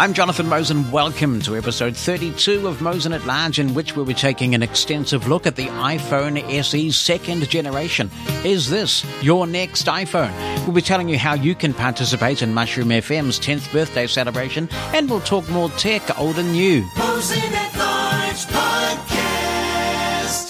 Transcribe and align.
I'm 0.00 0.14
Jonathan 0.14 0.46
Mosen. 0.46 0.90
Welcome 0.90 1.42
to 1.42 1.58
episode 1.58 1.94
32 1.94 2.66
of 2.66 2.80
Mosen 2.80 3.12
at 3.12 3.26
Large, 3.26 3.58
in 3.58 3.74
which 3.74 3.94
we'll 3.94 4.06
be 4.06 4.14
taking 4.14 4.54
an 4.54 4.62
extensive 4.62 5.28
look 5.28 5.46
at 5.46 5.56
the 5.56 5.66
iPhone 5.66 6.40
SE's 6.64 6.98
second 6.98 7.46
generation. 7.50 8.10
Is 8.42 8.70
this 8.70 9.04
your 9.22 9.46
next 9.46 9.88
iPhone? 9.88 10.32
We'll 10.64 10.72
be 10.72 10.80
telling 10.80 11.10
you 11.10 11.18
how 11.18 11.34
you 11.34 11.54
can 11.54 11.74
participate 11.74 12.40
in 12.40 12.54
Mushroom 12.54 12.88
FM's 12.88 13.38
10th 13.38 13.70
birthday 13.74 14.06
celebration, 14.06 14.70
and 14.94 15.10
we'll 15.10 15.20
talk 15.20 15.46
more 15.50 15.68
tech, 15.72 16.18
old 16.18 16.38
and 16.38 16.52
new. 16.52 16.82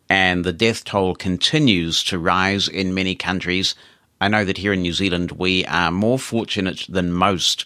and 0.09 0.43
the 0.43 0.53
death 0.53 0.83
toll 0.83 1.15
continues 1.15 2.03
to 2.05 2.19
rise 2.19 2.67
in 2.67 2.93
many 2.93 3.15
countries. 3.15 3.75
I 4.21 4.27
know 4.27 4.45
that 4.45 4.59
here 4.59 4.71
in 4.71 4.83
New 4.83 4.93
Zealand 4.93 5.31
we 5.31 5.65
are 5.65 5.89
more 5.89 6.19
fortunate 6.19 6.85
than 6.87 7.11
most, 7.11 7.65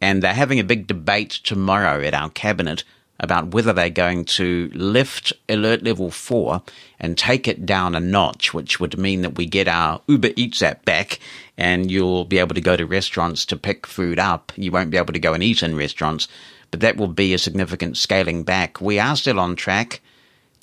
and 0.00 0.20
they're 0.20 0.34
having 0.34 0.58
a 0.58 0.64
big 0.64 0.88
debate 0.88 1.30
tomorrow 1.30 2.00
at 2.00 2.12
our 2.12 2.30
cabinet 2.30 2.82
about 3.20 3.54
whether 3.54 3.72
they're 3.72 3.90
going 3.90 4.24
to 4.24 4.72
lift 4.74 5.32
alert 5.48 5.84
level 5.84 6.10
4 6.10 6.60
and 6.98 7.16
take 7.16 7.46
it 7.46 7.64
down 7.64 7.94
a 7.94 8.00
notch, 8.00 8.52
which 8.52 8.80
would 8.80 8.98
mean 8.98 9.22
that 9.22 9.36
we 9.36 9.46
get 9.46 9.68
our 9.68 10.00
Uber 10.08 10.30
Eats 10.34 10.62
app 10.62 10.84
back 10.84 11.20
and 11.56 11.92
you'll 11.92 12.24
be 12.24 12.38
able 12.38 12.56
to 12.56 12.60
go 12.60 12.76
to 12.76 12.84
restaurants 12.84 13.46
to 13.46 13.56
pick 13.56 13.86
food 13.86 14.18
up. 14.18 14.50
You 14.56 14.72
won't 14.72 14.90
be 14.90 14.96
able 14.96 15.12
to 15.12 15.20
go 15.20 15.32
and 15.32 15.44
eat 15.44 15.62
in 15.62 15.76
restaurants, 15.76 16.26
but 16.72 16.80
that 16.80 16.96
will 16.96 17.06
be 17.06 17.32
a 17.34 17.38
significant 17.38 17.96
scaling 17.96 18.42
back. 18.42 18.80
We 18.80 18.98
are 18.98 19.14
still 19.14 19.38
on 19.38 19.54
track 19.54 20.00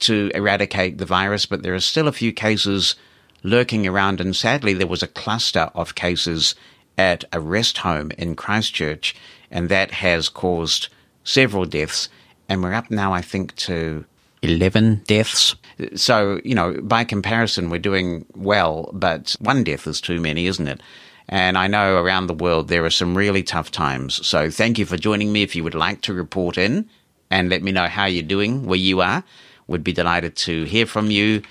to 0.01 0.29
eradicate 0.35 0.97
the 0.97 1.05
virus, 1.05 1.45
but 1.45 1.63
there 1.63 1.73
are 1.73 1.79
still 1.79 2.09
a 2.09 2.11
few 2.11 2.33
cases 2.33 2.95
lurking 3.43 3.87
around, 3.87 4.21
and 4.21 4.35
sadly, 4.35 4.73
there 4.73 4.87
was 4.87 5.03
a 5.03 5.07
cluster 5.07 5.69
of 5.73 5.95
cases 5.95 6.55
at 6.97 7.23
a 7.31 7.39
rest 7.39 7.79
home 7.79 8.11
in 8.17 8.35
Christchurch, 8.35 9.15
and 9.49 9.69
that 9.69 9.91
has 9.91 10.29
caused 10.29 10.89
several 11.23 11.65
deaths, 11.65 12.09
and 12.47 12.61
we're 12.61 12.73
up 12.73 12.91
now, 12.91 13.13
I 13.13 13.21
think, 13.21 13.55
to 13.57 14.05
11 14.41 15.03
deaths. 15.05 15.55
So, 15.95 16.41
you 16.43 16.55
know, 16.55 16.79
by 16.81 17.03
comparison, 17.03 17.69
we're 17.69 17.79
doing 17.79 18.25
well, 18.35 18.89
but 18.93 19.35
one 19.39 19.63
death 19.63 19.87
is 19.87 20.01
too 20.01 20.19
many, 20.19 20.47
isn't 20.47 20.67
it? 20.67 20.81
And 21.29 21.57
I 21.57 21.67
know 21.67 21.97
around 21.97 22.27
the 22.27 22.33
world 22.33 22.67
there 22.67 22.83
are 22.83 22.89
some 22.89 23.15
really 23.15 23.43
tough 23.43 23.71
times. 23.71 24.25
So 24.27 24.49
thank 24.49 24.77
you 24.77 24.85
for 24.85 24.97
joining 24.97 25.31
me. 25.31 25.43
If 25.43 25.55
you 25.55 25.63
would 25.63 25.75
like 25.75 26.01
to 26.01 26.13
report 26.13 26.57
in 26.57 26.89
and 27.29 27.49
let 27.49 27.63
me 27.63 27.71
know 27.71 27.87
how 27.87 28.05
you're 28.05 28.23
doing 28.23 28.65
where 28.65 28.79
you 28.79 28.99
are, 28.99 29.23
would 29.67 29.83
be 29.83 29.93
delighted 29.93 30.35
to 30.37 30.65
hear 30.65 30.85
from 30.85 31.09
you. 31.09 31.41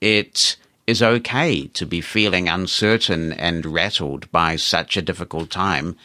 It 0.00 0.56
is 0.86 1.02
okay 1.02 1.66
to 1.68 1.84
be 1.84 2.00
feeling 2.00 2.48
uncertain 2.48 3.32
and 3.32 3.66
rattled 3.66 4.30
by 4.30 4.56
such 4.56 4.96
a 4.96 5.02
difficult 5.02 5.50
time. 5.50 5.96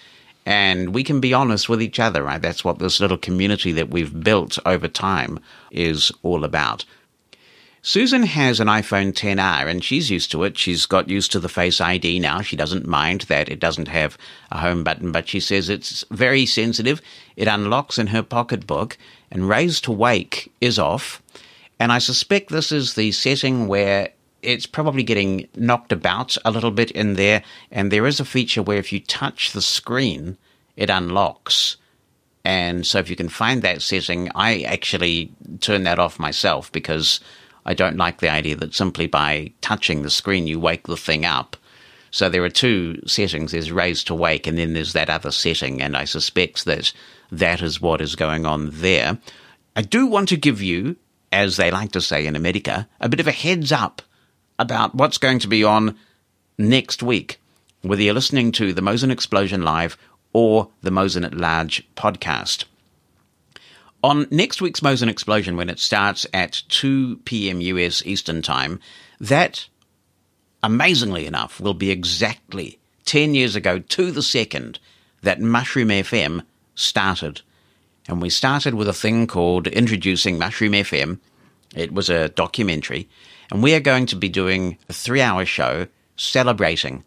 And 0.45 0.93
we 0.93 1.03
can 1.03 1.19
be 1.19 1.33
honest 1.33 1.69
with 1.69 1.81
each 1.81 1.99
other, 1.99 2.23
right? 2.23 2.41
That's 2.41 2.65
what 2.65 2.79
this 2.79 2.99
little 2.99 3.17
community 3.17 3.71
that 3.73 3.89
we've 3.89 4.23
built 4.23 4.57
over 4.65 4.87
time 4.87 5.39
is 5.69 6.11
all 6.23 6.43
about. 6.43 6.83
Susan 7.83 8.23
has 8.23 8.59
an 8.59 8.67
iPhone 8.67 9.11
10R 9.11 9.67
and 9.67 9.83
she's 9.83 10.11
used 10.11 10.31
to 10.31 10.43
it. 10.43 10.55
She's 10.55 10.85
got 10.85 11.09
used 11.09 11.31
to 11.31 11.39
the 11.39 11.49
Face 11.49 11.81
ID 11.81 12.19
now. 12.19 12.41
She 12.41 12.55
doesn't 12.55 12.85
mind 12.85 13.21
that 13.21 13.49
it 13.49 13.59
doesn't 13.59 13.87
have 13.87 14.19
a 14.51 14.59
home 14.59 14.83
button, 14.83 15.11
but 15.11 15.27
she 15.27 15.39
says 15.39 15.67
it's 15.67 16.05
very 16.11 16.45
sensitive. 16.45 17.01
It 17.35 17.47
unlocks 17.47 17.97
in 17.97 18.07
her 18.07 18.21
pocketbook 18.21 18.97
and 19.31 19.49
raise 19.49 19.81
to 19.81 19.91
wake 19.91 20.51
is 20.61 20.77
off. 20.77 21.23
And 21.79 21.91
I 21.91 21.97
suspect 21.97 22.49
this 22.49 22.71
is 22.71 22.93
the 22.93 23.11
setting 23.11 23.67
where 23.67 24.09
it's 24.43 24.65
probably 24.65 25.03
getting 25.03 25.47
knocked 25.55 25.91
about 25.91 26.37
a 26.45 26.51
little 26.51 26.71
bit 26.71 26.91
in 26.91 27.13
there. 27.15 27.43
And 27.71 27.91
there 27.91 28.07
is 28.07 28.19
a 28.19 28.25
feature 28.25 28.61
where 28.61 28.77
if 28.77 28.91
you 28.91 28.99
touch 28.99 29.51
the 29.51 29.61
screen, 29.61 30.37
it 30.75 30.89
unlocks. 30.89 31.77
And 32.43 32.85
so 32.85 32.99
if 32.99 33.09
you 33.09 33.15
can 33.15 33.29
find 33.29 33.61
that 33.61 33.81
setting, 33.81 34.29
I 34.33 34.61
actually 34.61 35.31
turn 35.59 35.83
that 35.83 35.99
off 35.99 36.19
myself 36.19 36.71
because 36.71 37.19
I 37.65 37.73
don't 37.73 37.97
like 37.97 38.19
the 38.19 38.29
idea 38.29 38.55
that 38.57 38.73
simply 38.73 39.07
by 39.07 39.51
touching 39.61 40.01
the 40.01 40.09
screen 40.09 40.47
you 40.47 40.59
wake 40.59 40.87
the 40.87 40.97
thing 40.97 41.25
up. 41.25 41.55
So 42.09 42.29
there 42.29 42.43
are 42.43 42.49
two 42.49 43.01
settings. 43.05 43.51
There's 43.51 43.71
raise 43.71 44.03
to 44.05 44.15
wake 44.15 44.47
and 44.47 44.57
then 44.57 44.73
there's 44.73 44.93
that 44.93 45.09
other 45.09 45.31
setting. 45.31 45.81
And 45.81 45.95
I 45.95 46.05
suspect 46.05 46.65
that 46.65 46.91
that 47.31 47.61
is 47.61 47.79
what 47.79 48.01
is 48.01 48.15
going 48.15 48.45
on 48.45 48.69
there. 48.73 49.19
I 49.75 49.83
do 49.83 50.07
want 50.07 50.29
to 50.29 50.37
give 50.37 50.61
you, 50.61 50.97
as 51.31 51.55
they 51.55 51.71
like 51.71 51.93
to 51.93 52.01
say 52.01 52.25
in 52.25 52.35
America, 52.35 52.89
a 52.99 53.07
bit 53.07 53.21
of 53.21 53.27
a 53.27 53.31
heads 53.31 53.71
up 53.71 54.01
about 54.61 54.93
what's 54.95 55.17
going 55.17 55.39
to 55.39 55.47
be 55.47 55.63
on 55.63 55.97
next 56.57 57.01
week, 57.01 57.39
whether 57.81 58.01
you're 58.01 58.13
listening 58.13 58.51
to 58.53 58.73
the 58.73 58.81
Mosen 58.81 59.11
Explosion 59.11 59.63
Live 59.63 59.97
or 60.33 60.69
the 60.81 60.91
Mosen 60.91 61.25
at 61.25 61.33
Large 61.33 61.87
podcast. 61.95 62.65
On 64.03 64.27
next 64.31 64.61
week's 64.61 64.81
Mosen 64.81 65.09
Explosion, 65.09 65.57
when 65.57 65.69
it 65.69 65.79
starts 65.79 66.25
at 66.33 66.63
2 66.69 67.17
p.m. 67.25 67.59
US 67.61 68.05
Eastern 68.05 68.41
Time, 68.41 68.79
that, 69.19 69.67
amazingly 70.63 71.25
enough, 71.25 71.59
will 71.59 71.73
be 71.73 71.91
exactly 71.91 72.79
10 73.05 73.33
years 73.33 73.55
ago 73.55 73.79
to 73.79 74.11
the 74.11 74.23
second 74.23 74.79
that 75.21 75.41
Mushroom 75.41 75.89
FM 75.89 76.43
started. 76.75 77.41
And 78.07 78.21
we 78.21 78.29
started 78.29 78.73
with 78.73 78.87
a 78.87 78.93
thing 78.93 79.27
called 79.27 79.67
Introducing 79.67 80.37
Mushroom 80.39 80.73
FM. 80.73 81.19
It 81.75 81.93
was 81.93 82.09
a 82.09 82.29
documentary. 82.29 83.07
And 83.51 83.61
we 83.61 83.75
are 83.75 83.81
going 83.81 84.05
to 84.07 84.15
be 84.15 84.29
doing 84.29 84.77
a 84.87 84.93
three 84.93 85.21
hour 85.21 85.45
show 85.45 85.87
celebrating 86.15 87.03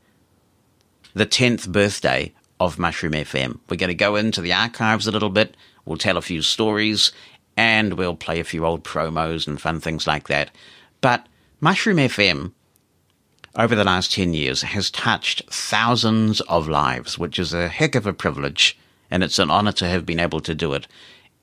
the 1.15 1.27
10th 1.27 1.73
birthday 1.73 2.35
of 2.61 2.79
Mushroom 2.79 3.15
FM. 3.15 3.61
We're 3.69 3.77
going 3.77 3.89
to 3.89 3.95
go 3.95 4.17
into 4.17 4.43
the 4.43 4.53
archives 4.53 5.07
a 5.07 5.11
little 5.11 5.31
bit. 5.31 5.57
We'll 5.87 5.97
tell 5.97 6.19
a 6.19 6.23
few 6.23 6.43
stories 6.43 7.13
and 7.57 7.95
we'll 7.95 8.17
play 8.17 8.41
a 8.41 8.45
few 8.45 8.67
old 8.67 8.85
promos 8.85 9.47
and 9.47 9.61
fun 9.61 9.81
things 9.81 10.07
like 10.07 10.29
that. 10.29 10.51
But 11.01 11.27
Mushroom 11.61 11.97
FM, 11.97 12.53
over 13.57 13.75
the 13.75 13.85
last 13.85 14.13
10 14.13 14.35
years, 14.35 14.63
has 14.63 14.91
touched 14.91 15.43
thousands 15.51 16.41
of 16.43 16.69
lives, 16.69 17.19
which 17.19 17.39
is 17.39 17.55
a 17.55 17.69
heck 17.69 17.95
of 17.95 18.07
a 18.07 18.13
privilege, 18.13 18.77
and 19.11 19.23
it's 19.23 19.39
an 19.39 19.51
honor 19.51 19.73
to 19.73 19.87
have 19.87 20.05
been 20.05 20.21
able 20.21 20.41
to 20.41 20.55
do 20.55 20.75
it. 20.75 20.89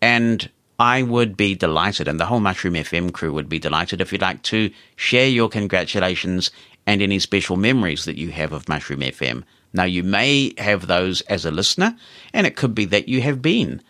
And 0.01 0.49
I 0.81 1.03
would 1.03 1.37
be 1.37 1.53
delighted, 1.53 2.07
and 2.07 2.19
the 2.19 2.25
whole 2.25 2.39
Mushroom 2.39 2.73
FM 2.73 3.13
crew 3.13 3.31
would 3.33 3.47
be 3.47 3.59
delighted 3.59 4.01
if 4.01 4.11
you'd 4.11 4.23
like 4.23 4.41
to 4.41 4.71
share 4.95 5.27
your 5.27 5.47
congratulations 5.47 6.49
and 6.87 7.03
any 7.03 7.19
special 7.19 7.55
memories 7.55 8.05
that 8.05 8.17
you 8.17 8.31
have 8.31 8.51
of 8.51 8.67
Mushroom 8.67 9.01
FM. 9.01 9.43
Now, 9.73 9.83
you 9.83 10.01
may 10.01 10.55
have 10.57 10.87
those 10.87 11.21
as 11.21 11.45
a 11.45 11.51
listener, 11.51 11.95
and 12.33 12.47
it 12.47 12.55
could 12.55 12.73
be 12.73 12.85
that 12.85 13.07
you 13.07 13.21
have 13.21 13.43
been 13.43 13.83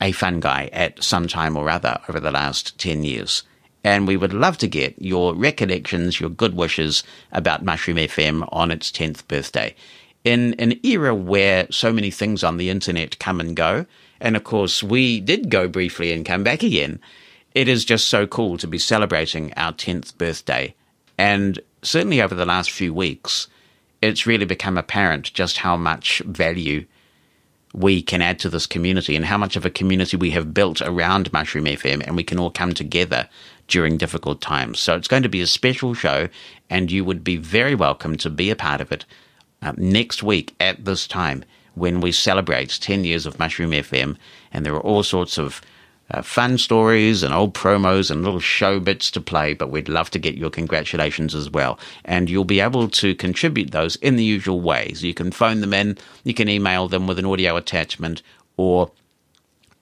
a 0.00 0.12
fun 0.12 0.40
guy 0.40 0.70
at 0.72 1.04
some 1.04 1.28
time 1.28 1.58
or 1.58 1.68
other 1.68 2.00
over 2.08 2.18
the 2.18 2.30
last 2.30 2.78
10 2.78 3.04
years. 3.04 3.42
And 3.84 4.08
we 4.08 4.16
would 4.16 4.32
love 4.32 4.56
to 4.58 4.66
get 4.66 4.94
your 4.98 5.34
recollections, 5.34 6.20
your 6.20 6.30
good 6.30 6.56
wishes 6.56 7.04
about 7.32 7.66
Mushroom 7.66 7.98
FM 7.98 8.48
on 8.50 8.70
its 8.70 8.90
10th 8.90 9.28
birthday. 9.28 9.74
In 10.24 10.54
an 10.54 10.80
era 10.86 11.14
where 11.14 11.66
so 11.70 11.92
many 11.92 12.10
things 12.10 12.42
on 12.42 12.56
the 12.56 12.70
internet 12.70 13.18
come 13.18 13.40
and 13.40 13.54
go, 13.54 13.84
and 14.20 14.36
of 14.36 14.44
course 14.44 14.82
we 14.82 15.20
did 15.20 15.50
go 15.50 15.68
briefly 15.68 16.12
and 16.12 16.26
come 16.26 16.44
back 16.44 16.62
again, 16.62 17.00
it 17.54 17.68
is 17.68 17.84
just 17.84 18.08
so 18.08 18.26
cool 18.26 18.58
to 18.58 18.66
be 18.66 18.78
celebrating 18.78 19.52
our 19.54 19.72
10th 19.72 20.16
birthday. 20.16 20.74
And 21.18 21.60
certainly 21.82 22.22
over 22.22 22.34
the 22.34 22.46
last 22.46 22.70
few 22.70 22.94
weeks, 22.94 23.48
it's 24.02 24.26
really 24.26 24.46
become 24.46 24.78
apparent 24.78 25.32
just 25.32 25.58
how 25.58 25.76
much 25.76 26.20
value 26.20 26.86
we 27.72 28.02
can 28.02 28.22
add 28.22 28.38
to 28.40 28.48
this 28.48 28.66
community 28.66 29.14
and 29.14 29.24
how 29.24 29.38
much 29.38 29.56
of 29.56 29.64
a 29.64 29.70
community 29.70 30.16
we 30.16 30.30
have 30.30 30.54
built 30.54 30.80
around 30.82 31.32
Mushroom 31.32 31.66
FM 31.66 32.04
and 32.04 32.16
we 32.16 32.24
can 32.24 32.38
all 32.38 32.50
come 32.50 32.74
together 32.74 33.28
during 33.68 33.96
difficult 33.96 34.40
times. 34.40 34.80
So 34.80 34.96
it's 34.96 35.08
going 35.08 35.22
to 35.22 35.28
be 35.28 35.40
a 35.40 35.46
special 35.46 35.94
show 35.94 36.28
and 36.68 36.90
you 36.90 37.04
would 37.04 37.22
be 37.22 37.36
very 37.36 37.74
welcome 37.74 38.16
to 38.18 38.30
be 38.30 38.50
a 38.50 38.56
part 38.56 38.80
of 38.80 38.90
it 38.90 39.04
uh, 39.62 39.72
next 39.76 40.22
week 40.22 40.54
at 40.58 40.84
this 40.84 41.06
time 41.06 41.44
when 41.74 42.00
we 42.00 42.12
celebrate 42.12 42.78
10 42.80 43.04
years 43.04 43.26
of 43.26 43.38
Mushroom 43.38 43.70
FM 43.70 44.16
and 44.52 44.64
there 44.64 44.74
are 44.74 44.80
all 44.80 45.02
sorts 45.02 45.38
of 45.38 45.60
uh, 46.10 46.22
fun 46.22 46.58
stories 46.58 47.22
and 47.22 47.32
old 47.32 47.54
promos 47.54 48.10
and 48.10 48.24
little 48.24 48.40
show 48.40 48.80
bits 48.80 49.10
to 49.12 49.20
play, 49.20 49.54
but 49.54 49.70
we'd 49.70 49.88
love 49.88 50.10
to 50.10 50.18
get 50.18 50.36
your 50.36 50.50
congratulations 50.50 51.34
as 51.34 51.48
well. 51.48 51.78
And 52.04 52.28
you'll 52.28 52.44
be 52.44 52.60
able 52.60 52.88
to 52.88 53.14
contribute 53.14 53.70
those 53.70 53.96
in 53.96 54.16
the 54.16 54.24
usual 54.24 54.60
ways. 54.60 55.04
You 55.04 55.14
can 55.14 55.30
phone 55.30 55.60
them 55.60 55.72
in, 55.72 55.98
you 56.24 56.34
can 56.34 56.48
email 56.48 56.88
them 56.88 57.06
with 57.06 57.18
an 57.18 57.26
audio 57.26 57.56
attachment, 57.56 58.22
or 58.56 58.90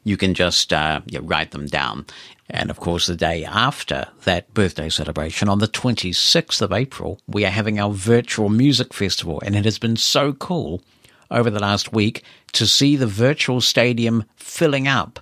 you 0.04 0.16
can 0.16 0.34
just 0.34 0.72
uh, 0.72 1.00
yeah, 1.06 1.20
write 1.22 1.52
them 1.52 1.66
down. 1.66 2.04
And 2.50 2.70
of 2.70 2.80
course, 2.80 3.06
the 3.06 3.16
day 3.16 3.44
after 3.44 4.08
that 4.24 4.52
birthday 4.54 4.88
celebration, 4.88 5.48
on 5.48 5.58
the 5.58 5.68
26th 5.68 6.62
of 6.62 6.72
April, 6.72 7.20
we 7.26 7.44
are 7.44 7.50
having 7.50 7.78
our 7.78 7.92
virtual 7.92 8.48
music 8.48 8.94
festival. 8.94 9.40
And 9.44 9.54
it 9.54 9.64
has 9.64 9.78
been 9.78 9.96
so 9.96 10.32
cool 10.32 10.82
over 11.30 11.50
the 11.50 11.60
last 11.60 11.92
week 11.92 12.22
to 12.52 12.66
see 12.66 12.96
the 12.96 13.06
virtual 13.06 13.60
stadium 13.60 14.24
filling 14.36 14.88
up 14.88 15.20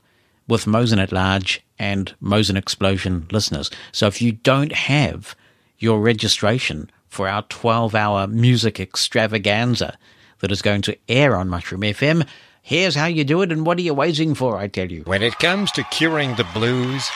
with 0.48 0.66
Mosen 0.66 0.98
at 0.98 1.12
Large 1.12 1.64
and 1.78 2.14
Mosen 2.20 2.56
Explosion 2.56 3.26
listeners. 3.30 3.70
So 3.92 4.06
if 4.06 4.22
you 4.22 4.32
don't 4.32 4.72
have 4.72 5.34
your 5.78 6.00
registration 6.00 6.90
for 7.08 7.28
our 7.28 7.42
12 7.42 7.94
hour 7.94 8.26
music 8.26 8.80
extravaganza 8.80 9.96
that 10.40 10.52
is 10.52 10.62
going 10.62 10.82
to 10.82 10.98
air 11.08 11.36
on 11.36 11.48
Mushroom 11.48 11.82
FM, 11.82 12.26
here's 12.62 12.94
how 12.94 13.06
you 13.06 13.24
do 13.24 13.42
it 13.42 13.52
and 13.52 13.66
what 13.66 13.78
are 13.78 13.82
you 13.82 13.94
waiting 13.94 14.34
for, 14.34 14.58
I 14.58 14.68
tell 14.68 14.90
you. 14.90 15.02
When 15.02 15.22
it 15.22 15.38
comes 15.38 15.70
to 15.72 15.84
curing 15.84 16.34
the 16.36 16.46
blues, 16.54 17.08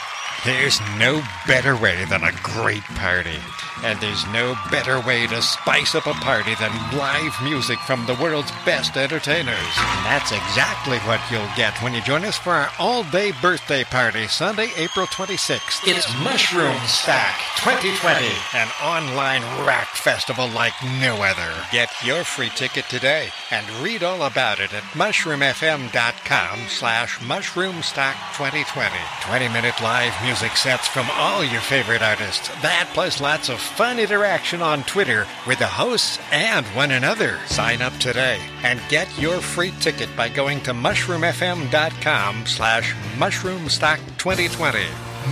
there's 0.44 0.80
no 0.98 1.22
better 1.46 1.76
way 1.76 2.04
than 2.06 2.24
a 2.24 2.32
great 2.42 2.82
party. 2.82 3.38
And 3.82 3.98
there's 4.00 4.26
no 4.28 4.56
better 4.70 5.00
way 5.00 5.26
to 5.26 5.42
spice 5.42 5.94
up 5.94 6.06
a 6.06 6.12
party 6.14 6.54
than 6.56 6.72
live 6.96 7.34
music 7.42 7.78
from 7.80 8.06
the 8.06 8.14
world's 8.14 8.52
best 8.64 8.96
entertainers. 8.96 9.56
And 9.78 10.06
that's 10.06 10.32
exactly 10.32 10.98
what 11.00 11.20
you'll 11.30 11.48
get 11.56 11.80
when 11.82 11.94
you 11.94 12.02
join 12.02 12.24
us 12.24 12.36
for 12.36 12.52
our 12.52 12.70
all 12.78 13.04
day 13.04 13.32
birthday 13.40 13.84
party, 13.84 14.26
Sunday, 14.28 14.70
April 14.76 15.06
26th. 15.06 15.80
It's 15.86 16.12
Mushroom 16.22 16.76
Stack 16.86 17.38
2020, 17.56 18.26
an 18.54 18.68
online 18.82 19.42
rock 19.66 19.88
festival 19.88 20.48
like 20.48 20.74
no 21.00 21.16
other. 21.22 21.50
Get 21.72 21.90
your 22.04 22.24
free 22.24 22.50
ticket 22.50 22.86
today 22.88 23.30
and 23.50 23.68
read 23.82 24.02
all 24.02 24.22
about 24.22 24.60
it 24.60 24.72
at 24.74 24.82
mushroomfm.com 24.94 26.58
slash 26.68 27.18
mushroomstock2020. 27.18 28.90
20 29.22 29.48
minute 29.48 29.74
live 29.82 30.14
music 30.22 30.56
sets 30.56 30.88
from 30.88 31.06
all 31.12 31.44
your 31.44 31.60
favorite 31.60 32.02
artists. 32.02 32.48
That 32.62 32.90
plus 32.94 33.20
lots 33.20 33.48
of 33.48 33.60
fun 33.70 33.98
interaction 33.98 34.60
on 34.62 34.82
Twitter 34.84 35.26
with 35.46 35.58
the 35.58 35.66
hosts 35.66 36.18
and 36.32 36.66
one 36.68 36.90
another. 36.90 37.38
Sign 37.46 37.80
up 37.82 37.92
today 37.98 38.38
and 38.62 38.80
get 38.88 39.06
your 39.18 39.40
free 39.40 39.72
ticket 39.80 40.08
by 40.16 40.28
going 40.28 40.60
to 40.62 40.72
mushroomfm.com 40.72 42.46
slash 42.46 42.94
mushroomstock2020. 43.16 44.84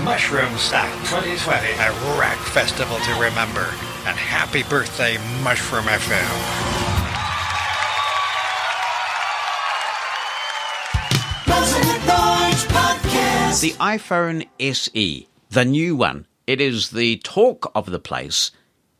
Mushroomstock 0.04 0.90
2020, 1.10 1.72
a 1.72 1.90
rock 2.18 2.38
festival 2.38 2.98
to 2.98 3.12
remember. 3.14 3.66
And 4.06 4.16
happy 4.16 4.62
birthday, 4.62 5.18
Mushroom 5.42 5.84
FM. 5.84 6.78
Mosen 11.48 11.82
at 11.82 12.06
Large 12.06 12.64
Podcast. 12.68 13.60
The 13.60 13.72
iPhone 13.72 14.46
SE, 14.60 15.28
the 15.50 15.64
new 15.64 15.96
one, 15.96 16.26
it 16.48 16.62
is 16.62 16.92
the 16.92 17.18
talk 17.18 17.70
of 17.74 17.90
the 17.90 17.98
place, 17.98 18.50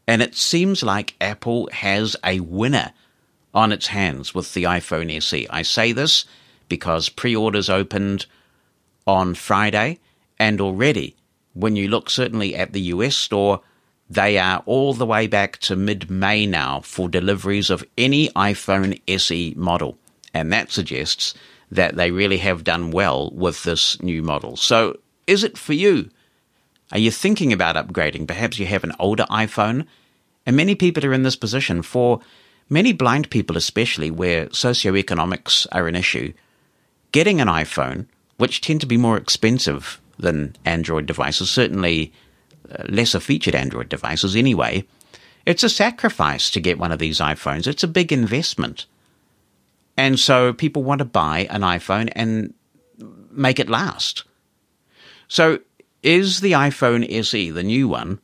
and 0.06 0.20
it 0.20 0.34
seems 0.34 0.82
like 0.82 1.16
Apple 1.18 1.70
has 1.72 2.14
a 2.22 2.40
winner 2.40 2.92
on 3.54 3.72
its 3.72 3.86
hands 3.86 4.34
with 4.34 4.52
the 4.52 4.64
iPhone 4.64 5.10
SE. 5.16 5.46
I 5.48 5.62
say 5.62 5.92
this 5.92 6.26
because 6.68 7.08
pre 7.08 7.34
orders 7.34 7.70
opened 7.70 8.26
on 9.06 9.34
Friday, 9.34 9.98
and 10.38 10.60
already, 10.60 11.16
when 11.54 11.74
you 11.74 11.88
look 11.88 12.10
certainly 12.10 12.54
at 12.54 12.74
the 12.74 12.82
US 12.92 13.16
store, 13.16 13.62
they 14.10 14.36
are 14.36 14.62
all 14.66 14.92
the 14.92 15.06
way 15.06 15.26
back 15.26 15.56
to 15.60 15.74
mid 15.74 16.10
May 16.10 16.44
now 16.44 16.82
for 16.82 17.08
deliveries 17.08 17.70
of 17.70 17.82
any 17.96 18.28
iPhone 18.30 19.00
SE 19.08 19.54
model. 19.56 19.96
And 20.34 20.52
that 20.52 20.70
suggests 20.70 21.32
that 21.70 21.96
they 21.96 22.10
really 22.10 22.38
have 22.38 22.62
done 22.62 22.90
well 22.90 23.30
with 23.30 23.62
this 23.62 24.02
new 24.02 24.22
model. 24.22 24.58
So, 24.58 24.98
is 25.26 25.44
it 25.44 25.56
for 25.56 25.72
you? 25.72 26.10
Are 26.92 26.98
you 26.98 27.10
thinking 27.10 27.52
about 27.52 27.76
upgrading? 27.76 28.26
Perhaps 28.26 28.58
you 28.58 28.66
have 28.66 28.84
an 28.84 28.94
older 28.98 29.24
iPhone. 29.30 29.86
And 30.46 30.56
many 30.56 30.74
people 30.74 31.04
are 31.04 31.12
in 31.12 31.22
this 31.22 31.36
position. 31.36 31.82
For 31.82 32.20
many 32.70 32.92
blind 32.92 33.30
people, 33.30 33.56
especially 33.56 34.10
where 34.10 34.46
socioeconomics 34.46 35.66
are 35.72 35.86
an 35.86 35.96
issue, 35.96 36.32
getting 37.12 37.40
an 37.40 37.48
iPhone, 37.48 38.06
which 38.38 38.60
tend 38.60 38.80
to 38.80 38.86
be 38.86 38.96
more 38.96 39.16
expensive 39.16 40.00
than 40.18 40.56
Android 40.64 41.06
devices, 41.06 41.50
certainly 41.50 42.12
uh, 42.70 42.84
lesser 42.88 43.20
featured 43.20 43.54
Android 43.54 43.88
devices 43.88 44.34
anyway, 44.34 44.84
it's 45.46 45.62
a 45.62 45.68
sacrifice 45.68 46.50
to 46.50 46.60
get 46.60 46.78
one 46.78 46.92
of 46.92 46.98
these 46.98 47.20
iPhones. 47.20 47.66
It's 47.66 47.82
a 47.82 47.88
big 47.88 48.12
investment. 48.12 48.86
And 49.96 50.18
so 50.18 50.52
people 50.52 50.82
want 50.82 51.00
to 51.00 51.04
buy 51.04 51.46
an 51.50 51.62
iPhone 51.62 52.10
and 52.14 52.54
make 53.30 53.58
it 53.58 53.68
last. 53.68 54.24
So 55.26 55.60
is 56.02 56.40
the 56.40 56.52
iPhone 56.52 57.10
SE, 57.10 57.50
the 57.50 57.62
new 57.62 57.88
one, 57.88 58.20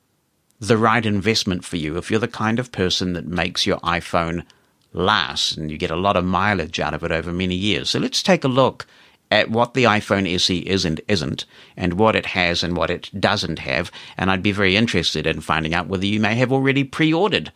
the 0.61 0.77
right 0.77 1.05
investment 1.05 1.65
for 1.65 1.77
you 1.77 1.97
if 1.97 2.11
you're 2.11 2.21
the 2.21 2.29
kind 2.29 2.59
of 2.59 2.73
person 2.73 3.13
that 3.15 3.27
makes 3.27 3.67
your 3.67 3.79
iPhone 3.79 4.45
last 4.93 5.57
and 5.57 5.71
you 5.71 5.77
get 5.77 5.91
a 5.91 5.97
lot 5.97 6.17
of 6.17 6.25
mileage 6.25 6.79
out 6.79 6.95
of 6.95 7.03
it 7.03 7.11
over 7.11 7.33
many 7.33 7.55
years? 7.55 7.91
So 7.91 7.99
let's 7.99 8.23
take 8.23 8.45
a 8.45 8.49
look 8.49 8.87
at 9.31 9.51
what 9.51 9.75
the 9.75 9.85
iPhone 9.85 10.33
SE 10.35 10.59
is 10.59 10.85
and 10.85 11.01
isn't, 11.09 11.45
and 11.77 11.95
what 11.95 12.15
it 12.15 12.27
has 12.27 12.63
and 12.63 12.77
what 12.77 12.91
it 12.91 13.11
doesn't 13.19 13.59
have. 13.59 13.91
And 14.17 14.31
I'd 14.31 14.43
be 14.43 14.53
very 14.53 14.77
interested 14.77 15.27
in 15.27 15.41
finding 15.41 15.75
out 15.75 15.89
whether 15.89 16.07
you 16.07 16.21
may 16.21 16.37
have 16.37 16.53
already 16.53 16.85
pre 16.85 17.13
ordered 17.13 17.53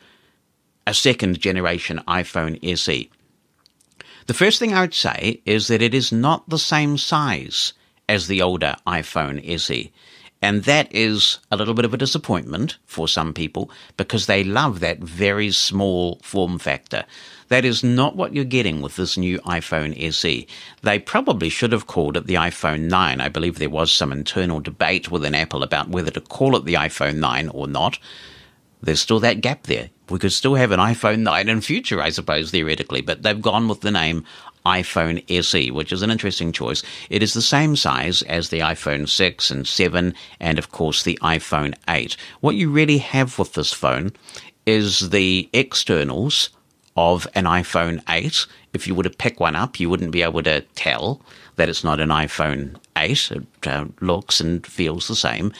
a 0.86 0.94
second 0.94 1.38
generation 1.38 2.00
iPhone 2.08 2.58
SE. 2.74 3.10
The 4.26 4.34
first 4.34 4.58
thing 4.58 4.74
I 4.74 4.80
would 4.80 4.94
say 4.94 5.40
is 5.44 5.68
that 5.68 5.82
it 5.82 5.94
is 5.94 6.10
not 6.10 6.48
the 6.48 6.58
same 6.58 6.98
size 6.98 7.74
as 8.08 8.26
the 8.26 8.42
older 8.42 8.74
iPhone 8.86 9.46
SE. 9.60 9.92
And 10.40 10.64
that 10.64 10.94
is 10.94 11.38
a 11.50 11.56
little 11.56 11.74
bit 11.74 11.84
of 11.84 11.92
a 11.92 11.98
disappointment 11.98 12.78
for 12.86 13.08
some 13.08 13.34
people 13.34 13.70
because 13.96 14.26
they 14.26 14.44
love 14.44 14.78
that 14.80 15.00
very 15.00 15.50
small 15.50 16.20
form 16.22 16.58
factor. 16.58 17.04
That 17.48 17.64
is 17.64 17.82
not 17.82 18.14
what 18.14 18.34
you're 18.34 18.44
getting 18.44 18.80
with 18.80 18.96
this 18.96 19.16
new 19.16 19.40
iPhone 19.40 20.00
SE. 20.12 20.46
They 20.82 20.98
probably 20.98 21.48
should 21.48 21.72
have 21.72 21.86
called 21.86 22.16
it 22.16 22.26
the 22.26 22.34
iPhone 22.34 22.82
9. 22.82 23.20
I 23.20 23.28
believe 23.28 23.58
there 23.58 23.70
was 23.70 23.90
some 23.90 24.12
internal 24.12 24.60
debate 24.60 25.10
within 25.10 25.34
Apple 25.34 25.62
about 25.62 25.88
whether 25.88 26.10
to 26.12 26.20
call 26.20 26.54
it 26.56 26.64
the 26.64 26.74
iPhone 26.74 27.16
9 27.16 27.48
or 27.48 27.66
not. 27.66 27.98
There's 28.80 29.00
still 29.00 29.20
that 29.20 29.40
gap 29.40 29.64
there. 29.64 29.90
We 30.08 30.18
could 30.18 30.32
still 30.32 30.54
have 30.54 30.70
an 30.70 30.78
iPhone 30.78 31.20
9 31.20 31.48
in 31.48 31.60
future, 31.62 32.00
I 32.00 32.10
suppose, 32.10 32.50
theoretically, 32.50 33.00
but 33.00 33.22
they've 33.22 33.40
gone 33.40 33.66
with 33.66 33.80
the 33.80 33.90
name 33.90 34.24
iPhone 34.68 35.24
SE, 35.30 35.70
which 35.70 35.92
is 35.92 36.02
an 36.02 36.10
interesting 36.10 36.52
choice. 36.52 36.82
It 37.08 37.22
is 37.22 37.32
the 37.32 37.42
same 37.42 37.74
size 37.74 38.22
as 38.22 38.50
the 38.50 38.60
iPhone 38.60 39.08
6 39.08 39.50
and 39.50 39.66
7, 39.66 40.14
and 40.40 40.58
of 40.58 40.70
course 40.70 41.02
the 41.02 41.18
iPhone 41.22 41.74
8. 41.88 42.16
What 42.40 42.56
you 42.56 42.70
really 42.70 42.98
have 42.98 43.38
with 43.38 43.54
this 43.54 43.72
phone 43.72 44.12
is 44.66 45.10
the 45.10 45.48
externals 45.52 46.50
of 46.96 47.26
an 47.34 47.44
iPhone 47.44 48.02
8. 48.08 48.46
If 48.74 48.86
you 48.86 48.94
were 48.94 49.04
to 49.04 49.10
pick 49.24 49.40
one 49.40 49.56
up, 49.56 49.80
you 49.80 49.88
wouldn't 49.88 50.12
be 50.12 50.22
able 50.22 50.42
to 50.42 50.60
tell 50.74 51.22
that 51.56 51.68
it's 51.68 51.84
not 51.84 52.00
an 52.00 52.10
iPhone 52.10 52.76
8. 52.96 53.30
It 53.30 53.66
uh, 53.66 53.86
looks 54.00 54.40
and 54.40 54.66
feels 54.66 55.08
the 55.08 55.16
same. 55.16 55.52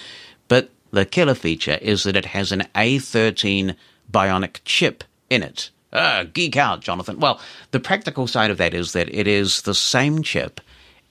But 0.49 0.71
the 0.91 1.05
killer 1.05 1.35
feature 1.35 1.79
is 1.81 2.03
that 2.03 2.17
it 2.17 2.27
has 2.27 2.53
an 2.53 2.67
A13 2.75 3.77
bionic 4.12 4.61
chip 4.65 5.05
in 5.31 5.43
it. 5.43 5.71
Ah, 5.92 6.25
geek 6.33 6.57
out, 6.57 6.80
Jonathan. 6.80 7.18
Well, 7.18 7.40
the 7.71 7.80
practical 7.80 8.26
side 8.26 8.50
of 8.50 8.59
that 8.59 8.75
is 8.75 8.92
that 8.92 9.12
it 9.14 9.26
is 9.26 9.62
the 9.62 9.75
same 9.75 10.23
chip 10.23 10.61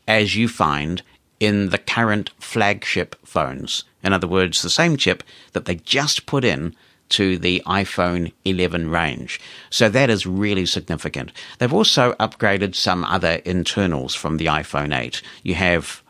as 0.08 0.36
you 0.36 0.48
find 0.48 1.02
in 1.40 1.70
the 1.70 1.78
current 1.78 2.32
flagship 2.40 3.16
phones. 3.24 3.84
In 4.04 4.14
other 4.14 4.28
words, 4.28 4.62
the 4.62 4.70
same 4.70 4.98
chip 4.98 5.24
that 5.54 5.66
they 5.66 5.76
just 5.76 6.26
put 6.26 6.44
in 6.44 6.76
to 7.10 7.38
the 7.38 7.62
iPhone 7.66 8.32
11 8.46 8.90
range. 8.90 9.40
So 9.70 9.90
that 9.90 10.10
is 10.10 10.26
really 10.26 10.66
significant. 10.66 11.32
They've 11.58 11.74
also 11.74 12.14
upgraded 12.14 12.76
some 12.76 13.04
other 13.06 13.42
internals 13.46 14.14
from 14.14 14.38
the 14.38 14.48
iPhone 14.48 14.98
8. 14.98 15.22
You 15.44 15.56
have 15.56 16.04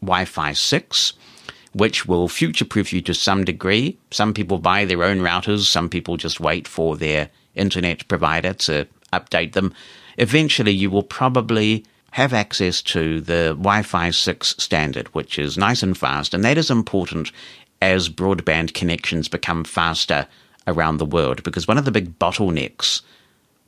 Wi 0.00 0.24
Fi 0.24 0.52
6, 0.52 1.12
which 1.72 2.06
will 2.06 2.28
future 2.28 2.64
proof 2.64 2.92
you 2.92 3.00
to 3.02 3.14
some 3.14 3.44
degree. 3.44 3.98
Some 4.10 4.32
people 4.34 4.58
buy 4.58 4.84
their 4.84 5.02
own 5.02 5.18
routers, 5.18 5.64
some 5.64 5.88
people 5.88 6.16
just 6.16 6.40
wait 6.40 6.68
for 6.68 6.96
their 6.96 7.30
internet 7.56 8.06
provider 8.08 8.52
to 8.52 8.86
update 9.12 9.52
them. 9.52 9.74
Eventually, 10.18 10.72
you 10.72 10.90
will 10.90 11.02
probably 11.02 11.84
have 12.12 12.32
access 12.32 12.80
to 12.80 13.20
the 13.20 13.54
Wi 13.58 13.82
Fi 13.82 14.10
6 14.10 14.54
standard, 14.58 15.08
which 15.08 15.38
is 15.38 15.58
nice 15.58 15.82
and 15.82 15.96
fast, 15.96 16.32
and 16.32 16.44
that 16.44 16.56
is 16.58 16.70
important 16.70 17.30
as 17.82 18.08
broadband 18.08 18.72
connections 18.72 19.28
become 19.28 19.64
faster 19.64 20.26
around 20.66 20.96
the 20.96 21.04
world 21.04 21.42
because 21.42 21.68
one 21.68 21.78
of 21.78 21.84
the 21.84 21.90
big 21.90 22.18
bottlenecks 22.18 23.02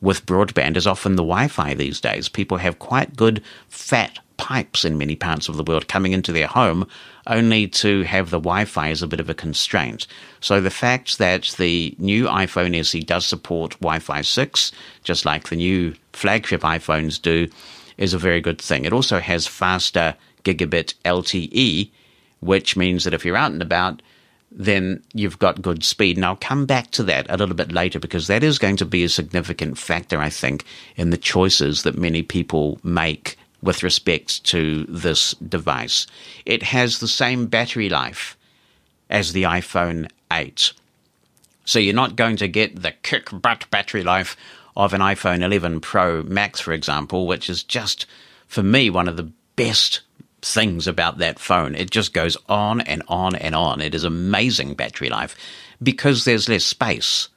with 0.00 0.26
broadband 0.26 0.76
is 0.76 0.86
often 0.86 1.16
the 1.16 1.22
Wi 1.22 1.48
Fi 1.48 1.74
these 1.74 2.00
days. 2.00 2.28
People 2.28 2.58
have 2.58 2.78
quite 2.78 3.16
good 3.16 3.42
fat 3.68 4.18
pipes 4.38 4.84
in 4.84 4.96
many 4.96 5.14
parts 5.14 5.48
of 5.48 5.56
the 5.56 5.62
world 5.62 5.88
coming 5.88 6.12
into 6.12 6.32
their 6.32 6.46
home, 6.46 6.88
only 7.26 7.68
to 7.68 8.02
have 8.04 8.30
the 8.30 8.40
Wi 8.40 8.64
Fi 8.64 8.88
as 8.88 9.02
a 9.02 9.06
bit 9.06 9.20
of 9.20 9.28
a 9.28 9.34
constraint. 9.34 10.06
So 10.40 10.60
the 10.60 10.70
fact 10.70 11.18
that 11.18 11.54
the 11.58 11.94
new 11.98 12.24
iPhone 12.24 12.74
SE 12.78 13.00
does 13.00 13.26
support 13.26 13.78
Wi 13.80 13.98
Fi 13.98 14.22
6, 14.22 14.72
just 15.04 15.26
like 15.26 15.48
the 15.48 15.56
new 15.56 15.94
flagship 16.14 16.62
iPhones 16.62 17.20
do, 17.20 17.48
is 17.98 18.14
a 18.14 18.18
very 18.18 18.40
good 18.40 18.60
thing. 18.60 18.84
It 18.84 18.92
also 18.92 19.18
has 19.18 19.46
faster 19.46 20.16
gigabit 20.44 20.94
LTE, 21.04 21.90
which 22.40 22.76
means 22.76 23.04
that 23.04 23.14
if 23.14 23.24
you're 23.24 23.36
out 23.36 23.52
and 23.52 23.62
about, 23.62 24.00
then 24.50 25.02
you've 25.12 25.38
got 25.38 25.62
good 25.62 25.84
speed. 25.84 26.16
And 26.16 26.24
I'll 26.24 26.36
come 26.36 26.64
back 26.64 26.90
to 26.92 27.02
that 27.04 27.26
a 27.28 27.36
little 27.36 27.54
bit 27.54 27.72
later 27.72 27.98
because 27.98 28.28
that 28.28 28.42
is 28.42 28.58
going 28.58 28.76
to 28.76 28.86
be 28.86 29.04
a 29.04 29.08
significant 29.08 29.76
factor, 29.78 30.20
I 30.20 30.30
think, 30.30 30.64
in 30.96 31.10
the 31.10 31.18
choices 31.18 31.82
that 31.82 31.98
many 31.98 32.22
people 32.22 32.78
make 32.82 33.37
with 33.62 33.82
respect 33.82 34.44
to 34.44 34.84
this 34.84 35.32
device. 35.34 36.06
It 36.46 36.62
has 36.62 36.98
the 36.98 37.08
same 37.08 37.46
battery 37.46 37.88
life 37.88 38.36
as 39.10 39.32
the 39.32 39.44
iPhone 39.44 40.08
8. 40.32 40.72
So 41.64 41.78
you're 41.78 41.94
not 41.94 42.16
going 42.16 42.36
to 42.36 42.48
get 42.48 42.82
the 42.82 42.92
kick 43.02 43.28
butt 43.32 43.68
battery 43.70 44.02
life 44.02 44.36
of 44.76 44.94
an 44.94 45.00
iPhone 45.00 45.42
11 45.42 45.80
Pro 45.80 46.22
Max, 46.22 46.60
for 46.60 46.72
example, 46.72 47.26
which 47.26 47.50
is 47.50 47.62
just, 47.62 48.06
for 48.46 48.62
me, 48.62 48.90
one 48.90 49.08
of 49.08 49.16
the 49.16 49.30
best 49.56 50.02
things 50.40 50.86
about 50.86 51.18
that 51.18 51.38
phone. 51.38 51.74
It 51.74 51.90
just 51.90 52.14
goes 52.14 52.36
on 52.48 52.80
and 52.82 53.02
on 53.08 53.34
and 53.34 53.56
on. 53.56 53.80
It 53.80 53.94
is 53.94 54.04
amazing 54.04 54.74
battery 54.74 55.08
life 55.08 55.34
because 55.82 56.24
there's 56.24 56.48
less 56.48 56.64
space 56.64 57.28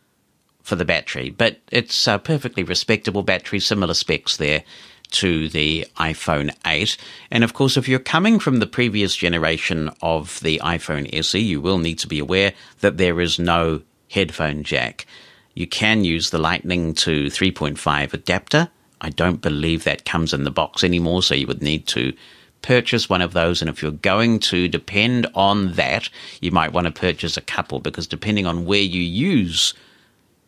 for 0.62 0.76
the 0.76 0.86
battery, 0.86 1.32
but 1.32 1.60
it's 1.72 2.08
a 2.08 2.20
perfectly 2.20 2.64
respectable 2.64 3.24
battery, 3.24 3.60
similar 3.60 3.96
specs 3.96 4.38
there 4.38 4.64
to 5.12 5.50
the 5.50 5.86
iPhone 5.98 6.54
8. 6.66 6.98
And 7.30 7.44
of 7.44 7.54
course, 7.54 7.78
if 7.78 7.88
you're 7.88 8.00
coming 8.00 8.40
from 8.40 8.58
the 8.60 8.68
previous 8.68 9.16
generation 9.16 9.92
of 10.02 10.40
the 10.42 10.60
iPhone 10.64 11.10
SE, 11.14 11.40
you 11.40 11.62
will 11.62 11.78
need 11.78 12.00
to 12.00 12.08
be 12.08 12.20
aware 12.20 12.54
that 12.80 12.98
there 12.98 13.22
is 13.22 13.40
no 13.40 13.82
headphone 14.10 14.64
jack. 14.64 15.06
You 15.54 15.68
can 15.68 16.04
use 16.04 16.30
the 16.30 16.38
Lightning 16.38 16.94
to 16.96 17.26
3.5 17.26 18.14
adapter. 18.14 18.70
I 19.02 19.10
don't 19.10 19.42
believe 19.42 19.84
that 19.84 20.06
comes 20.06 20.34
in 20.34 20.44
the 20.44 20.52
box 20.52 20.84
anymore, 20.84 21.24
so 21.24 21.36
you 21.36 21.48
would 21.48 21.62
need 21.62 21.88
to 21.88 22.14
purchase 22.62 23.10
one 23.10 23.22
of 23.22 23.34
those. 23.34 23.62
And 23.62 23.70
if 23.70 23.82
you're 23.82 23.92
going 23.92 24.40
to 24.40 24.68
depend 24.68 25.28
on 25.34 25.74
that, 25.74 26.10
you 26.40 26.52
might 26.52 26.74
want 26.74 26.86
to 26.86 26.92
purchase 26.92 27.38
a 27.38 27.42
couple 27.42 27.80
because 27.80 28.08
depending 28.08 28.46
on 28.46 28.66
where 28.66 28.80
you 28.82 29.02
use 29.02 29.74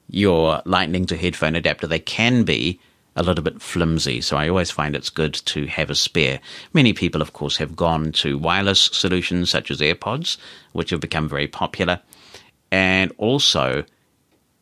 your 0.09 0.61
Lightning 0.65 1.05
to 1.07 1.17
headphone 1.17 1.55
adapter, 1.55 1.87
they 1.87 1.99
can 1.99 2.43
be 2.43 2.79
a 3.15 3.23
little 3.23 3.43
bit 3.43 3.61
flimsy. 3.61 4.21
So 4.21 4.37
I 4.37 4.49
always 4.49 4.71
find 4.71 4.95
it's 4.95 5.09
good 5.09 5.33
to 5.33 5.67
have 5.67 5.89
a 5.89 5.95
spare. 5.95 6.39
Many 6.73 6.93
people, 6.93 7.21
of 7.21 7.33
course, 7.33 7.57
have 7.57 7.75
gone 7.75 8.11
to 8.13 8.37
wireless 8.37 8.81
solutions 8.81 9.49
such 9.49 9.69
as 9.69 9.79
AirPods, 9.79 10.37
which 10.71 10.89
have 10.89 10.99
become 10.99 11.29
very 11.29 11.47
popular. 11.47 12.01
And 12.71 13.11
also, 13.17 13.85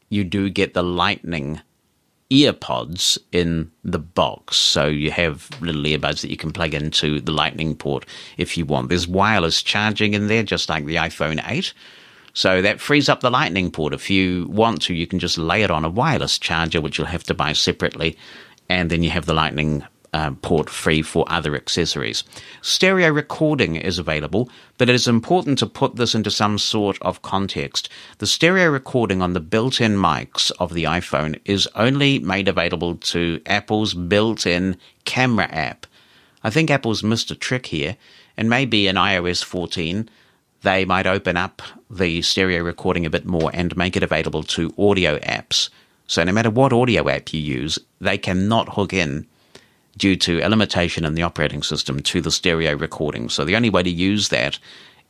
you 0.10 0.24
do 0.24 0.50
get 0.50 0.74
the 0.74 0.84
Lightning 0.84 1.62
earpods 2.30 3.18
in 3.32 3.72
the 3.84 4.00
box. 4.00 4.58
So 4.58 4.88
you 4.88 5.12
have 5.12 5.50
little 5.62 5.84
earbuds 5.84 6.22
that 6.22 6.30
you 6.30 6.38
can 6.38 6.52
plug 6.52 6.74
into 6.74 7.20
the 7.20 7.32
Lightning 7.32 7.76
port 7.76 8.06
if 8.38 8.58
you 8.58 8.66
want. 8.66 8.90
There's 8.90 9.08
wireless 9.08 9.62
charging 9.62 10.14
in 10.14 10.28
there, 10.28 10.44
just 10.44 10.70
like 10.70 10.86
the 10.86 10.96
iPhone 10.96 11.44
8. 11.46 11.74
So 12.34 12.62
that 12.62 12.80
frees 12.80 13.10
up 13.10 13.22
the 13.22 13.30
lightning 13.30 13.72
port. 13.72 13.94
If 13.94 14.10
you 14.10 14.48
want 14.50 14.82
to, 14.84 14.94
you 14.94 15.08
can 15.08 15.20
just 15.20 15.38
lay 15.38 15.64
it 15.64 15.72
on 15.72 15.86
a 15.86 15.90
wireless 15.90 16.40
charger, 16.40 16.82
which 16.82 16.98
you'll 16.98 17.08
have 17.08 17.24
to 17.26 17.34
buy 17.34 17.54
separately, 17.54 18.18
and 18.70 18.90
then 18.90 19.04
you 19.04 19.10
have 19.10 19.26
the 19.26 19.34
lightning 19.34 19.84
uh, 20.14 20.32
port 20.42 20.70
free 20.70 21.02
for 21.02 21.26
other 21.30 21.56
accessories. 21.56 22.24
Stereo 22.62 23.10
recording 23.10 23.76
is 23.76 23.98
available, 23.98 24.50
but 24.78 24.90
it 24.90 24.96
is 24.96 25.08
important 25.08 25.58
to 25.60 25.66
put 25.66 25.96
this 25.96 26.16
into 26.16 26.32
some 26.32 26.58
sort 26.58 26.98
of 27.02 27.22
context. 27.22 27.90
The 28.18 28.28
stereo 28.28 28.70
recording 28.70 29.22
on 29.22 29.34
the 29.34 29.40
built 29.40 29.80
in 29.80 29.96
mics 29.96 30.52
of 30.60 30.74
the 30.74 30.84
iPhone 30.86 31.40
is 31.46 31.68
only 31.76 32.20
made 32.20 32.48
available 32.48 32.96
to 32.96 33.42
Apple's 33.46 33.94
built 33.94 34.46
in 34.46 34.78
camera 35.06 35.48
app. 35.52 35.86
I 36.44 36.50
think 36.50 36.72
Apple's 36.72 37.04
missed 37.04 37.32
a 37.32 37.36
trick 37.36 37.68
here, 37.68 37.96
and 38.36 38.50
maybe 38.50 38.88
in 38.88 38.96
iOS 38.96 39.44
14 39.44 40.10
they 40.64 40.86
might 40.86 41.08
open 41.08 41.38
up 41.38 41.62
the 41.92 42.22
stereo 42.22 42.64
recording 42.64 43.06
a 43.06 43.10
bit 43.10 43.26
more 43.26 43.52
and 43.54 43.76
make 43.76 43.98
it 43.98 44.04
available 44.04 44.44
to 44.44 44.74
audio 44.78 45.20
apps. 45.20 45.70
So 46.08 46.24
no 46.24 46.32
matter 46.32 46.50
what 46.50 46.74
audio 46.74 47.10
app 47.10 47.34
you 47.34 47.40
use, 47.40 47.78
they 48.00 48.18
cannot 48.18 48.70
hook 48.70 48.94
in 48.94 49.28
due 49.98 50.16
to 50.16 50.40
a 50.40 50.50
limitation 50.50 51.06
in 51.06 51.16
the 51.16 51.22
operating 51.22 51.64
system 51.64 52.00
to 52.02 52.22
the 52.22 52.32
stereo 52.32 52.76
recording. 52.76 53.30
So 53.30 53.44
the 53.44 53.56
only 53.56 53.70
way 53.70 53.84
to 53.84 53.90
use 53.90 54.30
that 54.30 54.58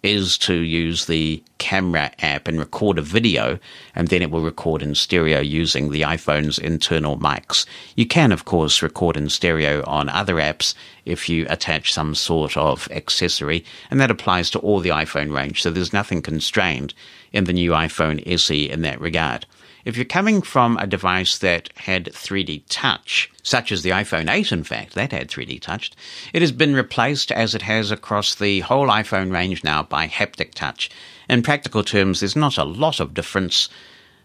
is 0.04 0.38
to 0.40 0.56
use 0.56 1.06
the 1.06 1.44
camera 1.60 2.12
app 2.20 2.48
and 2.48 2.58
record 2.58 2.98
a 2.98 3.02
video, 3.02 3.60
and 3.96 4.08
then 4.08 4.22
it 4.22 4.32
will 4.32 4.42
record 4.42 4.82
in 4.82 4.96
stereo 4.96 5.40
using 5.40 5.92
the 5.92 6.02
iPhone's 6.02 6.58
internal 6.58 7.18
mics. 7.18 7.66
You 7.96 8.08
can, 8.08 8.32
of 8.32 8.46
course, 8.46 8.82
record 8.82 9.16
in 9.16 9.30
stereo 9.30 9.84
on 9.86 10.10
other 10.10 10.36
apps 10.36 10.74
if 11.06 11.30
you 11.30 11.46
attach 11.50 11.94
some 11.94 12.16
sort 12.16 12.58
of 12.58 12.88
accessory, 12.92 13.64
and 13.92 14.00
that 14.00 14.12
applies 14.12 14.50
to 14.52 14.60
all 14.60 14.80
the 14.80 14.90
iPhone 14.90 15.34
range, 15.34 15.62
so 15.62 15.70
there's 15.70 15.94
nothing 15.94 16.22
constrained 16.22 16.94
in 17.32 17.44
the 17.44 17.54
new 17.54 17.72
iPhone 17.72 18.22
SE 18.26 18.70
in 18.70 18.82
that 18.82 19.00
regard. 19.00 19.46
If 19.84 19.96
you're 19.96 20.06
coming 20.06 20.42
from 20.42 20.78
a 20.78 20.86
device 20.86 21.38
that 21.40 21.70
had 21.76 22.06
3D 22.06 22.64
touch, 22.70 23.32
such 23.42 23.72
as 23.72 23.82
the 23.82 23.90
iPhone 23.90 24.30
8, 24.30 24.52
in 24.52 24.64
fact, 24.64 24.94
that 24.94 25.12
had 25.12 25.30
3D 25.30 25.60
touch, 25.62 25.92
it 26.34 26.42
has 26.42 26.52
been 26.52 26.76
replaced 26.76 27.32
as 27.32 27.56
it 27.56 27.64
has 27.64 27.90
across 27.92 28.36
the 28.36 28.60
whole 28.62 28.88
iPhone 28.88 29.32
range 29.32 29.64
now 29.64 29.84
by 29.84 30.08
haptic 30.08 30.54
touch. 30.54 30.90
In 31.30 31.42
practical 31.42 31.84
terms, 31.84 32.20
there's 32.20 32.36
not 32.36 32.58
a 32.58 32.64
lot 32.64 33.00
of 33.00 33.14
difference. 33.14 33.70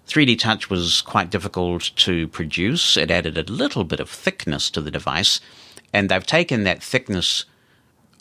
3D 0.06 0.38
touch 0.38 0.68
was 0.68 1.00
quite 1.02 1.30
difficult 1.30 1.90
to 1.96 2.28
produce. 2.28 2.96
It 2.96 3.10
added 3.10 3.38
a 3.38 3.50
little 3.50 3.84
bit 3.84 4.00
of 4.00 4.10
thickness 4.10 4.70
to 4.70 4.80
the 4.80 4.90
device, 4.90 5.40
and 5.92 6.08
they've 6.08 6.26
taken 6.26 6.64
that 6.64 6.82
thickness 6.82 7.44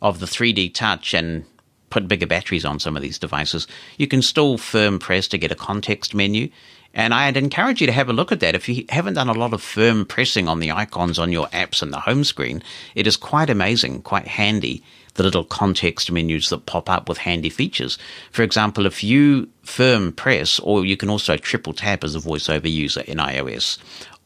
of 0.01 0.19
the 0.19 0.25
3D 0.25 0.73
touch 0.73 1.13
and 1.13 1.45
put 1.89 2.07
bigger 2.07 2.27
batteries 2.27 2.65
on 2.65 2.79
some 2.79 2.95
of 2.95 3.01
these 3.01 3.19
devices. 3.19 3.67
You 3.97 4.07
can 4.07 4.21
still 4.21 4.57
firm 4.57 4.99
press 4.99 5.27
to 5.29 5.37
get 5.37 5.51
a 5.51 5.55
context 5.55 6.13
menu. 6.13 6.49
And 6.95 7.13
I'd 7.13 7.35
encourage 7.35 7.81
you 7.81 7.87
to 7.87 7.93
have 7.93 8.07
a 8.07 8.13
look 8.13 8.31
at 8.31 8.39
that. 8.39 8.55
If 8.55 8.69
you 8.69 8.85
haven't 8.87 9.15
done 9.15 9.27
a 9.27 9.33
lot 9.33 9.53
of 9.53 9.61
firm 9.61 10.05
pressing 10.05 10.47
on 10.47 10.61
the 10.61 10.71
icons 10.71 11.19
on 11.19 11.31
your 11.31 11.47
apps 11.47 11.81
and 11.81 11.91
the 11.91 11.99
home 11.99 12.23
screen, 12.23 12.63
it 12.95 13.05
is 13.05 13.17
quite 13.17 13.49
amazing, 13.49 14.01
quite 14.01 14.27
handy, 14.27 14.81
the 15.15 15.23
little 15.23 15.43
context 15.43 16.09
menus 16.09 16.49
that 16.49 16.65
pop 16.65 16.89
up 16.89 17.09
with 17.09 17.17
handy 17.17 17.49
features. 17.49 17.97
For 18.31 18.43
example, 18.43 18.85
if 18.85 19.03
you 19.03 19.49
firm 19.63 20.13
press, 20.13 20.57
or 20.59 20.85
you 20.85 20.95
can 20.95 21.09
also 21.09 21.35
triple 21.35 21.73
tap 21.73 22.05
as 22.05 22.15
a 22.15 22.19
voiceover 22.19 22.71
user 22.71 23.01
in 23.01 23.17
iOS, 23.17 23.77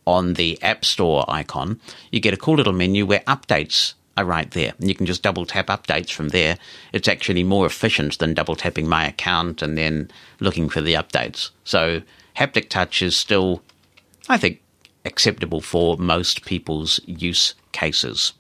on 0.06 0.36
the 0.36 0.62
App 0.62 0.86
Store 0.86 1.26
icon, 1.28 1.80
you 2.12 2.20
get 2.20 2.34
a 2.34 2.38
cool 2.38 2.56
little 2.56 2.74
menu 2.74 3.06
where 3.06 3.20
updates 3.22 3.94
are 4.16 4.26
right 4.26 4.50
there. 4.52 4.74
And 4.80 4.88
you 4.90 4.96
can 4.96 5.06
just 5.06 5.24
double 5.24 5.46
tap 5.46 5.68
updates 5.68 6.12
from 6.12 6.30
there. 6.30 6.58
It's 6.94 7.08
actually 7.08 7.44
more 7.44 7.66
efficient 7.66 8.20
than 8.20 8.34
double 8.34 8.56
tapping 8.56 8.88
my 8.88 9.08
account 9.08 9.62
and 9.62 9.78
then 9.78 10.12
looking 10.40 10.70
for 10.70 10.82
the 10.82 10.94
updates. 10.94 11.50
So 11.64 12.02
haptic 12.36 12.70
touch 12.70 13.02
is 13.02 13.16
still, 13.16 13.62
I 14.28 14.38
think, 14.38 14.62
acceptable 15.06 15.62
for 15.62 15.98
most 15.98 16.46
people's 16.46 17.00
use 17.06 17.56
cases. 17.72 18.34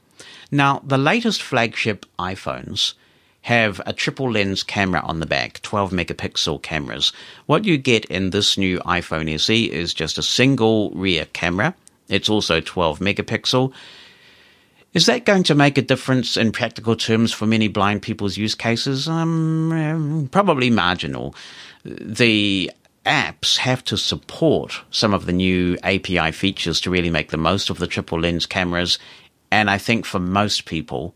Now, 0.51 0.81
the 0.83 0.97
latest 0.97 1.41
flagship 1.41 2.05
iPhones 2.17 2.93
have 3.41 3.81
a 3.85 3.93
triple 3.93 4.31
lens 4.31 4.63
camera 4.63 5.01
on 5.01 5.19
the 5.19 5.25
back, 5.25 5.61
12 5.61 5.91
megapixel 5.91 6.61
cameras. 6.61 7.13
What 7.45 7.65
you 7.65 7.77
get 7.77 8.05
in 8.05 8.31
this 8.31 8.57
new 8.57 8.79
iPhone 8.79 9.33
SE 9.35 9.71
is 9.71 9.93
just 9.93 10.17
a 10.17 10.23
single 10.23 10.91
rear 10.91 11.25
camera. 11.33 11.73
It's 12.09 12.29
also 12.29 12.59
12 12.59 12.99
megapixel. 12.99 13.71
Is 14.93 15.05
that 15.05 15.25
going 15.25 15.43
to 15.43 15.55
make 15.55 15.77
a 15.77 15.83
difference 15.83 16.35
in 16.35 16.51
practical 16.51 16.95
terms 16.95 17.31
for 17.31 17.45
many 17.45 17.67
blind 17.67 18.01
people's 18.01 18.37
use 18.37 18.55
cases? 18.55 19.07
Um, 19.07 20.29
probably 20.31 20.71
marginal. 20.71 21.35
The 21.85 22.71
apps 23.05 23.57
have 23.57 23.83
to 23.85 23.97
support 23.97 24.81
some 24.91 25.13
of 25.13 25.25
the 25.25 25.33
new 25.33 25.77
API 25.83 26.31
features 26.31 26.81
to 26.81 26.89
really 26.89 27.09
make 27.09 27.31
the 27.31 27.37
most 27.37 27.69
of 27.69 27.79
the 27.79 27.87
triple 27.87 28.19
lens 28.19 28.45
cameras. 28.45 28.99
And 29.51 29.69
I 29.69 29.77
think 29.77 30.05
for 30.05 30.19
most 30.19 30.65
people, 30.65 31.15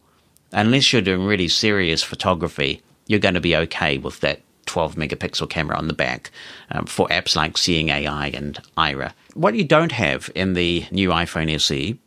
unless 0.52 0.92
you're 0.92 1.02
doing 1.02 1.25
really 1.25 1.48
serious 1.48 2.04
photography, 2.04 2.82
you're 3.08 3.20
going 3.20 3.36
to 3.36 3.42
be 3.42 3.56
okay 3.56 3.98
with 3.98 4.20
that 4.22 4.42
12 4.66 4.96
megapixel 4.96 5.50
camera 5.50 5.78
on 5.78 5.88
the 5.88 5.94
back 5.94 6.32
um, 6.72 6.86
for 6.86 7.08
apps 7.10 7.36
like 7.36 7.58
Seeing 7.58 7.90
AI 7.90 8.28
and 8.28 8.60
Aira. 8.78 9.13
What 9.34 9.56
you 9.56 9.63
don't 9.63 9.92
have 9.92 10.30
in 10.36 10.54
the 10.54 10.86
new 10.92 11.10
iPhone 11.10 11.54
SE 11.56 12.00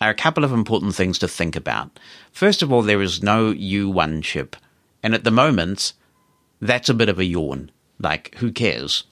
are 0.00 0.10
a 0.10 0.14
couple 0.14 0.44
of 0.44 0.52
important 0.52 0.94
things 0.94 1.18
to 1.18 1.28
think 1.28 1.56
about. 1.56 1.98
First 2.32 2.62
of 2.62 2.72
all, 2.72 2.82
there 2.82 3.02
is 3.02 3.22
no 3.22 3.52
U1 3.52 4.22
chip. 4.22 4.56
And 5.02 5.14
at 5.14 5.24
the 5.24 5.30
moment, 5.30 5.92
that's 6.60 6.88
a 6.88 6.94
bit 6.94 7.08
of 7.08 7.18
a 7.18 7.24
yawn. 7.24 7.70
Like, 7.98 8.34
who 8.36 8.52
cares? 8.52 9.04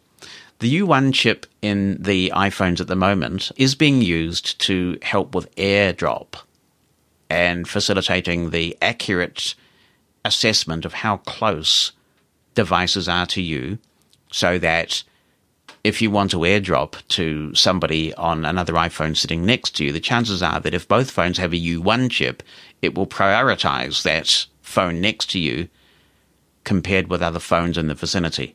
The 0.59 0.79
U1 0.81 1.12
chip 1.12 1.47
in 1.61 2.01
the 2.01 2.31
iPhones 2.35 2.81
at 2.81 2.87
the 2.87 2.97
moment 2.97 3.51
is 3.57 3.75
being 3.75 4.01
used 4.01 4.61
to 4.61 4.99
help 5.03 5.35
with 5.35 5.55
airdrop 5.57 6.35
and 7.29 7.67
facilitating 7.67 8.51
the 8.51 8.77
accurate 8.81 9.55
assessment 10.25 10.85
of 10.85 10.93
how 10.93 11.17
close 11.19 11.93
devices 12.55 13.09
are 13.09 13.27
to 13.27 13.43
you 13.43 13.79
so 14.31 14.59
that 14.59 15.03
if 15.85 16.01
you 16.01 16.11
want 16.11 16.31
to 16.31 16.39
airdrop 16.39 16.95
to 17.09 17.55
somebody 17.55 18.15
on 18.15 18.45
another 18.45 18.75
iPhone 18.75 19.17
sitting 19.17 19.45
next 19.45 19.77
to 19.77 19.85
you, 19.85 19.93
the 19.93 20.01
chances 20.01 20.43
are 20.43 20.61
that 20.61 20.75
if 20.75 20.87
both 20.87 21.11
phones 21.11 21.39
have 21.39 21.53
a 21.53 21.57
U1 21.57 22.11
chip, 22.11 22.43
it 22.81 22.95
will 22.95 23.07
prioritize 23.07 24.03
that 24.03 24.47
phone 24.61 25.01
next 25.01 25.31
to 25.31 25.41
you 25.41 25.69
compared 26.65 27.09
with 27.09 27.23
other 27.23 27.41
phones 27.41 27.77
in 27.77 27.89
the 27.89 27.95
vicinity, 27.95 28.55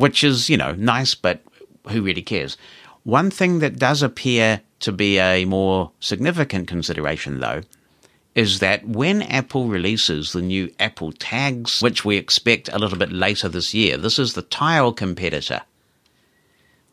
which 0.00 0.24
is, 0.24 0.48
you 0.48 0.56
know, 0.56 0.72
nice, 0.72 1.14
but 1.14 1.42
who 1.88 2.00
really 2.00 2.22
cares? 2.22 2.56
One 3.04 3.30
thing 3.30 3.58
that 3.58 3.78
does 3.78 4.02
appear 4.02 4.62
to 4.80 4.92
be 4.92 5.18
a 5.18 5.44
more 5.44 5.92
significant 6.00 6.68
consideration, 6.68 7.40
though, 7.40 7.60
is 8.34 8.60
that 8.60 8.86
when 8.88 9.20
Apple 9.20 9.68
releases 9.68 10.32
the 10.32 10.40
new 10.40 10.72
Apple 10.80 11.12
tags, 11.12 11.82
which 11.82 12.02
we 12.02 12.16
expect 12.16 12.70
a 12.72 12.78
little 12.78 12.96
bit 12.96 13.12
later 13.12 13.46
this 13.46 13.74
year, 13.74 13.98
this 13.98 14.18
is 14.18 14.32
the 14.32 14.42
tile 14.42 14.92
competitor 14.92 15.60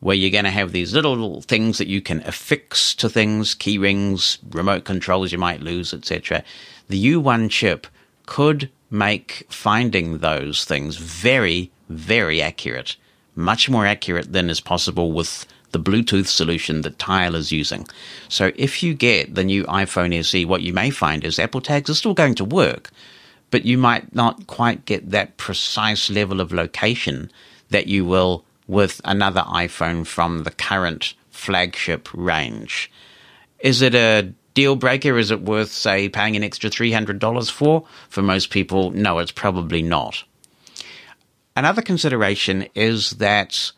where 0.02 0.16
you're 0.16 0.30
going 0.30 0.44
to 0.44 0.52
have 0.52 0.74
these 0.74 0.94
little 0.94 1.42
things 1.42 1.78
that 1.78 1.88
you 1.88 2.02
can 2.02 2.22
affix 2.28 2.94
to 2.96 3.08
things, 3.10 3.56
key 3.56 3.78
rings, 3.78 4.38
remote 4.52 4.84
controls 4.84 5.32
you 5.32 5.38
might 5.38 5.62
lose, 5.62 5.94
etc. 5.94 6.44
The 6.90 7.14
U1 7.14 7.50
chip 7.50 7.88
could 8.26 8.70
make 8.92 9.46
finding 9.50 10.18
those 10.18 10.66
things 10.66 10.98
very, 10.98 11.72
very 11.90 12.42
accurate, 12.42 12.96
much 13.36 13.70
more 13.70 13.86
accurate 13.86 14.34
than 14.34 14.50
is 14.50 14.60
possible 14.60 15.12
with 15.12 15.46
the 15.72 15.80
Bluetooth 15.80 16.28
solution 16.28 16.82
that 16.82 17.00
Tile 17.00 17.36
is 17.36 17.52
using. 17.52 17.88
So 18.30 18.52
if 18.56 18.82
you 18.82 18.94
get 18.94 19.36
the 19.36 19.44
new 19.44 19.64
iPhone 19.66 20.18
SE, 20.20 20.46
what 20.46 20.62
you 20.62 20.74
may 20.74 20.90
find 20.90 21.24
is 21.24 21.40
Apple 21.40 21.62
tags 21.62 21.90
are 21.90 21.96
still 21.96 22.14
going 22.14 22.36
to 22.36 22.46
work, 22.46 22.90
but 23.52 23.66
you 23.66 23.78
might 23.78 24.14
not 24.16 24.48
quite 24.48 24.86
get 24.86 25.12
that 25.12 25.38
precise 25.38 26.10
level 26.10 26.42
of 26.42 26.54
location 26.54 27.32
that 27.70 27.88
you 27.88 28.06
will 28.06 28.44
with 28.68 29.02
another 29.06 29.42
iPhone 29.42 30.06
from 30.06 30.44
the 30.44 30.52
current 30.52 31.14
flagship 31.32 32.10
range. 32.14 32.92
Is 33.60 33.82
it 33.82 33.96
a 33.96 34.34
deal 34.54 34.76
breaker? 34.76 35.18
Is 35.18 35.32
it 35.32 35.42
worth, 35.42 35.72
say, 35.72 36.10
paying 36.10 36.36
an 36.36 36.44
extra 36.44 36.70
$300 36.70 37.52
for? 37.52 37.86
For 38.10 38.22
most 38.22 38.50
people, 38.50 38.92
no, 38.92 39.20
it's 39.20 39.32
probably 39.32 39.82
not. 39.82 40.24
Another 41.58 41.82
consideration 41.82 42.68
is 42.76 43.10
that 43.14 43.72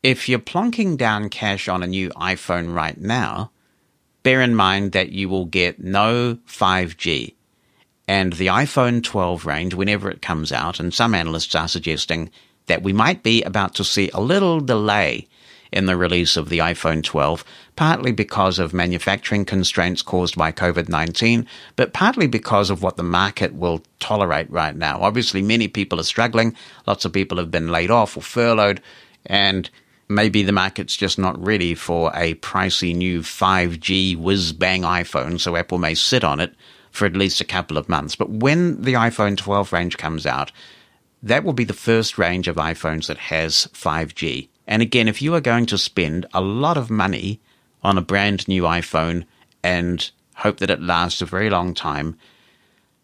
if 0.00 0.28
you're 0.28 0.38
plonking 0.38 0.96
down 0.96 1.28
cash 1.28 1.66
on 1.66 1.82
a 1.82 1.88
new 1.88 2.08
iPhone 2.10 2.72
right 2.72 2.96
now, 2.96 3.50
bear 4.22 4.40
in 4.40 4.54
mind 4.54 4.92
that 4.92 5.10
you 5.10 5.28
will 5.28 5.46
get 5.46 5.80
no 5.80 6.38
5G. 6.46 7.34
And 8.06 8.34
the 8.34 8.46
iPhone 8.46 9.02
12 9.02 9.44
range, 9.44 9.74
whenever 9.74 10.08
it 10.08 10.22
comes 10.22 10.52
out, 10.52 10.78
and 10.78 10.94
some 10.94 11.12
analysts 11.16 11.56
are 11.56 11.66
suggesting 11.66 12.30
that 12.66 12.84
we 12.84 12.92
might 12.92 13.24
be 13.24 13.42
about 13.42 13.74
to 13.74 13.82
see 13.82 14.08
a 14.14 14.20
little 14.20 14.60
delay 14.60 15.26
in 15.72 15.86
the 15.86 15.96
release 15.96 16.36
of 16.36 16.48
the 16.48 16.58
iPhone 16.58 17.02
12, 17.02 17.44
partly 17.76 18.12
because 18.12 18.58
of 18.58 18.74
manufacturing 18.74 19.44
constraints 19.44 20.02
caused 20.02 20.36
by 20.36 20.52
COVID 20.52 20.88
19, 20.88 21.46
but 21.76 21.92
partly 21.92 22.26
because 22.26 22.70
of 22.70 22.82
what 22.82 22.96
the 22.96 23.02
market 23.02 23.54
will 23.54 23.82
tolerate 23.98 24.50
right 24.50 24.76
now. 24.76 25.00
Obviously, 25.00 25.42
many 25.42 25.68
people 25.68 26.00
are 26.00 26.04
struggling. 26.04 26.54
Lots 26.86 27.04
of 27.04 27.12
people 27.12 27.38
have 27.38 27.50
been 27.50 27.68
laid 27.68 27.90
off 27.90 28.16
or 28.16 28.22
furloughed, 28.22 28.80
and 29.26 29.70
maybe 30.08 30.42
the 30.42 30.52
market's 30.52 30.96
just 30.96 31.18
not 31.18 31.42
ready 31.42 31.74
for 31.74 32.10
a 32.14 32.34
pricey 32.34 32.94
new 32.94 33.20
5G 33.20 34.16
whiz 34.16 34.52
bang 34.52 34.82
iPhone, 34.82 35.38
so 35.38 35.56
Apple 35.56 35.78
may 35.78 35.94
sit 35.94 36.24
on 36.24 36.40
it 36.40 36.54
for 36.90 37.06
at 37.06 37.16
least 37.16 37.40
a 37.40 37.44
couple 37.44 37.78
of 37.78 37.88
months. 37.88 38.16
But 38.16 38.30
when 38.30 38.82
the 38.82 38.94
iPhone 38.94 39.36
12 39.36 39.72
range 39.72 39.96
comes 39.96 40.26
out, 40.26 40.50
that 41.22 41.44
will 41.44 41.52
be 41.52 41.64
the 41.64 41.72
first 41.72 42.18
range 42.18 42.48
of 42.48 42.56
iPhones 42.56 43.06
that 43.06 43.18
has 43.18 43.68
5G. 43.72 44.48
And 44.66 44.82
again, 44.82 45.08
if 45.08 45.20
you 45.20 45.34
are 45.34 45.40
going 45.40 45.66
to 45.66 45.78
spend 45.78 46.26
a 46.32 46.40
lot 46.40 46.76
of 46.76 46.90
money 46.90 47.40
on 47.82 47.98
a 47.98 48.02
brand 48.02 48.46
new 48.46 48.62
iPhone 48.62 49.24
and 49.62 50.10
hope 50.36 50.58
that 50.58 50.70
it 50.70 50.82
lasts 50.82 51.22
a 51.22 51.26
very 51.26 51.50
long 51.50 51.74
time, 51.74 52.16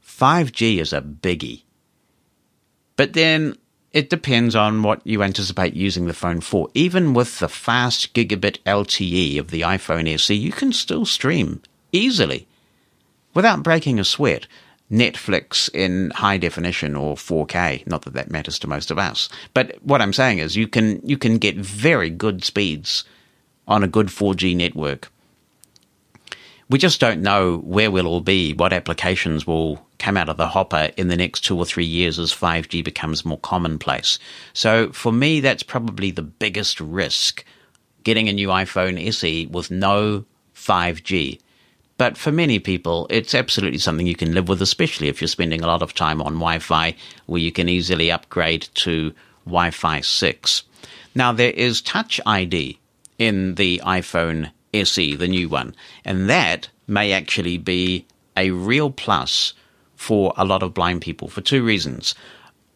5G 0.05 0.79
is 0.81 0.93
a 0.93 1.01
biggie. 1.01 1.63
But 2.97 3.13
then 3.13 3.57
it 3.93 4.11
depends 4.11 4.55
on 4.55 4.83
what 4.83 5.01
you 5.07 5.23
anticipate 5.23 5.75
using 5.75 6.07
the 6.07 6.15
phone 6.15 6.41
for. 6.41 6.69
Even 6.75 7.15
with 7.15 7.39
the 7.39 7.49
fast 7.49 8.15
gigabit 8.15 8.59
LTE 8.67 9.39
of 9.39 9.51
the 9.51 9.63
iPhone 9.63 10.13
SE, 10.15 10.35
you 10.35 10.53
can 10.53 10.73
still 10.73 11.07
stream 11.07 11.63
easily 11.93 12.47
without 13.35 13.63
breaking 13.63 13.99
a 13.99 14.05
sweat. 14.05 14.47
Netflix 14.91 15.69
in 15.75 16.11
high 16.11 16.39
definition 16.39 16.95
or 16.95 17.17
4K. 17.17 17.87
Not 17.87 18.03
that 18.03 18.15
that 18.15 18.31
matters 18.31 18.59
to 18.61 18.69
most 18.69 18.91
of 18.91 18.99
us, 18.99 19.29
but 19.55 19.77
what 19.83 20.01
I'm 20.01 20.13
saying 20.13 20.39
is 20.39 20.57
you 20.57 20.69
can 20.69 21.01
you 21.05 21.19
can 21.19 21.39
get 21.39 21.57
very 21.57 22.11
good 22.11 22.45
speeds 22.45 23.05
on 23.67 23.83
a 23.83 23.89
good 23.89 24.09
4G 24.09 24.57
network. 24.57 25.11
We 26.69 26.79
just 26.79 27.01
don't 27.01 27.23
know 27.23 27.59
where 27.59 27.93
we'll 27.93 28.09
all 28.09 28.21
be, 28.21 28.53
what 28.53 28.73
applications 28.73 29.47
will 29.47 29.87
come 29.99 30.17
out 30.17 30.29
of 30.29 30.37
the 30.37 30.49
hopper 30.49 30.91
in 30.97 31.09
the 31.09 31.17
next 31.17 31.43
two 31.43 31.57
or 31.57 31.65
three 31.65 31.85
years 31.85 32.19
as 32.19 32.33
5G 32.33 32.85
becomes 32.85 33.25
more 33.25 33.39
commonplace. 33.39 34.19
So 34.53 34.91
for 34.93 35.13
me, 35.13 35.41
that's 35.41 35.63
probably 35.63 36.11
the 36.11 36.23
biggest 36.23 36.81
risk 36.81 37.45
getting 38.03 38.29
a 38.29 38.33
new 38.33 38.49
iPhone 38.49 39.05
SE 39.09 39.47
with 39.47 39.71
no 39.71 40.25
5G. 40.55 41.41
But 41.99 42.19
for 42.19 42.31
many 42.31 42.59
people, 42.59 43.07
it's 43.09 43.35
absolutely 43.35 43.79
something 43.79 44.07
you 44.07 44.15
can 44.15 44.35
live 44.35 44.49
with, 44.49 44.61
especially 44.61 45.09
if 45.09 45.21
you're 45.21 45.29
spending 45.29 45.63
a 45.63 45.67
lot 45.67 45.83
of 45.83 45.95
time 45.95 46.21
on 46.21 46.35
Wi 46.35 46.59
Fi, 46.59 46.95
where 47.25 47.41
you 47.41 47.53
can 47.53 47.69
easily 47.69 48.11
upgrade 48.11 48.69
to 48.75 49.15
Wi 49.47 49.71
Fi 49.71 50.01
6. 50.01 50.63
Now, 51.15 51.33
there 51.33 51.53
is 51.53 51.81
Touch 51.81 52.21
ID 52.27 52.79
in 53.19 53.55
the 53.55 53.81
iPhone 53.85 54.51
SE, 54.75 55.15
the 55.15 55.29
new 55.29 55.49
one, 55.49 55.75
and 56.05 56.29
that 56.29 56.69
may 56.87 57.13
actually 57.13 57.57
be 57.57 58.07
a 58.37 58.51
real 58.51 58.91
plus 58.91 59.55
for 59.95 60.35
a 60.37 60.45
lot 60.45 60.63
of 60.63 60.75
blind 60.75 61.01
people 61.01 61.29
for 61.29 61.41
two 61.41 61.65
reasons. 61.65 62.15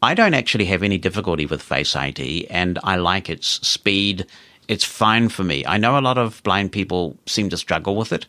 I 0.03 0.15
don't 0.15 0.33
actually 0.33 0.65
have 0.67 0.83
any 0.83 0.97
difficulty 0.97 1.45
with 1.45 1.61
Face 1.61 1.95
ID, 1.95 2.47
and 2.49 2.79
I 2.83 2.97
like 2.97 3.29
its 3.29 3.47
speed. 3.67 4.25
It's 4.67 4.85
fine 4.85 5.29
for 5.29 5.45
me. 5.45 5.67
I 5.67 5.77
know 5.77 5.99
a 5.99 6.01
lot 6.01 6.17
of 6.17 6.43
blind 6.43 6.73
people 6.73 7.19
seem 7.27 7.51
to 7.51 7.59
struggle 7.59 7.97
with 7.97 8.13
it. 8.15 8.25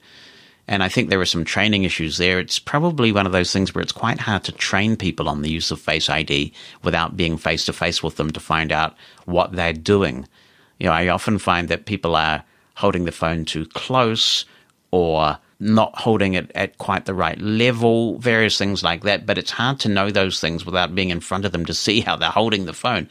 And 0.67 0.83
I 0.83 0.89
think 0.89 1.09
there 1.09 1.19
are 1.19 1.25
some 1.25 1.43
training 1.43 1.83
issues 1.83 2.17
there. 2.17 2.39
It's 2.39 2.59
probably 2.59 3.11
one 3.11 3.25
of 3.25 3.31
those 3.31 3.51
things 3.51 3.73
where 3.73 3.81
it's 3.81 3.91
quite 3.91 4.19
hard 4.19 4.43
to 4.45 4.51
train 4.51 4.95
people 4.95 5.27
on 5.27 5.41
the 5.41 5.49
use 5.49 5.71
of 5.71 5.81
Face 5.81 6.09
ID 6.09 6.53
without 6.83 7.17
being 7.17 7.37
face 7.37 7.65
to 7.65 7.73
face 7.73 8.01
with 8.01 8.15
them 8.15 8.31
to 8.31 8.39
find 8.39 8.71
out 8.71 8.95
what 9.25 9.51
they're 9.53 9.73
doing. 9.73 10.27
You 10.79 10.87
know, 10.87 10.93
I 10.93 11.09
often 11.09 11.39
find 11.39 11.67
that 11.69 11.85
people 11.85 12.15
are 12.15 12.43
holding 12.75 13.05
the 13.05 13.11
phone 13.11 13.45
too 13.45 13.65
close 13.65 14.45
or 14.91 15.37
not 15.59 15.95
holding 15.95 16.33
it 16.33 16.51
at 16.55 16.77
quite 16.79 17.05
the 17.05 17.13
right 17.13 17.39
level, 17.39 18.17
various 18.17 18.57
things 18.57 18.83
like 18.83 19.03
that. 19.03 19.25
But 19.25 19.37
it's 19.37 19.51
hard 19.51 19.79
to 19.81 19.89
know 19.89 20.09
those 20.09 20.39
things 20.39 20.65
without 20.65 20.95
being 20.95 21.09
in 21.09 21.19
front 21.19 21.45
of 21.45 21.51
them 21.51 21.65
to 21.65 21.73
see 21.73 22.01
how 22.01 22.15
they're 22.15 22.29
holding 22.29 22.65
the 22.65 22.73
phone. 22.73 23.07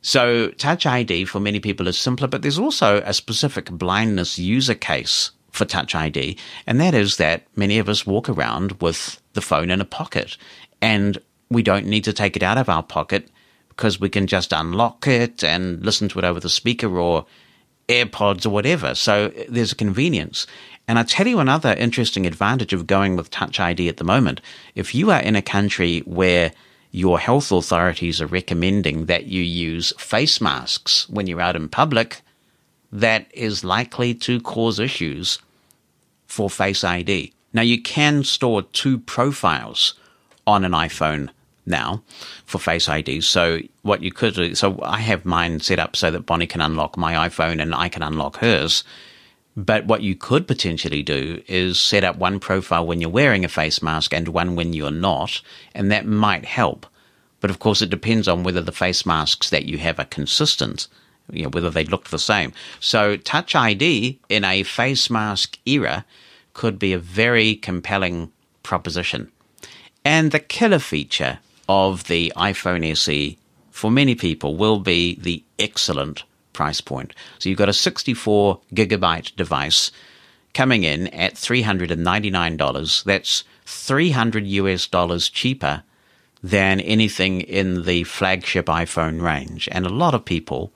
So 0.00 0.50
Touch 0.50 0.86
ID 0.86 1.26
for 1.26 1.40
many 1.40 1.60
people 1.60 1.88
is 1.88 1.98
simpler, 1.98 2.28
but 2.28 2.42
there's 2.42 2.58
also 2.58 3.02
a 3.04 3.14
specific 3.14 3.70
blindness 3.70 4.38
user 4.38 4.74
case 4.74 5.30
for 5.54 5.64
Touch 5.64 5.94
ID, 5.94 6.36
and 6.66 6.80
that 6.80 6.94
is 6.94 7.16
that 7.16 7.46
many 7.54 7.78
of 7.78 7.88
us 7.88 8.04
walk 8.04 8.28
around 8.28 8.72
with 8.82 9.22
the 9.34 9.40
phone 9.40 9.70
in 9.70 9.80
a 9.80 9.84
pocket, 9.84 10.36
and 10.82 11.18
we 11.48 11.62
don't 11.62 11.86
need 11.86 12.04
to 12.04 12.12
take 12.12 12.34
it 12.36 12.42
out 12.42 12.58
of 12.58 12.68
our 12.68 12.82
pocket 12.82 13.28
because 13.68 14.00
we 14.00 14.08
can 14.08 14.26
just 14.26 14.52
unlock 14.52 15.06
it 15.06 15.44
and 15.44 15.84
listen 15.84 16.08
to 16.08 16.18
it 16.18 16.24
over 16.24 16.40
the 16.40 16.48
speaker 16.48 16.98
or 16.98 17.24
AirPods 17.88 18.44
or 18.46 18.50
whatever. 18.50 18.94
So 18.94 19.28
there's 19.48 19.72
a 19.72 19.76
convenience. 19.76 20.46
And 20.88 20.98
I 20.98 21.02
tell 21.04 21.26
you 21.26 21.38
another 21.38 21.72
interesting 21.74 22.26
advantage 22.26 22.72
of 22.72 22.86
going 22.86 23.16
with 23.16 23.30
Touch 23.30 23.60
ID 23.60 23.88
at 23.88 23.96
the 23.96 24.04
moment. 24.04 24.40
If 24.74 24.94
you 24.94 25.10
are 25.10 25.20
in 25.20 25.36
a 25.36 25.42
country 25.42 26.00
where 26.00 26.52
your 26.90 27.18
health 27.18 27.50
authorities 27.50 28.20
are 28.20 28.26
recommending 28.26 29.06
that 29.06 29.26
you 29.26 29.42
use 29.42 29.92
face 29.98 30.40
masks 30.40 31.08
when 31.08 31.26
you're 31.26 31.40
out 31.40 31.56
in 31.56 31.68
public, 31.68 32.22
that 32.94 33.26
is 33.34 33.64
likely 33.64 34.14
to 34.14 34.40
cause 34.40 34.78
issues 34.78 35.40
for 36.26 36.48
Face 36.48 36.84
ID. 36.84 37.32
Now, 37.52 37.62
you 37.62 37.82
can 37.82 38.22
store 38.22 38.62
two 38.62 38.98
profiles 38.98 39.94
on 40.46 40.64
an 40.64 40.72
iPhone 40.72 41.30
now 41.66 42.04
for 42.46 42.58
Face 42.58 42.88
ID. 42.88 43.20
So, 43.20 43.58
what 43.82 44.02
you 44.04 44.12
could 44.12 44.34
do, 44.34 44.54
so 44.54 44.78
I 44.80 45.00
have 45.00 45.24
mine 45.24 45.58
set 45.58 45.80
up 45.80 45.96
so 45.96 46.12
that 46.12 46.26
Bonnie 46.26 46.46
can 46.46 46.60
unlock 46.60 46.96
my 46.96 47.28
iPhone 47.28 47.60
and 47.60 47.74
I 47.74 47.88
can 47.88 48.02
unlock 48.04 48.36
hers. 48.36 48.84
But 49.56 49.86
what 49.86 50.02
you 50.02 50.14
could 50.14 50.46
potentially 50.46 51.02
do 51.02 51.42
is 51.48 51.80
set 51.80 52.04
up 52.04 52.16
one 52.16 52.38
profile 52.38 52.86
when 52.86 53.00
you're 53.00 53.10
wearing 53.10 53.44
a 53.44 53.48
face 53.48 53.82
mask 53.82 54.14
and 54.14 54.28
one 54.28 54.54
when 54.54 54.72
you're 54.72 54.92
not, 54.92 55.42
and 55.74 55.90
that 55.90 56.06
might 56.06 56.44
help. 56.44 56.86
But 57.40 57.50
of 57.50 57.58
course, 57.58 57.82
it 57.82 57.90
depends 57.90 58.28
on 58.28 58.44
whether 58.44 58.60
the 58.60 58.72
face 58.72 59.04
masks 59.04 59.50
that 59.50 59.66
you 59.66 59.78
have 59.78 59.98
are 59.98 60.06
consistent, 60.06 60.86
you 61.30 61.44
know, 61.44 61.48
whether 61.50 61.70
they 61.70 61.84
look 61.84 62.08
the 62.08 62.18
same. 62.18 62.52
So, 62.80 63.16
Touch 63.16 63.54
ID 63.54 64.18
in 64.28 64.44
a 64.44 64.62
face 64.62 65.10
mask 65.10 65.58
era 65.64 66.04
could 66.52 66.78
be 66.78 66.92
a 66.92 66.98
very 66.98 67.56
compelling 67.56 68.30
proposition. 68.62 69.30
And 70.04 70.30
the 70.32 70.38
killer 70.38 70.78
feature 70.78 71.38
of 71.68 72.04
the 72.04 72.32
iPhone 72.36 72.90
SE 72.92 73.38
for 73.70 73.90
many 73.90 74.14
people 74.14 74.56
will 74.56 74.78
be 74.78 75.16
the 75.16 75.42
excellent 75.58 76.22
price 76.52 76.80
point. 76.80 77.12
So 77.38 77.48
you've 77.48 77.58
got 77.58 77.68
a 77.68 77.72
64 77.72 78.60
gigabyte 78.72 79.34
device 79.36 79.90
coming 80.54 80.84
in 80.84 81.08
at 81.08 81.34
$399. 81.34 83.04
That's 83.04 83.44
300 83.66 84.46
US 84.46 84.86
dollars 84.86 85.28
cheaper 85.28 85.82
than 86.42 86.80
anything 86.80 87.40
in 87.40 87.84
the 87.84 88.04
flagship 88.04 88.66
iPhone 88.66 89.20
range. 89.20 89.68
And 89.72 89.86
a 89.86 89.90
lot 89.90 90.14
of 90.14 90.24
people 90.24 90.72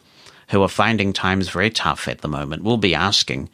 who 0.51 0.63
are 0.63 0.69
finding 0.69 1.13
times 1.13 1.49
very 1.49 1.71
tough 1.71 2.09
at 2.09 2.21
the 2.21 2.29
moment 2.29 2.63
will 2.63 2.79
be 2.79 2.95
asking, 2.95 3.49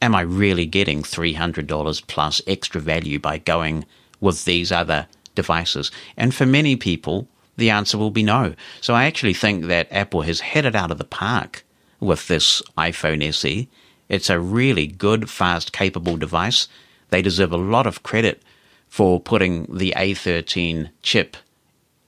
am 0.00 0.14
I 0.14 0.22
really 0.22 0.66
getting 0.66 1.02
$300 1.02 2.06
plus 2.06 2.42
extra 2.46 2.80
value 2.80 3.18
by 3.18 3.38
going 3.38 3.84
with 4.20 4.44
these 4.44 4.72
other 4.72 5.06
devices? 5.34 5.90
And 6.16 6.34
for 6.34 6.46
many 6.46 6.76
people, 6.76 7.28
the 7.56 7.70
answer 7.70 7.98
will 7.98 8.10
be 8.10 8.22
no. 8.22 8.54
So 8.80 8.94
I 8.94 9.04
actually 9.04 9.34
think 9.34 9.66
that 9.66 9.90
Apple 9.90 10.22
has 10.22 10.40
headed 10.40 10.74
out 10.74 10.90
of 10.90 10.98
the 10.98 11.04
park 11.04 11.64
with 12.00 12.28
this 12.28 12.62
iPhone 12.76 13.22
SE. 13.28 13.68
It's 14.08 14.30
a 14.30 14.40
really 14.40 14.86
good, 14.86 15.30
fast, 15.30 15.72
capable 15.72 16.16
device. 16.16 16.68
They 17.10 17.22
deserve 17.22 17.52
a 17.52 17.56
lot 17.56 17.86
of 17.86 18.02
credit 18.02 18.42
for 18.88 19.20
putting 19.20 19.66
the 19.74 19.94
A13 19.96 20.90
chip 21.02 21.36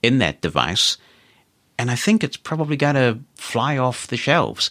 in 0.03 0.19
that 0.19 0.41
device. 0.41 0.97
And 1.77 1.91
I 1.91 1.95
think 1.95 2.23
it's 2.23 2.37
probably 2.37 2.75
going 2.75 2.95
to 2.95 3.19
fly 3.35 3.77
off 3.77 4.07
the 4.07 4.17
shelves. 4.17 4.69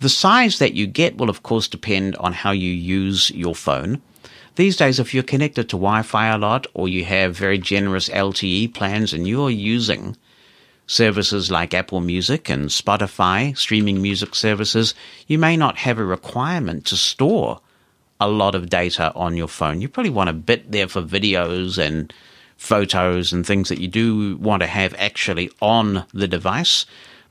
The 0.00 0.08
size 0.08 0.58
that 0.58 0.74
you 0.74 0.86
get 0.86 1.18
will, 1.18 1.28
of 1.28 1.42
course, 1.42 1.68
depend 1.68 2.16
on 2.16 2.32
how 2.32 2.52
you 2.52 2.72
use 2.72 3.30
your 3.30 3.54
phone. 3.54 4.00
These 4.54 4.76
days, 4.76 4.98
if 4.98 5.12
you're 5.12 5.22
connected 5.22 5.68
to 5.68 5.76
Wi 5.76 6.02
Fi 6.02 6.28
a 6.28 6.38
lot 6.38 6.66
or 6.74 6.88
you 6.88 7.04
have 7.04 7.36
very 7.36 7.58
generous 7.58 8.08
LTE 8.08 8.74
plans 8.74 9.12
and 9.12 9.26
you're 9.26 9.50
using 9.50 10.16
services 10.86 11.50
like 11.50 11.74
Apple 11.74 12.00
Music 12.00 12.48
and 12.48 12.68
Spotify, 12.68 13.56
streaming 13.56 14.00
music 14.02 14.34
services, 14.34 14.94
you 15.26 15.38
may 15.38 15.56
not 15.56 15.76
have 15.78 15.98
a 15.98 16.04
requirement 16.04 16.86
to 16.86 16.96
store 16.96 17.60
a 18.20 18.28
lot 18.28 18.54
of 18.54 18.70
data 18.70 19.12
on 19.14 19.36
your 19.36 19.48
phone. 19.48 19.80
You 19.80 19.88
probably 19.88 20.10
want 20.10 20.30
a 20.30 20.32
bit 20.32 20.72
there 20.72 20.88
for 20.88 21.02
videos 21.02 21.78
and 21.78 22.12
photos 22.58 23.32
and 23.32 23.46
things 23.46 23.70
that 23.70 23.80
you 23.80 23.88
do 23.88 24.36
want 24.36 24.60
to 24.60 24.66
have 24.66 24.94
actually 24.98 25.50
on 25.62 26.04
the 26.12 26.28
device. 26.28 26.84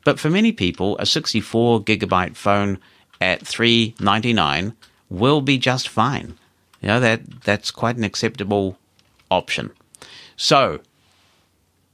But 0.04 0.20
for 0.20 0.30
many 0.30 0.52
people, 0.52 0.98
a 0.98 1.06
64 1.06 1.84
gigabyte 1.84 2.36
phone 2.36 2.80
at 3.22 3.46
399 3.46 4.76
will 5.10 5.42
be 5.42 5.58
just 5.58 5.90
fine. 5.90 6.38
You 6.82 6.88
know, 6.88 7.00
that, 7.00 7.42
that's 7.42 7.72
quite 7.72 7.98
an 7.98 8.04
acceptable 8.04 8.78
option. 9.30 9.72
So, 10.38 10.80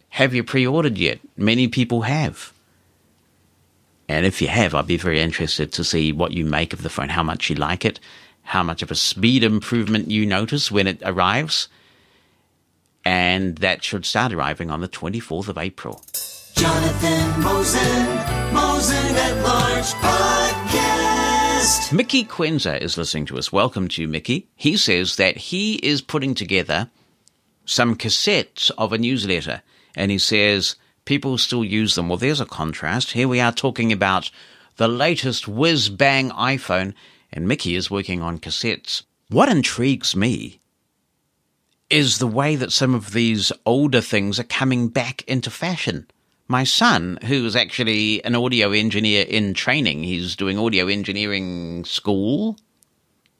have 0.10 0.34
you 0.34 0.44
pre 0.44 0.68
ordered 0.68 0.98
yet? 0.98 1.20
Many 1.36 1.68
people 1.68 2.02
have. 2.02 2.54
And 4.08 4.26
if 4.26 4.42
you 4.42 4.48
have, 4.48 4.76
I'd 4.76 4.86
be 4.86 4.98
very 4.98 5.20
interested 5.20 5.72
to 5.72 5.84
see 5.84 6.12
what 6.12 6.34
you 6.34 6.46
make 6.46 6.74
of 6.74 6.84
the 6.84 6.90
phone, 6.90 7.10
how 7.10 7.24
much 7.24 7.50
you 7.50 7.56
like 7.56 7.84
it, 7.84 8.00
how 8.44 8.62
much 8.62 8.84
of 8.84 8.92
a 8.92 8.96
speed 8.96 9.44
improvement 9.44 10.12
you 10.12 10.26
notice 10.26 10.72
when 10.72 10.86
it 10.86 11.02
arrives. 11.04 11.70
And 13.06 13.58
that 13.58 13.84
should 13.84 14.06
start 14.06 14.32
arriving 14.32 14.72
on 14.72 14.82
the 14.82 14.88
24th 14.88 15.48
of 15.50 15.58
April. 15.58 16.04
Jonathan 16.56 17.42
Mosen, 17.42 18.54
Mosen 18.54 19.16
at 19.16 19.44
Large 19.44 19.94
Podcast. 19.96 21.94
Mickey 21.94 22.24
Quenza 22.24 22.82
is 22.82 22.98
listening 22.98 23.26
to 23.26 23.38
us. 23.38 23.52
Welcome 23.52 23.88
to 23.90 24.02
you, 24.02 24.08
Mickey. 24.08 24.48
He 24.56 24.78
says 24.78 25.18
that 25.18 25.38
he 25.38 25.76
is 25.76 26.02
putting 26.02 26.36
together 26.36 26.90
some 27.66 27.96
cassettes 27.96 28.72
of 28.78 28.94
a 28.94 28.98
newsletter, 28.98 29.62
and 29.96 30.12
he 30.12 30.18
says 30.18 30.76
people 31.06 31.38
still 31.38 31.64
use 31.64 31.96
them. 31.96 32.10
Well, 32.10 32.18
there's 32.18 32.42
a 32.42 32.46
contrast. 32.46 33.12
Here 33.12 33.28
we 33.28 33.40
are 33.40 33.52
talking 33.52 33.92
about 33.92 34.32
the 34.78 34.88
latest 34.88 35.48
whiz 35.48 35.90
bang 35.90 36.30
iPhone, 36.32 36.94
and 37.32 37.48
Mickey 37.48 37.76
is 37.76 37.92
working 37.92 38.22
on 38.22 38.40
cassettes. 38.40 39.04
What 39.30 39.50
intrigues 39.50 40.16
me 40.16 40.60
is 41.94 42.18
the 42.18 42.26
way 42.26 42.56
that 42.56 42.72
some 42.72 42.96
of 42.96 43.14
these 43.14 43.52
older 43.68 44.02
things 44.02 44.40
are 44.40 44.46
coming 44.46 44.88
back 44.88 45.22
into 45.28 45.52
fashion. 45.52 46.08
My 46.48 46.64
son, 46.64 47.20
who's 47.26 47.56
actually 47.56 48.26
an 48.26 48.36
audio 48.36 48.72
engineer 48.72 49.24
in 49.30 49.54
training, 49.54 50.04
he's 50.04 50.36
doing 50.36 50.58
audio 50.58 50.88
engineering 50.88 51.86
school 51.86 52.58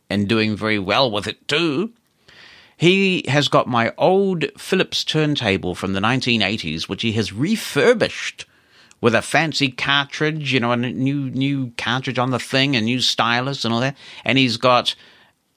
and 0.08 0.30
doing 0.30 0.56
very 0.56 0.78
well 0.78 1.10
with 1.10 1.26
it 1.26 1.48
too. 1.48 1.94
He 2.78 3.26
has 3.28 3.48
got 3.48 3.68
my 3.68 3.92
old 3.98 4.46
Philips 4.56 5.04
turntable 5.04 5.74
from 5.74 5.94
the 5.94 6.00
1980s, 6.00 6.88
which 6.88 7.02
he 7.02 7.14
has 7.14 7.34
refurbished 7.34 8.46
with 9.02 9.16
a 9.16 9.24
fancy 9.24 9.70
cartridge, 9.70 10.54
you 10.54 10.60
know, 10.60 10.74
a 10.74 10.78
new 10.78 11.32
new 11.32 11.72
cartridge 11.76 12.20
on 12.20 12.30
the 12.30 12.38
thing, 12.38 12.76
a 12.76 12.82
new 12.82 13.02
stylus 13.02 13.66
and 13.66 13.74
all 13.74 13.80
that. 13.80 13.98
And 14.24 14.38
he's 14.38 14.58
got 14.58 14.94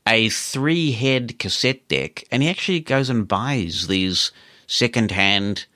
a 0.06 0.28
three 0.28 0.92
head 0.92 1.38
cassette 1.38 1.88
deck, 1.88 2.24
and 2.30 2.42
he 2.42 2.48
actually 2.48 2.80
goes 2.80 3.10
and 3.10 3.26
buys 3.26 3.86
these 3.86 4.30
second 4.66 5.10
hand 5.10 5.66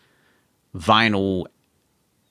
vinyl 0.75 1.47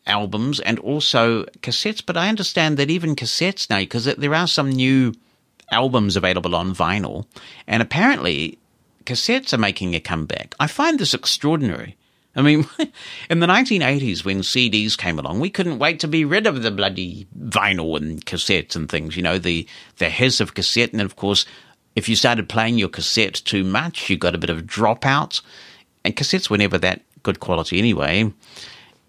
albums 0.06 0.60
and 0.62 0.80
also 0.80 1.44
cassettes. 1.62 2.04
But 2.06 2.18
I 2.18 2.30
understand 2.30 2.78
that 2.78 2.90
even 2.90 3.16
cassettes 3.16 3.70
now, 3.70 3.80
because 3.80 4.06
there 4.06 4.36
are 4.36 4.48
some 4.48 4.70
new 4.70 5.14
albums 5.72 6.16
available 6.16 6.56
on 6.56 6.74
vinyl, 6.74 7.26
and 7.68 7.82
apparently 7.82 8.58
cassettes 9.06 9.54
are 9.54 9.58
making 9.58 9.94
a 9.94 10.00
comeback. 10.00 10.56
I 10.60 10.68
find 10.68 11.00
this 11.00 11.14
extraordinary. 11.14 11.96
I 12.36 12.42
mean, 12.42 12.68
in 13.30 13.40
the 13.40 13.48
1980s, 13.48 14.24
when 14.24 14.40
CDs 14.40 14.98
came 14.98 15.20
along, 15.20 15.40
we 15.40 15.50
couldn't 15.50 15.80
wait 15.80 16.00
to 16.02 16.08
be 16.08 16.26
rid 16.26 16.48
of 16.48 16.62
the 16.62 16.72
bloody 16.72 17.28
vinyl 17.38 17.98
and 17.98 18.24
cassettes 18.26 18.76
and 18.76 18.90
things, 18.90 19.18
you 19.18 19.24
know, 19.24 19.38
the, 19.38 19.68
the 19.98 20.10
hiss 20.10 20.40
of 20.40 20.54
cassette. 20.54 20.94
And 20.94 21.02
of 21.02 21.16
course, 21.16 21.46
if 22.00 22.08
you 22.08 22.16
started 22.16 22.48
playing 22.48 22.78
your 22.78 22.90
cassette 22.90 23.36
too 23.36 23.64
much, 23.64 24.10
you 24.10 24.18
got 24.18 24.34
a 24.34 24.40
bit 24.40 24.50
of 24.50 24.64
dropout. 24.64 25.42
And 26.06 26.16
cassettes 26.16 26.50
were 26.50 26.58
never 26.58 26.78
that 26.78 27.02
good 27.24 27.42
quality 27.42 27.78
anyway. 27.78 28.32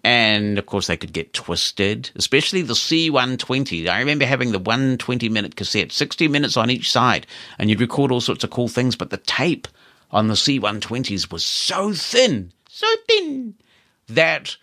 And 0.03 0.59
of 0.59 0.65
course, 0.65 0.87
they 0.87 0.97
could 0.97 1.13
get 1.13 1.33
twisted, 1.33 2.11
especially 2.15 2.63
the 2.63 2.73
C120. 2.73 3.87
I 3.87 3.99
remember 3.99 4.25
having 4.25 4.51
the 4.51 4.59
120 4.59 5.29
minute 5.29 5.55
cassette, 5.55 5.93
60 5.93 6.27
minutes 6.27 6.57
on 6.57 6.69
each 6.69 6.91
side, 6.91 7.25
and 7.57 7.69
you'd 7.69 7.79
record 7.79 8.11
all 8.11 8.19
sorts 8.19 8.43
of 8.43 8.49
cool 8.49 8.67
things, 8.67 8.97
but 8.97 9.09
the 9.09 9.17
tape 9.17 9.69
on 10.11 10.27
the 10.27 10.33
C120s 10.33 11.31
was 11.31 11.45
so 11.45 11.93
thin, 11.93 12.51
so 12.67 12.87
thin, 13.07 13.55
that 14.09 14.57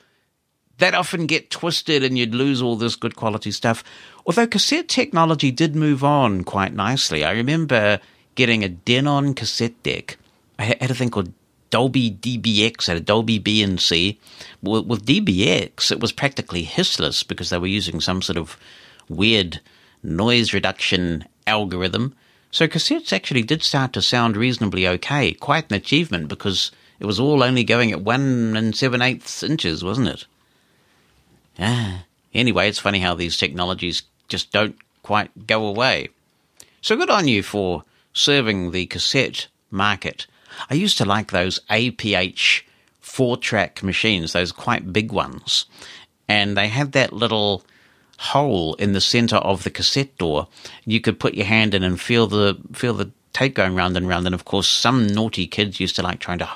that 0.79 0.95
often 0.95 1.27
get 1.27 1.51
twisted 1.51 2.05
and 2.05 2.19
you'd 2.19 2.35
lose 2.35 2.61
all 2.61 2.77
this 2.77 2.95
good 2.95 3.17
quality 3.17 3.51
stuff. 3.51 3.83
Although 4.27 4.47
cassette 4.47 4.89
technology 4.89 5.51
did 5.51 5.75
move 5.75 6.05
on 6.05 6.45
quite 6.45 6.75
nicely. 6.75 7.25
I 7.25 7.33
remember 7.33 8.01
getting 8.39 8.63
a 8.63 8.69
Denon 8.69 9.35
cassette 9.35 9.83
deck. 9.83 10.17
I 10.61 10.77
had 10.81 10.93
a 10.93 10.95
thing 10.95 11.11
called 11.11 11.33
Dolby 11.71 12.13
DBX, 12.13 12.89
a 12.89 13.01
Dolby 13.01 13.41
B&C. 13.41 14.17
With 14.63 15.05
DBX, 15.05 15.91
it 15.91 15.99
was 15.99 16.13
practically 16.13 16.65
hissless 16.65 17.27
because 17.27 17.51
they 17.51 17.59
were 17.59 17.67
using 17.67 18.01
some 18.01 18.23
sort 18.23 18.39
of 18.39 18.57
weird 19.09 19.61
noise 20.05 20.55
reduction 20.55 21.25
algorithm. 21.49 22.15
So 22.53 22.69
cassettes 22.69 23.13
actually 23.13 23.43
did 23.43 23.65
start 23.65 23.93
to 23.95 24.03
sound 24.03 24.37
reasonably 24.37 24.87
okay. 24.87 25.33
Quite 25.33 25.69
an 25.69 25.77
achievement 25.77 26.29
because 26.29 26.71
it 27.01 27.07
was 27.07 27.19
all 27.19 27.43
only 27.43 27.65
going 27.65 27.91
at 27.91 28.03
one 28.03 28.57
and 28.57 28.77
seven 28.77 29.03
eighths 29.03 29.43
inches, 29.43 29.83
wasn't 29.83 30.09
it? 30.09 30.27
Ah. 31.59 32.05
Anyway, 32.33 32.69
it's 32.69 32.79
funny 32.79 33.01
how 33.01 33.17
these 33.17 33.37
technologies 33.37 34.05
just 34.29 34.53
don't 34.53 34.77
quite 35.03 35.49
go 35.49 35.67
away. 35.67 36.11
So 36.81 36.95
good 36.95 37.11
on 37.11 37.27
you 37.27 37.43
for 37.43 37.83
serving 38.19 38.71
the 38.71 38.87
cassette 38.87 39.49
market. 39.71 40.27
I 40.71 40.75
used 40.75 40.99
to 40.99 41.05
like 41.05 41.31
those 41.31 41.61
APH 41.71 42.63
four 43.01 43.37
track 43.37 43.83
machines, 43.83 44.33
those 44.33 44.53
quite 44.53 44.93
big 44.93 45.13
ones. 45.13 45.67
And 46.29 46.57
they 46.57 46.69
had 46.69 46.93
that 46.93 47.13
little 47.13 47.65
hole 48.19 48.75
in 48.75 48.93
the 48.93 49.01
center 49.01 49.37
of 49.37 49.65
the 49.65 49.71
cassette 49.71 50.19
door. 50.19 50.49
You 50.85 51.01
could 51.01 51.21
put 51.21 51.35
your 51.35 51.47
hand 51.47 51.75
in 51.75 51.83
and 51.83 52.01
feel 52.01 52.27
the 52.27 52.59
feel 52.73 52.95
the 52.95 53.11
tape 53.33 53.55
going 53.55 53.75
round 53.75 53.97
and 53.97 54.09
round. 54.09 54.27
And 54.27 54.35
of 54.35 54.45
course, 54.45 54.69
some 54.69 55.07
naughty 55.07 55.47
kids 55.47 55.81
used 55.81 55.97
to 55.97 56.03
like 56.03 56.19
trying 56.19 56.39
to 56.39 56.49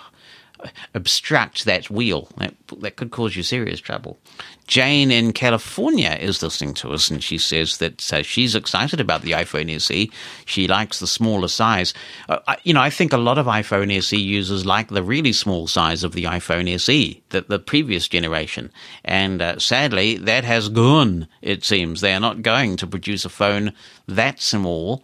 obstruct 0.95 1.65
that 1.65 1.91
wheel. 1.91 2.29
That, 2.37 2.55
that 2.79 2.97
could 2.97 3.11
cause 3.11 3.37
you 3.37 3.43
serious 3.43 3.81
trouble. 3.81 4.19
Jane 4.67 5.11
in 5.11 5.33
California 5.33 6.17
is 6.21 6.43
listening 6.43 6.75
to 6.75 6.93
us, 6.93 7.11
and 7.11 7.23
she 7.23 7.37
says 7.37 7.79
that 7.79 8.13
uh, 8.13 8.23
she's 8.23 8.55
excited 8.55 9.01
about 9.01 9.23
the 9.23 9.33
iPhone 9.33 9.75
SE. 9.77 10.11
She 10.45 10.69
likes 10.69 10.99
the 10.99 11.07
smaller 11.07 11.49
size. 11.49 11.93
Uh, 12.29 12.39
I, 12.47 12.57
you 12.63 12.73
know, 12.73 12.81
I 12.81 12.91
think 12.91 13.13
a 13.13 13.19
lot 13.19 13.39
of 13.39 13.47
iPhone 13.47 13.97
SE 13.99 14.17
users 14.17 14.65
like 14.65 14.89
the 14.89 15.03
really 15.03 15.33
small 15.33 15.67
size 15.67 16.05
of 16.05 16.13
the 16.13 16.25
iPhone 16.25 16.73
SE, 16.75 17.23
the, 17.31 17.41
the 17.43 17.59
previous 17.59 18.09
generation. 18.09 18.71
And 19.05 19.43
uh, 19.43 19.59
sadly, 19.59 20.17
that 20.19 20.45
has 20.45 20.69
gone, 20.69 21.29
it 21.43 21.65
seems. 21.65 22.01
They 22.01 22.15
are 22.15 22.21
not 22.21 22.43
going 22.43 22.77
to 22.77 22.87
produce 22.87 23.25
a 23.25 23.31
phone 23.31 23.73
that 24.07 24.41
small 24.41 25.03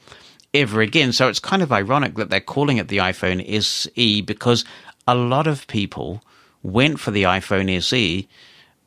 ever 0.55 0.81
again. 0.81 1.13
So 1.13 1.29
it's 1.29 1.41
kind 1.41 1.63
of 1.63 1.73
ironic 1.73 2.15
that 2.15 2.31
they're 2.31 2.41
calling 2.41 2.79
it 2.79 2.89
the 2.89 2.99
iPhone 2.99 3.45
SE 3.59 4.23
because 4.23 4.65
a 5.07 5.15
lot 5.15 5.47
of 5.47 5.67
people 5.67 6.23
went 6.63 7.01
for 7.01 7.11
the 7.11 7.25
iPhone 7.25 7.75
SE 7.79 8.29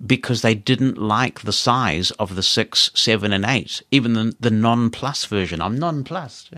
because 0.06 0.42
they 0.42 0.56
didn't 0.56 0.98
like 0.98 1.42
the 1.42 1.54
size 1.54 2.12
of 2.12 2.36
the 2.36 2.44
6, 2.44 2.92
7, 2.94 3.34
and 3.34 3.46
8, 3.46 3.82
even 3.92 4.14
the, 4.14 4.34
the 4.40 4.52
non 4.52 4.90
plus 4.90 5.26
version. 5.26 5.62
I'm 5.62 5.78
non-plus. 5.78 6.50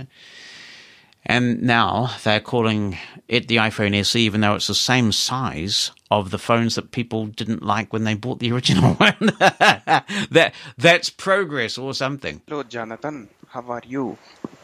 And 1.25 1.61
now 1.61 2.11
they're 2.23 2.41
calling 2.41 2.97
it 3.29 3.47
the 3.47 3.55
iPhone 3.57 3.95
SE, 4.01 4.19
even 4.19 4.41
though 4.41 4.55
it's 4.55 4.67
the 4.67 4.75
same 4.75 5.11
size 5.11 5.91
of 6.11 6.31
the 6.31 6.37
phones 6.37 6.75
that 6.75 6.91
people 6.91 7.27
didn't 7.27 7.63
like 7.63 7.93
when 7.93 8.03
they 8.03 8.13
bought 8.13 8.39
the 8.39 8.51
original 8.51 8.93
one. 8.95 9.15
that 9.39 10.53
that's 10.77 11.09
progress 11.09 11.77
or 11.77 11.93
something. 11.93 12.41
Hello, 12.47 12.63
Jonathan. 12.63 13.29
How 13.47 13.61
are 13.69 13.81
you? 13.87 14.17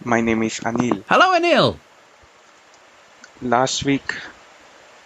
My 0.03 0.19
name 0.19 0.43
is 0.43 0.59
Anil. 0.59 1.03
Hello, 1.07 1.39
Anil. 1.39 1.77
Last 3.41 3.85
week, 3.85 4.13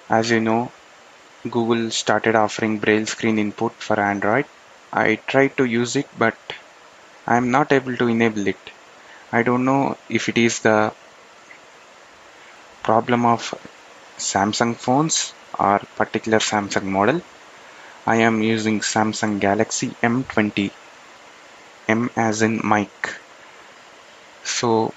as 0.10 0.32
you 0.32 0.40
know, 0.40 0.72
Google 1.50 1.92
started 1.92 2.36
offering 2.36 2.80
Braille 2.80 3.06
screen 3.06 3.40
input 3.40 3.74
for 3.74 4.00
Android. 4.00 4.46
I 4.92 5.16
tried 5.16 5.58
to 5.58 5.66
use 5.66 5.96
it, 5.96 6.10
but 6.18 6.36
I 7.28 7.38
am 7.38 7.52
not 7.52 7.72
able 7.72 7.98
to 7.98 8.08
enable 8.08 8.48
it. 8.48 8.72
I 9.32 9.44
don't 9.44 9.66
know 9.66 9.98
if 10.10 10.30
it 10.30 10.38
is 10.38 10.60
the 10.60 10.94
problem 12.84 13.26
of 13.26 13.54
Samsung 14.18 14.76
phones 14.76 15.34
or 15.60 15.80
particular 15.96 16.40
Samsung 16.40 16.84
model. 16.84 17.22
I 18.08 18.18
am 18.18 18.42
using 18.44 18.80
Samsung 18.82 19.40
Galaxy 19.40 19.96
M20. 20.04 20.72
M 21.88 22.10
as 22.18 22.42
in 22.42 22.62
Mike. 22.64 23.16
So 24.46 24.94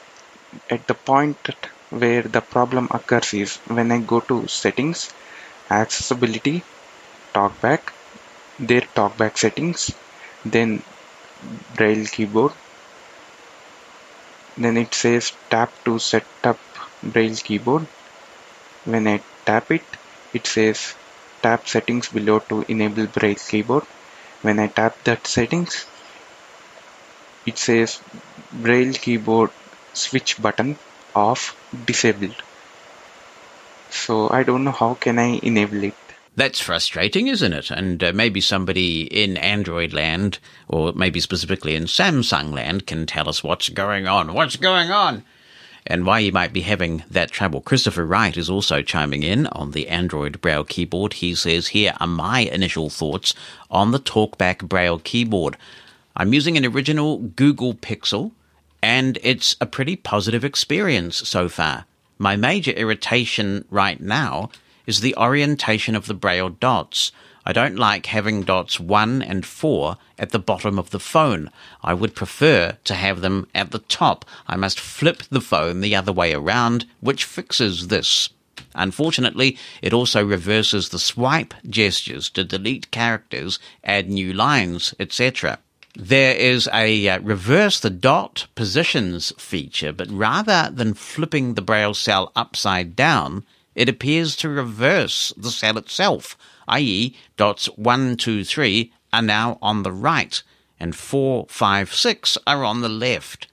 at 0.70 0.87
the 0.87 0.94
point 0.94 1.38
where 1.90 2.22
the 2.22 2.40
problem 2.40 2.88
occurs 2.92 3.35
is 3.35 3.56
when 3.66 3.92
I 3.92 3.98
go 4.00 4.20
to 4.20 4.46
settings, 4.48 5.12
accessibility, 5.70 6.66
talkback, 7.35 7.94
their 8.59 8.83
talkback 8.83 9.38
settings, 9.38 9.90
then 10.44 10.85
braille 11.42 12.07
keyboard, 12.07 12.55
then 14.57 14.76
it 14.76 14.92
says 14.92 15.38
tap 15.48 15.72
to 15.83 15.98
set 15.98 16.29
up 16.44 16.61
braille 17.02 17.37
keyboard. 17.37 17.88
When 18.85 19.09
I 19.09 19.24
tap 19.46 19.70
it, 19.72 19.98
it 20.33 20.46
says 20.46 20.96
tap 21.42 21.68
settings 21.68 22.11
below 22.11 22.40
to 22.50 22.64
enable 22.68 23.09
braille 23.09 23.37
keyboard. 23.37 23.85
When 24.42 24.61
I 24.61 24.68
tap 24.68 25.05
that 25.05 25.26
settings, 25.26 25.87
it 27.46 27.57
says 27.59 28.02
braille 28.50 28.92
keyboard 28.92 29.50
switch 29.94 30.37
button 30.42 30.79
off 31.14 31.57
disabled 31.87 32.42
so 33.90 34.29
i 34.31 34.42
don't 34.42 34.64
know 34.64 34.70
how 34.72 34.94
can 34.94 35.18
i 35.18 35.38
enable 35.42 35.83
it 35.85 35.94
That's 36.37 36.61
frustrating, 36.61 37.29
isn't 37.29 37.55
it? 37.55 37.70
And 37.70 38.05
uh, 38.05 38.12
maybe 38.12 38.42
somebody 38.42 39.05
in 39.05 39.38
Android 39.38 39.94
land, 39.94 40.38
or 40.68 40.92
maybe 40.92 41.18
specifically 41.18 41.75
in 41.75 41.85
Samsung 41.85 42.53
land, 42.53 42.87
can 42.87 43.07
tell 43.07 43.27
us 43.31 43.42
what's 43.42 43.70
going 43.70 44.07
on. 44.07 44.35
What's 44.35 44.57
going 44.57 44.90
on? 44.90 45.25
And 45.87 46.05
why 46.05 46.18
you 46.18 46.33
might 46.33 46.53
be 46.53 46.61
having 46.61 47.05
that 47.11 47.31
trouble. 47.31 47.62
Christopher 47.62 48.05
Wright 48.05 48.37
is 48.37 48.51
also 48.51 48.83
chiming 48.83 49.22
in 49.22 49.46
on 49.46 49.70
the 49.70 49.88
Android 49.88 50.42
Braille 50.42 50.64
keyboard. 50.64 51.14
He 51.14 51.35
says, 51.35 51.68
Here 51.68 51.94
are 52.01 52.07
my 52.07 52.40
initial 52.40 52.90
thoughts 52.90 53.33
on 53.70 53.92
the 53.92 53.99
TalkBack 53.99 54.68
Braille 54.68 54.99
keyboard. 54.99 55.57
I'm 56.14 56.35
using 56.35 56.59
an 56.59 56.66
original 56.66 57.16
Google 57.16 57.72
Pixel, 57.72 58.33
and 58.83 59.18
it's 59.22 59.57
a 59.59 59.64
pretty 59.64 59.96
positive 59.96 60.44
experience 60.44 61.16
so 61.16 61.49
far. 61.49 61.87
My 62.18 62.35
major 62.35 62.70
irritation 62.70 63.66
right 63.70 64.00
now 64.00 64.50
is 64.87 65.00
the 65.00 65.14
orientation 65.16 65.94
of 65.94 66.07
the 66.07 66.14
braille 66.14 66.48
dots. 66.48 67.12
I 67.44 67.52
don't 67.52 67.76
like 67.76 68.07
having 68.07 68.42
dots 68.42 68.81
1 68.81 69.22
and 69.22 69.44
4 69.44 69.98
at 70.18 70.31
the 70.31 70.38
bottom 70.38 70.79
of 70.79 70.90
the 70.90 70.98
phone. 70.98 71.50
I 71.83 71.92
would 71.92 72.14
prefer 72.14 72.79
to 72.85 72.94
have 72.94 73.20
them 73.20 73.46
at 73.55 73.70
the 73.70 73.81
top. 73.81 74.24
I 74.46 74.57
must 74.57 74.81
flip 74.81 75.24
the 75.31 75.42
phone 75.42 75.83
the 75.83 75.94
other 75.94 76.12
way 76.12 76.33
around, 76.33 76.87
which 77.00 77.24
fixes 77.24 77.88
this. 77.88 78.31
Unfortunately, 78.74 79.59
it 79.83 79.92
also 79.92 80.24
reverses 80.24 80.88
the 80.88 80.98
swipe 80.98 81.52
gestures 81.68 82.31
to 82.31 82.44
delete 82.44 82.90
characters, 82.90 83.59
add 83.85 84.09
new 84.09 84.33
lines, 84.33 84.94
etc. 84.98 85.59
There 85.98 86.35
is 86.35 86.68
a 86.74 87.09
uh, 87.09 87.20
reverse 87.20 87.80
the 87.80 87.88
dot 87.88 88.48
positions 88.54 89.32
feature, 89.38 89.94
but 89.94 90.11
rather 90.11 90.70
than 90.70 90.92
flipping 90.92 91.54
the 91.54 91.62
braille 91.62 91.94
cell 91.94 92.32
upside 92.37 92.94
down, 92.94 93.46
it 93.74 93.88
appears 93.88 94.37
to 94.37 94.50
reverse 94.50 95.32
the 95.38 95.50
cell 95.50 95.78
itself, 95.78 96.37
i.e., 96.68 97.16
dots 97.38 97.66
1, 97.76 98.18
2, 98.18 98.44
3 98.44 98.92
are 99.14 99.22
now 99.22 99.59
on 99.62 99.85
the 99.85 99.90
right, 99.90 100.42
and 100.78 100.94
4, 100.94 101.46
5, 101.48 101.94
6 101.94 102.38
are 102.46 102.62
on 102.62 102.82
the 102.82 102.90
left. 102.90 103.46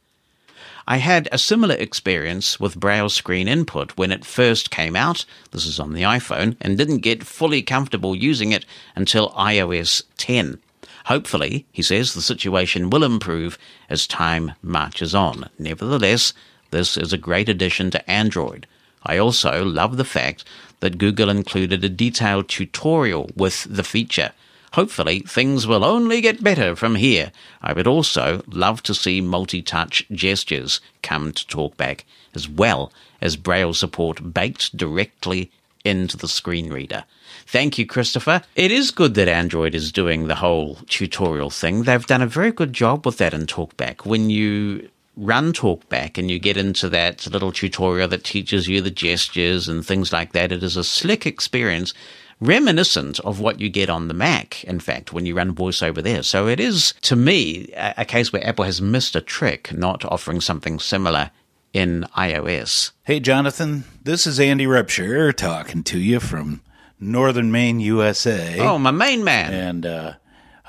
I 0.86 0.98
had 0.98 1.30
a 1.32 1.38
similar 1.38 1.76
experience 1.76 2.60
with 2.60 2.78
Braille 2.78 3.08
screen 3.08 3.48
input 3.48 3.96
when 3.96 4.12
it 4.12 4.26
first 4.26 4.70
came 4.70 4.98
out, 4.98 5.24
this 5.52 5.66
is 5.66 5.80
on 5.80 5.94
the 5.94 6.02
iPhone, 6.02 6.58
and 6.60 6.78
didn't 6.78 6.98
get 6.98 7.24
fully 7.24 7.62
comfortable 7.62 8.18
using 8.18 8.52
it 8.52 8.66
until 8.98 9.30
iOS 9.30 10.04
10. 10.18 10.60
Hopefully, 11.06 11.66
he 11.72 11.82
says, 11.82 12.14
the 12.14 12.22
situation 12.22 12.90
will 12.90 13.04
improve 13.04 13.58
as 13.90 14.08
time 14.08 14.54
marches 14.62 15.14
on. 15.14 15.50
Nevertheless, 15.60 16.34
this 16.72 16.98
is 16.98 17.12
a 17.12 17.18
great 17.18 17.50
addition 17.50 17.92
to 17.92 18.10
Android. 18.10 18.68
I 19.04 19.18
also 19.18 19.66
love 19.66 19.98
the 19.98 20.06
fact 20.06 20.46
that 20.80 20.98
Google 20.98 21.30
included 21.30 21.84
a 21.84 21.90
detailed 21.90 22.48
tutorial 22.48 23.30
with 23.36 23.68
the 23.70 23.84
feature. 23.84 24.32
Hopefully, 24.74 25.20
things 25.20 25.68
will 25.68 25.84
only 25.84 26.20
get 26.20 26.44
better 26.44 26.76
from 26.76 26.96
here. 26.96 27.32
I 27.62 27.74
would 27.74 27.86
also 27.86 28.44
love 28.48 28.82
to 28.84 28.96
see 28.96 29.22
multi 29.22 29.62
touch 29.62 30.04
gestures 30.12 30.82
come 31.04 31.32
to 31.34 31.46
TalkBack, 31.46 32.02
as 32.34 32.50
well 32.50 32.92
as 33.22 33.36
Braille 33.36 33.74
support 33.74 34.34
baked 34.34 34.76
directly 34.76 35.52
into 35.84 36.18
the 36.18 36.28
screen 36.28 36.72
reader. 36.72 37.04
Thank 37.46 37.78
you, 37.78 37.86
Christopher. 37.86 38.42
It 38.56 38.72
is 38.72 38.92
good 38.92 39.16
that 39.16 39.28
Android 39.28 39.76
is 39.76 39.92
doing 39.92 40.28
the 40.28 40.36
whole 40.36 40.76
tutorial 40.88 41.50
thing. 41.50 41.84
They've 41.84 42.06
done 42.06 42.22
a 42.22 42.28
very 42.28 42.52
good 42.52 42.74
job 42.74 43.06
with 43.06 43.18
that 43.18 43.34
in 43.34 43.46
TalkBack. 43.46 44.06
When 44.06 44.30
you 44.30 44.90
run 45.16 45.54
TalkBack 45.54 46.18
and 46.18 46.32
you 46.32 46.40
get 46.40 46.58
into 46.58 46.90
that 46.90 47.28
little 47.28 47.52
tutorial 47.52 48.08
that 48.08 48.24
teaches 48.24 48.68
you 48.68 48.82
the 48.82 48.92
gestures 48.92 49.68
and 49.68 49.86
things 49.86 50.14
like 50.14 50.32
that, 50.32 50.52
it 50.52 50.64
is 50.64 50.78
a 50.78 50.84
slick 50.84 51.26
experience 51.26 51.94
reminiscent 52.40 53.20
of 53.22 53.40
what 53.40 53.60
you 53.60 53.70
get 53.70 53.90
on 53.90 54.08
the 54.08 54.14
Mac, 54.14 54.64
in 54.64 54.80
fact, 54.80 55.14
when 55.14 55.26
you 55.26 55.36
run 55.36 55.56
VoiceOver 55.56 56.04
there. 56.04 56.24
So 56.24 56.48
it 56.48 56.60
is, 56.60 56.94
to 57.02 57.16
me, 57.16 57.72
a, 57.76 58.06
case 58.06 58.34
where 58.34 58.46
Apple 58.46 58.66
has 58.66 58.82
missed 58.82 59.16
a 59.16 59.22
trick 59.22 59.72
not 59.74 60.04
offering 60.06 60.42
something 60.42 60.80
similar 60.80 61.32
in 61.74 62.06
iOS. 62.16 62.92
Hey, 63.04 63.20
Jonathan, 63.20 63.84
this 64.04 64.26
is 64.28 64.40
Andy 64.40 64.66
Repshire 64.66 65.36
talking 65.36 65.84
to 65.84 66.00
you 66.00 66.20
from 66.20 66.62
Northern 67.00 67.52
Maine, 67.52 67.80
USA. 67.80 68.60
Oh, 68.60 68.78
my 68.78 68.92
main 68.92 69.24
man. 69.24 69.54
And 69.54 69.86
uh, 69.86 70.14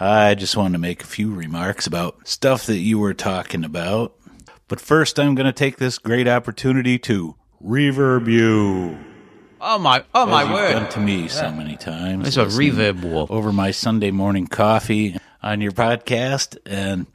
I 0.00 0.34
just 0.34 0.56
wanted 0.56 0.72
to 0.72 0.78
make 0.78 1.02
a 1.02 1.06
few 1.06 1.32
remarks 1.32 1.86
about 1.86 2.26
stuff 2.26 2.66
that 2.66 2.78
you 2.78 2.98
were 2.98 3.14
talking 3.14 3.64
about. 3.64 4.14
But 4.66 4.80
first, 4.80 5.20
I'm 5.20 5.34
going 5.34 5.46
to 5.46 5.52
take 5.52 5.76
this 5.76 5.98
great 5.98 6.26
opportunity 6.26 6.98
to 7.00 7.36
reverb 7.62 8.26
you. 8.26 8.98
Oh 9.66 9.78
my! 9.78 10.04
Oh 10.14 10.26
my 10.26 10.52
word! 10.52 10.72
done 10.72 10.90
to 10.90 11.00
me 11.00 11.26
so 11.26 11.50
many 11.50 11.76
times. 11.78 12.28
It's 12.28 12.36
a 12.36 12.44
reverb 12.44 13.02
war. 13.02 13.26
over 13.30 13.50
my 13.50 13.70
Sunday 13.70 14.10
morning 14.10 14.46
coffee 14.46 15.16
on 15.42 15.62
your 15.62 15.72
podcast, 15.72 16.58
and 16.66 17.06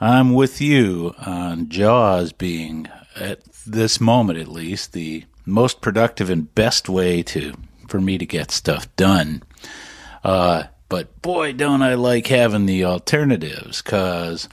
I'm 0.00 0.32
with 0.32 0.58
you 0.62 1.14
on 1.26 1.68
Jaws 1.68 2.32
being, 2.32 2.88
at 3.16 3.44
this 3.66 4.00
moment 4.00 4.38
at 4.38 4.48
least, 4.48 4.92
the 4.92 5.24
most 5.44 5.80
productive 5.80 6.30
and 6.30 6.54
best 6.54 6.88
way 6.88 7.22
to 7.22 7.54
for 7.88 8.00
me 8.00 8.16
to 8.18 8.26
get 8.26 8.50
stuff 8.50 8.94
done. 8.96 9.42
Uh, 10.24 10.64
but 10.88 11.20
boy, 11.20 11.52
don't 11.52 11.82
I 11.82 11.94
like 11.94 12.26
having 12.28 12.66
the 12.66 12.84
alternatives 12.84 13.82
because 13.82 14.48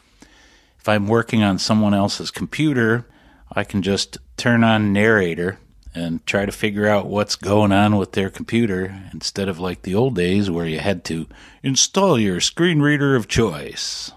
if 0.79 0.89
I'm 0.89 1.07
working 1.07 1.43
on 1.43 1.59
someone 1.59 1.93
else's 1.93 2.31
computer, 2.31 3.05
I 3.51 3.63
can 3.63 3.81
just 3.81 4.17
turn 4.37 4.63
on 4.63 4.93
narrator 4.93 5.59
and 5.93 6.25
try 6.25 6.45
to 6.45 6.51
figure 6.51 6.87
out 6.87 7.07
what's 7.07 7.35
going 7.35 7.71
on 7.71 7.97
with 7.97 8.11
their 8.11 8.29
computer 8.29 9.03
instead 9.11 9.49
of 9.49 9.59
like 9.59 9.81
the 9.81 9.95
old 9.95 10.15
days 10.15 10.49
where 10.49 10.65
you 10.65 10.79
had 10.79 11.03
to 11.05 11.27
install 11.63 12.19
your 12.19 12.39
screen 12.39 12.81
reader 12.81 13.15
of 13.15 13.27
choice. 13.27 14.11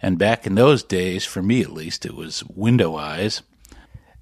And 0.00 0.16
back 0.16 0.46
in 0.46 0.54
those 0.54 0.82
days, 0.82 1.24
for 1.24 1.42
me 1.42 1.60
at 1.60 1.72
least, 1.72 2.06
it 2.06 2.14
was 2.14 2.44
Window 2.44 2.96
Eyes. 2.96 3.42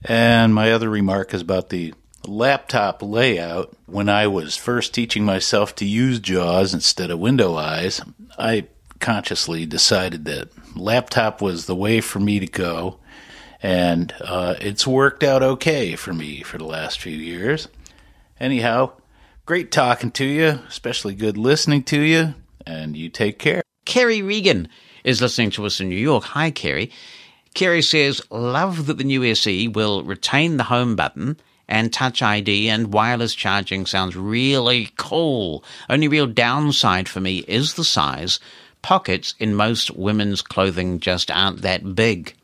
And 0.06 0.54
my 0.54 0.72
other 0.72 0.88
remark 0.88 1.34
is 1.34 1.42
about 1.42 1.70
the 1.70 1.92
laptop 2.26 3.02
layout. 3.02 3.76
When 3.86 4.08
I 4.08 4.28
was 4.28 4.56
first 4.56 4.94
teaching 4.94 5.24
myself 5.24 5.74
to 5.76 5.84
use 5.84 6.20
JAWS 6.20 6.74
instead 6.74 7.10
of 7.10 7.18
Window 7.18 7.56
Eyes, 7.56 8.00
I 8.38 8.68
consciously 9.00 9.66
decided 9.66 10.24
that 10.26 10.48
laptop 10.76 11.42
was 11.42 11.66
the 11.66 11.76
way 11.76 12.00
for 12.00 12.20
me 12.20 12.38
to 12.38 12.46
go. 12.46 12.98
And 13.62 14.14
uh, 14.20 14.54
it's 14.60 14.86
worked 14.86 15.24
out 15.24 15.42
okay 15.42 15.96
for 15.96 16.12
me 16.12 16.42
for 16.42 16.56
the 16.56 16.64
last 16.64 17.00
few 17.00 17.16
years. 17.16 17.66
Anyhow, 18.38 18.92
great 19.44 19.72
talking 19.72 20.12
to 20.12 20.24
you, 20.24 20.60
especially 20.68 21.14
good 21.14 21.36
listening 21.36 21.82
to 21.84 22.00
you, 22.00 22.34
and 22.64 22.96
you 22.96 23.08
take 23.08 23.38
care. 23.38 23.62
Kerry 23.86 24.22
Regan 24.22 24.68
is 25.04 25.20
listening 25.20 25.50
to 25.52 25.66
us 25.66 25.80
in 25.80 25.88
New 25.88 25.96
York. 25.96 26.24
Hi, 26.24 26.50
Kerry. 26.50 26.92
Kerry 27.56 27.80
says, 27.80 28.20
Love 28.30 28.84
that 28.84 28.98
the 28.98 29.04
new 29.04 29.24
SE 29.32 29.68
will 29.68 30.04
retain 30.04 30.58
the 30.58 30.64
home 30.64 30.94
button 30.94 31.38
and 31.66 31.90
Touch 31.90 32.20
ID 32.20 32.68
and 32.68 32.92
wireless 32.92 33.34
charging 33.34 33.86
sounds 33.86 34.14
really 34.14 34.90
cool. 34.98 35.64
Only 35.88 36.06
real 36.06 36.26
downside 36.26 37.08
for 37.08 37.20
me 37.20 37.38
is 37.48 37.72
the 37.72 37.82
size. 37.82 38.40
Pockets 38.82 39.34
in 39.38 39.54
most 39.54 39.90
women's 39.92 40.42
clothing 40.42 41.00
just 41.00 41.30
aren't 41.30 41.62
that 41.62 41.94
big. 41.94 42.34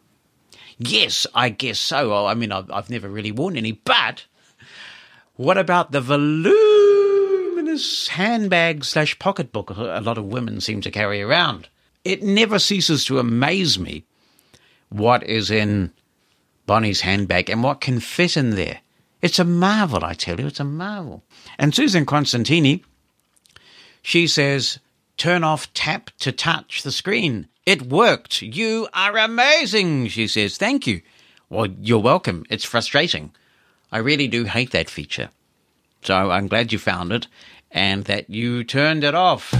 Yes, 0.79 1.27
I 1.35 1.51
guess 1.51 1.79
so. 1.79 2.25
I 2.25 2.33
mean, 2.33 2.51
I've, 2.51 2.71
I've 2.71 2.89
never 2.89 3.11
really 3.11 3.33
worn 3.33 3.59
any, 3.59 3.73
but 3.73 4.25
what 5.37 5.59
about 5.59 5.93
the 5.93 6.01
voluminous 6.01 6.49
handbag 8.09 8.83
slash 8.83 9.19
pocketbook 9.19 9.69
a 9.69 10.01
lot 10.01 10.17
of 10.17 10.25
women 10.25 10.63
seem 10.63 10.81
to 10.81 10.91
carry 10.91 11.21
around? 11.21 11.69
It 12.03 12.23
never 12.23 12.59
ceases 12.59 13.05
to 13.05 13.19
amaze 13.19 13.79
me 13.79 14.07
what 14.93 15.23
is 15.25 15.51
in 15.51 15.93
Bonnie's 16.67 17.01
handbag 17.01 17.51
and 17.51 17.63
what 17.63 17.81
can 17.81 18.01
fit 18.01 18.37
in 18.37 18.51
there. 18.51 18.81
It's 19.21 19.39
a 19.39 19.45
marvel, 19.45 20.05
I 20.05 20.15
tell 20.15 20.41
you, 20.41 20.47
it's 20.47 20.61
a 20.61 20.65
marvel. 20.65 21.23
And 21.59 21.75
Susan 21.75 22.05
Constantini, 22.05 22.83
she 24.03 24.27
says, 24.27 24.79
turn 25.17 25.45
off 25.45 25.73
tap 25.75 26.11
to 26.19 26.33
touch 26.33 26.83
the 26.83 26.93
screen. 26.93 27.49
It 27.65 27.83
worked. 27.83 28.43
You 28.43 28.89
are 28.93 29.17
amazing, 29.17 30.09
she 30.09 30.27
says. 30.27 30.57
Thank 30.57 30.87
you. 30.87 31.03
Well, 31.49 31.69
you're 31.81 32.01
welcome. 32.01 32.45
It's 32.51 32.65
frustrating. 32.65 33.33
I 33.93 33.99
really 33.99 34.27
do 34.27 34.45
hate 34.45 34.73
that 34.73 34.91
feature. 34.91 35.31
So 36.03 36.31
I'm 36.31 36.49
glad 36.49 36.73
you 36.73 36.79
found 36.79 37.13
it 37.13 37.29
and 37.71 38.05
that 38.05 38.29
you 38.29 38.65
turned 38.65 39.05
it 39.05 39.15
off. 39.15 39.55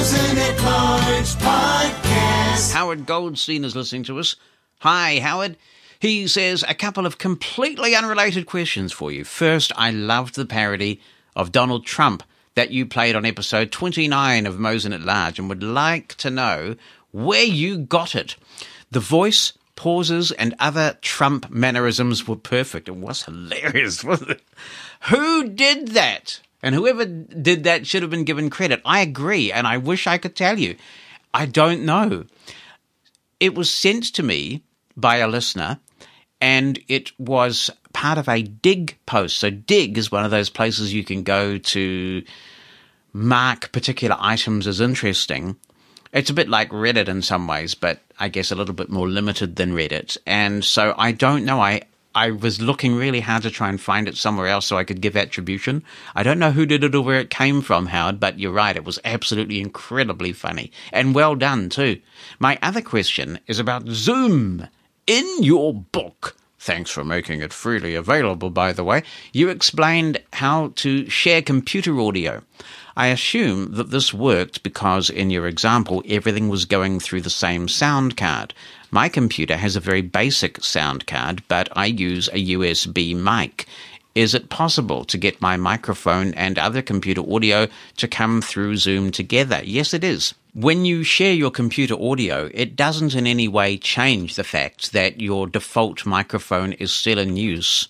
At 0.00 0.62
Large 0.62 1.26
Podcast. 1.36 2.72
Howard 2.72 3.04
Goldstein 3.04 3.64
is 3.64 3.76
listening 3.76 4.04
to 4.04 4.18
us. 4.18 4.34
Hi, 4.78 5.18
Howard. 5.18 5.58
He 5.98 6.26
says 6.26 6.64
a 6.66 6.72
couple 6.72 7.04
of 7.04 7.18
completely 7.18 7.94
unrelated 7.94 8.46
questions 8.46 8.94
for 8.94 9.12
you. 9.12 9.24
First, 9.24 9.72
I 9.76 9.90
loved 9.90 10.36
the 10.36 10.46
parody 10.46 11.02
of 11.36 11.52
Donald 11.52 11.84
Trump 11.84 12.22
that 12.54 12.70
you 12.70 12.86
played 12.86 13.14
on 13.14 13.26
episode 13.26 13.72
29 13.72 14.46
of 14.46 14.58
Mosen 14.58 14.94
at 14.94 15.02
Large 15.02 15.38
and 15.38 15.50
would 15.50 15.62
like 15.62 16.14
to 16.14 16.30
know 16.30 16.76
where 17.10 17.44
you 17.44 17.76
got 17.76 18.14
it. 18.14 18.36
The 18.90 19.00
voice, 19.00 19.52
pauses, 19.76 20.32
and 20.32 20.54
other 20.58 20.96
Trump 21.02 21.50
mannerisms 21.50 22.26
were 22.26 22.36
perfect. 22.36 22.88
It 22.88 22.96
was 22.96 23.24
hilarious, 23.24 24.02
wasn't 24.04 24.30
it? 24.30 24.42
Who 25.10 25.50
did 25.50 25.88
that? 25.88 26.40
And 26.62 26.74
whoever 26.74 27.04
did 27.06 27.64
that 27.64 27.86
should 27.86 28.02
have 28.02 28.10
been 28.10 28.24
given 28.24 28.50
credit. 28.50 28.82
I 28.84 29.00
agree, 29.00 29.50
and 29.50 29.66
I 29.66 29.78
wish 29.78 30.06
I 30.06 30.18
could 30.18 30.36
tell 30.36 30.58
you. 30.58 30.76
I 31.32 31.46
don't 31.46 31.84
know. 31.84 32.24
It 33.38 33.54
was 33.54 33.72
sent 33.72 34.04
to 34.14 34.22
me 34.22 34.62
by 34.96 35.16
a 35.16 35.28
listener, 35.28 35.78
and 36.40 36.78
it 36.88 37.12
was 37.18 37.70
part 37.92 38.18
of 38.18 38.28
a 38.28 38.42
Digg 38.42 38.98
post. 39.06 39.38
So, 39.38 39.50
Digg 39.50 39.96
is 39.96 40.12
one 40.12 40.24
of 40.24 40.30
those 40.30 40.50
places 40.50 40.92
you 40.92 41.04
can 41.04 41.22
go 41.22 41.56
to 41.56 42.22
mark 43.12 43.72
particular 43.72 44.16
items 44.18 44.66
as 44.66 44.80
interesting. 44.80 45.56
It's 46.12 46.30
a 46.30 46.34
bit 46.34 46.48
like 46.48 46.70
Reddit 46.70 47.08
in 47.08 47.22
some 47.22 47.46
ways, 47.46 47.74
but 47.74 48.00
I 48.18 48.28
guess 48.28 48.50
a 48.50 48.56
little 48.56 48.74
bit 48.74 48.90
more 48.90 49.08
limited 49.08 49.56
than 49.56 49.72
Reddit. 49.72 50.18
And 50.26 50.64
so 50.64 50.94
I 50.98 51.12
don't 51.12 51.44
know. 51.44 51.60
I 51.60 51.82
I 52.14 52.32
was 52.32 52.60
looking 52.60 52.96
really 52.96 53.20
hard 53.20 53.42
to 53.44 53.50
try 53.50 53.68
and 53.68 53.80
find 53.80 54.08
it 54.08 54.16
somewhere 54.16 54.48
else 54.48 54.66
so 54.66 54.76
I 54.76 54.84
could 54.84 55.00
give 55.00 55.16
attribution. 55.16 55.84
I 56.14 56.24
don't 56.24 56.40
know 56.40 56.50
who 56.50 56.66
did 56.66 56.82
it 56.82 56.94
or 56.94 57.02
where 57.02 57.20
it 57.20 57.30
came 57.30 57.62
from, 57.62 57.86
Howard, 57.86 58.18
but 58.18 58.38
you're 58.38 58.50
right. 58.50 58.76
It 58.76 58.84
was 58.84 58.98
absolutely 59.04 59.60
incredibly 59.60 60.32
funny 60.32 60.72
and 60.92 61.14
well 61.14 61.36
done 61.36 61.68
too. 61.68 62.00
My 62.40 62.58
other 62.62 62.82
question 62.82 63.38
is 63.46 63.60
about 63.60 63.86
Zoom. 63.88 64.66
In 65.06 65.42
your 65.42 65.72
book, 65.72 66.36
thanks 66.58 66.90
for 66.90 67.04
making 67.04 67.40
it 67.40 67.52
freely 67.52 67.94
available, 67.94 68.50
by 68.50 68.72
the 68.72 68.84
way, 68.84 69.02
you 69.32 69.48
explained 69.48 70.20
how 70.32 70.72
to 70.76 71.08
share 71.08 71.42
computer 71.42 71.98
audio. 72.00 72.42
I 72.96 73.06
assume 73.06 73.72
that 73.76 73.90
this 73.90 74.12
worked 74.12 74.62
because 74.62 75.10
in 75.10 75.30
your 75.30 75.46
example, 75.46 76.02
everything 76.08 76.48
was 76.48 76.64
going 76.64 77.00
through 77.00 77.22
the 77.22 77.30
same 77.30 77.68
sound 77.68 78.16
card. 78.16 78.52
My 78.92 79.08
computer 79.08 79.56
has 79.56 79.76
a 79.76 79.80
very 79.80 80.02
basic 80.02 80.64
sound 80.64 81.06
card, 81.06 81.44
but 81.46 81.68
I 81.76 81.86
use 81.86 82.28
a 82.28 82.44
USB 82.48 83.14
mic. 83.14 83.66
Is 84.16 84.34
it 84.34 84.48
possible 84.48 85.04
to 85.04 85.16
get 85.16 85.40
my 85.40 85.56
microphone 85.56 86.34
and 86.34 86.58
other 86.58 86.82
computer 86.82 87.22
audio 87.32 87.68
to 87.98 88.08
come 88.08 88.42
through 88.42 88.78
Zoom 88.78 89.12
together? 89.12 89.62
Yes, 89.64 89.94
it 89.94 90.02
is. 90.02 90.34
When 90.54 90.84
you 90.84 91.04
share 91.04 91.32
your 91.32 91.52
computer 91.52 91.94
audio, 91.94 92.50
it 92.52 92.74
doesn't 92.74 93.14
in 93.14 93.28
any 93.28 93.46
way 93.46 93.78
change 93.78 94.34
the 94.34 94.42
fact 94.42 94.90
that 94.90 95.20
your 95.20 95.46
default 95.46 96.04
microphone 96.04 96.72
is 96.72 96.92
still 96.92 97.20
in 97.20 97.36
use. 97.36 97.86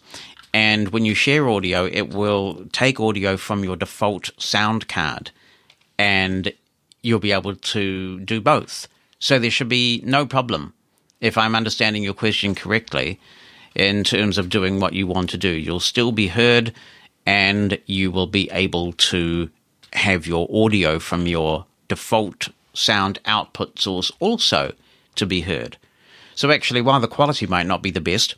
And 0.53 0.91
when 0.91 1.07
you 1.07 1.15
share 1.15 1.49
audio, 1.49 1.87
it 1.87 2.11
will 2.11 2.67
take 2.73 3.01
audio 3.01 3.39
from 3.39 3.65
your 3.65 3.77
default 3.77 4.29
sound 4.37 4.87
card 4.89 5.31
and 5.99 6.53
you'll 7.01 7.21
be 7.21 7.33
able 7.33 7.57
to 7.57 8.21
do 8.21 8.43
both. 8.43 8.87
So 9.19 9.39
there 9.39 9.51
should 9.51 9.71
be 9.71 10.03
no 10.05 10.27
problem 10.27 10.75
if 11.21 11.37
I'm 11.37 11.55
understanding 11.55 12.03
your 12.03 12.15
question 12.15 12.55
correctly, 12.55 13.21
in 13.75 14.05
terms 14.05 14.39
of 14.39 14.49
doing 14.49 14.81
what 14.81 14.93
you 14.93 15.07
want 15.07 15.31
to 15.31 15.39
do. 15.39 15.49
You'll 15.49 15.81
still 15.81 16.13
be 16.13 16.29
heard 16.29 16.73
and 17.27 17.79
you 17.87 18.11
will 18.11 18.27
be 18.27 18.51
able 18.51 18.93
to 18.93 19.51
have 19.93 20.27
your 20.27 20.49
audio 20.53 20.99
from 20.99 21.27
your 21.27 21.67
default 21.89 22.49
sound 22.73 23.19
output 23.27 23.79
source 23.79 24.11
also 24.21 24.73
to 25.17 25.27
be 25.27 25.43
heard. 25.43 25.77
So, 26.35 26.51
actually, 26.51 26.81
while 26.81 27.01
the 27.01 27.09
quality 27.09 27.47
might 27.47 27.67
not 27.67 27.83
be 27.83 27.91
the 27.91 28.01
best, 28.01 28.35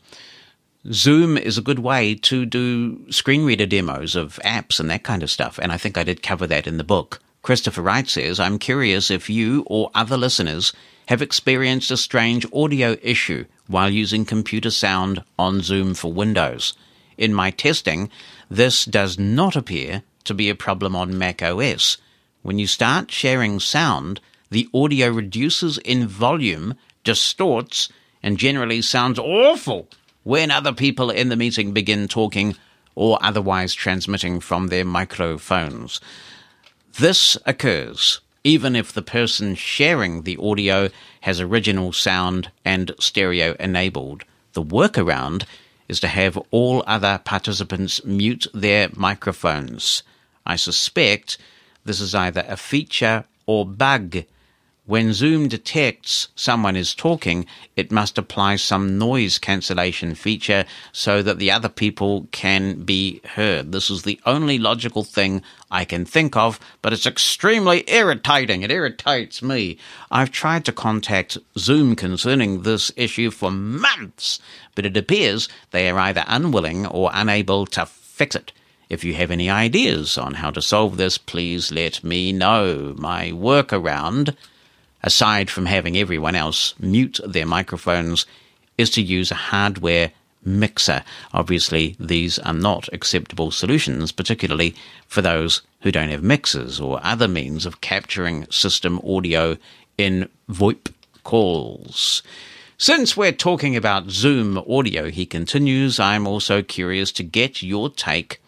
Zoom 0.91 1.37
is 1.37 1.57
a 1.57 1.63
good 1.63 1.79
way 1.79 2.15
to 2.17 2.45
do 2.45 3.11
screen 3.13 3.45
reader 3.45 3.67
demos 3.67 4.17
of 4.17 4.41
apps 4.45 4.81
and 4.81 4.91
that 4.91 5.05
kind 5.05 5.23
of 5.23 5.31
stuff. 5.31 5.59
And 5.59 5.71
I 5.71 5.77
think 5.77 5.97
I 5.97 6.03
did 6.03 6.23
cover 6.23 6.47
that 6.49 6.67
in 6.67 6.79
the 6.79 6.85
book. 6.85 7.21
Christopher 7.43 7.83
Wright 7.83 8.09
says, 8.09 8.41
I'm 8.41 8.59
curious 8.59 9.11
if 9.11 9.31
you 9.31 9.65
or 9.67 9.91
other 9.95 10.17
listeners 10.17 10.73
have 11.09 11.23
experienced 11.23 11.91
a 11.91 11.97
strange 11.97 12.47
audio 12.53 12.97
issue 13.03 13.45
while 13.67 13.91
using 13.91 14.25
computer 14.25 14.71
sound 14.71 15.23
on 15.39 15.61
Zoom 15.61 15.95
for 15.95 16.13
Windows. 16.13 16.75
In 17.17 17.35
my 17.35 17.51
testing, 17.51 18.11
this 18.51 18.85
does 18.85 19.19
not 19.19 19.57
appear 19.57 20.03
to 20.25 20.35
be 20.35 20.49
a 20.49 20.55
problem 20.55 20.95
on 20.95 21.19
Mac 21.19 21.43
OS. 21.43 21.99
When 22.43 22.59
you 22.59 22.67
start 22.67 23.11
sharing 23.11 23.61
sound, 23.61 24.21
the 24.51 24.69
audio 24.75 25.11
reduces 25.11 25.79
in 25.79 26.07
volume, 26.07 26.75
distorts, 27.05 27.89
and 28.23 28.39
generally 28.39 28.83
sounds 28.83 29.19
awful 29.19 29.89
when 30.23 30.51
other 30.51 30.73
people 30.73 31.11
in 31.11 31.29
the 31.29 31.37
meeting 31.37 31.73
begin 31.73 32.07
talking 32.09 32.55
or 32.95 33.19
otherwise 33.23 33.75
transmitting 33.75 34.41
from 34.41 34.69
their 34.69 34.85
microphones. 34.85 36.01
This 36.99 37.37
occurs 37.47 38.21
even 38.45 38.75
if 38.75 38.93
the 38.93 39.03
person 39.03 39.55
sharing 39.55 40.23
the 40.23 40.37
audio 40.39 40.89
has 41.23 41.41
original 41.41 41.93
sound 41.93 42.51
and 42.65 42.93
stereo 42.99 43.55
enabled. 43.61 44.25
The 44.53 44.63
workaround 44.63 45.45
is 45.89 46.01
to 46.01 46.09
have 46.09 46.37
all 46.51 46.83
other 46.87 47.21
participants 47.25 48.05
mute 48.05 48.47
their 48.53 48.89
microphones. 48.95 50.03
I 50.45 50.57
suspect 50.57 51.39
this 51.85 52.01
is 52.01 52.15
either 52.15 52.45
a 52.49 52.57
feature 52.57 53.25
or 53.47 53.67
bug 53.67 54.25
When 54.93 55.15
Zoom 55.15 55.49
detects 55.49 56.29
someone 56.37 56.77
is 56.77 56.95
talking, 56.95 57.47
it 57.77 57.91
must 57.91 58.19
apply 58.19 58.57
some 58.57 58.99
noise 58.99 59.39
cancellation 59.39 60.15
feature 60.15 60.67
so 60.93 61.23
that 61.23 61.39
the 61.39 61.51
other 61.51 61.71
people 61.71 62.29
can 62.31 62.83
be 62.83 63.23
heard. 63.25 63.73
This 63.73 63.89
is 63.89 64.03
the 64.03 64.21
only 64.27 64.59
logical 64.59 65.03
thing 65.03 65.41
I 65.71 65.87
can 65.87 66.05
think 66.05 66.37
of, 66.37 66.61
but 66.83 66.93
it's 66.93 67.07
extremely 67.07 67.85
irritating. 67.91 68.61
It 68.61 68.71
irritates 68.71 69.41
me. 69.41 69.79
I've 70.11 70.31
tried 70.31 70.67
to 70.67 70.73
contact 70.73 71.39
Zoom 71.57 71.97
concerning 71.97 72.61
this 72.61 72.93
issue 72.95 73.31
for 73.31 73.51
months, 73.51 74.41
but 74.75 74.85
it 74.85 74.99
appears 74.99 75.49
they 75.71 75.89
are 75.89 75.99
either 75.99 76.25
unwilling 76.27 76.85
or 76.87 77.11
unable 77.15 77.65
to 77.69 77.87
fix 77.87 78.37
it. 78.37 78.53
If 78.91 79.05
you 79.05 79.15
have 79.15 79.31
any 79.31 79.49
ideas 79.49 80.19
on 80.19 80.35
how 80.35 80.51
to 80.51 80.61
solve 80.61 80.99
this, 80.99 81.17
please 81.17 81.73
let 81.73 82.05
me 82.05 82.31
know. 82.31 82.95
My 82.99 83.31
workaround 83.31 84.37
aside 85.03 85.51
from 85.51 85.67
having 85.67 85.97
everyone 85.97 86.35
else 86.35 86.75
mute 86.79 87.21
their 87.27 87.47
microphones, 87.47 88.27
is 88.79 88.91
to 88.91 89.03
use 89.03 89.31
a 89.31 89.37
hardware 89.37 90.13
mixer. 90.45 91.05
Obviously, 91.33 91.97
these 92.01 92.39
are 92.41 92.55
not 92.55 92.89
acceptable 92.93 93.51
solutions, 93.51 94.13
particularly 94.13 94.75
for 95.07 95.23
those 95.23 95.63
who 95.81 95.93
don't 95.93 96.11
have 96.11 96.23
mixers 96.23 96.81
or 96.81 97.01
other 97.03 97.29
means 97.29 97.67
of 97.67 97.81
capturing 97.81 98.47
system 98.51 99.01
audio 99.05 99.57
in 99.99 100.29
VoIP 100.51 100.93
calls. 101.25 102.23
Since 102.79 103.17
we're 103.17 103.33
talking 103.33 103.77
about 103.77 104.11
Zoom 104.11 104.59
audio, 104.59 105.11
he 105.11 105.25
continues, 105.25 106.01
I'm 106.01 106.27
also 106.27 106.63
curious 106.63 107.13
to 107.13 107.23
get 107.23 107.63
your 107.63 107.89
take 107.89 108.42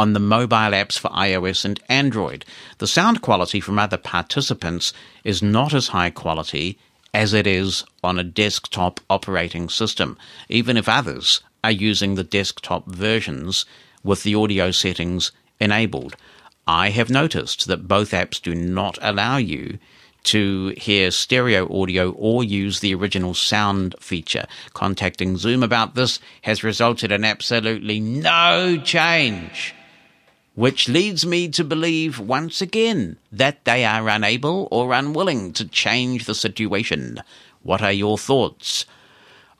on 0.00 0.14
the 0.14 0.18
mobile 0.18 0.72
apps 0.72 0.98
for 0.98 1.10
iOS 1.10 1.62
and 1.62 1.78
Android. 1.90 2.42
The 2.78 2.86
sound 2.86 3.20
quality 3.20 3.60
from 3.60 3.78
other 3.78 3.98
participants 3.98 4.94
is 5.24 5.42
not 5.42 5.74
as 5.74 5.88
high 5.88 6.08
quality 6.08 6.78
as 7.12 7.34
it 7.34 7.46
is 7.46 7.84
on 8.02 8.18
a 8.18 8.24
desktop 8.24 8.98
operating 9.10 9.68
system, 9.68 10.16
even 10.48 10.78
if 10.78 10.88
others 10.88 11.42
are 11.62 11.70
using 11.70 12.14
the 12.14 12.24
desktop 12.24 12.86
versions 12.86 13.66
with 14.02 14.22
the 14.22 14.34
audio 14.34 14.70
settings 14.70 15.32
enabled. 15.60 16.16
I 16.66 16.88
have 16.88 17.10
noticed 17.10 17.66
that 17.66 17.86
both 17.86 18.12
apps 18.12 18.40
do 18.40 18.54
not 18.54 18.96
allow 19.02 19.36
you 19.36 19.78
to 20.22 20.72
hear 20.78 21.10
stereo 21.10 21.68
audio 21.78 22.12
or 22.12 22.42
use 22.42 22.80
the 22.80 22.94
original 22.94 23.34
sound 23.34 23.94
feature. 24.00 24.46
Contacting 24.72 25.36
Zoom 25.36 25.62
about 25.62 25.94
this 25.94 26.20
has 26.40 26.64
resulted 26.64 27.12
in 27.12 27.22
absolutely 27.22 28.00
no 28.00 28.78
change 28.82 29.74
which 30.54 30.88
leads 30.88 31.24
me 31.24 31.48
to 31.48 31.64
believe 31.64 32.18
once 32.18 32.60
again 32.60 33.16
that 33.30 33.64
they 33.64 33.84
are 33.84 34.08
unable 34.08 34.68
or 34.70 34.92
unwilling 34.92 35.52
to 35.52 35.66
change 35.66 36.24
the 36.24 36.34
situation. 36.34 37.22
What 37.62 37.82
are 37.82 37.92
your 37.92 38.18
thoughts? 38.18 38.86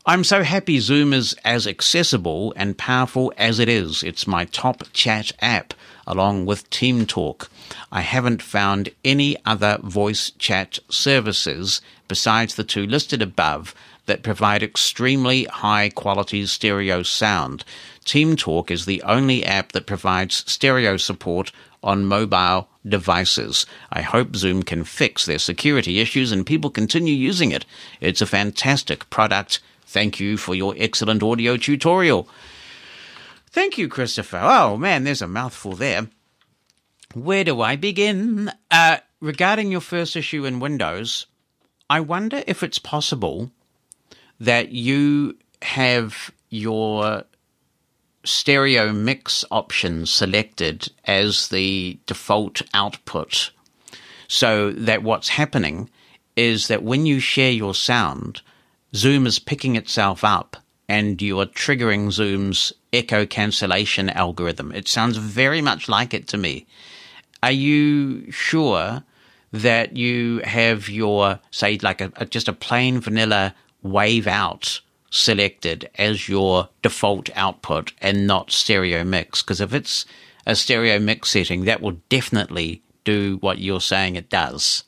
I'm 0.06 0.24
so 0.24 0.42
happy 0.42 0.80
Zoom 0.80 1.12
is 1.12 1.34
as 1.44 1.66
accessible 1.66 2.54
and 2.56 2.78
powerful 2.78 3.32
as 3.36 3.58
it 3.58 3.68
is. 3.68 4.02
It's 4.02 4.26
my 4.26 4.46
top 4.46 4.82
chat 4.92 5.30
app, 5.40 5.74
along 6.06 6.46
with 6.46 6.68
Team 6.70 7.06
Talk. 7.06 7.50
I 7.92 8.00
haven't 8.00 8.42
found 8.42 8.88
any 9.04 9.36
other 9.44 9.78
voice 9.82 10.30
chat 10.38 10.78
services 10.88 11.82
besides 12.08 12.54
the 12.54 12.64
two 12.64 12.86
listed 12.86 13.20
above 13.20 13.74
that 14.06 14.22
provide 14.22 14.62
extremely 14.62 15.44
high 15.44 15.90
quality 15.90 16.46
stereo 16.46 17.02
sound. 17.02 17.62
TeamTalk 18.10 18.72
is 18.72 18.86
the 18.86 19.02
only 19.02 19.44
app 19.44 19.70
that 19.70 19.86
provides 19.86 20.42
stereo 20.50 20.96
support 20.96 21.52
on 21.80 22.06
mobile 22.06 22.68
devices. 22.84 23.66
I 23.92 24.02
hope 24.02 24.34
Zoom 24.34 24.64
can 24.64 24.82
fix 24.82 25.26
their 25.26 25.38
security 25.38 26.00
issues 26.00 26.32
and 26.32 26.44
people 26.44 26.70
continue 26.70 27.14
using 27.14 27.52
it. 27.52 27.64
It's 28.00 28.20
a 28.20 28.26
fantastic 28.26 29.08
product. 29.10 29.60
Thank 29.86 30.18
you 30.18 30.36
for 30.36 30.56
your 30.56 30.74
excellent 30.76 31.22
audio 31.22 31.56
tutorial. 31.56 32.28
Thank 33.46 33.78
you, 33.78 33.86
Christopher. 33.86 34.40
Oh 34.42 34.76
man, 34.76 35.04
there's 35.04 35.22
a 35.22 35.28
mouthful 35.28 35.74
there. 35.74 36.08
Where 37.14 37.44
do 37.44 37.60
I 37.60 37.76
begin? 37.76 38.50
Uh, 38.72 38.96
regarding 39.20 39.70
your 39.70 39.80
first 39.80 40.16
issue 40.16 40.44
in 40.44 40.58
Windows, 40.58 41.26
I 41.88 42.00
wonder 42.00 42.42
if 42.48 42.64
it's 42.64 42.80
possible 42.80 43.52
that 44.40 44.70
you 44.70 45.36
have 45.62 46.32
your 46.48 47.22
stereo 48.24 48.92
mix 48.92 49.44
option 49.50 50.06
selected 50.06 50.88
as 51.04 51.48
the 51.48 51.98
default 52.06 52.62
output 52.74 53.50
so 54.28 54.70
that 54.72 55.02
what's 55.02 55.28
happening 55.28 55.90
is 56.36 56.68
that 56.68 56.82
when 56.82 57.06
you 57.06 57.18
share 57.18 57.50
your 57.50 57.74
sound, 57.74 58.42
Zoom 58.94 59.26
is 59.26 59.38
picking 59.38 59.76
itself 59.76 60.22
up 60.22 60.56
and 60.88 61.20
you 61.20 61.40
are 61.40 61.46
triggering 61.46 62.10
Zoom's 62.10 62.72
echo 62.92 63.26
cancellation 63.26 64.08
algorithm. 64.10 64.72
It 64.72 64.88
sounds 64.88 65.16
very 65.16 65.60
much 65.60 65.88
like 65.88 66.14
it 66.14 66.28
to 66.28 66.38
me. 66.38 66.66
Are 67.42 67.52
you 67.52 68.30
sure 68.30 69.02
that 69.52 69.96
you 69.96 70.38
have 70.44 70.88
your, 70.88 71.40
say, 71.50 71.78
like 71.82 72.00
a, 72.00 72.12
a 72.16 72.26
just 72.26 72.48
a 72.48 72.52
plain 72.52 73.00
vanilla 73.00 73.54
wave 73.82 74.26
out 74.26 74.80
selected 75.10 75.90
as 75.96 76.28
your 76.28 76.68
default 76.82 77.28
output 77.34 77.92
and 78.00 78.26
not 78.26 78.50
stereo 78.50 79.04
mix. 79.04 79.42
Because 79.42 79.60
if 79.60 79.74
it's 79.74 80.06
a 80.46 80.56
stereo 80.56 80.98
mix 80.98 81.30
setting, 81.30 81.64
that 81.64 81.80
will 81.80 81.98
definitely 82.08 82.82
do 83.04 83.38
what 83.40 83.58
you're 83.58 83.80
saying 83.80 84.16
it 84.16 84.30
does. 84.30 84.84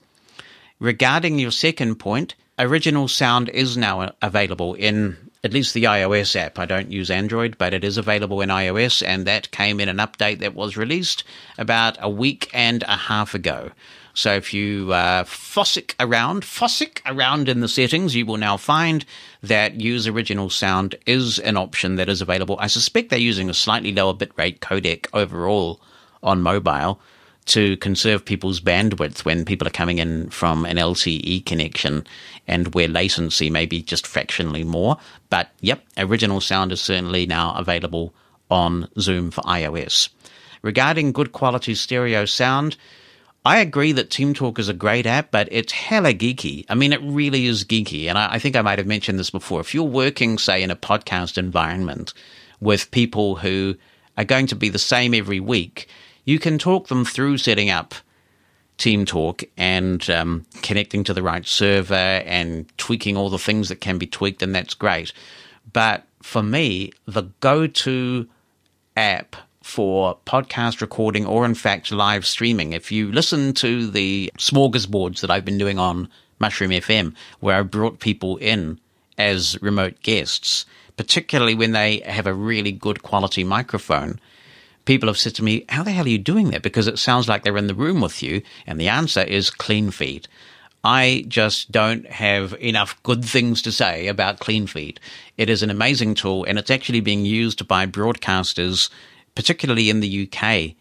Regarding 0.79 1.39
your 1.39 1.51
second 1.51 1.97
point, 1.97 2.35
original 2.59 3.09
sound 3.09 3.49
is 3.51 3.77
now 3.77 4.13
available 4.23 4.75
in 4.75 5.17
at 5.45 5.53
least 5.53 5.75
the 5.75 5.85
iOS 5.85 6.37
app. 6.37 6.59
I 6.59 6.67
don't 6.67 6.93
use 6.93 7.11
Android, 7.11 7.59
but 7.59 7.75
it 7.75 7.83
is 7.83 7.99
available 7.99 8.41
in 8.41 8.49
iOS, 8.49 9.05
and 9.05 9.27
that 9.27 9.51
came 9.51 9.81
in 9.81 9.89
an 9.89 9.97
update 9.97 10.39
that 10.39 10.55
was 10.55 10.77
released 10.77 11.25
about 11.59 11.97
a 12.01 12.09
week 12.09 12.49
and 12.53 12.85
a 12.85 12.97
half 12.97 13.35
ago. 13.35 13.73
So 14.15 14.35
if 14.35 14.53
you 14.53 14.93
uh, 14.93 15.25
fossick 15.25 15.95
around, 15.99 16.43
fossick 16.43 17.01
around 17.07 17.49
in 17.49 17.61
the 17.61 17.69
settings, 17.69 18.15
you 18.15 18.27
will 18.27 18.37
now 18.37 18.57
find 18.57 19.05
that 19.43 19.81
use 19.81 20.07
original 20.07 20.51
sound 20.51 20.95
is 21.07 21.39
an 21.39 21.57
option 21.57 21.97
that 21.97 22.09
is 22.09 22.21
available. 22.21 22.57
I 22.61 22.67
suspect 22.67 23.11
they're 23.11 23.19
using 23.19 23.49
a 23.49 23.55
slightly 23.55 23.93
lower 23.93 24.15
bitrate 24.15 24.59
codec 24.59 25.07
overall 25.15 25.81
on 26.23 26.43
mobile 26.43 27.01
to 27.45 27.77
conserve 27.79 28.25
people's 28.25 28.61
bandwidth 28.61 29.25
when 29.25 29.45
people 29.45 29.67
are 29.67 29.73
coming 29.73 29.99
in 29.99 30.31
from 30.31 30.65
an 30.65 30.77
LTE 30.77 31.45
connection 31.45 32.07
and 32.47 32.73
where 32.75 32.89
latency 32.89 33.51
may 33.51 33.67
be 33.67 33.83
just 33.83 34.07
fractionally 34.07 34.63
more. 34.63 34.97
But 35.29 35.51
yep, 35.61 35.83
original 35.97 36.41
sound 36.41 36.71
is 36.71 36.81
certainly 36.81 37.27
now 37.27 37.55
available 37.57 38.15
on 38.51 38.89
Zoom 39.01 39.31
for 39.31 39.41
iOS. 39.43 40.11
Regarding 40.61 41.11
good 41.11 41.33
quality 41.33 41.75
stereo 41.75 42.25
sound, 42.27 42.77
I 43.45 43.59
agree 43.59 43.91
that 43.93 44.11
Team 44.11 44.35
Talk 44.35 44.59
is 44.59 44.69
a 44.69 44.75
great 44.75 45.05
app, 45.05 45.33
but 45.33 45.49
it's 45.51 45.73
hella 45.73 46.15
geeky. 46.15 46.65
I 46.69 46.77
mean, 46.77 46.93
it 46.93 47.01
really 47.03 47.47
is 47.47 47.65
geeky. 47.65 48.07
And 48.07 48.17
I, 48.17 48.35
I, 48.35 48.39
think 48.39 48.55
I 48.55 48.63
might 48.63 48.79
have 48.79 48.87
mentioned 48.87 49.19
this 49.19 49.31
before. 49.31 49.61
If 49.61 49.75
you're 49.75 49.83
working, 49.83 50.39
say, 50.39 50.63
in 50.63 50.71
a 50.71 50.77
podcast 50.77 51.37
environment 51.37 52.15
with 52.61 52.91
people 52.93 53.37
who 53.37 53.77
are 54.17 54.25
going 54.25 54.47
to 54.47 54.55
be 54.55 54.69
the 54.69 54.79
same 54.79 55.13
every 55.13 55.41
week, 55.41 55.89
you 56.25 56.39
can 56.39 56.57
talk 56.57 56.87
them 56.87 57.05
through 57.05 57.39
setting 57.39 57.69
up 57.69 57.95
Team 58.79 59.05
Talk 59.05 59.43
and 59.57 60.09
um, 60.09 60.47
connecting 60.63 61.03
to 61.05 61.15
the 61.15 61.23
right 61.23 61.47
server 61.47 61.95
and 61.95 62.67
tweaking 62.79 63.17
all 63.17 63.29
the 63.29 63.39
things 63.39 63.69
that 63.69 63.81
can 63.81 63.99
be 63.99 64.07
tweaked, 64.07 64.43
and 64.43 64.55
that's 64.55 64.75
great. 64.75 65.13
But 65.73 66.05
for 66.23 66.43
me, 66.45 66.93
the 67.07 67.25
go 67.41 67.67
to 67.67 68.29
app 68.97 69.35
for 69.63 70.19
podcast 70.27 70.81
recording 70.81 71.27
or, 71.27 71.45
in 71.45 71.55
fact, 71.55 71.93
live 71.93 72.27
streaming. 72.27 72.73
If 72.73 72.93
you 72.93 73.11
listen 73.11 73.55
to 73.55 73.91
the 73.91 74.31
smorgasbords 74.39 75.21
that 75.21 75.31
I've 75.31 75.45
been 75.45 75.59
doing 75.59 75.79
on 75.79 76.09
Mushroom 76.39 76.71
FM, 76.71 77.15
where 77.41 77.59
I 77.59 77.63
brought 77.63 78.01
people 78.01 78.37
in 78.39 78.79
as 79.19 79.61
remote 79.63 80.03
guests, 80.03 80.67
particularly 80.97 81.55
when 81.55 81.73
they 81.73 81.99
have 82.01 82.27
a 82.27 82.35
really 82.35 82.73
good 82.73 83.03
quality 83.03 83.45
microphone, 83.45 84.19
people 84.85 85.09
have 85.09 85.19
said 85.19 85.35
to 85.37 85.45
me, 85.45 85.65
How 85.69 85.83
the 85.83 85.93
hell 85.93 86.07
are 86.07 86.09
you 86.09 86.19
doing 86.19 86.51
that? 86.51 86.63
Because 86.63 86.87
it 86.87 86.99
sounds 86.99 87.29
like 87.29 87.45
they're 87.45 87.57
in 87.57 87.69
the 87.69 87.75
room 87.75 88.01
with 88.01 88.23
you. 88.23 88.43
And 88.67 88.81
the 88.81 88.89
answer 88.89 89.23
is 89.23 89.51
CleanFeed. 89.51 90.27
I 90.85 91.25
just 91.29 91.71
don't 91.71 92.07
have 92.09 92.55
enough 92.61 93.01
good 93.05 93.25
things 93.25 93.63
to 93.63 93.73
say 93.73 94.09
about 94.09 94.41
CleanFeed. 94.41 94.99
It 95.39 95.49
is 95.49 95.63
an 95.63 95.71
amazing 95.71 96.17
tool 96.17 96.45
and 96.45 96.59
it's 96.59 96.71
actually 96.71 97.01
being 97.01 97.25
used 97.25 97.69
by 97.69 97.87
broadcasters 97.87 98.91
particularly 99.35 99.91
in 99.91 100.01
the 100.01 100.29
UK, 100.29 100.75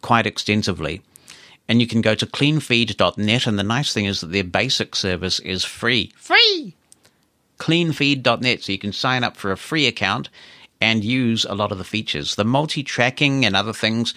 quite 0.00 0.26
extensively. 0.26 1.02
And 1.68 1.80
you 1.80 1.86
can 1.86 2.00
go 2.00 2.14
to 2.14 2.26
cleanfeed.net, 2.26 3.46
and 3.46 3.58
the 3.58 3.62
nice 3.62 3.92
thing 3.92 4.06
is 4.06 4.20
that 4.20 4.32
their 4.32 4.44
basic 4.44 4.96
service 4.96 5.38
is 5.40 5.64
free. 5.64 6.12
Free! 6.16 6.74
Cleanfeed.net, 7.58 8.62
so 8.62 8.72
you 8.72 8.78
can 8.78 8.92
sign 8.92 9.24
up 9.24 9.36
for 9.36 9.52
a 9.52 9.56
free 9.56 9.86
account 9.86 10.28
and 10.80 11.04
use 11.04 11.44
a 11.44 11.54
lot 11.54 11.70
of 11.70 11.78
the 11.78 11.84
features. 11.84 12.34
The 12.34 12.44
multi 12.44 12.82
tracking 12.82 13.44
and 13.44 13.54
other 13.54 13.72
things, 13.72 14.14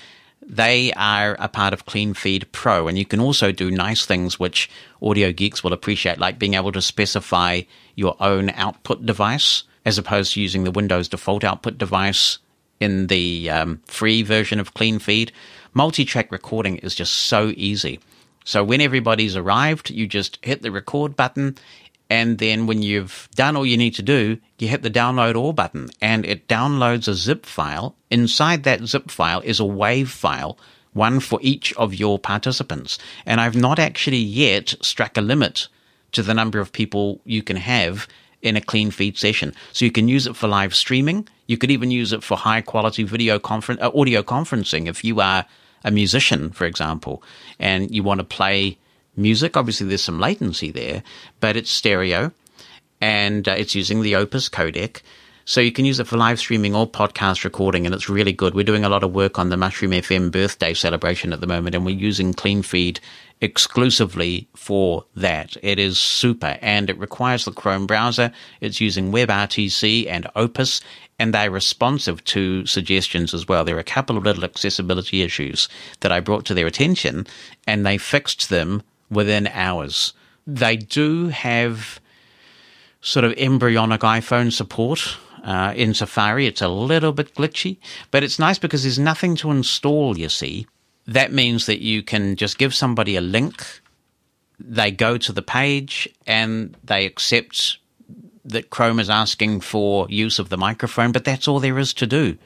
They 0.47 0.93
are 0.93 1.35
a 1.39 1.47
part 1.47 1.73
of 1.73 1.85
CleanFeed 1.85 2.51
Pro, 2.51 2.87
and 2.87 2.97
you 2.97 3.05
can 3.05 3.19
also 3.19 3.51
do 3.51 3.71
nice 3.71 4.05
things 4.05 4.39
which 4.39 4.69
audio 5.01 5.31
geeks 5.31 5.63
will 5.63 5.73
appreciate, 5.73 6.19
like 6.19 6.37
being 6.37 6.53
able 6.53 6.71
to 6.73 6.81
specify 6.81 7.61
your 7.95 8.15
own 8.19 8.51
output 8.51 9.05
device 9.05 9.63
as 9.85 9.97
opposed 9.97 10.33
to 10.33 10.41
using 10.41 10.63
the 10.63 10.71
Windows 10.71 11.07
default 11.07 11.43
output 11.43 11.77
device 11.77 12.37
in 12.85 13.07
the 13.07 13.49
um, 13.49 13.81
free 13.87 14.21
version 14.21 14.59
of 14.59 14.73
CleanFeed. 14.73 15.31
Multi-track 15.73 16.31
recording 16.31 16.77
is 16.77 16.95
just 16.95 17.13
so 17.13 17.51
easy. 17.57 17.99
So 18.45 18.63
when 18.63 18.79
everybody's 18.79 19.35
arrived, 19.35 19.89
you 19.89 20.05
just 20.07 20.37
hit 20.41 20.61
the 20.61 20.71
record 20.71 21.15
button, 21.15 21.57
and 22.09 22.37
then 22.37 22.67
when 22.67 22.83
you've 22.83 23.27
done 23.33 23.55
all 23.55 23.65
you 23.65 23.75
need 23.75 23.95
to 23.95 24.03
do, 24.03 24.37
you 24.59 24.67
hit 24.67 24.83
the 24.83 24.91
download 24.91 25.35
all 25.35 25.51
button, 25.51 25.89
and 25.99 26.25
it 26.25 26.47
downloads 26.47 27.07
a 27.07 27.15
zip 27.15 27.45
file. 27.45 27.95
Inside 28.11 28.63
that 28.63 28.85
zip 28.85 29.09
file 29.09 29.41
is 29.41 29.59
a 29.59 29.63
WAV 29.63 30.07
file, 30.07 30.59
one 30.93 31.19
for 31.19 31.39
each 31.41 31.73
of 31.73 31.95
your 31.95 32.19
participants. 32.19 32.99
And 33.25 33.41
I've 33.41 33.55
not 33.55 33.79
actually 33.79 34.17
yet 34.19 34.75
struck 34.81 35.17
a 35.17 35.21
limit 35.21 35.67
to 36.11 36.21
the 36.21 36.35
number 36.35 36.59
of 36.59 36.71
people 36.71 37.19
you 37.25 37.41
can 37.41 37.57
have 37.57 38.07
in 38.43 38.55
a 38.55 38.61
CleanFeed 38.61 39.17
session. 39.17 39.53
So 39.73 39.85
you 39.85 39.91
can 39.91 40.07
use 40.07 40.27
it 40.27 40.35
for 40.35 40.47
live 40.47 40.75
streaming. 40.75 41.27
You 41.47 41.57
could 41.57 41.71
even 41.71 41.91
use 41.91 42.13
it 42.13 42.23
for 42.23 42.37
high 42.37 42.61
quality 42.61 43.03
video 43.03 43.39
conference, 43.39 43.81
uh, 43.81 43.91
audio 43.93 44.23
conferencing. 44.23 44.87
If 44.87 45.03
you 45.03 45.19
are 45.21 45.45
a 45.83 45.91
musician, 45.91 46.51
for 46.51 46.65
example, 46.65 47.21
and 47.59 47.93
you 47.93 48.03
want 48.03 48.19
to 48.19 48.23
play 48.23 48.77
music, 49.15 49.55
obviously 49.55 49.87
there's 49.87 50.03
some 50.03 50.19
latency 50.19 50.71
there, 50.71 51.03
but 51.39 51.55
it's 51.55 51.69
stereo 51.69 52.31
and 53.01 53.47
uh, 53.47 53.51
it's 53.51 53.75
using 53.75 54.01
the 54.01 54.15
Opus 54.15 54.49
codec. 54.49 55.01
So 55.47 55.61
you 55.61 55.71
can 55.71 55.85
use 55.85 55.99
it 55.99 56.07
for 56.07 56.17
live 56.17 56.39
streaming 56.39 56.73
or 56.73 56.89
podcast 56.89 57.43
recording, 57.43 57.85
and 57.85 57.93
it's 57.93 58.09
really 58.09 58.33
good. 58.33 58.55
We're 58.55 58.63
doing 58.63 58.83
a 58.83 58.89
lot 58.89 59.03
of 59.03 59.13
work 59.13 59.37
on 59.37 59.49
the 59.49 59.57
Mushroom 59.57 59.91
FM 59.91 60.31
birthday 60.31 60.73
celebration 60.73 61.31
at 61.33 61.39
the 61.39 61.45
moment, 61.45 61.75
and 61.75 61.85
we're 61.85 61.95
using 61.95 62.33
CleanFeed 62.33 62.97
exclusively 63.41 64.47
for 64.55 65.05
that. 65.15 65.55
It 65.61 65.77
is 65.77 65.99
super, 65.99 66.57
and 66.61 66.89
it 66.89 66.97
requires 66.97 67.45
the 67.45 67.51
Chrome 67.51 67.85
browser. 67.85 68.31
It's 68.59 68.81
using 68.81 69.11
WebRTC 69.11 70.07
and 70.07 70.27
Opus, 70.35 70.81
and 71.17 71.33
they're 71.33 71.51
responsive 71.51 72.23
to 72.25 72.65
suggestions 72.65 73.33
as 73.33 73.47
well. 73.47 73.63
There 73.63 73.77
are 73.77 73.79
a 73.79 73.83
couple 73.83 74.17
of 74.17 74.23
little 74.23 74.43
accessibility 74.43 75.21
issues 75.21 75.69
that 76.01 76.11
I 76.11 76.19
brought 76.19 76.45
to 76.45 76.53
their 76.53 76.67
attention, 76.67 77.25
and 77.65 77.85
they 77.85 77.97
fixed 77.97 78.49
them 78.49 78.83
within 79.09 79.47
hours. 79.47 80.13
They 80.45 80.75
do 80.75 81.29
have 81.29 81.99
sort 83.01 83.23
of 83.23 83.33
embryonic 83.37 84.01
iPhone 84.01 84.51
support 84.51 85.17
uh, 85.43 85.73
in 85.75 85.93
Safari. 85.93 86.47
It's 86.47 86.61
a 86.61 86.67
little 86.67 87.11
bit 87.11 87.35
glitchy, 87.35 87.77
but 88.11 88.23
it's 88.23 88.39
nice 88.39 88.59
because 88.59 88.83
there's 88.83 88.99
nothing 88.99 89.35
to 89.37 89.51
install, 89.51 90.17
you 90.17 90.27
see. 90.27 90.67
That 91.07 91.31
means 91.31 91.67
that 91.67 91.81
you 91.81 92.01
can 92.01 92.35
just 92.35 92.57
give 92.57 92.73
somebody 92.73 93.15
a 93.15 93.21
link, 93.21 93.63
they 94.59 94.89
go 94.89 95.17
to 95.17 95.31
the 95.31 95.43
page, 95.43 96.09
and 96.25 96.75
they 96.83 97.05
accept 97.05 97.77
that 98.45 98.69
Chrome 98.69 98.99
is 98.99 99.09
asking 99.09 99.61
for 99.61 100.07
use 100.09 100.39
of 100.39 100.49
the 100.49 100.57
microphone, 100.57 101.11
but 101.11 101.25
that's 101.25 101.47
all 101.47 101.59
there 101.59 101.79
is 101.79 101.93
to 101.95 102.07
do. 102.07 102.37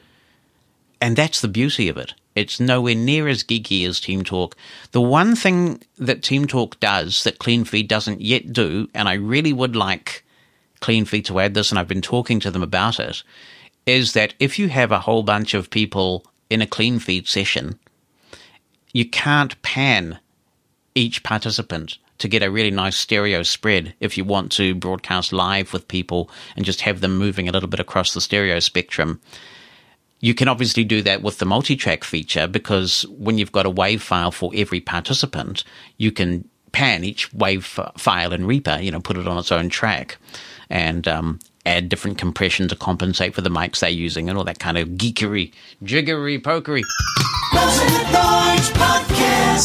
And 1.00 1.16
that's 1.16 1.40
the 1.40 1.48
beauty 1.48 1.88
of 1.88 1.96
it. 1.96 2.14
It's 2.34 2.60
nowhere 2.60 2.94
near 2.94 3.28
as 3.28 3.42
geeky 3.42 3.86
as 3.86 4.00
Team 4.00 4.22
Talk. 4.22 4.56
The 4.92 5.00
one 5.00 5.34
thing 5.34 5.82
that 5.98 6.22
Team 6.22 6.46
Talk 6.46 6.78
does 6.80 7.24
that 7.24 7.38
CleanFeed 7.38 7.88
doesn't 7.88 8.20
yet 8.20 8.52
do, 8.52 8.88
and 8.94 9.08
I 9.08 9.14
really 9.14 9.52
would 9.52 9.76
like 9.76 10.24
CleanFeed 10.80 11.24
to 11.26 11.40
add 11.40 11.54
this, 11.54 11.70
and 11.70 11.78
I've 11.78 11.88
been 11.88 12.02
talking 12.02 12.40
to 12.40 12.50
them 12.50 12.62
about 12.62 13.00
it, 13.00 13.22
is 13.84 14.12
that 14.12 14.34
if 14.38 14.58
you 14.58 14.68
have 14.68 14.92
a 14.92 15.00
whole 15.00 15.22
bunch 15.22 15.54
of 15.54 15.70
people 15.70 16.24
in 16.48 16.62
a 16.62 16.66
CleanFeed 16.66 17.26
session, 17.26 17.78
you 18.92 19.08
can't 19.08 19.60
pan 19.62 20.18
each 20.94 21.22
participant 21.22 21.98
to 22.20 22.28
get 22.28 22.42
a 22.42 22.50
really 22.50 22.70
nice 22.70 22.96
stereo 22.96 23.42
spread 23.42 23.94
if 24.00 24.16
you 24.16 24.24
want 24.24 24.52
to 24.52 24.74
broadcast 24.74 25.32
live 25.32 25.72
with 25.72 25.88
people 25.88 26.30
and 26.56 26.64
just 26.64 26.82
have 26.82 27.00
them 27.00 27.18
moving 27.18 27.48
a 27.48 27.52
little 27.52 27.68
bit 27.68 27.80
across 27.80 28.14
the 28.14 28.20
stereo 28.20 28.60
spectrum. 28.60 29.20
You 30.20 30.34
can 30.34 30.48
obviously 30.48 30.84
do 30.84 31.02
that 31.02 31.22
with 31.22 31.38
the 31.38 31.46
multi-track 31.46 32.04
feature 32.04 32.46
because 32.46 33.02
when 33.08 33.38
you've 33.38 33.52
got 33.52 33.66
a 33.66 33.70
wave 33.70 34.02
file 34.02 34.30
for 34.30 34.52
every 34.54 34.80
participant, 34.80 35.64
you 35.96 36.12
can 36.12 36.48
pan 36.72 37.04
each 37.04 37.32
wave 37.32 37.64
file 37.96 38.32
in 38.32 38.46
Reaper, 38.46 38.78
you 38.80 38.90
know, 38.90 39.00
put 39.00 39.16
it 39.16 39.26
on 39.26 39.38
its 39.38 39.50
own 39.50 39.68
track 39.68 40.18
and 40.68 41.08
um, 41.08 41.38
add 41.70 41.88
different 41.88 42.18
compression 42.18 42.68
to 42.68 42.76
compensate 42.76 43.34
for 43.34 43.40
the 43.40 43.50
mics 43.50 43.80
they're 43.80 43.90
using 43.90 44.28
and 44.28 44.36
all 44.36 44.44
that 44.44 44.58
kind 44.58 44.76
of 44.76 44.88
geekery, 44.90 45.52
jiggery 45.82 46.40
pokery. 46.40 46.82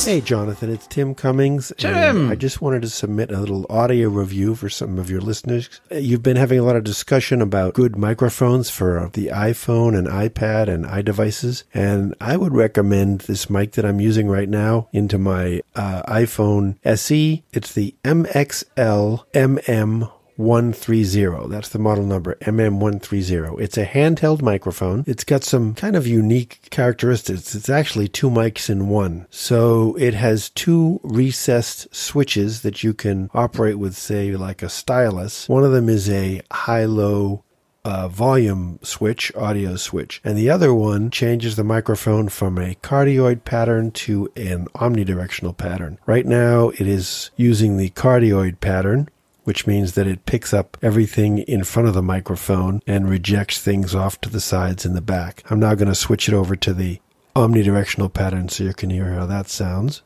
Hey, 0.04 0.22
Jonathan, 0.22 0.72
it's 0.72 0.88
Tim 0.88 1.16
Cummings. 1.16 1.72
Tim! 1.78 2.30
I 2.30 2.36
just 2.36 2.62
wanted 2.62 2.82
to 2.82 2.90
submit 2.90 3.32
a 3.32 3.40
little 3.40 3.66
audio 3.70 4.10
review 4.10 4.56
for 4.56 4.70
some 4.70 4.98
of 4.98 5.10
your 5.10 5.22
listeners. 5.22 5.70
You've 5.92 6.24
been 6.24 6.36
having 6.36 6.60
a 6.60 6.64
lot 6.64 6.76
of 6.76 6.84
discussion 6.84 7.42
about 7.42 7.74
good 7.74 7.96
microphones 7.96 8.70
for 8.70 9.10
the 9.14 9.28
iPhone 9.28 9.98
and 9.98 10.08
iPad 10.08 10.68
and 10.68 10.86
iDevices, 10.86 11.64
and 11.74 12.14
I 12.20 12.38
would 12.38 12.54
recommend 12.54 13.22
this 13.22 13.50
mic 13.50 13.74
that 13.74 13.86
I'm 13.86 14.00
using 14.00 14.28
right 14.28 14.50
now 14.50 14.90
into 14.92 15.18
my 15.18 15.62
uh, 15.76 16.04
iPhone 16.04 16.78
SE. 16.84 17.44
It's 17.54 17.74
the 17.74 17.96
MXL 18.04 19.26
MM 19.34 20.12
130. 20.38 21.50
That's 21.50 21.70
the 21.70 21.80
model 21.80 22.06
number, 22.06 22.36
MM130. 22.42 23.60
It's 23.60 23.78
a 23.78 23.86
handheld 23.86 24.42
microphone. 24.42 25.04
It's 25.08 25.24
got 25.24 25.44
some 25.44 25.74
kind 25.74 25.96
of 25.96 26.08
unique 26.08 26.68
characteristics. 26.70 27.56
It's 27.56 27.70
actually 27.70 28.08
two 28.08 28.30
mics 28.30 28.70
in 28.70 28.88
one. 28.90 29.28
So 29.30 29.96
it 29.96 30.14
has 30.14 30.50
two 30.50 31.00
recessed 31.04 31.94
switches 31.96 32.62
that 32.62 32.84
you 32.84 32.94
can 32.94 33.30
operate 33.34 33.80
with, 33.80 33.96
say, 33.96 34.32
like 34.36 34.62
a 34.62 34.70
stylus. 34.70 35.48
One 35.48 35.64
of 35.64 35.72
them 35.72 35.90
is 35.90 36.10
a 36.10 36.42
high-low 36.52 37.44
uh, 37.86 38.08
volume 38.08 38.80
switch, 38.82 39.32
audio 39.36 39.76
switch, 39.76 40.20
and 40.24 40.36
the 40.36 40.50
other 40.50 40.74
one 40.74 41.12
changes 41.12 41.56
the 41.56 41.64
microphone 41.64 42.28
from 42.28 42.58
a 42.58 42.74
cardioid 42.82 43.46
pattern 43.46 43.92
to 43.92 44.28
an 44.36 44.66
omnidirectional 44.74 45.56
pattern. 45.56 46.00
Right 46.08 46.26
now, 46.26 46.70
it 46.70 46.88
is 46.88 47.30
using 47.38 47.78
the 47.78 47.92
cardioid 47.92 48.60
pattern, 48.60 49.08
which 49.46 49.66
means 49.66 49.94
that 49.94 50.08
it 50.08 50.26
picks 50.26 50.54
up 50.54 50.78
everything 50.82 51.38
in 51.38 51.64
front 51.64 51.88
of 51.88 51.94
the 51.94 52.04
microphone 52.04 52.82
and 52.86 53.10
rejects 53.10 53.62
things 53.62 53.96
off 53.96 54.20
to 54.22 54.30
the 54.30 54.42
sides 54.42 54.86
and 54.86 54.96
the 54.96 55.02
back. 55.02 55.44
I'm 55.50 55.60
now 55.60 55.74
going 55.76 55.88
to 55.88 55.96
switch 55.96 56.28
it 56.28 56.34
over 56.34 56.56
to 56.58 56.74
the 56.74 57.00
omnidirectional 57.36 58.12
pattern 58.12 58.50
so 58.50 58.64
you 58.64 58.74
can 58.74 58.90
hear 58.90 59.14
how 59.14 59.26
that 59.28 59.48
sounds. 59.48 60.02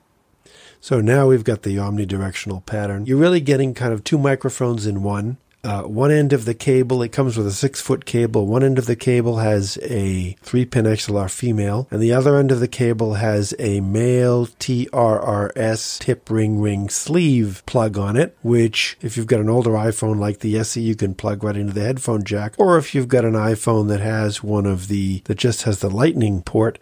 So 0.82 1.02
now 1.02 1.28
we've 1.28 1.44
got 1.44 1.64
the 1.64 1.78
omnidirectional 1.78 2.66
pattern. 2.66 3.06
You're 3.06 3.18
really 3.18 3.42
getting 3.42 3.74
kind 3.74 3.94
of 3.94 4.04
two 4.04 4.18
microphones 4.18 4.86
in 4.86 5.04
one 5.04 5.38
uh, 5.64 5.84
one 5.84 6.12
end 6.12 6.32
of 6.32 6.46
the 6.46 6.54
cable, 6.54 7.02
it 7.02 7.12
comes 7.12 7.36
with 7.38 7.46
a 7.46 7.52
six 7.52 7.82
foot 7.82 8.06
cable. 8.06 8.48
One 8.48 8.64
end 8.64 8.78
of 8.78 8.86
the 8.86 8.96
cable 8.96 9.38
has 9.38 9.78
a 9.82 10.36
three 10.42 10.66
pin 10.66 10.86
XLR 10.86 11.30
female, 11.30 11.88
and 11.92 12.02
the 12.02 12.14
other 12.14 12.38
end 12.38 12.52
of 12.52 12.60
the 12.60 12.68
cable 12.68 13.16
has 13.16 13.54
a 13.60 13.82
male 13.82 14.48
TRRS 14.48 16.00
tip 16.00 16.30
ring 16.30 16.62
ring 16.62 16.90
sleeve 16.90 17.62
plug 17.66 17.98
on 17.98 18.16
it, 18.16 18.38
which, 18.42 18.98
if 19.02 19.18
you've 19.18 19.28
got 19.28 19.42
an 19.42 19.50
older 19.50 19.72
iPhone 19.72 20.18
like 20.20 20.40
the 20.40 20.58
SE, 20.60 20.80
you 20.80 20.96
can 20.96 21.14
plug 21.14 21.44
right 21.44 21.58
into 21.58 21.74
the 21.74 21.84
headphone 21.84 22.24
jack. 22.24 22.56
Or 22.58 22.78
if 22.78 22.96
you've 22.96 23.10
got 23.10 23.26
an 23.26 23.34
iPhone 23.34 23.90
that 23.90 24.00
has 24.00 24.42
one 24.42 24.66
of 24.66 24.88
the, 24.88 25.22
that 25.26 25.38
just 25.38 25.64
has 25.64 25.80
the 25.80 25.90
lightning 25.90 26.42
port, 26.42 26.80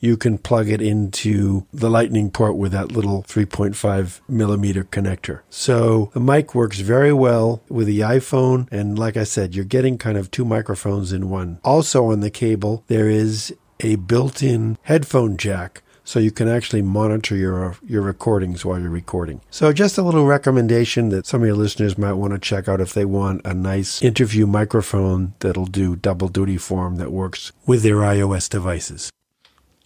you 0.00 0.16
can 0.16 0.38
plug 0.38 0.68
it 0.68 0.80
into 0.80 1.66
the 1.72 1.90
lightning 1.90 2.30
port 2.30 2.56
with 2.56 2.72
that 2.72 2.92
little 2.92 3.22
3.5 3.24 4.20
millimeter 4.28 4.84
connector. 4.84 5.40
So 5.50 6.10
the 6.14 6.20
mic 6.20 6.54
works 6.54 6.80
very 6.80 7.12
well 7.12 7.62
with 7.68 7.86
the 7.86 8.00
iPhone. 8.00 8.68
And 8.70 8.98
like 8.98 9.16
I 9.16 9.24
said, 9.24 9.54
you're 9.54 9.64
getting 9.64 9.98
kind 9.98 10.16
of 10.18 10.30
two 10.30 10.44
microphones 10.44 11.12
in 11.12 11.30
one. 11.30 11.58
Also 11.64 12.06
on 12.06 12.20
the 12.20 12.30
cable, 12.30 12.84
there 12.86 13.08
is 13.08 13.54
a 13.80 13.96
built-in 13.96 14.76
headphone 14.82 15.36
jack 15.36 15.82
so 16.08 16.18
you 16.18 16.30
can 16.30 16.48
actually 16.48 16.80
monitor 16.80 17.36
your 17.36 17.76
your 17.86 18.00
recordings 18.00 18.64
while 18.64 18.80
you're 18.80 18.88
recording. 18.88 19.42
So 19.50 19.74
just 19.74 19.98
a 19.98 20.02
little 20.02 20.24
recommendation 20.24 21.10
that 21.10 21.26
some 21.26 21.42
of 21.42 21.46
your 21.46 21.54
listeners 21.54 21.98
might 21.98 22.14
want 22.14 22.32
to 22.32 22.38
check 22.38 22.66
out 22.66 22.80
if 22.80 22.94
they 22.94 23.04
want 23.04 23.42
a 23.44 23.52
nice 23.52 24.00
interview 24.00 24.46
microphone 24.46 25.34
that'll 25.40 25.66
do 25.66 25.96
double 25.96 26.28
duty 26.28 26.56
for 26.56 26.84
them 26.84 26.96
that 26.96 27.12
works 27.12 27.52
with 27.66 27.82
their 27.82 27.96
iOS 27.96 28.48
devices. 28.48 29.10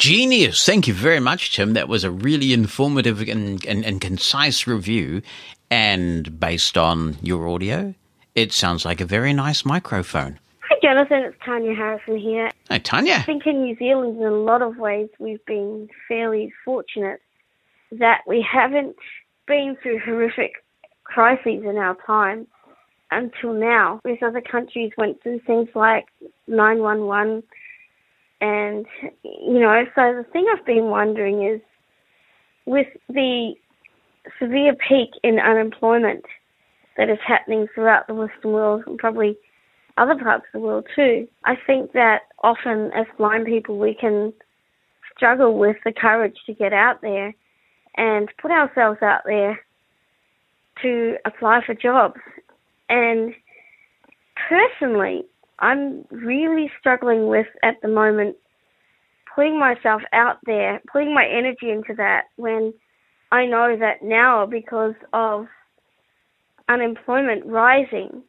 Genius. 0.02 0.66
Thank 0.66 0.88
you 0.88 0.94
very 0.94 1.20
much, 1.20 1.54
Tim. 1.54 1.74
That 1.74 1.86
was 1.86 2.02
a 2.02 2.10
really 2.10 2.52
informative 2.52 3.20
and, 3.20 3.64
and, 3.64 3.84
and, 3.84 4.00
concise 4.00 4.66
review. 4.66 5.22
And 5.70 6.40
based 6.40 6.76
on 6.76 7.18
your 7.22 7.46
audio, 7.46 7.94
it 8.34 8.52
sounds 8.52 8.84
like 8.84 9.00
a 9.00 9.04
very 9.04 9.32
nice 9.32 9.64
microphone. 9.64 10.40
Hi, 10.68 10.74
Jonathan. 10.82 11.18
It's 11.18 11.36
Tanya 11.44 11.72
Harrison 11.76 12.18
here. 12.18 12.50
Hi, 12.68 12.78
Tanya. 12.78 13.14
I 13.14 13.22
think 13.22 13.46
in 13.46 13.62
New 13.62 13.76
Zealand, 13.76 14.16
in 14.16 14.26
a 14.26 14.32
lot 14.32 14.60
of 14.60 14.76
ways, 14.76 15.08
we've 15.20 15.44
been 15.46 15.88
fairly 16.08 16.52
fortunate 16.64 17.20
that 17.92 18.22
we 18.26 18.42
haven't 18.42 18.96
been 19.46 19.76
through 19.80 20.00
horrific 20.00 20.64
crises 21.04 21.62
in 21.62 21.76
our 21.76 21.96
time 22.04 22.48
until 23.12 23.52
now. 23.52 24.00
Whereas 24.02 24.18
other 24.20 24.40
countries 24.40 24.90
went 24.98 25.22
through 25.22 25.42
things 25.46 25.68
like 25.76 26.06
911 26.48 27.44
And, 28.42 28.86
you 29.22 29.60
know, 29.60 29.84
so 29.94 30.14
the 30.16 30.26
thing 30.32 30.46
I've 30.52 30.66
been 30.66 30.86
wondering 30.86 31.46
is 31.46 31.60
with 32.66 32.88
the 33.08 33.54
severe 34.40 34.74
peak 34.74 35.10
in 35.22 35.38
unemployment 35.38 36.24
that 36.96 37.08
is 37.08 37.18
happening 37.24 37.68
throughout 37.72 38.08
the 38.08 38.14
Western 38.14 38.52
world 38.52 38.82
and 38.88 38.98
probably 38.98 39.36
other 39.96 40.16
parts 40.16 40.44
of 40.48 40.60
the 40.60 40.66
world 40.66 40.88
too, 40.96 41.28
I 41.44 41.54
think 41.54 41.92
that 41.92 42.22
often 42.42 42.90
as 42.96 43.06
blind 43.16 43.46
people 43.46 43.78
we 43.78 43.94
can 43.94 44.32
struggle 45.14 45.56
with 45.56 45.76
the 45.84 45.92
courage 45.92 46.36
to 46.46 46.52
get 46.52 46.72
out 46.72 47.00
there 47.00 47.32
and 47.96 48.28
put 48.40 48.50
ourselves 48.50 48.98
out 49.02 49.20
there 49.24 49.60
to 50.82 51.14
apply 51.24 51.60
for 51.64 51.74
jobs. 51.74 52.20
And 52.88 53.34
personally, 54.48 55.26
I'm 55.58 56.04
really 56.10 56.70
struggling 56.78 57.28
with 57.28 57.46
at 57.62 57.80
the 57.82 57.88
moment 57.88 58.36
putting 59.34 59.58
myself 59.58 60.02
out 60.12 60.38
there, 60.44 60.80
putting 60.92 61.14
my 61.14 61.26
energy 61.26 61.70
into 61.70 61.94
that 61.96 62.24
when 62.36 62.74
I 63.30 63.46
know 63.46 63.76
that 63.78 64.02
now 64.02 64.46
because 64.46 64.94
of 65.12 65.46
unemployment 66.68 67.46
rising, 67.46 68.22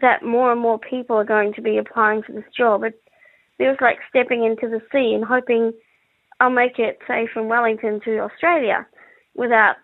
that 0.00 0.22
more 0.22 0.52
and 0.52 0.60
more 0.60 0.78
people 0.78 1.16
are 1.16 1.24
going 1.24 1.52
to 1.54 1.62
be 1.62 1.78
applying 1.78 2.22
for 2.22 2.32
this 2.32 2.44
job. 2.56 2.84
It 2.84 3.00
feels 3.58 3.78
like 3.80 3.98
stepping 4.08 4.44
into 4.44 4.68
the 4.68 4.80
sea 4.92 5.14
and 5.14 5.24
hoping 5.24 5.72
I'll 6.38 6.50
make 6.50 6.78
it, 6.78 6.98
say, 7.08 7.26
from 7.32 7.48
Wellington 7.48 8.00
to 8.04 8.18
Australia 8.18 8.86
without 9.34 9.76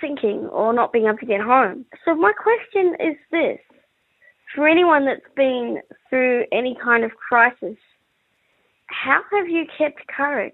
sinking 0.00 0.46
or 0.50 0.72
not 0.72 0.92
being 0.92 1.06
able 1.06 1.18
to 1.18 1.26
get 1.26 1.40
home. 1.40 1.84
So 2.04 2.14
my 2.14 2.32
question 2.32 2.94
is 3.00 3.16
this. 3.30 3.58
For 4.54 4.68
anyone 4.68 5.06
that's 5.06 5.20
been 5.34 5.80
through 6.10 6.44
any 6.52 6.76
kind 6.82 7.04
of 7.04 7.12
crisis, 7.12 7.76
how 8.86 9.22
have 9.32 9.48
you 9.48 9.64
kept 9.78 10.06
courage? 10.08 10.52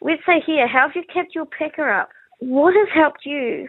We'd 0.00 0.20
say 0.26 0.40
here, 0.44 0.68
how 0.68 0.88
have 0.88 0.94
you 0.94 1.02
kept 1.12 1.34
your 1.34 1.46
pecker 1.46 1.90
up? 1.90 2.10
What 2.38 2.74
has 2.74 2.88
helped 2.94 3.24
you 3.24 3.68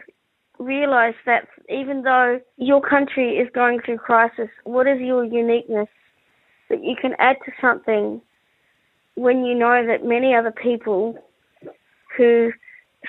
realize 0.58 1.14
that 1.26 1.48
even 1.68 2.02
though 2.02 2.40
your 2.56 2.80
country 2.80 3.38
is 3.38 3.48
going 3.54 3.80
through 3.84 3.98
crisis, 3.98 4.48
what 4.64 4.86
is 4.86 5.00
your 5.00 5.24
uniqueness 5.24 5.88
that 6.68 6.84
you 6.84 6.94
can 7.00 7.12
add 7.18 7.36
to 7.44 7.52
something 7.60 8.20
when 9.14 9.44
you 9.44 9.54
know 9.54 9.84
that 9.86 10.04
many 10.04 10.34
other 10.34 10.52
people 10.52 11.16
who 12.16 12.52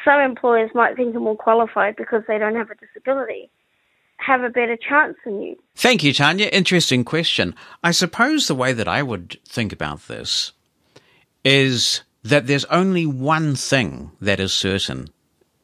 some 0.05 0.21
employers 0.21 0.71
might 0.73 0.95
think 0.95 1.15
are 1.15 1.19
more 1.19 1.35
qualified 1.35 1.95
because 1.97 2.23
they 2.27 2.37
don't 2.37 2.55
have 2.55 2.69
a 2.71 2.75
disability 2.75 3.49
have 4.19 4.43
a 4.43 4.49
better 4.49 4.77
chance 4.77 5.17
than 5.25 5.41
you. 5.41 5.55
Thank 5.75 6.03
you, 6.03 6.13
Tanya. 6.13 6.47
Interesting 6.47 7.03
question. 7.03 7.55
I 7.83 7.91
suppose 7.91 8.47
the 8.47 8.55
way 8.55 8.73
that 8.73 8.87
I 8.87 9.01
would 9.01 9.39
think 9.47 9.71
about 9.71 10.07
this 10.07 10.51
is 11.43 12.01
that 12.23 12.47
there's 12.47 12.65
only 12.65 13.05
one 13.05 13.55
thing 13.55 14.11
that 14.21 14.39
is 14.39 14.53
certain. 14.53 15.09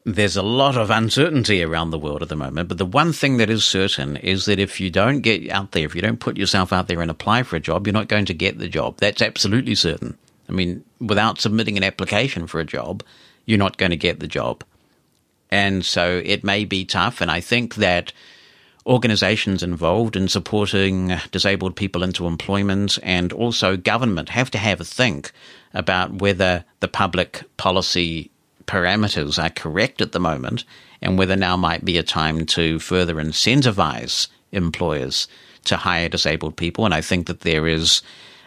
There's 0.04 0.36
a 0.36 0.42
lot 0.42 0.76
of 0.76 0.90
uncertainty 0.90 1.62
around 1.62 1.90
the 1.90 1.98
world 1.98 2.22
at 2.22 2.28
the 2.28 2.36
moment, 2.36 2.68
but 2.68 2.78
the 2.78 2.86
one 2.86 3.12
thing 3.12 3.36
that 3.36 3.50
is 3.50 3.64
certain 3.64 4.16
is 4.16 4.46
that 4.46 4.58
if 4.58 4.80
you 4.80 4.90
don't 4.90 5.20
get 5.20 5.50
out 5.50 5.72
there, 5.72 5.84
if 5.84 5.94
you 5.94 6.00
don't 6.00 6.20
put 6.20 6.36
yourself 6.36 6.72
out 6.72 6.88
there 6.88 7.02
and 7.02 7.10
apply 7.10 7.42
for 7.42 7.56
a 7.56 7.60
job, 7.60 7.86
you're 7.86 7.92
not 7.92 8.08
going 8.08 8.24
to 8.26 8.34
get 8.34 8.58
the 8.58 8.68
job. 8.68 8.96
That's 8.98 9.20
absolutely 9.20 9.74
certain. 9.74 10.16
I 10.48 10.52
mean, 10.52 10.84
without 11.00 11.40
submitting 11.40 11.76
an 11.76 11.84
application 11.84 12.46
for 12.46 12.60
a 12.60 12.64
job, 12.64 13.02
you're 13.44 13.58
not 13.58 13.78
going 13.78 13.90
to 13.90 13.96
get 13.96 14.20
the 14.20 14.28
job. 14.28 14.64
And 15.50 15.84
so 15.84 16.22
it 16.24 16.44
may 16.44 16.64
be 16.64 16.84
tough. 16.84 17.20
And 17.20 17.30
I 17.30 17.40
think 17.40 17.76
that 17.76 18.12
organizations 18.86 19.62
involved 19.62 20.14
in 20.14 20.28
supporting 20.28 21.16
disabled 21.32 21.74
people 21.74 22.02
into 22.02 22.26
employment 22.26 22.98
and 23.02 23.32
also 23.32 23.76
government 23.76 24.28
have 24.28 24.50
to 24.50 24.58
have 24.58 24.80
a 24.80 24.84
think 24.84 25.32
about 25.74 26.14
whether 26.14 26.64
the 26.80 26.88
public 26.88 27.42
policy 27.56 28.30
parameters 28.66 29.42
are 29.42 29.50
correct 29.50 30.00
at 30.00 30.12
the 30.12 30.20
moment 30.20 30.64
and 31.02 31.18
whether 31.18 31.36
now 31.36 31.56
might 31.56 31.84
be 31.84 31.98
a 31.98 32.02
time 32.02 32.46
to 32.46 32.78
further 32.78 33.16
incentivize 33.16 34.28
employers 34.52 35.28
to 35.64 35.76
hire 35.76 36.08
disabled 36.08 36.56
people. 36.56 36.84
And 36.84 36.94
I 36.94 37.00
think 37.00 37.26
that 37.26 37.40
there 37.40 37.66
is 37.66 38.02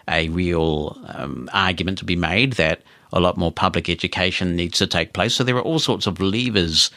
a 0.08 0.30
real 0.30 0.98
um, 1.08 1.50
argument 1.54 1.98
to 2.00 2.06
be 2.06 2.16
made 2.16 2.54
that 2.54 2.82
a 3.12 3.20
lot 3.20 3.38
more 3.38 3.52
public 3.52 3.90
education 3.90 4.56
needs 4.56 4.78
to 4.80 4.88
take 4.88 5.14
place. 5.14 5.36
So 5.36 5.44
there 5.44 5.58
are 5.58 5.62
all 5.62 5.80
sorts 5.80 6.08
of 6.08 6.20
levers 6.20 6.90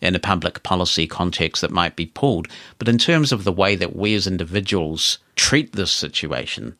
in 0.00 0.14
a 0.14 0.20
public 0.20 0.62
policy 0.62 1.06
context 1.06 1.60
that 1.62 1.70
might 1.70 1.96
be 1.96 2.06
pulled. 2.06 2.48
But 2.78 2.88
in 2.88 2.98
terms 2.98 3.32
of 3.32 3.44
the 3.44 3.52
way 3.52 3.76
that 3.76 3.96
we 3.96 4.14
as 4.14 4.26
individuals 4.26 5.18
treat 5.36 5.72
this 5.72 5.92
situation, 5.92 6.74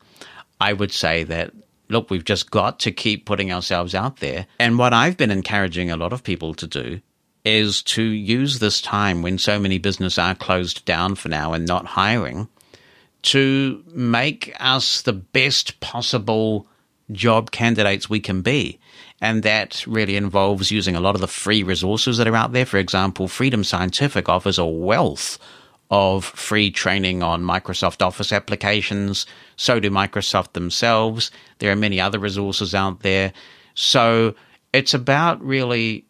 I 0.59 0.73
would 0.73 0.91
say 0.91 1.23
that 1.25 1.53
look, 1.91 2.09
we've 2.09 2.25
just 2.25 2.49
got 2.49 2.79
to 2.79 2.91
keep 2.91 3.25
putting 3.25 3.51
ourselves 3.51 3.93
out 3.93 4.17
there. 4.17 4.47
And 4.57 4.79
what 4.79 4.93
I've 4.93 5.17
been 5.17 5.29
encouraging 5.29 5.91
a 5.91 5.97
lot 5.97 6.13
of 6.13 6.23
people 6.23 6.53
to 6.55 6.65
do 6.65 7.01
is 7.43 7.81
to 7.83 8.01
use 8.01 8.59
this 8.59 8.81
time 8.81 9.21
when 9.21 9.37
so 9.37 9.59
many 9.59 9.77
businesses 9.77 10.17
are 10.17 10.35
closed 10.35 10.85
down 10.85 11.15
for 11.15 11.29
now 11.29 11.53
and 11.53 11.67
not 11.67 11.85
hiring 11.85 12.47
to 13.23 13.83
make 13.93 14.55
us 14.59 15.01
the 15.01 15.13
best 15.13 15.79
possible 15.79 16.67
job 17.11 17.51
candidates 17.51 18.09
we 18.09 18.19
can 18.19 18.41
be. 18.41 18.79
And 19.21 19.43
that 19.43 19.85
really 19.85 20.15
involves 20.15 20.71
using 20.71 20.95
a 20.95 20.99
lot 20.99 21.15
of 21.15 21.21
the 21.21 21.27
free 21.27 21.61
resources 21.61 22.17
that 22.17 22.27
are 22.27 22.35
out 22.35 22.53
there. 22.53 22.65
For 22.65 22.77
example, 22.77 23.27
Freedom 23.27 23.63
Scientific 23.63 24.27
offers 24.27 24.57
a 24.57 24.65
wealth 24.65 25.37
of 25.91 26.25
free 26.25 26.71
training 26.71 27.21
on 27.21 27.43
Microsoft 27.43 28.01
Office 28.01 28.33
applications. 28.33 29.25
So 29.57 29.79
do 29.79 29.91
Microsoft 29.91 30.53
themselves. 30.53 31.29
There 31.59 31.71
are 31.71 31.75
many 31.75 31.99
other 31.99 32.17
resources 32.17 32.73
out 32.73 33.01
there. 33.01 33.33
So 33.75 34.33
it's 34.73 34.93
about 34.93 35.43
really 35.43 36.05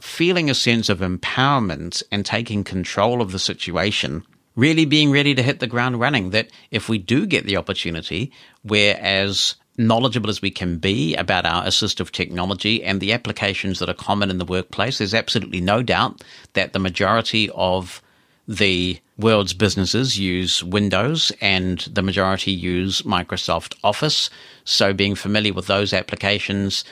feeling 0.00 0.48
a 0.48 0.54
sense 0.54 0.88
of 0.88 1.00
empowerment 1.00 2.02
and 2.10 2.24
taking 2.24 2.64
control 2.64 3.20
of 3.20 3.32
the 3.32 3.38
situation 3.38 4.24
really 4.56 4.84
being 4.84 5.10
ready 5.10 5.34
to 5.34 5.42
hit 5.42 5.60
the 5.60 5.66
ground 5.66 6.00
running. 6.00 6.30
That 6.30 6.48
if 6.70 6.88
we 6.88 6.98
do 6.98 7.26
get 7.26 7.44
the 7.44 7.56
opportunity, 7.56 8.32
whereas 8.62 9.56
knowledgeable 9.76 10.30
as 10.30 10.40
we 10.40 10.50
can 10.50 10.78
be 10.78 11.14
about 11.16 11.46
our 11.46 11.64
assistive 11.64 12.10
technology 12.10 12.82
and 12.82 13.00
the 13.00 13.12
applications 13.12 13.78
that 13.78 13.88
are 13.88 13.94
common 13.94 14.30
in 14.30 14.38
the 14.38 14.44
workplace, 14.44 14.98
there's 14.98 15.14
absolutely 15.14 15.60
no 15.60 15.82
doubt 15.82 16.22
that 16.52 16.72
the 16.72 16.78
majority 16.78 17.50
of 17.54 18.00
the 18.46 18.98
world's 19.18 19.54
businesses 19.54 20.18
use 20.18 20.62
Windows 20.62 21.32
and 21.40 21.80
the 21.92 22.02
majority 22.02 22.52
use 22.52 23.02
Microsoft 23.02 23.74
Office. 23.82 24.30
So 24.64 24.92
being 24.92 25.14
familiar 25.14 25.52
with 25.52 25.66
those 25.66 25.92
applications 25.92 26.84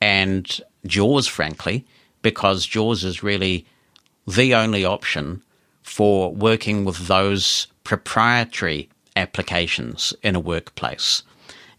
and 0.00 0.60
JAWS, 0.86 1.26
frankly, 1.26 1.84
because 2.22 2.66
JAWS 2.66 3.04
is 3.04 3.22
really 3.22 3.66
the 4.26 4.54
only 4.54 4.84
option 4.84 5.42
for 5.82 6.32
working 6.32 6.84
with 6.84 7.06
those 7.06 7.66
proprietary 7.84 8.88
applications 9.16 10.14
in 10.22 10.34
a 10.34 10.40
workplace. 10.40 11.22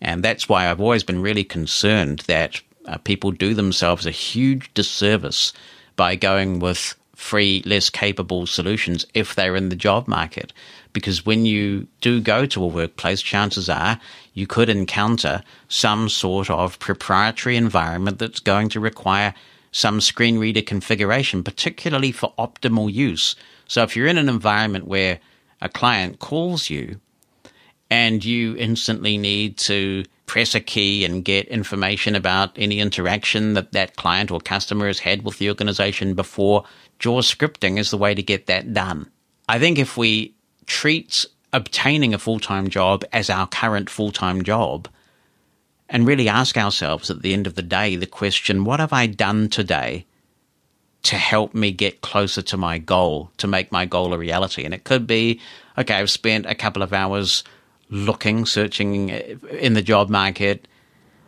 And 0.06 0.24
that's 0.24 0.47
why 0.47 0.70
I've 0.70 0.80
always 0.80 1.03
been 1.03 1.24
really 1.24 1.43
concerned 1.43 2.20
that 2.28 2.62
uh, 2.86 2.97
people 2.99 3.32
do 3.32 3.56
themselves 3.56 4.06
a 4.06 4.12
huge 4.12 4.72
disservice 4.76 5.51
by 5.95 6.16
going 6.16 6.60
with 6.60 6.93
free, 7.16 7.64
less 7.66 7.89
capable 7.89 8.45
solutions 8.45 9.08
if 9.16 9.34
they're 9.34 9.56
in 9.56 9.70
the 9.70 9.76
job 9.76 10.08
market. 10.08 10.53
Because 10.93 11.26
when 11.26 11.47
you 11.47 11.88
do 12.01 12.22
go 12.22 12.45
to 12.45 12.64
a 12.64 12.68
workplace, 12.68 13.20
chances 13.20 13.68
are 13.68 13.99
you 14.36 14.45
could 14.45 14.70
encounter 14.70 15.41
some 15.70 16.08
sort 16.08 16.51
of 16.51 16.78
proprietary 16.78 17.58
environment 17.58 18.20
that's 18.20 18.39
going 18.39 18.70
to 18.70 18.80
require 18.80 19.34
some 19.72 19.99
screen 19.99 20.38
reader 20.38 20.62
configuration, 20.62 21.43
particularly 21.43 22.12
for 22.12 22.32
optimal 22.38 22.93
use. 22.93 23.36
So 23.68 23.82
if 23.82 23.95
you're 23.95 24.08
in 24.08 24.20
an 24.20 24.30
environment 24.30 24.86
where 24.86 25.20
a 25.62 25.68
client 25.68 26.20
calls 26.20 26.70
you 26.70 26.99
and 27.90 28.24
you 28.24 28.56
instantly 28.58 29.18
need 29.18 29.58
to 29.58 30.04
press 30.26 30.56
a 30.56 30.60
key 30.60 31.06
and 31.06 31.24
get 31.24 31.48
information 31.48 32.16
about 32.16 32.52
any 32.56 32.80
interaction 32.80 33.54
that 33.54 33.72
that 33.74 33.96
client 33.96 34.32
or 34.32 34.40
customer 34.40 34.88
has 34.88 35.00
had 35.00 35.24
with 35.24 35.38
the 35.38 35.50
organization 35.50 36.16
before, 36.16 36.64
JAWS 37.00 37.34
scripting 37.34 37.78
is 37.78 37.92
the 37.92 37.98
way 37.98 38.16
to 38.16 38.24
get 38.24 38.48
that 38.48 38.74
done. 38.74 39.10
I 39.48 39.60
think 39.60 39.78
if 39.78 39.98
we 39.98 40.34
treat 40.66 41.26
obtaining 41.54 42.14
a 42.14 42.20
full 42.20 42.40
time 42.40 42.70
job 42.70 43.04
as 43.14 43.30
our 43.30 43.48
current 43.48 43.90
full 43.90 44.12
time 44.12 44.44
job 44.44 44.88
and 45.88 46.08
really 46.08 46.28
ask 46.28 46.58
ourselves 46.58 47.12
at 47.12 47.22
the 47.22 47.34
end 47.34 47.46
of 47.46 47.56
the 47.56 47.62
day 47.62 47.96
the 47.96 48.08
question, 48.08 48.66
what 48.66 48.80
have 48.80 48.94
I 48.94 49.06
done 49.06 49.50
today 49.50 50.06
to 51.04 51.16
help 51.16 51.54
me 51.54 51.72
get 51.72 52.02
closer 52.02 52.42
to 52.42 52.58
my 52.58 52.80
goal, 52.80 53.30
to 53.38 53.46
make 53.46 53.72
my 53.72 53.86
goal 53.86 54.14
a 54.14 54.18
reality? 54.18 54.66
And 54.66 54.74
it 54.74 54.84
could 54.84 55.06
be, 55.06 55.40
okay, 55.78 55.94
I've 55.94 56.10
spent 56.10 56.48
a 56.48 56.56
couple 56.56 56.82
of 56.82 56.92
hours 56.92 57.44
looking, 57.90 58.46
searching 58.46 59.10
in 59.10 59.74
the 59.74 59.82
job 59.82 60.10
market, 60.10 60.68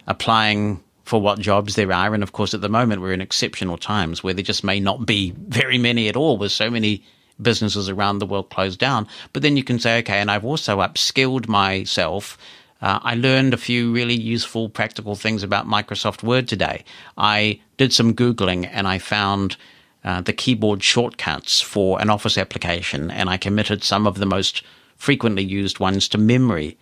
applying 0.07 0.83
for 1.03 1.21
what 1.21 1.39
jobs 1.39 1.75
there 1.75 1.91
are. 1.91 2.13
And 2.13 2.23
of 2.23 2.31
course, 2.31 2.53
at 2.53 2.61
the 2.61 2.69
moment, 2.69 3.01
we're 3.01 3.13
in 3.13 3.21
exceptional 3.21 3.77
times 3.77 4.23
where 4.23 4.33
there 4.33 4.43
just 4.43 4.63
may 4.63 4.79
not 4.79 5.05
be 5.05 5.33
very 5.37 5.77
many 5.77 6.09
at 6.09 6.15
all, 6.15 6.37
with 6.37 6.51
so 6.51 6.69
many 6.69 7.03
businesses 7.41 7.89
around 7.89 8.19
the 8.19 8.25
world 8.25 8.49
closed 8.49 8.79
down. 8.79 9.07
But 9.31 9.41
then 9.41 9.57
you 9.57 9.63
can 9.63 9.79
say, 9.79 9.99
okay, 9.99 10.19
and 10.19 10.31
I've 10.31 10.45
also 10.45 10.79
upskilled 10.79 11.47
myself 11.47 12.37
Uh, 12.79 12.99
I 13.01 13.15
learned 13.15 13.53
a 13.53 13.57
few 13.57 13.91
really 13.91 14.13
useful, 14.13 14.69
practical 14.69 15.15
things 15.15 15.43
about 15.43 15.65
Microsoft 15.65 16.23
Word 16.23 16.47
today. 16.47 16.83
I 17.17 17.59
did 17.77 17.91
some 17.91 18.13
Googling 18.13 18.69
and 18.71 18.87
I 18.87 18.99
found 18.99 19.57
uh, 20.03 20.21
the 20.21 20.33
keyboard 20.33 20.83
shortcuts 20.83 21.59
for 21.61 21.99
an 21.99 22.09
Office 22.09 22.37
application, 22.37 23.11
and 23.11 23.29
I 23.29 23.37
committed 23.37 23.83
some 23.83 24.07
of 24.07 24.17
the 24.19 24.25
most 24.25 24.63
frequently 24.97 25.43
used 25.43 25.79
ones 25.79 26.07
to 26.09 26.17
memory. 26.17 26.77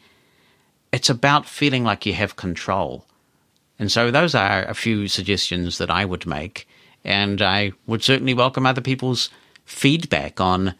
It's 0.91 1.09
about 1.09 1.45
feeling 1.45 1.83
like 1.83 2.05
you 2.05 2.13
have 2.13 2.35
control. 2.35 3.05
And 3.77 3.91
so 3.91 4.09
those 4.09 4.33
are 4.33 4.63
a 4.63 4.73
few 4.73 5.07
suggestions 5.07 5.77
that 5.77 5.89
I 5.89 6.05
would 6.05 6.25
make. 6.25 6.67
And 7.03 7.41
I 7.41 7.73
would 7.85 8.03
certainly 8.03 8.33
welcome 8.33 8.65
other 8.65 8.81
people's 8.81 9.29
feedback 9.65 10.39
on 10.39 10.75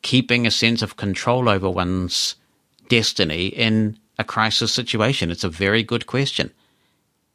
keeping 0.00 0.46
a 0.46 0.50
sense 0.50 0.82
of 0.82 0.96
control 0.96 1.48
over 1.48 1.70
one's 1.70 2.34
destiny 2.88 3.46
in 3.46 3.98
a 4.18 4.24
crisis 4.24 4.72
situation? 4.72 5.30
It's 5.30 5.44
a 5.44 5.48
very 5.48 5.82
good 5.82 6.06
question. 6.06 6.52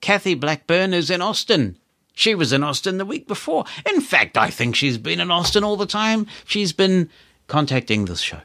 Kathy 0.01 0.35
Blackburn 0.35 0.93
is 0.93 1.09
in 1.09 1.21
Austin. 1.21 1.77
She 2.13 2.35
was 2.35 2.53
in 2.53 2.63
Austin 2.63 2.97
the 2.97 3.05
week 3.05 3.27
before. 3.27 3.65
In 3.85 4.01
fact, 4.01 4.37
I 4.37 4.49
think 4.49 4.75
she's 4.75 4.97
been 4.97 5.19
in 5.19 5.31
Austin 5.31 5.63
all 5.63 5.77
the 5.77 5.85
time. 5.85 6.27
She's 6.45 6.73
been 6.73 7.09
contacting 7.47 8.05
this 8.05 8.21
show. 8.21 8.41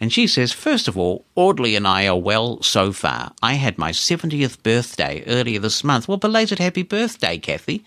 And 0.00 0.12
she 0.12 0.26
says, 0.26 0.52
first 0.52 0.88
of 0.88 0.96
all, 0.96 1.24
Audley 1.34 1.76
and 1.76 1.86
I 1.86 2.06
are 2.06 2.18
well 2.18 2.62
so 2.62 2.92
far. 2.92 3.32
I 3.42 3.54
had 3.54 3.78
my 3.78 3.92
70th 3.92 4.62
birthday 4.62 5.24
earlier 5.26 5.58
this 5.58 5.84
month. 5.84 6.08
Well, 6.08 6.16
belated 6.16 6.58
happy 6.58 6.82
birthday, 6.82 7.38
Kathy. 7.38 7.84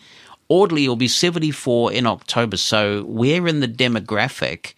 Audley 0.49 0.87
will 0.87 0.95
be 0.95 1.07
74 1.07 1.93
in 1.93 2.05
October, 2.05 2.57
so 2.57 3.03
we're 3.07 3.47
in 3.47 3.59
the 3.59 3.67
demographic 3.67 4.73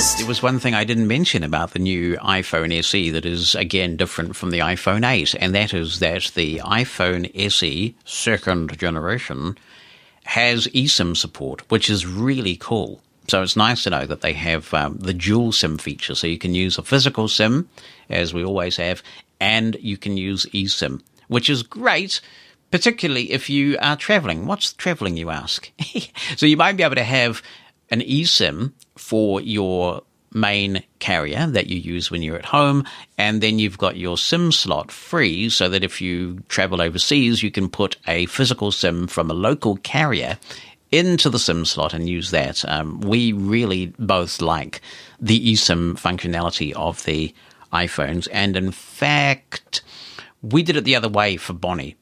There 0.00 0.26
was 0.26 0.42
one 0.42 0.58
thing 0.58 0.72
I 0.72 0.84
didn't 0.84 1.08
mention 1.08 1.44
about 1.44 1.72
the 1.72 1.78
new 1.78 2.16
iPhone 2.16 2.72
SE 2.78 3.10
that 3.10 3.26
is 3.26 3.54
again 3.54 3.98
different 3.98 4.34
from 4.34 4.48
the 4.48 4.60
iPhone 4.60 5.06
8, 5.06 5.34
and 5.34 5.54
that 5.54 5.74
is 5.74 5.98
that 5.98 6.32
the 6.34 6.56
iPhone 6.60 7.30
SE 7.34 7.94
second 8.06 8.78
generation 8.78 9.58
has 10.24 10.68
eSIM 10.68 11.14
support, 11.14 11.70
which 11.70 11.90
is 11.90 12.06
really 12.06 12.56
cool. 12.56 13.02
So 13.28 13.42
it's 13.42 13.56
nice 13.56 13.82
to 13.84 13.90
know 13.90 14.06
that 14.06 14.22
they 14.22 14.32
have 14.32 14.72
um, 14.72 14.96
the 14.96 15.12
dual 15.12 15.52
SIM 15.52 15.76
feature, 15.76 16.14
so 16.14 16.26
you 16.26 16.38
can 16.38 16.54
use 16.54 16.78
a 16.78 16.82
physical 16.82 17.28
SIM, 17.28 17.68
as 18.08 18.32
we 18.32 18.42
always 18.42 18.78
have, 18.78 19.02
and 19.38 19.76
you 19.82 19.98
can 19.98 20.16
use 20.16 20.46
eSIM, 20.46 21.02
which 21.28 21.50
is 21.50 21.62
great 21.62 22.22
particularly 22.70 23.32
if 23.32 23.50
you 23.50 23.76
are 23.80 23.96
traveling. 23.96 24.46
What's 24.46 24.72
traveling, 24.72 25.16
you 25.16 25.30
ask? 25.30 25.70
so 26.36 26.46
you 26.46 26.56
might 26.56 26.76
be 26.76 26.82
able 26.82 26.94
to 26.94 27.04
have 27.04 27.42
an 27.90 28.00
eSIM 28.00 28.72
for 28.96 29.40
your 29.40 30.02
main 30.32 30.82
carrier 31.00 31.46
that 31.48 31.66
you 31.66 31.78
use 31.78 32.10
when 32.10 32.22
you're 32.22 32.38
at 32.38 32.44
home, 32.44 32.84
and 33.18 33.40
then 33.40 33.58
you've 33.58 33.78
got 33.78 33.96
your 33.96 34.16
SIM 34.16 34.52
slot 34.52 34.92
free 34.92 35.48
so 35.48 35.68
that 35.68 35.84
if 35.84 36.00
you 36.00 36.40
travel 36.48 36.80
overseas, 36.80 37.42
you 37.42 37.50
can 37.50 37.68
put 37.68 37.96
a 38.06 38.26
physical 38.26 38.70
SIM 38.70 39.06
from 39.06 39.30
a 39.30 39.34
local 39.34 39.76
carrier 39.78 40.38
into 40.92 41.30
the 41.30 41.38
SIM 41.38 41.64
slot 41.64 41.94
and 41.94 42.08
use 42.08 42.30
that. 42.30 42.64
Um, 42.68 43.00
we 43.00 43.32
really 43.32 43.92
both 43.98 44.40
like 44.40 44.80
the 45.20 45.52
eSIM 45.52 45.94
functionality 45.94 46.72
of 46.72 47.04
the 47.04 47.34
iPhones, 47.72 48.28
and 48.32 48.56
in 48.56 48.72
fact, 48.72 49.82
we 50.42 50.62
did 50.62 50.76
it 50.76 50.84
the 50.84 50.96
other 50.96 51.08
way 51.08 51.36
for 51.36 51.52
Bonnie. 51.52 51.96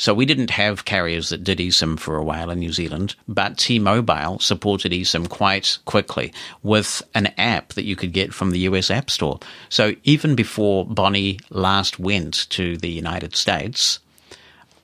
So 0.00 0.14
we 0.14 0.24
didn't 0.24 0.48
have 0.52 0.86
carriers 0.86 1.28
that 1.28 1.44
did 1.44 1.58
eSIM 1.58 2.00
for 2.00 2.16
a 2.16 2.24
while 2.24 2.48
in 2.48 2.60
New 2.60 2.72
Zealand, 2.72 3.16
but 3.28 3.58
T-Mobile 3.58 4.38
supported 4.38 4.92
eSIM 4.92 5.28
quite 5.28 5.76
quickly 5.84 6.32
with 6.62 7.02
an 7.14 7.26
app 7.36 7.74
that 7.74 7.84
you 7.84 7.96
could 7.96 8.14
get 8.14 8.32
from 8.32 8.50
the 8.50 8.60
US 8.60 8.90
App 8.90 9.10
Store. 9.10 9.40
So 9.68 9.94
even 10.04 10.34
before 10.34 10.86
Bonnie 10.86 11.38
last 11.50 11.98
went 11.98 12.48
to 12.48 12.78
the 12.78 12.88
United 12.88 13.36
States, 13.36 13.98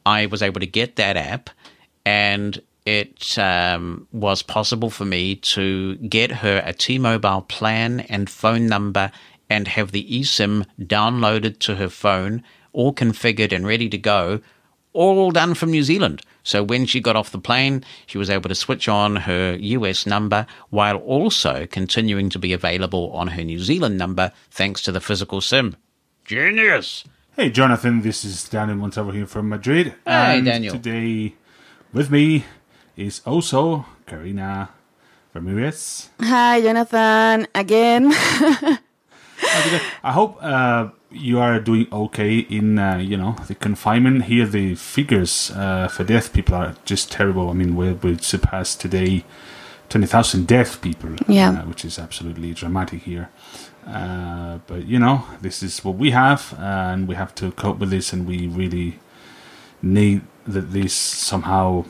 I 0.04 0.26
was 0.26 0.42
able 0.42 0.60
to 0.60 0.66
get 0.66 0.96
that 0.96 1.16
app 1.16 1.48
and 2.04 2.60
it 2.84 3.38
um, 3.38 4.06
was 4.12 4.42
possible 4.42 4.90
for 4.90 5.06
me 5.06 5.36
to 5.36 5.96
get 5.96 6.30
her 6.30 6.62
a 6.62 6.74
T-Mobile 6.74 7.40
plan 7.48 8.00
and 8.00 8.28
phone 8.28 8.66
number 8.66 9.10
and 9.48 9.66
have 9.66 9.92
the 9.92 10.04
eSIM 10.10 10.66
downloaded 10.78 11.58
to 11.60 11.76
her 11.76 11.88
phone, 11.88 12.42
all 12.74 12.92
configured 12.92 13.56
and 13.56 13.66
ready 13.66 13.88
to 13.88 13.96
go 13.96 14.42
all 14.96 15.30
done 15.30 15.54
from 15.54 15.70
New 15.70 15.82
Zealand. 15.82 16.22
So 16.42 16.62
when 16.62 16.86
she 16.86 17.00
got 17.00 17.16
off 17.16 17.30
the 17.30 17.38
plane, 17.38 17.84
she 18.06 18.18
was 18.18 18.30
able 18.30 18.48
to 18.48 18.54
switch 18.54 18.88
on 18.88 19.16
her 19.16 19.56
US 19.60 20.06
number 20.06 20.46
while 20.70 20.96
also 20.96 21.66
continuing 21.66 22.30
to 22.30 22.38
be 22.38 22.52
available 22.52 23.10
on 23.12 23.28
her 23.28 23.44
New 23.44 23.58
Zealand 23.58 23.98
number 23.98 24.32
thanks 24.50 24.80
to 24.82 24.92
the 24.92 25.00
physical 25.00 25.40
SIM. 25.40 25.76
Genius! 26.24 27.04
Hey, 27.36 27.50
Jonathan, 27.50 28.00
this 28.00 28.24
is 28.24 28.48
Daniel 28.48 28.78
Montalvo 28.78 29.10
here 29.10 29.26
from 29.26 29.50
Madrid. 29.50 29.94
Hi, 30.06 30.36
and 30.36 30.46
Daniel. 30.46 30.72
Today 30.72 31.34
with 31.92 32.10
me 32.10 32.46
is 32.96 33.20
also 33.26 33.84
Karina 34.06 34.70
Ramirez. 35.34 36.08
Hi, 36.20 36.62
Jonathan, 36.62 37.46
again. 37.54 38.12
I 40.02 40.12
hope 40.12 40.38
uh, 40.40 40.88
you 41.10 41.38
are 41.38 41.60
doing 41.60 41.86
okay 41.92 42.38
in 42.38 42.78
uh, 42.78 42.96
you 42.98 43.16
know 43.16 43.36
the 43.46 43.54
confinement. 43.54 44.24
Here, 44.24 44.46
the 44.46 44.74
figures 44.74 45.50
uh, 45.54 45.88
for 45.88 46.04
death 46.04 46.32
people 46.32 46.54
are 46.54 46.74
just 46.84 47.10
terrible. 47.12 47.50
I 47.50 47.52
mean, 47.54 47.76
we 47.76 47.92
we 47.92 48.18
surpassed 48.18 48.80
today 48.80 49.24
twenty 49.88 50.06
thousand 50.06 50.46
death 50.46 50.80
people, 50.82 51.10
Yeah. 51.28 51.50
uh, 51.50 51.62
which 51.66 51.84
is 51.84 51.98
absolutely 51.98 52.52
dramatic 52.54 53.02
here. 53.02 53.28
Uh, 53.86 54.58
but 54.66 54.86
you 54.86 54.98
know, 54.98 55.24
this 55.42 55.62
is 55.62 55.84
what 55.84 55.96
we 55.96 56.10
have, 56.10 56.54
and 56.58 57.06
we 57.08 57.14
have 57.14 57.34
to 57.36 57.52
cope 57.52 57.78
with 57.78 57.90
this, 57.90 58.12
and 58.12 58.26
we 58.26 58.46
really 58.48 58.98
need 59.82 60.22
that 60.46 60.72
this 60.72 60.92
somehow 60.92 61.84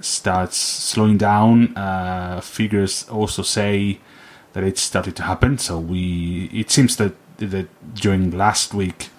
starts 0.00 0.56
slowing 0.58 1.16
down. 1.18 1.74
Uh, 1.76 2.40
figures 2.42 3.08
also 3.08 3.42
say 3.42 3.98
that 4.52 4.62
it 4.64 4.78
started 4.78 5.16
to 5.16 5.22
happen. 5.22 5.58
So 5.58 5.78
we, 5.78 6.50
it 6.52 6.70
seems 6.70 6.96
that 6.96 7.12
that 7.38 7.68
during 7.94 8.30
last 8.30 8.74
week, 8.74 9.10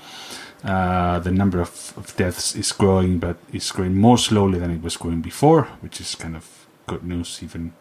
uh, 0.63 1.20
the 1.20 1.32
number 1.32 1.61
of, 1.61 1.93
of 1.95 2.15
deaths 2.17 2.55
is 2.55 2.72
growing, 2.72 3.20
but 3.20 3.38
it's 3.53 3.72
growing 3.72 3.95
more 3.95 4.17
slowly 4.17 4.59
than 4.59 4.72
it 4.72 4.82
was 4.82 4.97
growing 4.97 5.22
before, 5.22 5.63
which 5.82 6.01
is 6.01 6.15
kind 6.15 6.36
of 6.36 6.67
good 6.86 7.03
news. 7.03 7.39
Even 7.41 7.74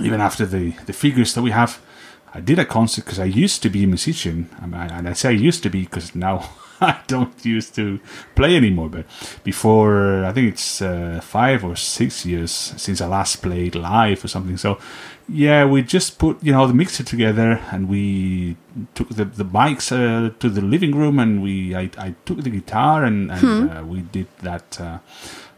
even 0.00 0.20
after 0.20 0.44
the 0.46 0.70
the 0.86 0.92
figures 0.92 1.34
that 1.34 1.42
we 1.42 1.50
have. 1.50 1.80
I 2.34 2.40
did 2.40 2.58
a 2.58 2.66
concert 2.66 3.04
because 3.04 3.18
I 3.18 3.24
used 3.24 3.62
to 3.62 3.70
be 3.70 3.84
a 3.84 3.86
musician, 3.86 4.50
and 4.60 4.74
I, 4.74 4.86
and 4.86 5.08
I 5.08 5.14
say 5.14 5.30
I 5.30 5.32
used 5.32 5.62
to 5.62 5.70
be 5.70 5.84
because 5.84 6.14
now 6.14 6.50
I 6.80 7.00
don't 7.06 7.44
used 7.44 7.74
to 7.76 8.00
play 8.34 8.56
anymore. 8.56 8.88
But 8.88 9.06
before, 9.44 10.24
I 10.24 10.32
think 10.32 10.52
it's 10.52 10.82
uh, 10.82 11.20
five 11.22 11.64
or 11.64 11.76
six 11.76 12.26
years 12.26 12.50
since 12.50 13.00
I 13.00 13.06
last 13.06 13.36
played 13.36 13.74
live 13.74 14.24
or 14.24 14.28
something. 14.28 14.56
So, 14.56 14.78
yeah, 15.28 15.64
we 15.64 15.82
just 15.82 16.18
put 16.18 16.42
you 16.42 16.52
know 16.52 16.66
the 16.66 16.74
mixer 16.74 17.02
together 17.02 17.60
and 17.70 17.88
we 17.88 18.56
took 18.94 19.08
the 19.08 19.24
the 19.24 19.44
mics 19.44 19.90
uh, 19.90 20.30
to 20.38 20.48
the 20.48 20.60
living 20.60 20.94
room 20.94 21.18
and 21.18 21.42
we 21.42 21.74
I, 21.74 21.90
I 21.98 22.14
took 22.24 22.42
the 22.42 22.50
guitar 22.50 23.04
and, 23.04 23.30
and 23.32 23.70
uh, 23.70 23.82
we 23.84 24.02
did 24.02 24.28
that 24.42 24.80
uh, 24.80 24.98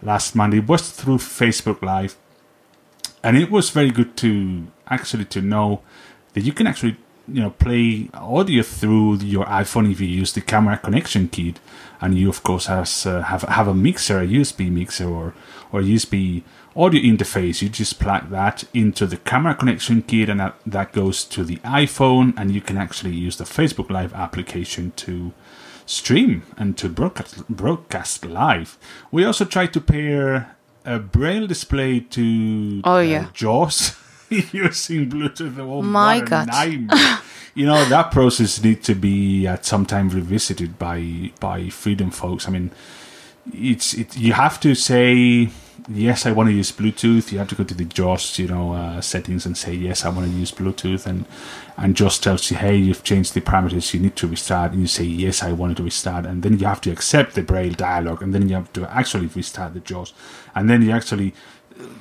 last 0.02 0.34
Monday. 0.34 0.58
It 0.58 0.68
was 0.68 0.90
through 0.90 1.18
Facebook 1.18 1.82
Live, 1.82 2.16
and 3.22 3.36
it 3.36 3.50
was 3.50 3.70
very 3.70 3.90
good 3.90 4.16
to 4.18 4.68
actually 4.88 5.24
to 5.26 5.42
know 5.42 5.82
that 6.34 6.42
you 6.42 6.52
can 6.52 6.66
actually 6.66 6.96
you 7.32 7.40
know 7.42 7.50
play 7.50 8.08
audio 8.14 8.62
through 8.62 9.16
your 9.16 9.44
iPhone 9.46 9.90
if 9.90 10.00
you 10.00 10.06
use 10.08 10.32
the 10.32 10.40
camera 10.40 10.78
connection 10.78 11.28
kit, 11.28 11.60
and 12.00 12.18
you 12.18 12.28
of 12.28 12.42
course 12.42 12.66
has 12.66 13.06
uh, 13.06 13.22
have 13.22 13.42
have 13.42 13.68
a 13.68 13.74
mixer, 13.74 14.20
a 14.20 14.26
USB 14.26 14.70
mixer 14.70 15.08
or 15.08 15.34
or 15.72 15.80
USB 15.80 16.42
audio 16.76 17.00
interface. 17.02 17.60
You 17.62 17.68
just 17.68 17.98
plug 17.98 18.30
that 18.30 18.64
into 18.72 19.06
the 19.06 19.16
camera 19.16 19.54
connection 19.54 20.02
kit, 20.02 20.28
and 20.28 20.40
that, 20.40 20.54
that 20.66 20.92
goes 20.92 21.24
to 21.24 21.44
the 21.44 21.56
iPhone, 21.58 22.34
and 22.36 22.52
you 22.52 22.60
can 22.60 22.76
actually 22.76 23.14
use 23.14 23.36
the 23.36 23.44
Facebook 23.44 23.90
Live 23.90 24.14
application 24.14 24.92
to 24.96 25.32
stream 25.86 26.42
and 26.56 26.76
to 26.78 26.88
broadcast 26.88 27.46
broadcast 27.48 28.24
live. 28.24 28.78
We 29.10 29.24
also 29.24 29.44
try 29.44 29.66
to 29.66 29.80
pair 29.80 30.56
a 30.84 30.98
braille 30.98 31.46
display 31.46 32.00
to 32.00 32.80
Oh, 32.84 32.96
uh, 32.96 33.00
yeah. 33.00 33.26
JAWS 33.34 33.96
using 34.52 35.08
Bluetooth. 35.10 35.58
Oh, 35.58 35.82
My 35.82 36.20
God. 36.20 36.48
nightmare. 36.48 37.18
you 37.54 37.66
know 37.66 37.84
that 37.86 38.10
process 38.10 38.62
needs 38.62 38.86
to 38.86 38.94
be 38.94 39.46
at 39.46 39.64
some 39.64 39.86
time 39.86 40.08
revisited 40.08 40.78
by 40.78 41.32
by 41.40 41.68
freedom 41.68 42.10
folks. 42.10 42.46
I 42.46 42.50
mean, 42.50 42.70
it's 43.52 43.94
it. 43.94 44.16
You 44.16 44.34
have 44.34 44.60
to 44.60 44.74
say 44.74 45.48
yes. 45.88 46.26
I 46.26 46.32
want 46.32 46.50
to 46.50 46.54
use 46.54 46.70
Bluetooth. 46.72 47.32
You 47.32 47.38
have 47.38 47.48
to 47.48 47.54
go 47.54 47.64
to 47.64 47.74
the 47.74 47.84
JAWS, 47.84 48.38
you 48.38 48.48
know, 48.48 48.74
uh, 48.74 49.00
settings 49.00 49.46
and 49.46 49.56
say 49.56 49.72
yes. 49.72 50.04
I 50.04 50.10
want 50.10 50.30
to 50.30 50.36
use 50.36 50.52
Bluetooth, 50.52 51.06
and 51.06 51.24
and 51.76 51.96
JAWS 51.96 52.18
tells 52.18 52.50
you, 52.50 52.58
hey, 52.58 52.76
you've 52.76 53.04
changed 53.04 53.34
the 53.34 53.40
parameters. 53.40 53.94
You 53.94 54.00
need 54.00 54.16
to 54.16 54.26
restart, 54.26 54.72
and 54.72 54.82
you 54.82 54.86
say 54.86 55.04
yes. 55.04 55.42
I 55.42 55.52
wanted 55.52 55.78
to 55.78 55.84
restart, 55.84 56.26
and 56.26 56.42
then 56.42 56.58
you 56.58 56.66
have 56.66 56.80
to 56.82 56.90
accept 56.90 57.34
the 57.34 57.42
Braille 57.42 57.72
dialog, 57.72 58.22
and 58.22 58.34
then 58.34 58.48
you 58.48 58.56
have 58.56 58.72
to 58.74 58.88
actually 58.94 59.26
restart 59.28 59.74
the 59.74 59.80
JAWS, 59.80 60.12
and 60.54 60.68
then 60.68 60.82
you 60.82 60.90
actually 60.90 61.32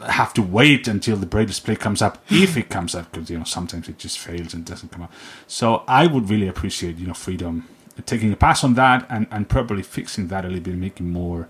have 0.07 0.33
to 0.33 0.41
wait 0.41 0.87
until 0.87 1.17
the 1.17 1.25
braille 1.25 1.45
display 1.45 1.75
comes 1.75 2.01
up. 2.01 2.23
If 2.29 2.57
it 2.57 2.69
comes 2.69 2.95
up 2.95 3.11
because 3.11 3.29
you 3.29 3.37
know 3.37 3.43
sometimes 3.43 3.87
it 3.87 3.97
just 3.97 4.17
fails 4.19 4.53
and 4.53 4.65
doesn't 4.65 4.91
come 4.91 5.03
up. 5.03 5.13
So 5.47 5.83
i 5.87 6.07
would 6.07 6.29
really 6.29 6.47
appreciate 6.47 6.97
you 6.97 7.07
know 7.07 7.13
freedom 7.13 7.67
uh, 7.97 8.01
taking 8.05 8.31
a 8.33 8.35
pass 8.35 8.63
on 8.63 8.73
that 8.75 9.05
and 9.09 9.27
and 9.31 9.49
probably 9.49 9.83
fixing 9.83 10.27
that 10.27 10.45
a 10.45 10.47
little 10.47 10.63
bit 10.63 10.75
making 10.75 11.11
more 11.11 11.49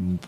mm, 0.00 0.18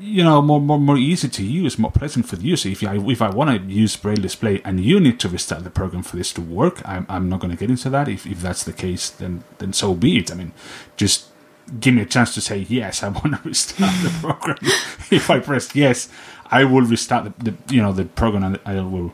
you 0.00 0.22
know 0.22 0.40
more 0.42 0.60
more 0.60 0.78
more 0.78 0.96
easy 0.96 1.28
to 1.28 1.44
use 1.44 1.78
more 1.78 1.90
pleasant 1.90 2.26
for 2.26 2.36
the 2.36 2.44
user. 2.44 2.68
If 2.68 2.82
i 2.84 2.96
if 2.96 3.22
i 3.22 3.30
want 3.30 3.50
to 3.50 3.72
use 3.72 3.96
braille 3.96 4.16
display 4.16 4.60
and 4.64 4.80
you 4.80 5.00
need 5.00 5.18
to 5.20 5.28
restart 5.28 5.64
the 5.64 5.70
program 5.70 6.02
for 6.02 6.16
this 6.16 6.32
to 6.34 6.40
work 6.40 6.82
i'm, 6.84 7.06
I'm 7.08 7.28
not 7.28 7.40
going 7.40 7.50
to 7.50 7.56
get 7.56 7.70
into 7.70 7.90
that. 7.90 8.08
If, 8.08 8.26
if 8.26 8.40
that's 8.40 8.64
the 8.64 8.72
case 8.72 9.10
then 9.10 9.44
then 9.58 9.72
so 9.72 9.94
be 9.94 10.18
it. 10.18 10.30
I 10.30 10.34
mean 10.34 10.52
just 10.96 11.26
give 11.78 11.94
me 11.94 12.02
a 12.02 12.06
chance 12.06 12.34
to 12.34 12.40
say 12.40 12.58
yes 12.58 13.02
i 13.02 13.08
want 13.18 13.34
to 13.34 13.40
restart 13.44 13.94
the 14.02 14.10
program. 14.20 14.58
If 15.10 15.30
i 15.30 15.38
press 15.40 15.74
yes 15.74 16.08
i 16.52 16.62
will 16.62 16.82
restart 16.82 17.24
the, 17.24 17.50
the 17.50 17.74
you 17.74 17.82
know 17.82 17.92
the 17.92 18.04
program 18.04 18.44
and 18.44 18.60
i 18.64 18.80
will 18.80 19.12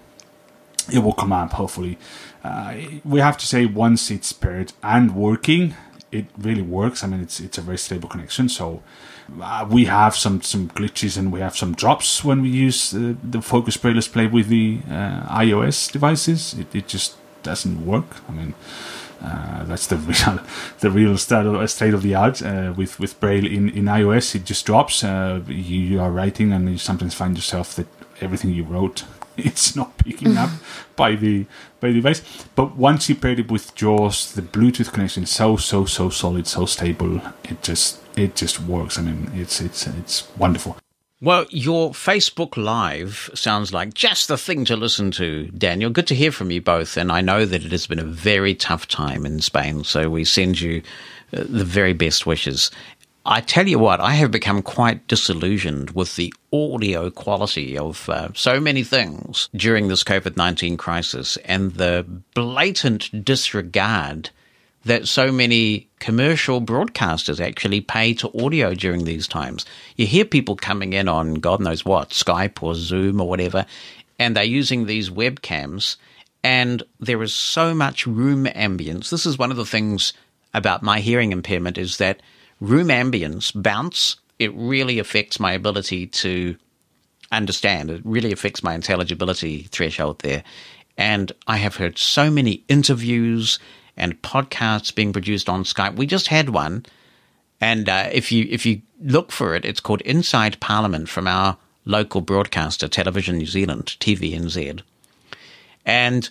it 0.92 1.00
will 1.00 1.12
come 1.12 1.32
up 1.32 1.52
hopefully. 1.52 1.98
Uh, 2.42 2.76
we 3.04 3.20
have 3.20 3.36
to 3.38 3.46
say 3.46 3.66
once 3.66 4.10
it's 4.10 4.32
paired 4.32 4.72
and 4.82 5.14
working 5.14 5.74
it 6.10 6.26
really 6.38 6.62
works. 6.62 7.04
I 7.04 7.06
mean 7.06 7.20
it's 7.20 7.40
it's 7.40 7.58
a 7.58 7.60
very 7.62 7.78
stable 7.78 8.08
connection. 8.08 8.48
So 8.48 8.82
uh, 9.42 9.66
we 9.68 9.84
have 9.84 10.14
some 10.14 10.40
some 10.42 10.68
glitches 10.68 11.18
and 11.18 11.32
we 11.32 11.40
have 11.40 11.56
some 11.56 11.74
drops 11.74 12.24
when 12.24 12.42
we 12.42 12.48
use 12.48 12.94
uh, 12.94 13.14
the 13.22 13.42
focus 13.42 13.76
display 13.76 14.26
with 14.26 14.48
the 14.48 14.80
uh, 14.88 15.40
ios 15.40 15.90
devices. 15.90 16.54
It, 16.54 16.74
it 16.74 16.88
just 16.88 17.16
doesn't 17.42 17.84
work. 17.84 18.16
I 18.28 18.32
mean 18.32 18.54
uh, 19.22 19.64
that's 19.64 19.86
the 19.86 19.96
real, 19.96 20.40
the 20.80 20.90
real 20.90 21.18
state 21.18 21.46
of, 21.46 21.70
state 21.70 21.94
of 21.94 22.02
the 22.02 22.14
art 22.14 22.42
uh, 22.42 22.72
with 22.76 22.98
with 23.00 23.18
Braille 23.20 23.46
in, 23.46 23.68
in 23.70 23.84
iOS. 23.84 24.34
It 24.34 24.44
just 24.44 24.64
drops. 24.66 25.02
Uh, 25.04 25.40
you, 25.46 25.80
you 25.80 26.00
are 26.00 26.10
writing, 26.10 26.52
and 26.52 26.70
you 26.70 26.78
sometimes 26.78 27.14
find 27.14 27.36
yourself 27.36 27.74
that 27.76 27.86
everything 28.20 28.50
you 28.50 28.64
wrote 28.64 29.04
it's 29.38 29.76
not 29.76 29.96
picking 29.98 30.36
up 30.36 30.50
by 30.96 31.14
the 31.14 31.46
by 31.80 31.88
the 31.88 31.94
device. 31.94 32.22
But 32.56 32.76
once 32.76 33.08
you 33.08 33.14
paired 33.14 33.38
it 33.38 33.50
with 33.50 33.74
JAWS, 33.74 34.32
the 34.32 34.42
Bluetooth 34.42 34.92
connection 34.92 35.22
is 35.22 35.30
so 35.30 35.56
so 35.56 35.84
so 35.84 36.10
solid, 36.10 36.46
so 36.46 36.66
stable. 36.66 37.22
It 37.44 37.62
just 37.62 38.00
it 38.16 38.34
just 38.34 38.60
works. 38.60 38.98
I 38.98 39.02
mean, 39.02 39.30
it's 39.34 39.60
it's 39.60 39.86
it's 39.86 40.28
wonderful. 40.36 40.76
Well, 41.20 41.46
your 41.50 41.90
Facebook 41.90 42.56
Live 42.56 43.28
sounds 43.34 43.72
like 43.72 43.92
just 43.92 44.28
the 44.28 44.38
thing 44.38 44.64
to 44.66 44.76
listen 44.76 45.10
to, 45.12 45.46
Daniel. 45.48 45.90
Good 45.90 46.06
to 46.08 46.14
hear 46.14 46.30
from 46.30 46.52
you 46.52 46.60
both. 46.60 46.96
And 46.96 47.10
I 47.10 47.22
know 47.22 47.44
that 47.44 47.64
it 47.64 47.72
has 47.72 47.88
been 47.88 47.98
a 47.98 48.04
very 48.04 48.54
tough 48.54 48.86
time 48.86 49.26
in 49.26 49.40
Spain. 49.40 49.82
So 49.82 50.08
we 50.08 50.24
send 50.24 50.60
you 50.60 50.80
uh, 51.32 51.42
the 51.48 51.64
very 51.64 51.92
best 51.92 52.24
wishes. 52.24 52.70
I 53.26 53.40
tell 53.40 53.66
you 53.66 53.80
what, 53.80 54.00
I 54.00 54.12
have 54.12 54.30
become 54.30 54.62
quite 54.62 55.08
disillusioned 55.08 55.90
with 55.90 56.14
the 56.14 56.32
audio 56.52 57.10
quality 57.10 57.76
of 57.76 58.08
uh, 58.08 58.28
so 58.34 58.60
many 58.60 58.84
things 58.84 59.48
during 59.56 59.88
this 59.88 60.04
COVID 60.04 60.36
19 60.36 60.76
crisis 60.76 61.36
and 61.38 61.72
the 61.74 62.06
blatant 62.34 63.24
disregard 63.24 64.30
that 64.84 65.08
so 65.08 65.32
many 65.32 65.88
commercial 65.98 66.62
broadcasters 66.62 67.44
actually 67.44 67.80
pay 67.80 68.14
to 68.14 68.44
audio 68.44 68.74
during 68.74 69.04
these 69.04 69.26
times. 69.26 69.66
You 69.96 70.06
hear 70.06 70.24
people 70.24 70.56
coming 70.56 70.92
in 70.92 71.08
on 71.08 71.34
God 71.34 71.60
knows 71.60 71.84
what, 71.84 72.10
Skype 72.10 72.62
or 72.62 72.74
Zoom 72.74 73.20
or 73.20 73.28
whatever, 73.28 73.66
and 74.18 74.36
they're 74.36 74.44
using 74.44 74.86
these 74.86 75.10
webcams, 75.10 75.96
and 76.42 76.82
there 77.00 77.22
is 77.22 77.34
so 77.34 77.74
much 77.74 78.06
room 78.06 78.46
ambience. 78.46 79.10
This 79.10 79.26
is 79.26 79.38
one 79.38 79.50
of 79.50 79.56
the 79.56 79.66
things 79.66 80.12
about 80.54 80.82
my 80.82 81.00
hearing 81.00 81.32
impairment 81.32 81.76
is 81.76 81.98
that 81.98 82.20
room 82.60 82.88
ambience, 82.88 83.52
bounce, 83.54 84.16
it 84.38 84.54
really 84.54 84.98
affects 84.98 85.40
my 85.40 85.52
ability 85.52 86.06
to 86.06 86.56
understand. 87.32 87.90
It 87.90 88.02
really 88.04 88.32
affects 88.32 88.62
my 88.62 88.74
intelligibility 88.74 89.64
threshold 89.64 90.20
there. 90.20 90.44
And 90.96 91.32
I 91.46 91.58
have 91.58 91.76
heard 91.76 91.98
so 91.98 92.30
many 92.30 92.64
interviews 92.68 93.58
and 93.98 94.20
podcasts 94.22 94.94
being 94.94 95.12
produced 95.12 95.48
on 95.48 95.64
Skype. 95.64 95.96
We 95.96 96.06
just 96.06 96.28
had 96.28 96.50
one, 96.50 96.86
and 97.60 97.88
uh, 97.88 98.08
if 98.12 98.32
you 98.32 98.46
if 98.50 98.64
you 98.64 98.82
look 99.00 99.30
for 99.32 99.54
it, 99.54 99.64
it's 99.64 99.80
called 99.80 100.00
Inside 100.02 100.60
Parliament 100.60 101.08
from 101.08 101.26
our 101.26 101.58
local 101.84 102.20
broadcaster, 102.20 102.88
Television 102.88 103.38
New 103.38 103.46
Zealand, 103.46 103.96
TVNZ. 104.00 104.82
And 105.84 106.28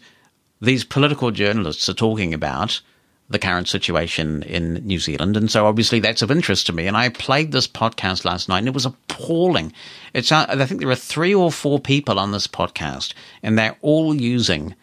these 0.62 0.84
political 0.84 1.32
journalists 1.32 1.90
are 1.90 1.94
talking 1.94 2.34
about 2.34 2.82
the 3.30 3.40
current 3.40 3.68
situation 3.68 4.44
in 4.44 4.76
New 4.86 5.00
Zealand. 5.00 5.36
And 5.36 5.52
so 5.52 5.66
obviously 5.66 6.00
that's 6.00 6.22
of 6.22 6.32
interest 6.32 6.68
to 6.68 6.74
me. 6.74 6.88
And 6.88 6.96
I 6.96 7.10
played 7.10 7.52
this 7.52 7.68
podcast 7.68 8.24
last 8.24 8.48
night 8.48 8.60
and 8.60 8.70
it 8.70 8.74
was 8.74 8.86
appalling. 8.86 9.74
It's, 10.14 10.32
uh, 10.32 10.46
I 10.48 10.66
think 10.66 10.80
there 10.80 10.90
are 10.90 10.96
three 10.96 11.36
or 11.36 11.52
four 11.52 11.80
people 11.80 12.20
on 12.20 12.32
this 12.32 12.48
podcast 12.48 13.14
and 13.44 13.58
they're 13.58 13.76
all 13.82 14.16
using 14.16 14.76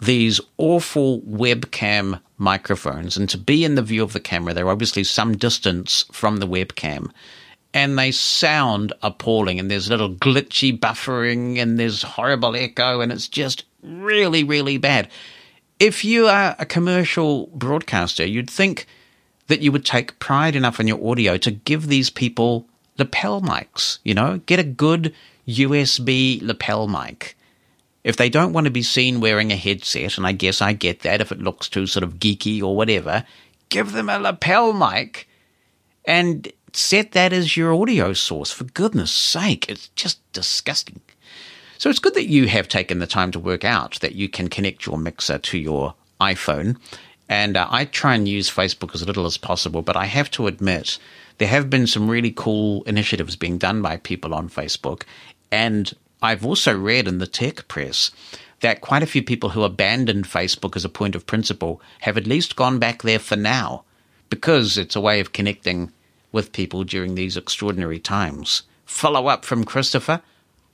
these 0.00 0.40
awful 0.58 1.20
webcam 1.22 2.20
microphones. 2.38 3.16
And 3.16 3.28
to 3.28 3.38
be 3.38 3.64
in 3.64 3.74
the 3.74 3.82
view 3.82 4.02
of 4.02 4.12
the 4.12 4.20
camera, 4.20 4.54
they're 4.54 4.70
obviously 4.70 5.04
some 5.04 5.36
distance 5.36 6.04
from 6.12 6.38
the 6.38 6.46
webcam. 6.46 7.10
And 7.74 7.98
they 7.98 8.12
sound 8.12 8.94
appalling, 9.02 9.58
and 9.58 9.70
there's 9.70 9.90
little 9.90 10.14
glitchy 10.14 10.78
buffering, 10.78 11.58
and 11.58 11.78
there's 11.78 12.02
horrible 12.02 12.56
echo, 12.56 13.00
and 13.00 13.12
it's 13.12 13.28
just 13.28 13.64
really, 13.82 14.42
really 14.42 14.78
bad. 14.78 15.08
If 15.78 16.04
you 16.04 16.26
are 16.26 16.56
a 16.58 16.64
commercial 16.64 17.46
broadcaster, 17.48 18.24
you'd 18.24 18.50
think 18.50 18.86
that 19.48 19.60
you 19.60 19.70
would 19.70 19.84
take 19.84 20.18
pride 20.18 20.56
enough 20.56 20.80
in 20.80 20.88
your 20.88 21.10
audio 21.10 21.36
to 21.38 21.50
give 21.50 21.86
these 21.88 22.10
people 22.10 22.66
lapel 22.98 23.40
mics, 23.40 23.98
you 24.02 24.14
know, 24.14 24.40
get 24.46 24.58
a 24.58 24.64
good 24.64 25.14
USB 25.46 26.42
lapel 26.42 26.88
mic. 26.88 27.36
If 28.04 28.16
they 28.16 28.28
don't 28.28 28.52
want 28.52 28.64
to 28.66 28.70
be 28.70 28.82
seen 28.82 29.20
wearing 29.20 29.50
a 29.50 29.56
headset, 29.56 30.16
and 30.16 30.26
I 30.26 30.32
guess 30.32 30.62
I 30.62 30.72
get 30.72 31.00
that 31.00 31.20
if 31.20 31.32
it 31.32 31.42
looks 31.42 31.68
too 31.68 31.86
sort 31.86 32.04
of 32.04 32.14
geeky 32.14 32.62
or 32.62 32.76
whatever, 32.76 33.24
give 33.68 33.92
them 33.92 34.08
a 34.08 34.18
lapel 34.18 34.72
mic 34.72 35.28
and 36.04 36.50
set 36.72 37.12
that 37.12 37.32
as 37.32 37.56
your 37.56 37.74
audio 37.74 38.12
source. 38.12 38.50
For 38.50 38.64
goodness 38.64 39.10
sake, 39.10 39.68
it's 39.68 39.88
just 39.88 40.20
disgusting. 40.32 41.00
So 41.76 41.90
it's 41.90 41.98
good 41.98 42.14
that 42.14 42.28
you 42.28 42.48
have 42.48 42.66
taken 42.68 42.98
the 42.98 43.06
time 43.06 43.30
to 43.32 43.38
work 43.38 43.64
out 43.64 44.00
that 44.00 44.14
you 44.14 44.28
can 44.28 44.48
connect 44.48 44.86
your 44.86 44.98
mixer 44.98 45.38
to 45.38 45.58
your 45.58 45.94
iPhone. 46.20 46.76
And 47.28 47.56
uh, 47.56 47.68
I 47.70 47.84
try 47.84 48.14
and 48.14 48.26
use 48.26 48.50
Facebook 48.50 48.94
as 48.94 49.06
little 49.06 49.26
as 49.26 49.36
possible, 49.36 49.82
but 49.82 49.96
I 49.96 50.06
have 50.06 50.30
to 50.32 50.46
admit 50.46 50.98
there 51.38 51.48
have 51.48 51.70
been 51.70 51.86
some 51.86 52.08
really 52.08 52.32
cool 52.32 52.82
initiatives 52.84 53.36
being 53.36 53.58
done 53.58 53.82
by 53.82 53.98
people 53.98 54.34
on 54.34 54.48
Facebook. 54.48 55.02
And 55.52 55.92
I've 56.20 56.44
also 56.44 56.76
read 56.76 57.06
in 57.06 57.18
the 57.18 57.26
tech 57.26 57.68
press 57.68 58.10
that 58.60 58.80
quite 58.80 59.02
a 59.02 59.06
few 59.06 59.22
people 59.22 59.50
who 59.50 59.62
abandoned 59.62 60.24
Facebook 60.24 60.74
as 60.74 60.84
a 60.84 60.88
point 60.88 61.14
of 61.14 61.26
principle 61.26 61.80
have 62.00 62.16
at 62.16 62.26
least 62.26 62.56
gone 62.56 62.78
back 62.78 63.02
there 63.02 63.20
for 63.20 63.36
now 63.36 63.84
because 64.30 64.76
it's 64.76 64.96
a 64.96 65.00
way 65.00 65.20
of 65.20 65.32
connecting 65.32 65.92
with 66.32 66.52
people 66.52 66.84
during 66.84 67.14
these 67.14 67.36
extraordinary 67.36 67.98
times. 67.98 68.62
Follow 68.84 69.28
up 69.28 69.44
from 69.44 69.64
Christopher. 69.64 70.20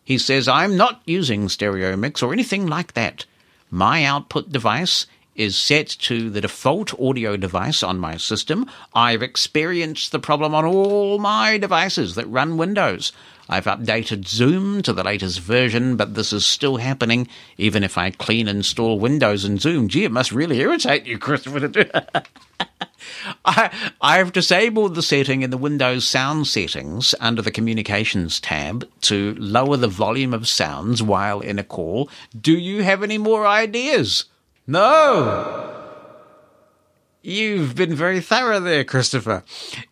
He 0.03 0.19
says, 0.19 0.49
I'm 0.49 0.77
not 0.77 1.03
using 1.05 1.49
Stereo 1.49 1.97
Mix 1.97 2.23
or 2.23 2.33
anything 2.33 2.67
like 2.67 2.95
that. 2.95 3.27
My 3.71 4.05
output 4.05 4.51
device 4.51 5.07
is 5.35 5.57
set 5.57 5.89
to 5.89 6.31
the 6.31 6.41
default 6.41 6.99
audio 7.01 7.37
device 7.37 7.83
on 7.83 7.99
my 7.99 8.17
system. 8.17 8.71
I've 8.95 9.23
experienced 9.23 10.13
the 10.13 10.19
problem 10.19 10.55
on 10.55 10.65
all 10.65 11.19
my 11.19 11.59
devices 11.59 12.15
that 12.15 12.27
run 12.27 12.57
Windows. 12.57 13.13
I've 13.49 13.67
updated 13.67 14.27
Zoom 14.27 14.83
to 14.83 14.93
the 14.93 15.05
latest 15.05 15.41
version, 15.41 15.97
but 15.97 16.15
this 16.15 16.33
is 16.33 16.47
still 16.47 16.79
happening 16.79 17.29
even 17.59 17.85
if 17.85 17.99
I 17.99 18.11
clean 18.11 18.49
install 18.49 18.99
Windows 18.99 19.45
and 19.45 19.61
Zoom. 19.61 19.89
Gee, 19.89 20.05
it 20.05 20.13
must 20.13 20.33
really 20.33 20.61
irritate 20.61 21.05
you, 21.05 21.19
Christopher, 21.19 21.69
I, 23.45 23.71
I've 24.01 24.33
disabled 24.33 24.95
the 24.95 25.03
setting 25.03 25.43
in 25.43 25.51
the 25.51 25.59
Windows 25.59 26.07
sound 26.07 26.47
settings 26.47 27.15
under 27.21 27.43
the 27.43 27.51
communications 27.51 28.41
tab 28.41 28.89
to 29.03 29.35
lower 29.39 29.77
the 29.77 29.89
volume 29.89 30.33
of 30.33 30.49
sounds 30.49 31.03
while 31.03 31.41
in 31.41 31.59
a 31.59 31.65
call. 31.65 32.09
Do 32.39 32.53
you 32.53 32.83
have 32.83 33.03
any 33.03 33.19
more 33.19 33.47
ideas? 33.47 34.25
No! 34.67 35.61
You've 37.27 37.75
been 37.75 37.95
very 37.95 38.21
thorough 38.21 38.61
there, 38.61 38.85
Christopher. 38.85 39.45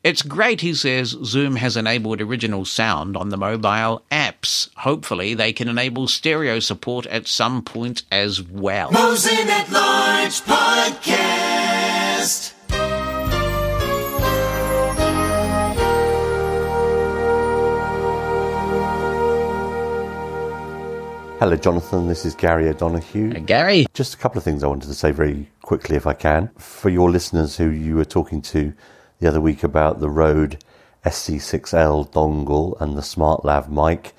It's 0.05 0.21
great, 0.21 0.61
he 0.61 0.75
says, 0.75 1.17
Zoom 1.25 1.57
has 1.57 1.79
enabled 1.79 2.21
original 2.21 2.67
sound 2.67 3.17
on 3.17 3.31
the 3.31 3.39
mobile 3.39 4.03
apps. 4.11 4.69
Hopefully, 4.77 5.33
they 5.33 5.55
can 5.55 5.67
enable 5.69 6.09
stereo 6.09 6.59
support 6.59 7.07
at 7.07 7.27
some 7.27 7.63
point 7.63 8.03
as 8.11 8.43
well. 8.43 8.91
Mosen 8.93 9.49
at 9.49 9.71
Large 9.71 10.43
Podcast. 10.43 11.52
Hello, 21.43 21.57
Jonathan. 21.57 22.07
This 22.07 22.25
is 22.25 22.37
Gary 22.37 22.69
O'Donoghue. 22.69 23.33
Uh, 23.35 23.41
Gary? 23.41 23.87
Just 23.95 24.15
a 24.15 24.17
couple 24.17 24.39
of 24.39 24.45
things 24.45 24.63
I 24.63 24.69
wanted 24.69 24.87
to 24.87 24.95
say 24.95 25.11
very 25.11 25.51
quickly, 25.63 25.97
if 25.97 26.07
I 26.07 26.13
can. 26.13 26.51
For 26.57 26.89
your 26.89 27.11
listeners 27.11 27.57
who 27.57 27.69
you 27.69 27.97
were 27.97 28.05
talking 28.05 28.41
to 28.43 28.73
the 29.19 29.27
other 29.27 29.41
week 29.41 29.65
about 29.65 29.99
the 29.99 30.09
Rode 30.09 30.63
SC6L 31.05 32.13
dongle 32.13 32.81
and 32.81 32.97
the 32.97 33.01
SmartLav 33.01 33.69
mic, 33.69 34.13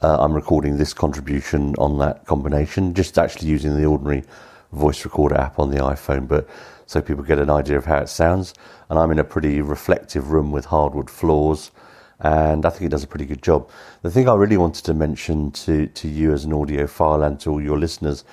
uh, 0.00 0.16
I'm 0.18 0.32
recording 0.32 0.78
this 0.78 0.94
contribution 0.94 1.74
on 1.76 1.98
that 1.98 2.24
combination, 2.24 2.94
just 2.94 3.18
actually 3.18 3.48
using 3.48 3.76
the 3.76 3.84
ordinary 3.84 4.24
voice 4.72 5.04
recorder 5.04 5.36
app 5.36 5.58
on 5.58 5.70
the 5.70 5.80
iPhone, 5.80 6.26
but 6.26 6.48
so 6.86 7.02
people 7.02 7.24
get 7.24 7.38
an 7.38 7.50
idea 7.50 7.76
of 7.76 7.84
how 7.84 7.98
it 7.98 8.08
sounds. 8.08 8.54
And 8.88 8.98
I'm 8.98 9.10
in 9.10 9.18
a 9.18 9.24
pretty 9.24 9.60
reflective 9.60 10.30
room 10.30 10.50
with 10.50 10.64
hardwood 10.64 11.10
floors 11.10 11.72
and 12.20 12.64
I 12.64 12.70
think 12.70 12.82
it 12.82 12.90
does 12.90 13.02
a 13.02 13.08
pretty 13.08 13.26
good 13.26 13.42
job. 13.42 13.68
The 14.02 14.10
thing 14.10 14.28
I 14.28 14.34
really 14.34 14.56
wanted 14.56 14.84
to 14.84 14.94
mention 14.94 15.50
to, 15.52 15.86
to 15.86 16.08
you 16.08 16.32
as 16.32 16.44
an 16.44 16.52
audiophile 16.52 17.26
and 17.26 17.38
to 17.40 17.50
all 17.50 17.62
your 17.62 17.78
listeners, 17.78 18.24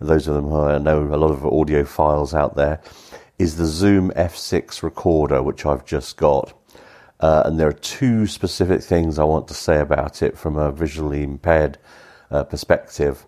those 0.00 0.26
of 0.26 0.34
them 0.34 0.48
who 0.48 0.60
I 0.60 0.78
know 0.78 1.02
a 1.02 1.16
lot 1.16 1.30
of 1.30 1.40
audiophiles 1.40 2.34
out 2.34 2.56
there, 2.56 2.80
is 3.38 3.56
the 3.56 3.66
Zoom 3.66 4.10
F6 4.12 4.82
recorder, 4.82 5.42
which 5.42 5.66
I've 5.66 5.84
just 5.84 6.16
got. 6.16 6.52
Uh, 7.20 7.42
and 7.46 7.58
there 7.58 7.68
are 7.68 7.72
two 7.72 8.26
specific 8.26 8.82
things 8.82 9.18
I 9.18 9.24
want 9.24 9.48
to 9.48 9.54
say 9.54 9.80
about 9.80 10.22
it 10.22 10.36
from 10.36 10.56
a 10.56 10.70
visually 10.70 11.22
impaired 11.22 11.78
uh, 12.30 12.44
perspective. 12.44 13.26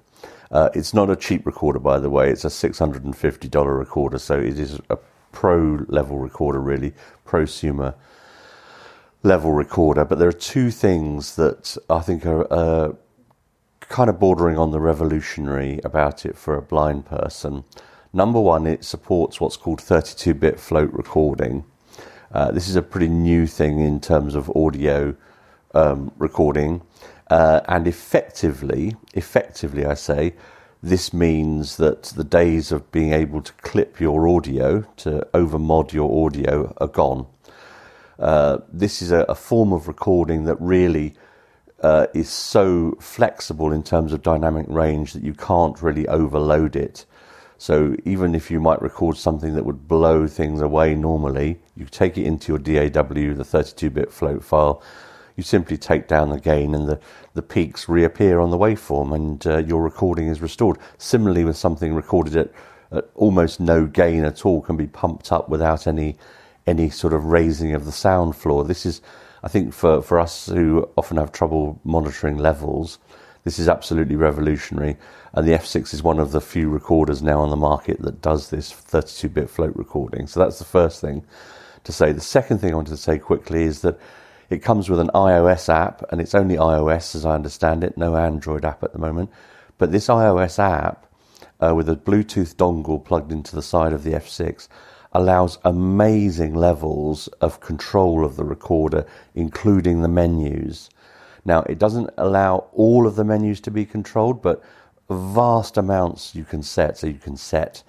Uh, 0.51 0.71
it's 0.75 0.95
not 0.95 1.11
a 1.11 1.17
cheap 1.17 1.45
recorder, 1.47 1.79
by 1.79 1.99
the 1.99 2.11
way. 2.11 2.31
It's 2.31 2.45
a 2.45 2.49
$650 2.49 3.79
recorder, 3.79 4.19
so 4.19 4.39
it 4.39 4.59
is 4.59 4.81
a 4.91 4.99
pro 5.33 5.85
level 5.89 6.19
recorder, 6.19 6.61
really, 6.61 6.95
prosumer 7.27 7.95
level 9.23 9.53
recorder, 9.53 10.05
but 10.05 10.19
there 10.19 10.29
are 10.29 10.33
two 10.33 10.71
things 10.71 11.37
that 11.37 11.77
I 11.91 12.01
think 12.01 12.25
are 12.25 12.53
uh, 12.53 12.93
kind 13.81 14.11
of 14.11 14.19
bordering 14.19 14.59
on 14.59 14.71
the 14.71 14.81
revolutionary 14.81 15.81
about 15.85 16.25
it 16.25 16.37
for 16.37 16.57
a 16.57 16.63
blind 16.63 17.07
person. 17.07 17.65
Number 18.13 18.41
one, 18.41 18.67
it 18.67 18.85
supports 18.85 19.41
what's 19.41 19.57
called 19.57 19.81
32 19.81 20.35
bit 20.35 20.61
float 20.61 20.93
recording. 20.93 21.65
Uh, 22.33 22.53
this 22.53 22.69
is 22.69 22.77
a 22.77 22.83
pretty 22.83 23.09
new 23.09 23.47
thing 23.47 23.81
in 23.81 24.01
terms 24.01 24.35
of 24.35 24.51
audio 24.55 25.15
um, 25.75 26.13
recording, 26.19 26.83
uh, 27.31 27.61
and 27.69 27.87
effectively, 27.87 28.97
effectively, 29.15 29.85
I 29.85 29.95
say, 29.95 30.35
this 30.83 31.13
means 31.13 31.77
that 31.79 32.05
the 32.05 32.25
days 32.25 32.71
of 32.71 32.91
being 32.93 33.13
able 33.13 33.43
to 33.43 33.53
clip 33.55 34.01
your 34.01 34.29
audio 34.29 34.83
to 34.99 35.27
overmod 35.35 35.93
your 35.93 36.27
audio 36.27 36.73
are 36.79 36.87
gone. 36.87 37.27
Uh, 38.19 38.59
this 38.73 39.01
is 39.01 39.13
a, 39.13 39.21
a, 39.29 39.35
form 39.35 39.73
of 39.73 39.87
recording 39.87 40.45
that 40.45 40.57
really 40.61 41.15
uh, 41.83 42.07
is 42.15 42.29
so 42.29 42.97
flexible 43.01 43.73
in 43.73 43.83
terms 43.83 44.13
of 44.13 44.23
dynamic 44.23 44.67
range 44.69 45.13
that 45.13 45.23
you 45.23 45.33
can't 45.33 45.81
really 45.81 46.07
overload 46.09 46.75
it. 46.75 47.07
So 47.59 47.97
even 48.05 48.35
if 48.35 48.51
you 48.51 48.61
might 48.61 48.83
record 48.83 49.17
something 49.17 49.55
that 49.55 49.65
would 49.65 49.87
blow 49.87 50.27
things 50.27 50.61
away 50.61 50.95
normally, 50.95 51.59
you 51.77 51.87
take 51.87 52.19
it 52.19 52.25
into 52.25 52.53
your 52.53 52.59
DAW, 52.59 53.35
the 53.35 53.45
32-bit 53.45 54.13
float 54.13 54.45
file. 54.45 54.83
You 55.37 55.45
simply 55.45 55.77
take 55.77 56.09
down 56.09 56.31
the 56.31 56.41
gain, 56.41 56.75
and 56.75 56.89
the, 56.89 57.01
the 57.35 57.43
peaks 57.43 57.89
reappear 57.89 58.41
on 58.41 58.51
the 58.51 58.59
waveform, 58.59 59.15
and 59.15 59.47
uh, 59.47 59.59
your 59.59 59.83
recording 59.83 60.27
is 60.27 60.41
restored. 60.41 60.79
Similarly, 60.99 61.45
with 61.45 61.57
something 61.57 61.95
recorded 61.95 62.37
at, 62.37 62.51
at 62.91 63.09
almost 63.15 63.61
no 63.61 63.87
gain 63.87 64.25
at 64.25 64.45
all, 64.45 64.61
can 64.61 64.77
be 64.77 64.89
pumped 64.89 65.31
up 65.31 65.49
without 65.49 65.87
any 65.87 66.17
any 66.69 66.91
sort 66.91 67.13
of 67.13 67.25
raising 67.25 67.75
of 67.75 67.85
the 67.85 67.93
sound 67.93 68.37
floor. 68.37 68.65
This 68.65 68.85
is, 68.85 69.01
I 69.43 69.49
think, 69.49 69.73
for, 69.73 70.03
for 70.03 70.21
us 70.21 70.47
who 70.47 70.89
often 70.97 71.17
have 71.17 71.33
trouble 71.33 71.81
monitoring 71.83 72.37
levels, 72.37 72.99
this 73.45 73.59
is 73.59 73.69
absolutely 73.69 74.17
revolutionary. 74.17 74.97
And 75.33 75.47
the 75.47 75.53
F6 75.53 75.95
is 75.95 76.03
one 76.03 76.19
of 76.19 76.33
the 76.33 76.41
few 76.41 76.69
recorders 76.69 77.23
now 77.23 77.41
on 77.41 77.51
the 77.51 77.57
market 77.57 78.01
that 78.03 78.21
does 78.21 78.51
this 78.51 78.71
32 78.71 79.29
bit 79.29 79.51
float 79.51 79.75
recording. 79.75 80.27
So 80.27 80.41
that's 80.41 80.59
the 80.59 80.65
first 80.65 81.01
thing 81.01 81.25
to 81.85 81.93
say. 81.93 82.13
The 82.13 82.21
second 82.21 82.59
thing 82.59 82.73
I 82.73 82.77
wanted 82.77 82.91
to 82.91 82.97
say 82.97 83.19
quickly 83.19 83.63
is 83.63 83.81
that 83.83 83.99
it 84.51 84.63
comes 84.63 84.89
with 84.89 85.01
an 85.01 85.11
iOS 85.15 85.69
app, 85.69 86.03
and 86.11 86.21
it's 86.21 86.35
only 86.35 86.57
iOS 86.57 87.15
as 87.15 87.27
I 87.27 87.35
understand 87.35 87.85
it, 87.85 87.97
no 87.99 88.17
Android 88.17 88.65
app 88.65 88.83
at 88.83 88.93
the 88.93 88.99
moment. 88.99 89.31
But 89.77 89.93
this 89.93 90.09
iOS 90.09 90.59
app, 90.59 91.07
uh, 91.61 91.75
with 91.75 91.89
a 91.89 91.97
Bluetooth 91.97 92.55
dongle 92.55 93.05
plugged 93.05 93.33
into 93.33 93.55
the 93.55 93.63
side 93.63 93.93
of 93.93 94.05
the 94.05 94.13
F6, 94.13 94.69
allows 95.19 95.59
amazing 95.65 96.55
levels 96.55 97.27
of 97.41 97.61
control 97.61 98.25
of 98.25 98.37
the 98.37 98.45
recorder, 98.45 99.05
including 99.35 100.01
the 100.01 100.09
menus. 100.09 100.91
Now, 101.45 101.63
it 101.63 101.81
doesn't 101.81 102.11
allow 102.19 102.69
all 102.73 103.05
of 103.05 103.17
the 103.17 103.25
menus 103.25 103.61
to 103.63 103.73
be 103.73 103.85
controlled, 103.85 104.41
but 104.41 104.63
vast 105.11 105.77
amounts 105.77 106.37
you 106.37 106.45
can 106.45 106.63
set. 106.63 106.99
So 106.99 107.09
you 107.09 107.19
can 107.19 107.37
set 107.37 107.83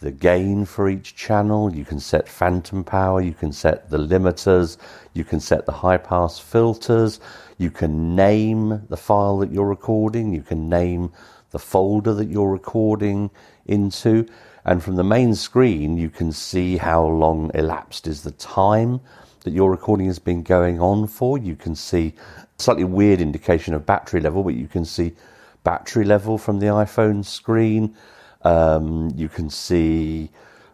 the 0.00 0.10
gain 0.10 0.64
for 0.64 0.88
each 0.88 1.14
channel, 1.14 1.72
you 1.72 1.84
can 1.84 2.00
set 2.00 2.28
phantom 2.28 2.82
power, 2.82 3.20
you 3.20 3.34
can 3.34 3.52
set 3.52 3.88
the 3.88 3.98
limiters, 3.98 4.76
you 5.14 5.22
can 5.22 5.38
set 5.38 5.64
the 5.64 5.70
high 5.70 5.98
pass 5.98 6.40
filters, 6.40 7.20
you 7.58 7.70
can 7.70 8.16
name 8.16 8.82
the 8.88 8.96
file 8.96 9.38
that 9.38 9.52
you're 9.52 9.68
recording, 9.68 10.34
you 10.34 10.42
can 10.42 10.68
name 10.68 11.12
the 11.52 11.60
folder 11.60 12.12
that 12.14 12.28
you're 12.28 12.50
recording 12.50 13.30
into. 13.66 14.26
And 14.64 14.82
from 14.82 14.96
the 14.96 15.04
main 15.04 15.34
screen, 15.34 15.96
you 15.96 16.08
can 16.08 16.30
see 16.32 16.76
how 16.76 17.04
long 17.04 17.50
elapsed 17.54 18.06
is 18.06 18.22
the 18.22 18.30
time 18.32 19.00
that 19.40 19.52
your 19.52 19.70
recording 19.70 20.06
has 20.06 20.20
been 20.20 20.42
going 20.42 20.80
on 20.80 21.08
for. 21.08 21.36
You 21.36 21.56
can 21.56 21.74
see 21.74 22.14
slightly 22.58 22.84
weird 22.84 23.20
indication 23.20 23.74
of 23.74 23.84
battery 23.84 24.20
level, 24.20 24.44
but 24.44 24.54
you 24.54 24.68
can 24.68 24.84
see 24.84 25.14
battery 25.64 26.04
level 26.04 26.38
from 26.38 26.60
the 26.60 26.66
iPhone 26.66 27.24
screen. 27.24 27.96
Um, 28.42 29.10
you 29.16 29.28
can 29.28 29.50
see, 29.50 30.30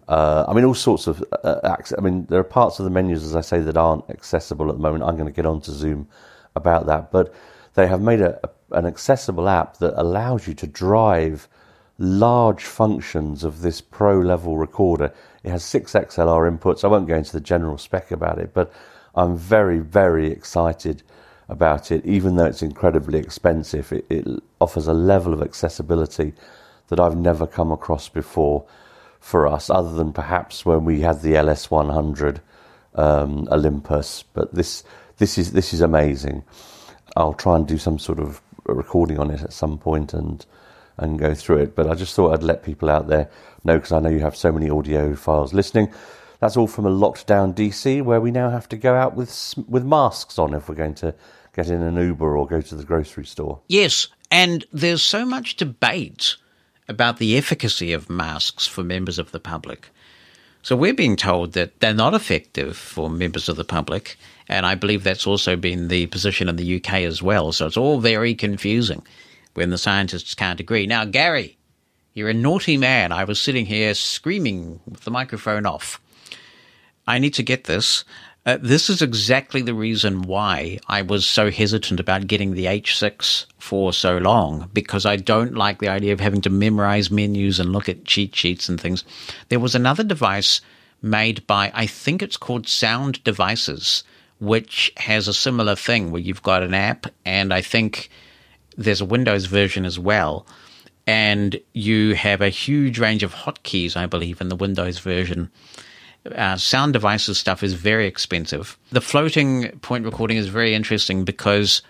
uh, 0.07 0.45
I 0.47 0.53
mean, 0.53 0.65
all 0.65 0.75
sorts 0.75 1.07
of. 1.07 1.25
Uh, 1.43 1.61
access. 1.65 1.99
I 1.99 2.03
mean, 2.03 2.27
there 2.27 2.41
are 2.41 2.45
parts 2.45 2.79
of 2.79 2.85
the 2.85 2.91
menus, 2.91 3.25
as 3.25 3.37
I 3.37 3.41
say, 3.41 3.61
that 3.61 3.77
aren't 3.77 4.09
accessible 4.11 4.69
at 4.69 4.77
the 4.77 4.83
moment. 4.83 5.05
I'm 5.05 5.17
going 5.17 5.33
to 5.33 5.35
get 5.35 5.47
on 5.47 5.63
to 5.63 5.73
Zoom 5.73 6.09
about 6.55 6.87
that, 6.87 7.11
but 7.11 7.35
they 7.75 7.87
have 7.87 8.03
made 8.03 8.21
a, 8.21 8.39
a, 8.45 8.77
an 8.77 8.85
accessible 8.85 9.49
app 9.49 9.79
that 9.79 9.99
allows 9.99 10.47
you 10.47 10.55
to 10.55 10.67
drive 10.67 11.49
large 11.99 12.65
functions 12.65 13.43
of 13.43 13.61
this 13.61 13.81
pro 13.81 14.19
level 14.21 14.57
recorder. 14.57 15.13
It 15.43 15.51
has 15.51 15.65
six 15.65 15.93
XLR 15.93 16.51
inputs. 16.51 16.85
I 16.85 16.89
won't 16.89 17.09
go 17.09 17.17
into 17.17 17.33
the 17.33 17.41
general 17.41 17.77
spec 17.77 18.11
about 18.11 18.39
it, 18.39 18.55
but 18.55 18.73
I'm 19.15 19.37
very, 19.37 19.81
very 19.81 20.31
excited 20.31 21.03
about 21.49 21.91
it. 21.91 22.05
Even 22.07 22.37
though 22.37 22.45
it's 22.45 22.63
incredibly 22.63 23.19
expensive, 23.19 23.93
it, 23.93 24.07
it 24.09 24.27
offers 24.61 24.87
a 24.87 24.95
level 24.95 25.33
of 25.33 25.43
accessibility 25.43 26.35
that 26.89 27.01
I've 27.01 27.17
never 27.17 27.47
come 27.47 27.73
across 27.73 28.09
before 28.09 28.65
for 29.19 29.47
us, 29.47 29.69
other 29.69 29.93
than 29.93 30.13
perhaps 30.13 30.65
when 30.65 30.85
we 30.85 31.01
had 31.01 31.21
the 31.23 31.33
LS100 31.33 32.41
um, 32.95 33.49
Olympus. 33.51 34.23
But 34.23 34.55
this, 34.55 34.85
this 35.17 35.37
is 35.37 35.53
this 35.53 35.75
is 35.75 35.81
amazing. 35.81 36.45
I'll 37.17 37.35
try 37.35 37.57
and 37.57 37.67
do 37.67 37.79
some 37.79 37.99
sort 37.99 38.21
of 38.21 38.41
recording 38.67 39.19
on 39.19 39.31
it 39.31 39.43
at 39.43 39.53
some 39.53 39.79
point 39.79 40.15
and 40.15 40.45
and 40.99 41.19
go 41.19 41.35
through 41.35 41.59
it. 41.59 41.75
But 41.75 41.89
I 41.89 41.95
just 41.95 42.15
thought 42.15 42.33
I'd 42.33 42.43
let 42.43 42.63
people 42.63 42.91
out 42.91 43.09
there 43.09 43.31
know 43.65 43.77
because 43.77 43.93
I 43.93 44.01
know 44.01 44.11
you 44.11 44.21
have 44.21 44.37
so 44.37 44.53
many 44.53 44.69
audiophiles 44.69 45.53
listening. 45.53 45.93
That's 46.41 46.57
all 46.57 46.67
from 46.67 46.87
a 46.87 46.91
locked 46.91 47.27
down 47.27 47.55
DC 47.55 48.03
where 48.03 48.21
we 48.21 48.31
now 48.31 48.51
have 48.51 48.69
to 48.71 48.77
go 48.77 48.95
out 48.95 49.15
with 49.15 49.55
with 49.69 49.85
masks 49.85 50.39
on 50.39 50.55
if 50.55 50.69
we're 50.69 50.75
going 50.75 50.95
to 50.97 51.15
get 51.55 51.69
in 51.69 51.83
an 51.83 51.97
Uber 51.97 52.37
or 52.37 52.47
go 52.47 52.61
to 52.61 52.75
the 52.75 52.85
grocery 52.85 53.27
store. 53.27 53.61
Yes, 53.69 54.09
and 54.31 54.65
there's 54.73 55.03
so 55.03 55.25
much 55.25 55.57
debate 55.57 56.37
about 56.89 57.19
the 57.19 57.37
efficacy 57.37 57.93
of 57.93 58.09
masks 58.09 58.67
for 58.67 58.83
members 58.83 59.19
of 59.19 59.33
the 59.33 59.41
public. 59.41 59.89
So 60.63 60.77
we're 60.77 60.95
being 60.95 61.17
told 61.17 61.53
that 61.53 61.81
they're 61.81 61.95
not 61.95 62.15
effective 62.15 62.77
for 62.77 63.09
members 63.09 63.49
of 63.49 63.57
the 63.57 63.65
public, 63.65 64.17
and 64.49 64.67
I 64.67 64.75
believe 64.75 65.03
that's 65.03 65.27
also 65.27 65.57
been 65.57 65.89
the 65.89 66.07
position 66.07 66.49
in 66.49 66.57
the 66.57 66.77
UK 66.77 66.95
as 67.03 67.23
well. 67.23 67.53
So 67.53 67.67
it's 67.67 67.77
all 67.77 68.01
very 68.01 68.35
confusing 68.35 69.03
when 69.59 69.71
the 69.71 69.77
scientists 69.79 70.35
can't 70.35 70.61
agree. 70.61 70.87
Now, 70.87 71.05
Gary, 71.05 71.59
you're 72.15 72.29
a 72.29 72.35
naughty 72.35 72.77
man. 72.77 73.11
I 73.11 73.25
was 73.25 73.41
sitting 73.41 73.67
here 73.67 73.93
screaming 73.93 74.81
with 74.89 75.01
the 75.01 75.11
microphone 75.11 75.67
off. 75.67 76.01
I 77.09 77.19
need 77.19 77.35
to 77.35 77.43
get 77.43 77.65
this. 77.65 78.05
Uh, 78.47 78.57
this 78.63 78.89
is 78.89 79.03
exactly 79.03 79.61
the 79.61 79.75
reason 79.75 80.23
why 80.23 80.79
I 80.87 81.03
was 81.03 81.27
so 81.27 81.51
hesitant 81.51 81.99
about 81.99 82.29
getting 82.29 82.55
the 82.55 82.67
H6 82.67 83.47
for 83.59 83.93
so 83.93 84.19
long, 84.19 84.71
because 84.73 85.05
I 85.05 85.17
don't 85.17 85.55
like 85.55 85.81
the 85.81 85.89
idea 85.89 86.13
of 86.13 86.21
having 86.21 86.41
to 86.43 86.51
memorize 86.51 87.11
menus 87.11 87.59
and 87.59 87.73
look 87.73 87.89
at 87.89 88.05
cheat 88.05 88.37
sheets 88.37 88.69
and 88.69 88.81
things. 88.81 89.03
There 89.49 89.61
was 89.61 89.75
another 89.75 90.05
device 90.05 90.61
made 91.03 91.47
by, 91.49 91.73
I 91.75 91.87
think 91.87 92.23
it's 92.23 92.37
called 92.37 92.69
Sound 92.69 93.25
Devices, 93.25 94.05
which 94.39 94.93
has 94.99 95.27
a 95.27 95.35
similar 95.35 95.75
thing 95.75 96.13
where 96.13 96.23
you've 96.23 96.45
got 96.45 96.63
an 96.63 96.75
app, 96.75 97.07
and 97.25 97.53
I 97.53 97.61
think 97.61 98.09
there's 98.79 99.03
a 99.03 99.05
Windows 99.05 99.45
version 99.45 99.85
as 99.85 99.99
well. 99.99 100.47
And 101.07 101.61
you 101.73 102.15
have 102.15 102.41
a 102.41 102.49
huge 102.49 102.99
range 102.99 103.23
of 103.23 103.35
hotkeys, 103.35 103.97
I 103.97 104.07
believe, 104.07 104.41
in 104.41 104.49
the 104.49 104.57
Windows 104.57 104.99
version 104.99 105.51
uh, 106.35 106.57
sound 106.57 106.93
devices 106.93 107.39
stuff 107.39 107.63
is 107.63 107.75
very 107.75 108.07
expensive. 108.07 108.79
The 108.91 109.01
floating 109.01 109.71
point 109.81 110.05
recording 110.05 110.37
is 110.37 110.49
very 110.49 110.75
interesting 110.75 111.25
because 111.25 111.83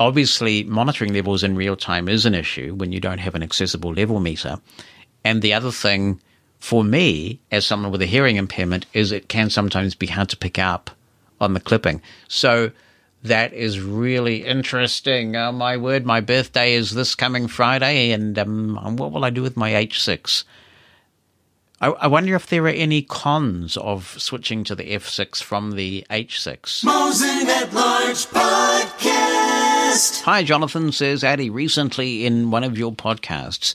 obviously 0.00 0.64
monitoring 0.64 1.12
levels 1.12 1.42
in 1.42 1.56
real 1.56 1.76
time 1.76 2.08
is 2.08 2.26
an 2.26 2.34
issue 2.34 2.74
when 2.74 2.92
you 2.92 3.00
don't 3.00 3.18
have 3.18 3.34
an 3.34 3.42
accessible 3.42 3.92
level 3.92 4.20
meter. 4.20 4.58
And 5.24 5.42
the 5.42 5.54
other 5.54 5.70
thing 5.70 6.20
for 6.58 6.82
me, 6.82 7.40
as 7.50 7.64
someone 7.66 7.92
with 7.92 8.02
a 8.02 8.06
hearing 8.06 8.36
impairment, 8.36 8.86
is 8.92 9.12
it 9.12 9.28
can 9.28 9.50
sometimes 9.50 9.94
be 9.94 10.06
hard 10.06 10.28
to 10.30 10.36
pick 10.36 10.58
up 10.58 10.90
on 11.40 11.54
the 11.54 11.60
clipping. 11.60 12.00
So 12.28 12.70
that 13.22 13.52
is 13.52 13.80
really 13.80 14.44
interesting. 14.44 15.36
Oh, 15.36 15.52
my 15.52 15.76
word, 15.76 16.04
my 16.04 16.20
birthday 16.20 16.74
is 16.74 16.92
this 16.92 17.14
coming 17.14 17.46
Friday, 17.48 18.10
and 18.10 18.38
um, 18.38 18.96
what 18.96 19.12
will 19.12 19.24
I 19.24 19.30
do 19.30 19.42
with 19.42 19.56
my 19.56 19.70
H6? 19.70 20.44
I, 21.80 21.88
I 21.88 22.06
wonder 22.08 22.34
if 22.34 22.46
there 22.46 22.64
are 22.64 22.68
any 22.68 23.02
cons 23.02 23.76
of 23.76 24.20
switching 24.20 24.64
to 24.64 24.74
the 24.74 24.90
F6 24.90 25.42
from 25.42 25.72
the 25.72 26.04
H6. 26.10 26.84
Mosen 26.84 27.48
at 27.48 27.72
Large 27.72 28.26
Podcast. 28.26 30.22
Hi, 30.22 30.42
Jonathan, 30.42 30.90
says 30.90 31.22
Addy. 31.22 31.50
Recently, 31.50 32.26
in 32.26 32.50
one 32.50 32.64
of 32.64 32.78
your 32.78 32.92
podcasts, 32.92 33.74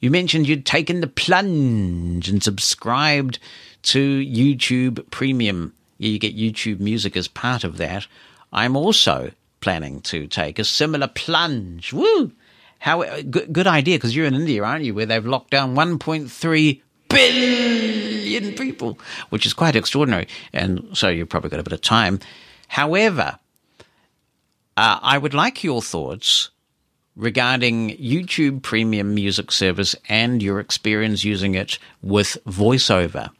you 0.00 0.10
mentioned 0.10 0.46
you'd 0.48 0.66
taken 0.66 1.00
the 1.00 1.06
plunge 1.06 2.28
and 2.28 2.42
subscribed 2.42 3.38
to 3.84 4.20
YouTube 4.20 5.10
Premium. 5.10 5.72
You 5.96 6.18
get 6.18 6.36
YouTube 6.36 6.80
Music 6.80 7.16
as 7.16 7.28
part 7.28 7.64
of 7.64 7.76
that. 7.78 8.06
I'm 8.54 8.76
also 8.76 9.32
planning 9.60 10.00
to 10.02 10.26
take 10.26 10.58
a 10.58 10.64
similar 10.64 11.08
plunge. 11.08 11.92
Woo! 11.92 12.32
How 12.78 13.02
good, 13.22 13.52
good 13.52 13.66
idea 13.66 13.96
because 13.96 14.14
you're 14.14 14.26
in 14.26 14.34
India, 14.34 14.62
aren't 14.62 14.84
you? 14.84 14.94
Where 14.94 15.06
they've 15.06 15.24
locked 15.24 15.50
down 15.50 15.74
1.3 15.74 16.82
billion 17.08 18.54
people, 18.54 18.98
which 19.30 19.46
is 19.46 19.52
quite 19.52 19.74
extraordinary. 19.74 20.28
And 20.52 20.96
so 20.96 21.08
you've 21.08 21.28
probably 21.28 21.50
got 21.50 21.60
a 21.60 21.64
bit 21.64 21.72
of 21.72 21.80
time. 21.80 22.20
However, 22.68 23.38
uh, 24.76 24.98
I 25.02 25.18
would 25.18 25.34
like 25.34 25.64
your 25.64 25.82
thoughts 25.82 26.50
regarding 27.16 27.96
YouTube 27.96 28.62
Premium 28.62 29.14
Music 29.14 29.50
Service 29.50 29.94
and 30.08 30.42
your 30.42 30.60
experience 30.60 31.24
using 31.24 31.54
it 31.54 31.78
with 32.02 32.36
VoiceOver. 32.46 33.30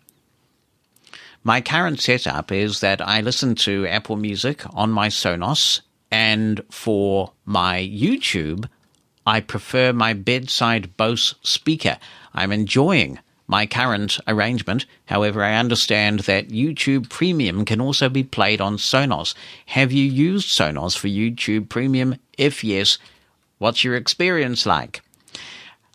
My 1.47 1.61
current 1.61 2.01
setup 2.01 2.51
is 2.51 2.80
that 2.80 3.07
I 3.07 3.20
listen 3.20 3.55
to 3.57 3.86
Apple 3.86 4.16
Music 4.16 4.62
on 4.74 4.90
my 4.90 5.09
Sonos, 5.09 5.82
and 6.11 6.62
for 6.70 7.32
my 7.45 7.80
YouTube, 7.80 8.66
I 9.26 9.40
prefer 9.40 9.92
my 9.92 10.14
bedside 10.14 10.97
Bose 10.97 11.34
speaker. 11.42 11.99
I'm 12.32 12.51
enjoying 12.51 13.18
my 13.47 13.66
current 13.66 14.18
arrangement. 14.26 14.86
However, 15.05 15.45
I 15.45 15.57
understand 15.57 16.20
that 16.20 16.49
YouTube 16.49 17.11
Premium 17.11 17.66
can 17.66 17.78
also 17.78 18.09
be 18.09 18.24
played 18.24 18.62
on 18.62 18.78
Sonos. 18.78 19.34
Have 19.66 19.92
you 19.92 20.07
used 20.07 20.49
Sonos 20.49 20.97
for 20.97 21.09
YouTube 21.09 21.68
Premium? 21.68 22.16
If 22.38 22.64
yes, 22.64 22.97
what's 23.59 23.84
your 23.84 23.97
experience 23.97 24.64
like? 24.64 25.03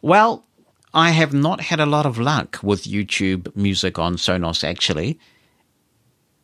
Well, 0.03 0.45
I 0.93 1.09
have 1.09 1.33
not 1.33 1.59
had 1.61 1.79
a 1.79 1.87
lot 1.87 2.05
of 2.05 2.19
luck 2.19 2.59
with 2.61 2.83
YouTube 2.83 3.55
music 3.55 3.97
on 3.97 4.17
Sonos 4.17 4.63
actually. 4.63 5.19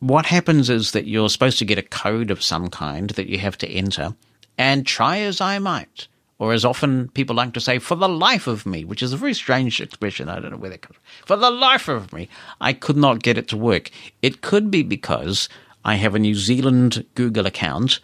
What 0.06 0.28
happens 0.28 0.70
is 0.70 0.92
that 0.92 1.08
you're 1.08 1.30
supposed 1.30 1.58
to 1.58 1.66
get 1.66 1.80
a 1.80 1.82
code 1.82 2.30
of 2.30 2.44
some 2.44 2.70
kind 2.70 3.10
that 3.10 3.28
you 3.28 3.40
have 3.40 3.58
to 3.58 3.68
enter, 3.68 4.14
and 4.56 4.86
try 4.86 5.18
as 5.18 5.42
I 5.42 5.58
might, 5.58 6.08
or 6.38 6.54
as 6.54 6.64
often 6.64 7.10
people 7.10 7.36
like 7.36 7.54
to 7.54 7.60
say, 7.60 7.80
for 7.80 7.96
the 7.96 8.08
life 8.08 8.46
of 8.46 8.68
me, 8.68 8.86
which 8.86 9.02
is 9.02 9.14
a 9.14 9.18
very 9.18 9.34
strange 9.34 9.82
expression. 9.82 10.30
I 10.30 10.40
don't 10.40 10.52
know 10.52 10.58
where 10.58 10.70
that 10.70 10.84
comes 10.84 10.98
from. 10.98 11.26
For 11.26 11.38
the 11.38 11.50
life 11.50 11.88
of 11.88 12.14
me, 12.14 12.30
I 12.62 12.72
could 12.72 12.98
not 12.98 13.24
get 13.24 13.40
it 13.40 13.48
to 13.48 13.58
work. 13.58 13.90
It 14.22 14.42
could 14.42 14.70
be 14.70 14.84
because 14.84 15.50
I 15.84 15.96
have 15.96 16.14
a 16.14 16.20
New 16.20 16.36
Zealand 16.36 17.04
Google 17.16 17.48
account 17.48 18.00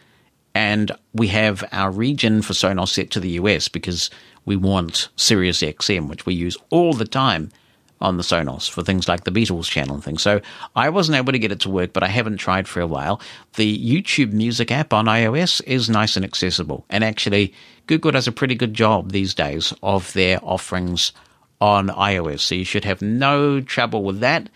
and 0.55 0.91
we 1.13 1.27
have 1.27 1.63
our 1.71 1.91
region 1.91 2.41
for 2.41 2.53
Sonos 2.53 2.89
set 2.89 3.11
to 3.11 3.19
the 3.19 3.37
US 3.41 3.67
because 3.67 4.09
we 4.43 4.55
want 4.55 5.09
Sirius 5.17 5.61
XM, 5.61 6.09
which 6.09 6.25
we 6.25 6.33
use 6.33 6.57
all 6.71 6.93
the 6.93 7.05
time 7.05 7.51
on 8.01 8.17
the 8.17 8.23
Sonos 8.23 8.69
for 8.69 8.81
things 8.83 9.07
like 9.07 9.23
the 9.23 9.31
Beatles 9.31 9.69
channel 9.69 9.95
and 9.95 10.03
things. 10.03 10.21
So 10.21 10.41
I 10.75 10.89
wasn't 10.89 11.17
able 11.17 11.31
to 11.31 11.39
get 11.39 11.51
it 11.51 11.59
to 11.61 11.69
work, 11.69 11.93
but 11.93 12.03
I 12.03 12.07
haven't 12.07 12.37
tried 12.37 12.67
for 12.67 12.81
a 12.81 12.87
while. 12.87 13.21
The 13.55 13.77
YouTube 13.77 14.33
Music 14.33 14.71
app 14.71 14.93
on 14.93 15.05
iOS 15.05 15.61
is 15.65 15.89
nice 15.89 16.15
and 16.15 16.25
accessible. 16.25 16.85
And 16.89 17.03
actually, 17.03 17.53
Google 17.87 18.11
does 18.11 18.27
a 18.27 18.31
pretty 18.31 18.55
good 18.55 18.73
job 18.73 19.11
these 19.11 19.33
days 19.33 19.73
of 19.83 20.11
their 20.13 20.39
offerings 20.43 21.11
on 21.59 21.89
iOS. 21.89 22.39
So 22.41 22.55
you 22.55 22.65
should 22.65 22.85
have 22.85 23.01
no 23.01 23.61
trouble 23.61 24.03
with 24.03 24.19
that. 24.19 24.49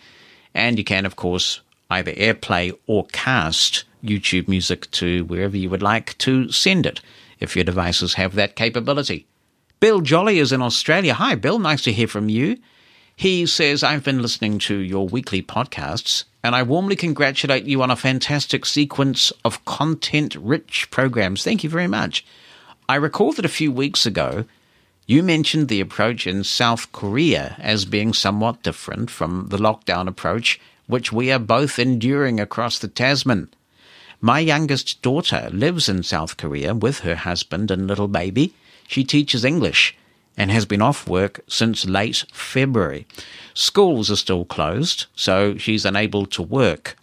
And 0.54 0.78
you 0.78 0.84
can, 0.84 1.06
of 1.06 1.16
course, 1.16 1.60
either 1.90 2.12
AirPlay 2.12 2.76
or 2.86 3.06
cast 3.12 3.84
YouTube 4.02 4.48
music 4.48 4.90
to 4.92 5.24
wherever 5.24 5.56
you 5.56 5.70
would 5.70 5.82
like 5.82 6.16
to 6.18 6.50
send 6.50 6.86
it 6.86 7.00
if 7.38 7.54
your 7.54 7.64
devices 7.64 8.14
have 8.14 8.34
that 8.34 8.56
capability. 8.56 9.26
Bill 9.78 10.00
Jolly 10.00 10.38
is 10.38 10.52
in 10.52 10.62
Australia. 10.62 11.14
Hi, 11.14 11.34
Bill. 11.34 11.58
Nice 11.58 11.82
to 11.82 11.92
hear 11.92 12.08
from 12.08 12.28
you. 12.28 12.56
He 13.18 13.46
says, 13.46 13.82
I've 13.82 14.04
been 14.04 14.20
listening 14.20 14.58
to 14.58 14.76
your 14.76 15.08
weekly 15.08 15.42
podcasts, 15.42 16.24
and 16.44 16.54
I 16.54 16.62
warmly 16.62 16.96
congratulate 16.96 17.64
you 17.64 17.80
on 17.80 17.90
a 17.90 17.96
fantastic 17.96 18.66
sequence 18.66 19.32
of 19.42 19.64
content 19.64 20.36
rich 20.36 20.90
programs. 20.90 21.42
Thank 21.42 21.64
you 21.64 21.70
very 21.70 21.86
much. 21.86 22.26
I 22.90 22.96
recall 22.96 23.32
that 23.32 23.46
a 23.46 23.48
few 23.48 23.72
weeks 23.72 24.04
ago, 24.04 24.44
you 25.06 25.22
mentioned 25.22 25.68
the 25.68 25.80
approach 25.80 26.26
in 26.26 26.44
South 26.44 26.92
Korea 26.92 27.56
as 27.58 27.86
being 27.86 28.12
somewhat 28.12 28.62
different 28.62 29.10
from 29.10 29.46
the 29.48 29.56
lockdown 29.56 30.08
approach, 30.08 30.60
which 30.86 31.10
we 31.10 31.32
are 31.32 31.38
both 31.38 31.78
enduring 31.78 32.38
across 32.38 32.78
the 32.78 32.88
Tasman. 32.88 33.48
My 34.20 34.40
youngest 34.40 35.00
daughter 35.00 35.48
lives 35.50 35.88
in 35.88 36.02
South 36.02 36.36
Korea 36.36 36.74
with 36.74 36.98
her 36.98 37.16
husband 37.16 37.70
and 37.70 37.86
little 37.86 38.08
baby. 38.08 38.52
She 38.86 39.04
teaches 39.04 39.42
English 39.42 39.96
and 40.36 40.50
has 40.50 40.66
been 40.66 40.82
off 40.82 41.08
work 41.08 41.40
since 41.48 41.86
late 41.86 42.24
February. 42.32 43.06
Schools 43.54 44.10
are 44.10 44.16
still 44.16 44.44
closed, 44.44 45.06
so 45.14 45.56
she's 45.56 45.84
unable 45.84 46.26
to 46.26 46.42
work. 46.42 46.96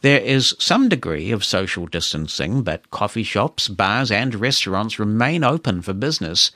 There 0.00 0.20
is 0.20 0.54
some 0.58 0.88
degree 0.88 1.30
of 1.30 1.44
social 1.44 1.86
distancing, 1.86 2.62
but 2.62 2.90
coffee 2.90 3.22
shops, 3.22 3.68
bars, 3.68 4.10
and 4.10 4.34
restaurants 4.34 4.98
remain 4.98 5.42
open 5.42 5.80
for 5.80 5.94
business, 5.94 6.50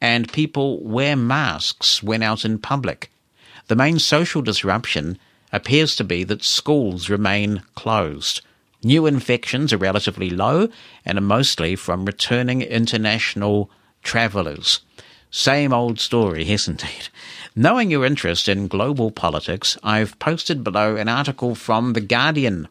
and 0.00 0.32
people 0.32 0.82
wear 0.82 1.14
masks 1.14 2.02
when 2.02 2.22
out 2.22 2.44
in 2.44 2.58
public. 2.58 3.12
The 3.68 3.76
main 3.76 3.98
social 3.98 4.42
disruption 4.42 5.18
appears 5.52 5.94
to 5.96 6.04
be 6.04 6.24
that 6.24 6.42
schools 6.42 7.08
remain 7.08 7.62
closed. 7.74 8.40
New 8.82 9.06
infections 9.06 9.72
are 9.72 9.78
relatively 9.78 10.30
low 10.30 10.68
and 11.04 11.18
are 11.18 11.22
mostly 11.22 11.76
from 11.76 12.04
returning 12.04 12.62
international 12.62 13.70
travellers. 14.02 14.80
Same 15.30 15.72
old 15.72 16.00
story, 16.00 16.48
isn't 16.50 16.84
it? 16.84 17.10
Knowing 17.54 17.90
your 17.90 18.04
interest 18.04 18.48
in 18.48 18.68
global 18.68 19.10
politics, 19.10 19.76
I've 19.82 20.18
posted 20.18 20.64
below 20.64 20.96
an 20.96 21.08
article 21.08 21.54
from 21.54 21.92
The 21.92 22.00
Guardian. 22.00 22.68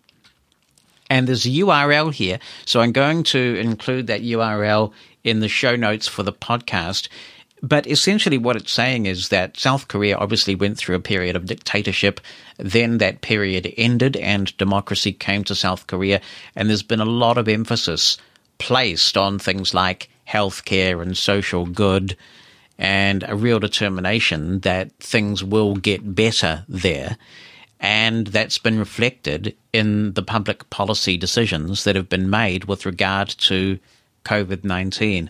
And 1.10 1.28
there's 1.28 1.46
a 1.46 1.50
URL 1.50 2.14
here, 2.14 2.40
so 2.66 2.82
I'm 2.82 2.92
going 2.92 3.24
to 3.24 3.58
include 3.60 4.08
that 4.08 4.22
URL 4.22 4.92
in 5.24 5.40
the 5.40 5.48
show 5.48 5.76
notes 5.76 6.08
for 6.08 6.24
the 6.24 6.34
podcast. 6.34 7.10
But 7.62 7.88
essentially, 7.88 8.38
what 8.38 8.56
it's 8.56 8.72
saying 8.72 9.06
is 9.06 9.30
that 9.30 9.58
South 9.58 9.88
Korea 9.88 10.18
obviously 10.18 10.56
went 10.56 10.78
through 10.78 10.96
a 10.96 11.02
period 11.02 11.36
of 11.36 11.46
dictatorship. 11.46 12.20
Then 12.58 13.00
that 13.00 13.22
period 13.22 13.72
ended 13.78 14.16
and 14.18 14.56
democracy 14.58 15.12
came 15.12 15.44
to 15.46 15.56
South 15.56 15.88
Korea. 15.88 16.22
And 16.56 16.70
there's 16.70 16.84
been 16.84 17.00
a 17.00 17.06
lot 17.06 17.38
of 17.38 17.48
emphasis 17.48 18.18
placed 18.58 19.18
on 19.18 19.40
things 19.40 19.74
like 19.74 20.10
healthcare 20.28 21.02
and 21.02 21.18
social 21.18 21.66
good 21.66 22.16
and 22.78 23.24
a 23.28 23.36
real 23.36 23.60
determination 23.60 24.60
that 24.60 24.92
things 25.00 25.44
will 25.44 25.76
get 25.76 26.16
better 26.16 26.66
there. 26.68 27.18
And 27.80 28.28
that's 28.28 28.58
been 28.58 28.80
reflected 28.80 29.56
in 29.72 30.14
the 30.14 30.24
public 30.24 30.70
policy 30.70 31.18
decisions 31.18 31.84
that 31.84 31.96
have 31.96 32.10
been 32.10 32.30
made 32.30 32.66
with 32.66 32.86
regard 32.86 33.30
to 33.30 33.80
COVID 34.26 34.64
19. 34.64 35.30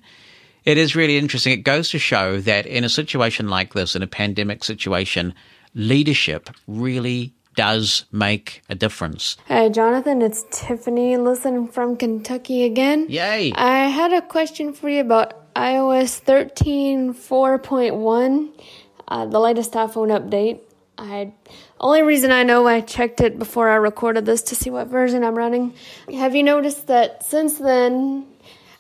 It 0.64 0.78
is 0.78 0.96
really 0.96 1.18
interesting. 1.18 1.54
It 1.54 1.64
goes 1.64 1.90
to 1.92 2.00
show 2.00 2.42
that 2.42 2.66
in 2.66 2.84
a 2.84 2.90
situation 2.90 3.48
like 3.48 3.74
this, 3.74 3.96
in 3.96 4.04
a 4.04 4.08
pandemic 4.08 4.64
situation, 4.64 5.34
leadership 5.74 6.50
really 6.68 7.34
does 7.56 8.06
make 8.12 8.62
a 8.70 8.76
difference. 8.76 9.36
Hey, 9.46 9.70
Jonathan, 9.70 10.22
it's 10.22 10.46
Tiffany 10.52 11.18
listening 11.18 11.68
from 11.68 11.98
Kentucky 11.98 12.64
again. 12.64 13.08
Yay! 13.10 13.52
I 13.56 13.88
had 13.88 14.14
a 14.14 14.22
question 14.22 14.74
for 14.74 14.90
you 14.90 15.02
about 15.02 15.47
iOS 15.58 16.22
13.4.1, 16.22 18.50
uh, 19.08 19.26
the 19.26 19.40
latest 19.40 19.74
iPhone 19.74 20.16
update. 20.16 20.60
I 21.00 21.34
only 21.80 22.04
reason 22.04 22.32
I 22.32 22.44
know 22.44 22.68
I 22.68 22.82
checked 22.82 23.22
it 23.22 23.40
before 23.40 23.70
I 23.70 23.78
recorded 23.78 24.28
this 24.28 24.44
to 24.44 24.56
see 24.56 24.70
what 24.70 24.86
version 24.86 25.24
I'm 25.24 25.36
running. 25.36 25.74
Have 26.14 26.36
you 26.36 26.44
noticed 26.44 26.86
that 26.88 27.26
since 27.26 27.58
then, 27.58 28.28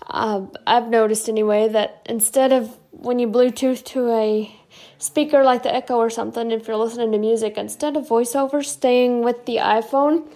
uh, 0.05 0.45
I've 0.67 0.89
noticed 0.89 1.27
anyway 1.27 1.67
that 1.69 2.03
instead 2.05 2.53
of 2.53 2.77
when 2.91 3.17
you 3.17 3.27
Bluetooth 3.27 3.83
to 3.85 4.11
a 4.11 4.55
speaker 4.99 5.43
like 5.43 5.63
the 5.63 5.73
Echo 5.73 5.95
or 5.95 6.11
something, 6.11 6.51
if 6.51 6.67
you're 6.67 6.77
listening 6.77 7.11
to 7.11 7.17
music, 7.17 7.57
instead 7.57 7.97
of 7.97 8.07
voiceover 8.07 8.63
staying 8.63 9.23
with 9.23 9.47
the 9.47 9.57
iPhone, 9.57 10.27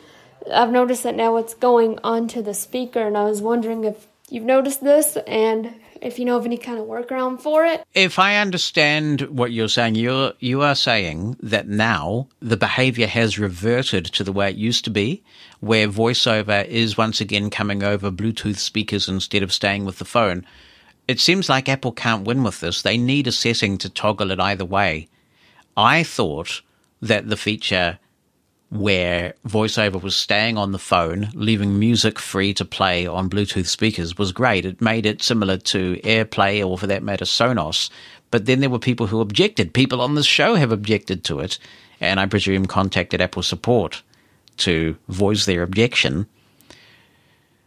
I've 0.51 0.71
noticed 0.71 1.03
that 1.03 1.13
now 1.15 1.37
it's 1.37 1.53
going 1.53 1.99
onto 2.03 2.41
the 2.41 2.55
speaker, 2.55 3.05
and 3.05 3.15
I 3.15 3.25
was 3.25 3.43
wondering 3.43 3.83
if 3.83 4.07
you've 4.27 4.43
noticed 4.43 4.83
this 4.83 5.17
and 5.27 5.75
if 6.01 6.17
you 6.17 6.25
know 6.25 6.37
of 6.37 6.45
any 6.45 6.57
kind 6.57 6.79
of 6.79 6.87
workaround 6.87 7.39
for 7.39 7.63
it. 7.65 7.83
If 7.93 8.17
I 8.17 8.37
understand 8.37 9.21
what 9.21 9.51
you're 9.51 9.67
saying, 9.67 9.95
you're 9.95 10.33
you 10.39 10.61
are 10.63 10.75
saying 10.75 11.37
that 11.41 11.67
now 11.67 12.27
the 12.41 12.57
behavior 12.57 13.07
has 13.07 13.39
reverted 13.39 14.05
to 14.05 14.23
the 14.23 14.31
way 14.31 14.49
it 14.49 14.55
used 14.55 14.83
to 14.85 14.89
be, 14.89 15.23
where 15.59 15.87
voiceover 15.87 16.65
is 16.65 16.97
once 16.97 17.21
again 17.21 17.49
coming 17.49 17.83
over 17.83 18.11
Bluetooth 18.11 18.57
speakers 18.57 19.07
instead 19.07 19.43
of 19.43 19.53
staying 19.53 19.85
with 19.85 19.99
the 19.99 20.05
phone. 20.05 20.45
It 21.07 21.19
seems 21.19 21.49
like 21.49 21.69
Apple 21.69 21.91
can't 21.91 22.25
win 22.25 22.43
with 22.43 22.59
this. 22.59 22.81
They 22.81 22.97
need 22.97 23.27
a 23.27 23.31
setting 23.31 23.77
to 23.79 23.89
toggle 23.89 24.31
it 24.31 24.39
either 24.39 24.65
way. 24.65 25.07
I 25.77 26.03
thought 26.03 26.61
that 27.01 27.29
the 27.29 27.37
feature 27.37 27.99
where 28.71 29.33
voiceover 29.45 30.01
was 30.01 30.15
staying 30.15 30.57
on 30.57 30.71
the 30.71 30.79
phone, 30.79 31.29
leaving 31.33 31.77
music 31.77 32.17
free 32.17 32.53
to 32.53 32.63
play 32.63 33.05
on 33.05 33.29
Bluetooth 33.29 33.67
speakers 33.67 34.17
was 34.17 34.31
great. 34.31 34.65
It 34.65 34.79
made 34.79 35.05
it 35.05 35.21
similar 35.21 35.57
to 35.57 35.97
AirPlay 36.05 36.65
or 36.65 36.77
for 36.77 36.87
that 36.87 37.03
matter 37.03 37.25
Sonos. 37.25 37.89
But 38.31 38.45
then 38.45 38.61
there 38.61 38.69
were 38.69 38.79
people 38.79 39.07
who 39.07 39.19
objected. 39.19 39.73
People 39.73 39.99
on 39.99 40.15
this 40.15 40.25
show 40.25 40.55
have 40.55 40.71
objected 40.71 41.25
to 41.25 41.41
it, 41.41 41.59
and 41.99 42.17
I 42.17 42.25
presume 42.27 42.65
contacted 42.65 43.19
Apple 43.19 43.43
support 43.43 44.03
to 44.57 44.97
voice 45.09 45.45
their 45.45 45.63
objection. 45.63 46.27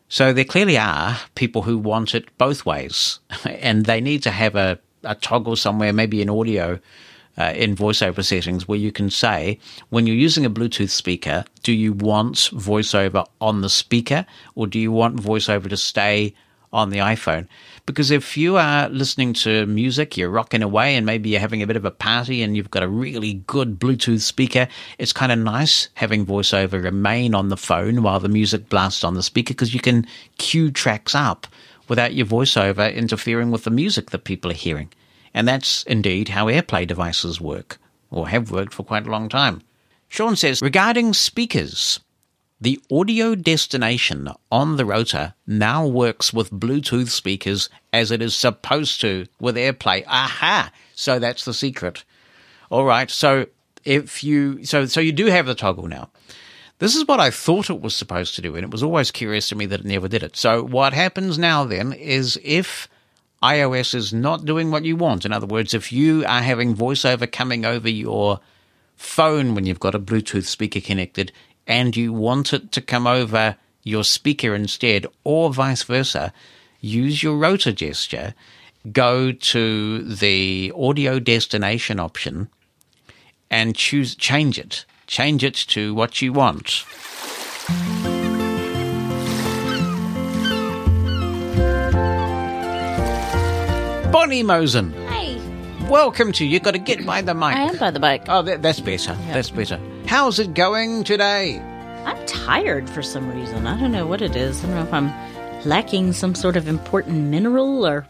So 0.09 0.33
there 0.33 0.45
clearly 0.45 0.79
are 0.79 1.19
people 1.35 1.63
who 1.63 1.77
want 1.77 2.15
it 2.15 2.37
both 2.39 2.65
ways, 2.65 3.21
and 3.45 3.85
they 3.85 4.01
need 4.01 4.23
to 4.23 4.31
have 4.31 4.57
a, 4.57 4.79
a 5.03 5.15
toggle 5.15 5.57
somewhere, 5.57 5.93
maybe 5.93 6.23
in 6.23 6.31
audio, 6.31 6.81
uh, 7.39 7.53
in 7.57 7.77
voiceover 7.77 8.25
settings, 8.25 8.69
where 8.69 8.79
you 8.79 8.93
can 8.93 9.11
say, 9.11 9.59
when 9.91 10.07
you're 10.07 10.17
using 10.17 10.45
a 10.45 10.51
Bluetooth 10.51 10.91
speaker, 10.91 11.45
do 11.63 11.73
you 11.73 11.93
want 11.93 12.37
voiceover 12.37 13.27
on 13.41 13.61
the 13.61 13.69
speaker, 13.69 14.27
or 14.55 14.67
do 14.67 14.79
you 14.79 14.93
want 14.93 15.17
voiceover 15.17 15.69
to 15.69 15.77
stay 15.77 16.35
on 16.73 16.91
the 16.91 16.99
iPhone? 16.99 17.47
Because 17.87 18.11
if 18.11 18.37
you 18.37 18.57
are 18.57 18.89
listening 18.89 19.33
to 19.35 19.67
music, 19.67 20.17
you're 20.17 20.31
rocking 20.31 20.63
away, 20.63 20.97
and 20.97 21.05
maybe 21.05 21.31
you're 21.31 21.41
having 21.41 21.63
a 21.63 21.67
bit 21.67 21.77
of 21.77 21.85
a 21.85 21.91
party, 21.91 22.43
and 22.43 22.57
you've 22.57 22.71
got 22.71 22.83
a 22.83 22.89
really 22.89 23.35
good 23.47 23.79
Bluetooth 23.79 24.21
speaker, 24.21 24.69
it's 24.99 25.13
kind 25.13 25.33
of 25.33 25.39
nice 25.39 25.89
having 25.95 26.25
voiceover 26.25 26.83
remain 26.83 27.35
on 27.35 27.49
the 27.49 27.57
phone 27.57 28.03
while 28.03 28.21
the 28.21 28.29
music 28.29 28.69
blasts 28.69 29.05
on 29.05 29.15
the 29.15 29.23
speaker 29.23 29.55
because 29.55 29.75
you 29.75 29.81
can 29.81 30.07
cue 30.39 30.71
tracks 30.71 31.15
up 31.15 31.47
without 31.89 32.15
your 32.15 32.27
voiceover 32.27 32.95
interfering 32.95 33.51
with 33.51 33.65
the 33.65 33.71
music 33.71 34.11
that 34.11 34.25
people 34.25 34.51
are 34.51 34.55
hearing. 34.55 34.89
And 35.35 35.49
that's 35.49 35.83
indeed 35.83 36.29
how 36.31 36.47
AirPlay 36.47 36.87
devices 36.87 37.41
work, 37.41 37.79
or 38.11 38.29
have 38.29 38.53
worked 38.53 38.73
for 38.73 38.85
quite 38.85 39.07
a 39.07 39.11
long 39.11 39.29
time. 39.29 39.63
Sean 40.09 40.37
says, 40.37 40.63
regarding 40.63 41.13
speakers, 41.13 41.99
the 42.61 42.81
audio 42.91 43.35
destination 43.35 44.29
on 44.53 44.77
the 44.77 44.85
rotor 44.85 45.35
now 45.47 45.87
works 45.87 46.33
with 46.33 46.53
Bluetooth 46.53 47.09
speakers 47.09 47.69
as 47.93 48.13
it 48.13 48.23
is 48.23 48.37
supposed 48.37 49.01
to 49.01 49.27
with 49.41 49.57
AirPlay. 49.57 50.05
Aha! 50.07 50.71
So 50.95 51.19
that's 51.19 51.45
the 51.45 51.53
secret. 51.53 52.05
All 52.71 52.85
right. 52.85 53.11
So 53.11 53.47
if 53.85 54.23
you, 54.23 54.65
so, 54.65 54.87
so 54.87 55.01
you 55.01 55.13
do 55.13 55.27
have 55.27 55.47
the 55.47 55.55
toggle 55.55 55.89
now. 55.89 56.11
This 56.79 56.97
is 56.97 57.07
what 57.07 57.21
I 57.21 57.31
thought 57.31 57.71
it 57.71 57.81
was 57.81 57.95
supposed 57.95 58.35
to 58.37 58.43
do, 58.43 58.57
and 58.57 58.65
it 58.65 58.71
was 58.71 58.83
always 58.83 59.11
curious 59.11 59.49
to 59.49 59.57
me 59.57 59.67
that 59.67 59.81
it 59.81 59.87
never 59.87 60.09
did 60.09 60.23
it. 60.23 60.37
So 60.37 60.63
what 60.63 60.93
happens 60.93 61.39
now 61.39 61.65
then 61.65 61.93
is 61.93 62.39
if 62.43 62.89
iOS 63.45 63.95
is 63.95 64.15
not 64.15 64.47
doing 64.47 64.71
what 64.71 64.87
you 64.87 64.97
want, 64.97 65.27
in 65.27 65.33
other 65.33 65.47
words, 65.47 65.75
if 65.75 65.93
you 65.93 66.25
are 66.27 66.41
having 66.41 66.75
voiceover 66.75 67.31
coming 67.31 67.67
over 67.67 67.91
your 67.91 68.41
phone 68.97 69.55
when 69.55 69.67
you've 69.67 69.79
got 69.81 69.95
a 69.95 69.99
Bluetooth 69.99 70.47
speaker 70.47 70.81
connected 70.81 71.31
and 71.67 71.95
you 71.95 72.11
want 72.11 72.55
it 72.55 72.73
to 72.73 72.81
come 72.81 73.07
over 73.07 73.57
your 73.83 74.03
speaker 74.03 74.55
instead, 74.55 75.07
or 75.25 75.53
vice 75.53 75.83
versa, 75.83 76.33
use 76.81 77.23
your 77.23 77.37
rotor 77.37 77.73
gesture, 77.73 78.35
go 78.93 79.31
to 79.31 80.03
the 80.03 80.73
audio 80.75 81.19
destination 81.19 82.01
option 82.01 82.49
and 83.51 83.77
choose 83.77 84.15
change 84.15 84.59
it. 84.59 84.87
Change 85.07 85.45
it 85.45 85.55
to 85.55 85.95
what 85.95 86.23
you 86.23 86.33
want. 86.33 86.85
Bonnie 94.15 94.45
Mosen. 94.45 94.93
Hey. 95.09 95.41
Welcome 95.89 96.31
to 96.35 96.47
You 96.47 96.61
Got 96.61 96.75
to 96.75 96.79
Get 96.79 97.05
by 97.05 97.21
the 97.21 97.35
Mic. 97.35 97.57
I 97.57 97.63
am 97.63 97.79
by 97.79 97.91
the 97.91 97.99
bike. 97.99 98.27
Oh, 98.29 98.43
that, 98.43 98.63
that's 98.63 98.79
better. 98.79 99.13
That's 99.33 99.51
better. 99.51 99.81
How's 100.07 100.39
it 100.39 100.55
going 100.55 101.03
today? 101.03 101.59
I'm 102.05 102.25
tired 102.25 102.89
for 102.89 103.03
some 103.03 103.29
reason. 103.29 103.67
I 103.67 103.77
don't 103.77 103.91
know 103.91 104.07
what 104.07 104.23
it 104.23 104.37
is. 104.37 104.63
I 104.63 104.69
don't 104.69 104.77
know 104.77 104.83
if 104.85 104.93
I'm 104.93 105.13
lacking 105.67 106.13
some 106.13 106.37
sort 106.37 106.57
of 106.57 106.69
important 106.69 107.25
mineral 107.25 107.85
or 107.85 108.07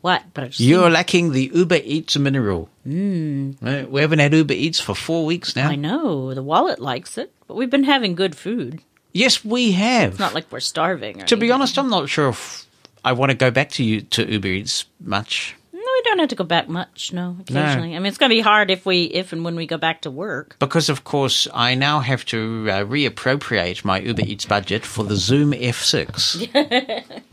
what, 0.00 0.22
but 0.32 0.58
You're 0.58 0.88
lacking 0.88 1.32
the 1.32 1.50
Uber 1.52 1.80
Eats 1.84 2.16
mineral. 2.16 2.70
Mm. 2.88 3.90
We 3.90 4.00
haven't 4.00 4.20
had 4.20 4.32
Uber 4.32 4.54
Eats 4.54 4.80
for 4.80 4.94
four 4.94 5.26
weeks 5.26 5.54
now. 5.54 5.68
I 5.68 5.76
know 5.76 6.32
the 6.32 6.42
wallet 6.42 6.78
likes 6.78 7.18
it, 7.18 7.30
but 7.46 7.58
we've 7.58 7.68
been 7.68 7.84
having 7.84 8.14
good 8.14 8.34
food. 8.34 8.80
Yes, 9.12 9.44
we 9.44 9.72
have. 9.72 10.12
It's 10.12 10.18
not 10.18 10.32
like 10.32 10.50
we're 10.50 10.60
starving. 10.60 11.20
Or 11.20 11.26
to 11.26 11.36
be 11.36 11.52
honest, 11.52 11.78
I'm 11.78 11.90
not 11.90 12.08
sure 12.08 12.30
if 12.30 12.66
I 13.04 13.12
want 13.12 13.30
to 13.30 13.36
go 13.36 13.50
back 13.50 13.70
to 13.70 13.84
you 13.84 14.02
to 14.02 14.30
Uber 14.30 14.48
Eats 14.48 14.84
much. 15.00 15.56
no, 15.72 15.78
we 15.80 16.02
don't 16.04 16.18
have 16.20 16.28
to 16.28 16.36
go 16.36 16.44
back 16.44 16.68
much. 16.68 17.12
No, 17.12 17.36
occasionally. 17.40 17.96
I 17.96 17.98
mean, 17.98 18.06
it's 18.06 18.18
going 18.18 18.30
to 18.30 18.34
be 18.36 18.40
hard 18.40 18.70
if 18.70 18.86
we, 18.86 19.04
if 19.04 19.32
and 19.32 19.44
when 19.44 19.56
we 19.56 19.66
go 19.66 19.76
back 19.76 20.02
to 20.02 20.10
work. 20.10 20.56
Because, 20.58 20.88
of 20.88 21.04
course, 21.04 21.48
I 21.52 21.74
now 21.74 22.00
have 22.00 22.24
to 22.26 22.68
uh, 22.70 22.84
reappropriate 22.84 23.84
my 23.84 23.98
Uber 24.00 24.22
Eats 24.24 24.46
budget 24.46 24.84
for 24.86 25.02
the 25.04 25.16
Zoom 25.16 25.52
F6. 25.52 27.02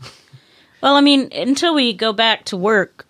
Well, 0.82 0.96
I 0.96 1.00
mean, 1.02 1.28
until 1.32 1.74
we 1.74 1.92
go 1.92 2.12
back 2.12 2.46
to 2.46 2.56
work, 2.56 3.04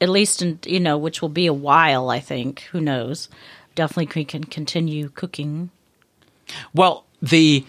at 0.00 0.08
least, 0.10 0.42
in, 0.42 0.58
you 0.66 0.78
know, 0.80 0.98
which 0.98 1.22
will 1.22 1.30
be 1.30 1.46
a 1.46 1.54
while, 1.54 2.10
I 2.10 2.20
think. 2.20 2.60
Who 2.72 2.80
knows? 2.80 3.28
Definitely, 3.74 4.20
we 4.20 4.24
can 4.26 4.44
continue 4.44 5.08
cooking. 5.08 5.70
Well, 6.74 7.04
the 7.22 7.64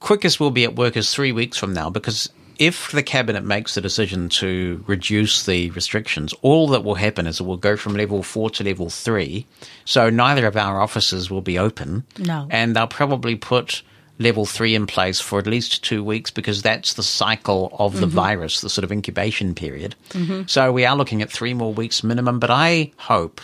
quickest 0.00 0.40
we'll 0.40 0.50
be 0.50 0.64
at 0.64 0.74
work 0.76 0.96
is 0.96 1.12
three 1.12 1.32
weeks 1.32 1.58
from 1.58 1.74
now 1.74 1.90
because 1.90 2.30
if 2.58 2.90
the 2.90 3.02
cabinet 3.02 3.44
makes 3.44 3.74
the 3.74 3.80
decision 3.80 4.28
to 4.28 4.84
reduce 4.86 5.46
the 5.46 5.70
restrictions, 5.70 6.34
all 6.42 6.68
that 6.68 6.84
will 6.84 6.96
happen 6.96 7.26
is 7.26 7.40
it 7.40 7.44
will 7.44 7.56
go 7.56 7.76
from 7.76 7.94
level 7.94 8.22
four 8.22 8.50
to 8.50 8.64
level 8.64 8.90
three. 8.90 9.46
So 9.84 10.10
neither 10.10 10.46
of 10.46 10.56
our 10.56 10.80
offices 10.80 11.30
will 11.30 11.40
be 11.40 11.58
open. 11.58 12.04
No. 12.18 12.48
And 12.50 12.74
they'll 12.74 12.88
probably 12.88 13.36
put 13.36 13.82
level 14.18 14.44
three 14.44 14.74
in 14.74 14.86
place 14.86 15.20
for 15.20 15.38
at 15.38 15.46
least 15.46 15.84
two 15.84 16.02
weeks 16.02 16.30
because 16.30 16.60
that's 16.60 16.94
the 16.94 17.02
cycle 17.02 17.74
of 17.78 18.00
the 18.00 18.06
mm-hmm. 18.06 18.16
virus, 18.16 18.60
the 18.60 18.68
sort 18.68 18.84
of 18.84 18.90
incubation 18.90 19.54
period. 19.54 19.94
Mm-hmm. 20.10 20.42
So 20.46 20.72
we 20.72 20.84
are 20.84 20.96
looking 20.96 21.22
at 21.22 21.30
three 21.30 21.54
more 21.54 21.72
weeks 21.72 22.02
minimum, 22.02 22.40
but 22.40 22.50
I 22.50 22.90
hope 22.96 23.40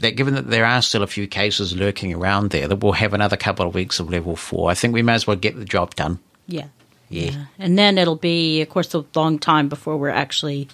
that 0.00 0.16
given 0.16 0.34
that 0.34 0.50
there 0.50 0.66
are 0.66 0.82
still 0.82 1.02
a 1.02 1.06
few 1.06 1.26
cases 1.26 1.74
lurking 1.74 2.12
around 2.12 2.50
there, 2.50 2.68
that 2.68 2.76
we'll 2.76 2.92
have 2.92 3.14
another 3.14 3.38
couple 3.38 3.66
of 3.66 3.74
weeks 3.74 3.98
of 3.98 4.10
level 4.10 4.36
four. 4.36 4.70
I 4.70 4.74
think 4.74 4.92
we 4.92 5.02
may 5.02 5.14
as 5.14 5.26
well 5.26 5.36
get 5.36 5.56
the 5.56 5.64
job 5.64 5.94
done. 5.94 6.18
Yeah. 6.46 6.66
Yeah. 7.08 7.46
And 7.58 7.78
then 7.78 7.98
it'll 7.98 8.16
be, 8.16 8.62
of 8.62 8.68
course, 8.68 8.94
a 8.94 9.04
long 9.14 9.38
time 9.38 9.68
before 9.68 9.96
we're 9.96 10.08
actually, 10.08 10.68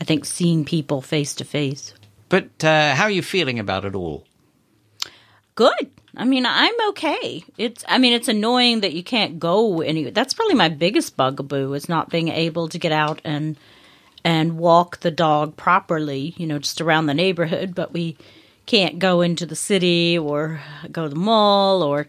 I 0.00 0.04
think, 0.04 0.24
seeing 0.24 0.64
people 0.64 1.02
face 1.02 1.34
to 1.36 1.44
face. 1.44 1.94
But 2.28 2.64
uh, 2.64 2.94
how 2.94 3.04
are 3.04 3.10
you 3.10 3.22
feeling 3.22 3.58
about 3.58 3.84
it 3.84 3.94
all? 3.94 4.24
Good. 5.54 5.90
I 6.16 6.24
mean, 6.24 6.46
I'm 6.46 6.74
okay. 6.90 7.44
It's 7.56 7.84
I 7.88 7.98
mean, 7.98 8.12
it's 8.12 8.28
annoying 8.28 8.80
that 8.80 8.92
you 8.92 9.02
can't 9.02 9.38
go 9.38 9.80
anywhere. 9.80 10.12
That's 10.12 10.34
probably 10.34 10.54
my 10.54 10.68
biggest 10.68 11.16
bugaboo 11.16 11.72
is 11.72 11.88
not 11.88 12.10
being 12.10 12.28
able 12.28 12.68
to 12.68 12.78
get 12.78 12.92
out 12.92 13.20
and 13.24 13.56
and 14.24 14.58
walk 14.58 15.00
the 15.00 15.10
dog 15.10 15.56
properly, 15.56 16.34
you 16.36 16.46
know, 16.46 16.58
just 16.58 16.80
around 16.80 17.06
the 17.06 17.14
neighborhood, 17.14 17.74
but 17.74 17.92
we 17.92 18.16
can't 18.66 18.98
go 18.98 19.20
into 19.20 19.44
the 19.44 19.56
city 19.56 20.16
or 20.16 20.60
go 20.90 21.04
to 21.04 21.08
the 21.08 21.16
mall 21.16 21.82
or 21.82 22.08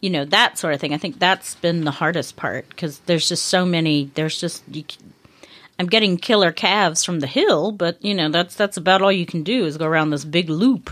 you 0.00 0.10
know, 0.10 0.24
that 0.26 0.58
sort 0.58 0.74
of 0.74 0.80
thing. 0.80 0.94
I 0.94 0.98
think 0.98 1.18
that's 1.18 1.54
been 1.56 1.84
the 1.84 1.90
hardest 1.90 2.36
part 2.36 2.68
because 2.68 2.98
there's 3.00 3.28
just 3.28 3.46
so 3.46 3.66
many 3.66 4.10
there's 4.14 4.40
just 4.40 4.62
you, 4.70 4.84
I'm 5.78 5.86
getting 5.86 6.16
killer 6.16 6.52
calves 6.52 7.04
from 7.04 7.20
the 7.20 7.26
hill, 7.26 7.72
but 7.72 8.02
you 8.04 8.14
know, 8.14 8.28
that's 8.30 8.54
that's 8.54 8.76
about 8.76 9.02
all 9.02 9.12
you 9.12 9.26
can 9.26 9.42
do 9.42 9.64
is 9.64 9.76
go 9.76 9.86
around 9.86 10.10
this 10.10 10.24
big 10.24 10.48
loop. 10.48 10.90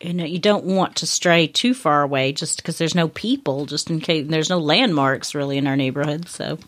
You 0.00 0.12
know 0.12 0.24
you 0.24 0.40
don't 0.40 0.64
want 0.64 0.96
to 0.96 1.06
stray 1.06 1.46
too 1.46 1.74
far 1.74 2.02
away 2.02 2.32
just 2.32 2.56
because 2.56 2.76
there's 2.76 2.96
no 2.96 3.06
people 3.06 3.66
just 3.66 3.88
in 3.88 4.00
case 4.00 4.26
there's 4.28 4.50
no 4.50 4.58
landmarks 4.58 5.32
really 5.32 5.56
in 5.58 5.68
our 5.68 5.76
neighborhood 5.76 6.28
so 6.28 6.58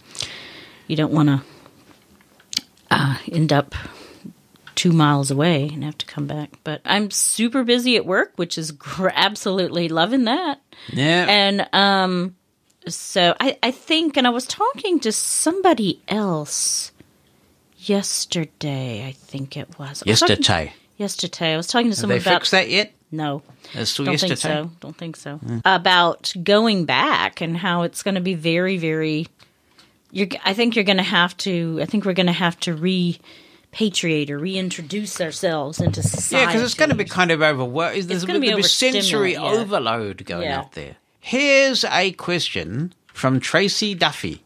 you 0.86 0.94
don't 0.94 1.12
want 1.12 1.28
to 1.28 1.42
uh, 2.92 3.18
end 3.32 3.52
up 3.52 3.74
two 4.76 4.92
miles 4.92 5.32
away 5.32 5.68
and 5.68 5.82
have 5.82 5.98
to 5.98 6.06
come 6.06 6.28
back. 6.28 6.50
But 6.62 6.80
i'm 6.84 7.10
super 7.10 7.64
busy 7.64 7.96
at 7.96 8.06
work 8.06 8.32
which 8.36 8.56
is 8.56 8.70
gr- 8.70 9.08
absolutely 9.12 9.88
loving 9.88 10.24
that 10.26 10.60
Yeah. 10.92 11.26
and 11.28 11.68
um 11.72 12.36
so 12.86 13.34
I, 13.40 13.56
I 13.62 13.70
think 13.70 14.16
and 14.18 14.26
i 14.26 14.30
was 14.30 14.46
talking 14.46 15.00
to 15.00 15.12
somebody 15.12 16.02
else 16.08 16.92
yesterday 17.78 19.06
i 19.06 19.12
think 19.12 19.56
it 19.56 19.78
was 19.78 20.02
I 20.06 20.10
was 20.10 20.20
talking- 20.20 20.36
Yesterday. 20.38 20.72
yesterday 20.96 21.54
i 21.54 21.56
was 21.56 21.66
talking 21.66 21.86
to 21.86 21.90
Have 21.90 21.98
someone 21.98 22.18
they 22.18 22.22
about 22.24 22.40
fixed 22.40 22.50
that 22.52 22.68
yet? 22.68 22.92
no. 23.10 23.42
It's 23.72 23.90
still 23.92 24.04
Don't 24.04 24.14
yesterday. 24.14 24.34
think 24.34 24.40
so. 24.40 24.70
Don't 24.80 24.96
think 24.96 25.16
so. 25.16 25.40
About 25.64 26.32
going 26.42 26.84
back 26.84 27.40
and 27.40 27.56
how 27.56 27.82
it's 27.82 28.02
going 28.02 28.14
to 28.16 28.20
be 28.20 28.34
very, 28.34 28.76
very. 28.76 29.26
You're. 30.12 30.28
I 30.44 30.52
think 30.52 30.76
you're 30.76 30.84
going 30.84 30.98
to 30.98 31.02
have 31.02 31.34
to. 31.38 31.78
I 31.80 31.86
think 31.86 32.04
we're 32.04 32.12
going 32.12 32.26
to 32.26 32.32
have 32.32 32.60
to 32.60 32.74
repatriate 33.74 34.30
or 34.30 34.38
reintroduce 34.38 35.20
ourselves 35.20 35.80
into 35.80 36.02
society. 36.02 36.36
Yeah, 36.42 36.46
because 36.46 36.62
it's 36.62 36.74
going 36.74 36.90
to 36.90 36.96
be 36.96 37.04
kind 37.04 37.30
of 37.30 37.42
overworked. 37.42 38.08
There's 38.08 38.22
a 38.22 38.26
gonna 38.26 38.40
bit 38.40 38.56
be 38.56 38.62
sensory 38.62 39.32
yeah. 39.32 39.42
overload 39.42 40.24
going 40.24 40.42
Yeah. 40.44 40.58
out 40.60 40.72
there. 40.72 40.96
Here's 41.20 41.84
a 41.84 42.12
question 42.12 42.92
from 43.12 43.40
Tracy 43.40 43.94
Duffy. 43.94 44.42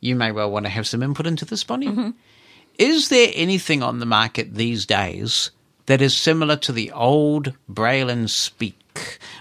You 0.00 0.16
may 0.16 0.32
well 0.32 0.50
want 0.50 0.66
to 0.66 0.70
have 0.70 0.86
some 0.86 1.02
input 1.02 1.26
into 1.26 1.44
this, 1.44 1.64
Bonnie. 1.64 1.88
Mm-hmm. 1.88 2.10
Is 2.78 3.08
there 3.08 3.30
anything 3.34 3.82
on 3.82 3.98
the 3.98 4.06
market 4.06 4.54
these 4.54 4.86
days 4.86 5.50
that 5.86 6.00
is 6.00 6.16
similar 6.16 6.56
to 6.56 6.72
the 6.72 6.90
old 6.92 7.52
Braille 7.68 8.08
and 8.08 8.30
Speak? 8.30 8.76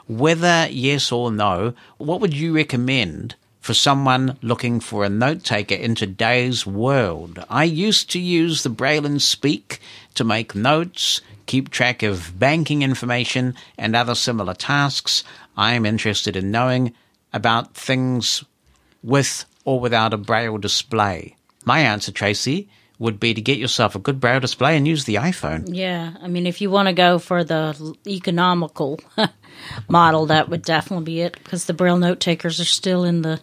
Whether 0.07 0.67
yes 0.69 1.11
or 1.11 1.31
no, 1.31 1.73
what 1.97 2.21
would 2.21 2.33
you 2.35 2.55
recommend 2.55 3.35
for 3.69 3.75
someone 3.75 4.35
looking 4.41 4.79
for 4.79 5.05
a 5.05 5.09
note 5.09 5.43
taker 5.43 5.75
in 5.75 5.93
today's 5.93 6.65
world? 6.65 7.45
I 7.51 7.65
used 7.65 8.09
to 8.09 8.19
use 8.19 8.63
the 8.63 8.69
Braille 8.69 9.05
and 9.05 9.21
Speak 9.21 9.79
to 10.15 10.23
make 10.23 10.55
notes, 10.55 11.21
keep 11.45 11.69
track 11.69 12.01
of 12.01 12.39
banking 12.39 12.81
information, 12.81 13.53
and 13.77 13.95
other 13.95 14.15
similar 14.15 14.55
tasks. 14.55 15.23
I 15.55 15.73
am 15.73 15.85
interested 15.85 16.35
in 16.35 16.49
knowing 16.49 16.95
about 17.31 17.75
things 17.75 18.43
with 19.03 19.45
or 19.65 19.79
without 19.79 20.15
a 20.15 20.17
braille 20.17 20.57
display? 20.57 21.35
My 21.63 21.81
answer, 21.81 22.11
Tracy, 22.11 22.69
would 22.97 23.19
be 23.19 23.35
to 23.35 23.41
get 23.41 23.59
yourself 23.59 23.93
a 23.93 23.99
good 23.99 24.19
braille 24.19 24.39
display 24.39 24.77
and 24.77 24.87
use 24.87 25.05
the 25.05 25.15
iPhone. 25.15 25.65
Yeah, 25.67 26.15
I 26.23 26.27
mean, 26.27 26.47
if 26.47 26.59
you 26.59 26.71
want 26.71 26.87
to 26.87 26.93
go 26.93 27.19
for 27.19 27.43
the 27.43 27.95
economical 28.07 28.99
model, 29.87 30.25
that 30.25 30.49
would 30.49 30.63
definitely 30.63 31.05
be 31.05 31.21
it 31.21 31.37
because 31.43 31.65
the 31.65 31.73
braille 31.75 31.97
note 31.97 32.19
takers 32.19 32.59
are 32.59 32.65
still 32.65 33.03
in 33.03 33.21
the 33.21 33.39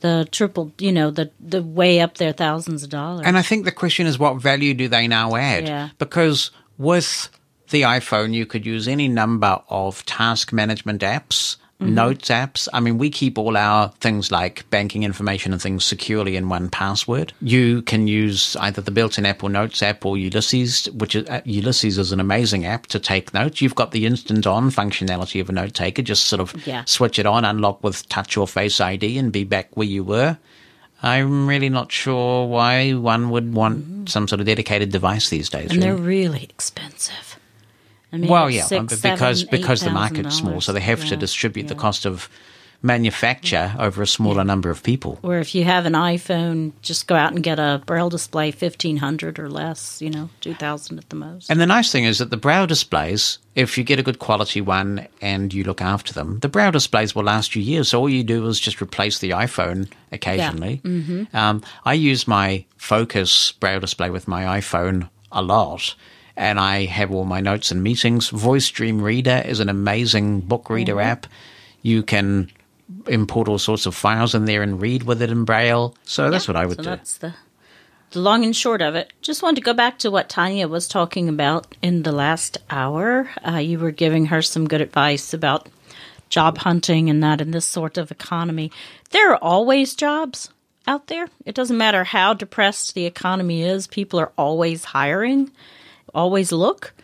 the 0.00 0.28
triple, 0.30 0.72
you 0.78 0.92
know, 0.92 1.10
the 1.10 1.30
the 1.40 1.62
way 1.62 2.00
up 2.00 2.16
there, 2.18 2.32
thousands 2.32 2.82
of 2.82 2.90
dollars. 2.90 3.26
And 3.26 3.36
I 3.36 3.42
think 3.42 3.64
the 3.64 3.72
question 3.72 4.06
is 4.06 4.18
what 4.18 4.40
value 4.40 4.74
do 4.74 4.88
they 4.88 5.08
now 5.08 5.36
add? 5.36 5.66
Yeah. 5.66 5.88
Because 5.98 6.50
with 6.76 7.30
the 7.70 7.82
iPhone, 7.82 8.34
you 8.34 8.46
could 8.46 8.64
use 8.64 8.88
any 8.88 9.08
number 9.08 9.60
of 9.68 10.04
task 10.06 10.52
management 10.52 11.02
apps, 11.02 11.56
Mhm. 11.80 11.90
notes 11.92 12.28
apps. 12.28 12.66
I 12.72 12.80
mean, 12.80 12.98
we 12.98 13.08
keep 13.08 13.38
all 13.38 13.56
our 13.56 13.90
things 14.00 14.32
like 14.32 14.68
banking 14.68 15.04
information 15.04 15.52
and 15.52 15.62
things 15.62 15.84
securely 15.84 16.34
in 16.34 16.46
1Password. 16.48 17.30
You 17.40 17.82
can 17.82 18.08
use 18.08 18.56
either 18.58 18.80
the 18.82 18.90
built-in 18.90 19.24
Apple 19.24 19.48
Notes 19.48 19.80
app 19.82 20.04
or 20.04 20.16
Ulysses, 20.18 20.86
which 20.92 21.14
is, 21.14 21.28
uh, 21.28 21.40
Ulysses 21.44 21.96
is 21.96 22.10
an 22.10 22.18
amazing 22.18 22.66
app 22.66 22.88
to 22.88 22.98
take 22.98 23.32
notes. 23.32 23.60
You've 23.60 23.76
got 23.76 23.92
the 23.92 24.06
instant 24.06 24.44
on 24.46 24.70
functionality 24.72 25.40
of 25.40 25.48
a 25.48 25.52
note 25.52 25.74
taker. 25.74 26.02
Just 26.02 26.24
sort 26.24 26.40
of 26.40 26.52
Yeah. 26.66 26.82
switch 26.84 27.18
it 27.18 27.26
on, 27.26 27.44
unlock 27.44 27.84
with 27.84 28.08
touch 28.08 28.36
or 28.36 28.48
face 28.48 28.80
ID, 28.80 29.16
and 29.16 29.30
be 29.30 29.44
back 29.44 29.68
where 29.76 29.86
you 29.86 30.02
were. 30.02 30.36
I'm 31.00 31.46
really 31.46 31.68
not 31.68 31.92
sure 31.92 32.48
why 32.48 32.90
one 32.94 33.30
would 33.30 33.54
want 33.54 34.08
some 34.10 34.26
sort 34.26 34.40
of 34.40 34.46
dedicated 34.48 34.90
device 34.90 35.28
these 35.28 35.48
days. 35.48 35.66
Mm-hmm. 35.66 35.74
and 35.74 35.82
they're 35.84 35.94
really. 35.94 36.08
really 36.30 36.44
expensive. 36.50 37.27
I 38.12 38.16
mean, 38.16 38.30
well, 38.30 38.48
yeah, 38.50 38.64
six, 38.64 39.00
because 39.02 39.40
seven, 39.40 39.50
because 39.50 39.80
the 39.82 39.90
market's 39.90 40.36
small, 40.36 40.60
so 40.60 40.72
they 40.72 40.80
have 40.80 41.00
to 41.06 41.14
Yeah, 41.14 41.16
distribute 41.20 41.68
the 41.68 41.74
cost 41.74 42.06
of 42.06 42.28
manufacture 42.80 43.74
over 43.78 44.02
a 44.02 44.06
smaller 44.06 44.44
number 44.44 44.70
of 44.70 44.82
people. 44.82 45.18
Or 45.22 45.38
if 45.38 45.54
you 45.54 45.64
have 45.64 45.84
an 45.84 45.94
iPhone, 45.94 46.72
just 46.80 47.06
go 47.08 47.16
out 47.16 47.32
and 47.32 47.42
get 47.42 47.58
a 47.58 47.82
braille 47.86 48.08
display, 48.08 48.50
fifteen 48.50 48.98
hundred 48.98 49.38
or 49.38 49.50
less. 49.50 50.00
You 50.00 50.10
know, 50.10 50.30
two 50.40 50.54
thousand 50.54 50.98
at 50.98 51.08
the 51.10 51.16
most. 51.16 51.50
And 51.50 51.60
the 51.60 51.66
nice 51.66 51.90
thing 51.92 52.04
is 52.04 52.18
that 52.18 52.30
the 52.30 52.36
braille 52.36 52.66
displays, 52.66 53.38
if 53.54 53.76
you 53.76 53.84
get 53.84 53.98
a 53.98 54.02
good 54.02 54.18
quality 54.18 54.60
one 54.60 55.06
and 55.20 55.52
you 55.52 55.64
look 55.64 55.82
after 55.82 56.12
them, 56.12 56.38
the 56.40 56.48
braille 56.48 56.70
displays 56.72 57.14
will 57.14 57.24
last 57.24 57.54
you 57.56 57.62
years. 57.62 57.88
So 57.88 58.00
all 58.00 58.08
you 58.08 58.24
do 58.24 58.46
is 58.46 58.60
just 58.60 58.80
replace 58.80 59.18
the 59.18 59.30
iPhone 59.30 59.88
occasionally. 60.12 60.80
Mhm. 60.84 61.34
Um, 61.34 61.62
I 61.84 61.94
use 61.94 62.26
my 62.28 62.64
Focus 62.76 63.52
braille 63.52 63.80
display 63.80 64.08
with 64.10 64.28
my 64.28 64.60
iPhone 64.60 65.08
a 65.32 65.42
lot. 65.42 65.94
And 66.38 66.60
I 66.60 66.84
have 66.86 67.10
all 67.12 67.24
my 67.24 67.40
notes 67.40 67.72
and 67.72 67.82
meetings. 67.82 68.28
Voice 68.28 68.68
Dream 68.70 69.02
Reader 69.02 69.42
is 69.44 69.58
an 69.58 69.68
amazing 69.68 70.40
book 70.42 70.70
reader 70.70 70.94
Mhm. 70.94 71.04
app. 71.04 71.26
You 71.82 72.04
can 72.04 72.50
import 73.08 73.48
all 73.48 73.58
sorts 73.58 73.86
of 73.86 73.94
files 73.96 74.36
in 74.36 74.44
there 74.44 74.62
and 74.62 74.80
read 74.80 75.02
with 75.02 75.20
it 75.20 75.30
in 75.30 75.44
Braille. 75.44 75.94
So 76.04 76.30
that's 76.30 76.46
what 76.46 76.56
I 76.56 76.64
would 76.64 76.76
so 76.76 76.82
do. 76.84 76.88
that's 76.90 77.18
the 77.18 77.34
the 78.12 78.20
long 78.20 78.42
and 78.44 78.56
short 78.56 78.80
of 78.80 78.94
it. 78.94 79.12
Just 79.20 79.42
wanted 79.42 79.56
to 79.56 79.60
go 79.62 79.74
back 79.74 79.98
to 79.98 80.10
what 80.10 80.30
Tanya 80.30 80.66
was 80.68 80.88
talking 80.88 81.28
about 81.28 81.74
in 81.82 82.04
the 82.04 82.12
last 82.12 82.56
hour. 82.70 83.28
Uh, 83.46 83.56
you 83.56 83.78
were 83.78 83.90
giving 83.90 84.26
her 84.26 84.40
some 84.40 84.66
good 84.66 84.80
advice 84.80 85.34
about 85.34 85.68
job 86.30 86.56
hunting 86.58 87.10
and 87.10 87.22
that 87.22 87.40
in 87.42 87.50
this 87.50 87.66
sort 87.66 87.98
of 87.98 88.10
economy. 88.10 88.70
There 89.10 89.32
are 89.32 89.36
always 89.42 89.94
jobs 89.94 90.48
out 90.86 91.08
there. 91.08 91.28
It 91.44 91.54
doesn't 91.54 91.76
matter 91.76 92.04
how 92.04 92.32
depressed 92.32 92.94
the 92.94 93.04
economy 93.06 93.62
is, 93.62 93.86
people 93.86 94.18
are 94.20 94.32
always 94.38 94.84
hiring. 94.84 95.50
Always 96.14 96.52
look 96.52 96.94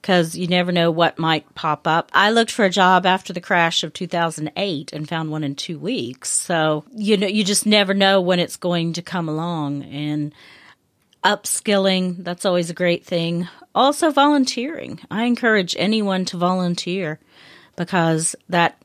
because 0.00 0.36
you 0.36 0.46
never 0.46 0.70
know 0.70 0.90
what 0.90 1.18
might 1.18 1.54
pop 1.54 1.86
up. 1.86 2.10
I 2.12 2.30
looked 2.30 2.50
for 2.50 2.64
a 2.64 2.70
job 2.70 3.06
after 3.06 3.32
the 3.32 3.40
crash 3.40 3.82
of 3.82 3.94
2008 3.94 4.92
and 4.92 5.08
found 5.08 5.30
one 5.30 5.42
in 5.42 5.54
two 5.54 5.78
weeks. 5.78 6.30
So 6.30 6.84
you 6.94 7.16
know, 7.16 7.26
you 7.26 7.44
just 7.44 7.66
never 7.66 7.94
know 7.94 8.20
when 8.20 8.38
it's 8.38 8.56
going 8.56 8.92
to 8.94 9.02
come 9.02 9.28
along. 9.28 9.84
And 9.84 10.34
upskilling, 11.24 12.22
that's 12.22 12.44
always 12.44 12.68
a 12.68 12.74
great 12.74 13.04
thing. 13.04 13.48
Also, 13.74 14.10
volunteering. 14.10 15.00
I 15.10 15.24
encourage 15.24 15.74
anyone 15.78 16.26
to 16.26 16.36
volunteer 16.36 17.18
because 17.76 18.36
that 18.48 18.80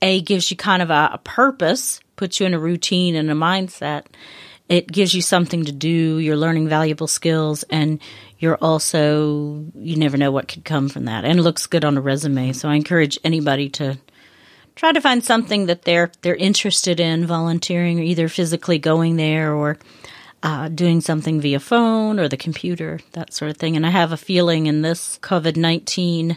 a 0.00 0.20
gives 0.20 0.50
you 0.50 0.56
kind 0.56 0.82
of 0.82 0.90
a, 0.90 1.10
a 1.14 1.20
purpose, 1.22 2.00
puts 2.16 2.40
you 2.40 2.46
in 2.46 2.54
a 2.54 2.58
routine 2.58 3.14
and 3.14 3.30
a 3.30 3.34
mindset. 3.34 4.06
It 4.68 4.90
gives 4.90 5.12
you 5.12 5.22
something 5.22 5.64
to 5.64 5.72
do. 5.72 6.18
You're 6.18 6.36
learning 6.36 6.68
valuable 6.68 7.06
skills, 7.06 7.62
and 7.64 8.00
you're 8.42 8.58
also 8.60 9.64
you 9.76 9.96
never 9.96 10.16
know 10.16 10.32
what 10.32 10.48
could 10.48 10.64
come 10.64 10.88
from 10.88 11.04
that. 11.04 11.24
And 11.24 11.38
it 11.38 11.42
looks 11.42 11.68
good 11.68 11.84
on 11.84 11.96
a 11.96 12.00
resume. 12.00 12.52
So 12.52 12.68
I 12.68 12.74
encourage 12.74 13.16
anybody 13.22 13.68
to 13.70 13.98
try 14.74 14.90
to 14.92 15.00
find 15.00 15.22
something 15.22 15.66
that 15.66 15.82
they're 15.82 16.10
they're 16.22 16.34
interested 16.34 16.98
in 16.98 17.24
volunteering, 17.24 18.00
or 18.00 18.02
either 18.02 18.28
physically 18.28 18.78
going 18.78 19.16
there 19.16 19.54
or 19.54 19.78
uh, 20.42 20.68
doing 20.68 21.00
something 21.00 21.40
via 21.40 21.60
phone 21.60 22.18
or 22.18 22.28
the 22.28 22.36
computer, 22.36 22.98
that 23.12 23.32
sort 23.32 23.50
of 23.50 23.56
thing. 23.56 23.76
And 23.76 23.86
I 23.86 23.90
have 23.90 24.10
a 24.10 24.16
feeling 24.16 24.66
in 24.66 24.82
this 24.82 25.18
COVID 25.22 25.56
nineteen 25.56 26.36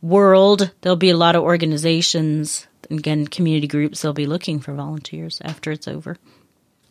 world, 0.00 0.70
there'll 0.80 0.96
be 0.96 1.10
a 1.10 1.16
lot 1.16 1.36
of 1.36 1.42
organizations, 1.42 2.66
again, 2.90 3.26
community 3.26 3.66
groups. 3.66 4.00
They'll 4.00 4.12
be 4.14 4.26
looking 4.26 4.60
for 4.60 4.72
volunteers 4.72 5.40
after 5.44 5.72
it's 5.72 5.88
over. 5.88 6.16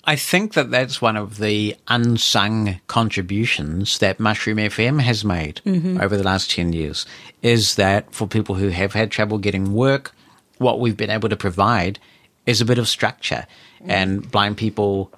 I 0.05 0.15
think 0.17 0.53
that 0.53 0.69
that's 0.69 1.01
one 1.01 1.15
of 1.15 1.37
the 1.37 1.75
unsung 1.87 2.79
contributions 2.87 3.99
that 3.99 4.19
Mushroom 4.19 4.57
FM 4.57 4.99
has 5.01 5.23
made 5.23 5.61
Mhm. 5.65 6.01
over 6.01 6.17
the 6.17 6.23
last 6.23 6.51
10 6.51 6.73
years 6.73 7.05
is 7.41 7.75
that 7.75 8.13
for 8.13 8.27
people 8.27 8.55
who 8.55 8.67
have 8.69 8.93
had 8.93 9.11
trouble 9.11 9.37
getting 9.37 9.73
work, 9.73 10.13
what 10.57 10.79
we've 10.81 10.97
been 10.97 11.09
able 11.09 11.29
to 11.29 11.37
provide 11.37 11.99
is 12.45 12.59
a 12.59 12.65
bit 12.65 12.77
of 12.77 12.89
structure 12.89 13.45
and 13.87 14.29
blind 14.29 14.57
people 14.57 15.11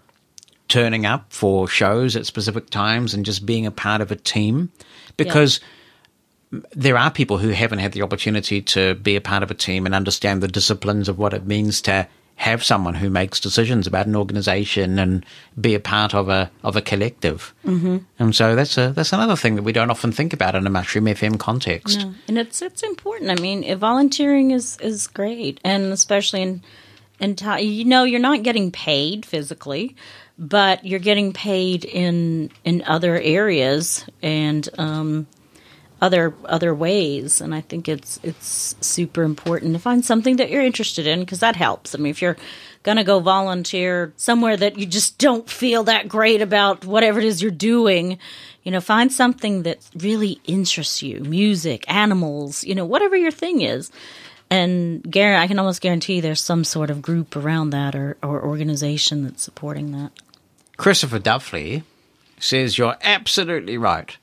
turning 0.68 1.06
up 1.06 1.26
for 1.30 1.68
shows 1.68 2.16
at 2.16 2.26
specific 2.28 2.70
times 2.70 3.14
and 3.14 3.26
just 3.26 3.45
being 3.45 3.66
a 3.66 3.72
part 3.72 4.02
of 4.02 4.12
a 4.12 4.16
team 4.16 4.70
because 5.18 5.60
there 6.76 6.98
are 6.98 7.10
people 7.12 7.40
who 7.40 7.49
haven't 7.49 7.80
had 7.80 7.91
the 7.94 8.02
opportunity 8.03 8.62
to 8.62 8.94
be 8.95 9.16
a 9.16 9.22
part 9.22 9.41
of 9.44 9.49
a 9.49 9.56
team 9.56 9.86
and 9.86 9.95
understand 9.95 10.41
the 10.41 10.48
disciplines 10.48 11.10
of 11.10 11.18
what 11.18 11.34
it 11.34 11.45
means 11.45 11.82
to 11.82 12.07
have 12.38 12.64
someone 12.64 12.95
who 12.95 13.10
makes 13.10 13.40
decisions 13.40 13.88
about 13.88 14.07
an 14.07 14.16
organization 14.16 14.99
and 14.99 15.26
be 15.60 15.74
a 15.74 15.80
part 15.80 16.14
of 16.14 16.28
a 16.30 16.52
of 16.64 16.76
a 16.76 16.82
collective. 16.82 17.53
Mm-hmm. 17.66 17.98
And 18.20 18.36
so 18.36 18.56
that's 18.56 18.78
a 18.78 18.91
that's 18.91 19.14
another 19.14 19.36
thing 19.36 19.56
that 19.56 19.64
we 19.64 19.72
don't 19.72 19.90
often 19.90 20.12
think 20.12 20.34
about 20.34 20.56
in 20.56 20.68
a 20.68 20.70
Mushroom 20.70 21.06
FM 21.06 21.40
context. 21.40 21.99
No, 21.99 22.14
and 22.28 22.38
it's 22.38 22.62
it's 22.62 22.84
important. 22.84 23.32
I 23.32 23.41
mean, 23.41 23.78
volunteering 23.78 24.52
is 24.52 24.78
is 24.82 25.07
great, 25.07 25.60
and 25.64 25.86
especially 25.86 26.41
in 26.41 26.62
in 27.20 27.36
ti 27.36 27.62
you 27.62 27.86
know, 27.86 28.03
you're 28.03 28.20
not 28.20 28.44
getting 28.44 28.72
paid 28.72 29.26
physically, 29.26 29.95
but 30.38 30.86
you're 30.86 30.99
getting 30.99 31.32
paid 31.32 31.86
in 31.86 32.52
in 32.66 32.84
other 32.86 33.18
areas 33.18 34.06
and 34.22 34.68
um, 34.78 35.26
other 36.01 36.34
other 36.45 36.73
ways. 36.73 37.41
And 37.41 37.53
I 37.55 37.61
think 37.61 37.88
it's 37.88 38.19
it's 38.23 38.76
super 38.81 39.23
important 39.23 39.73
to 39.73 39.80
find 39.80 40.03
something 40.03 40.38
that 40.38 40.49
you're 40.49 40.61
interested 40.61 41.07
in 41.07 41.22
because 41.22 41.39
that 41.39 41.55
helps. 41.55 41.95
I 41.95 41.97
mean, 41.97 42.11
if 42.11 42.22
you're 42.22 42.38
going 42.84 42.97
to 42.97 43.03
go 43.03 43.19
volunteer 43.19 44.13
somewhere 44.15 44.55
that 44.55 44.77
you 44.77 44.85
just 44.85 45.17
don't 45.17 45.49
feel 45.49 45.84
that 45.84 46.07
great 46.07 46.41
about 46.41 46.85
whatever 46.85 47.19
it 47.19 47.26
is 47.26 47.41
you're 47.41 47.51
doing, 47.51 48.19
you 48.63 48.72
know, 48.72 48.80
find 48.80 49.11
something 49.11 49.63
that 49.63 49.80
really 49.95 50.39
interests 50.45 51.01
you 51.01 51.22
music, 51.22 51.84
animals, 51.91 52.63
you 52.63 52.76
know, 52.76 52.85
whatever 52.85 53.15
your 53.15 53.31
thing 53.31 53.61
is. 53.61 53.91
And 54.51 55.01
Gary, 55.09 55.35
I 55.35 55.47
can 55.47 55.57
almost 55.57 55.81
guarantee 55.81 56.22
there's 56.22 56.41
some 56.41 56.63
sort 56.63 56.91
of 56.91 57.01
group 57.01 57.35
around 57.35 57.72
that 57.72 57.95
or, 57.95 58.17
or 58.22 58.43
organization 58.43 59.23
that's 59.23 59.41
supporting 59.41 59.91
that. 59.93 60.11
Christopher 60.77 61.19
Duffley 61.19 61.84
says 62.39 62.77
you're 62.77 62.97
absolutely 63.01 63.77
right. 63.77 64.15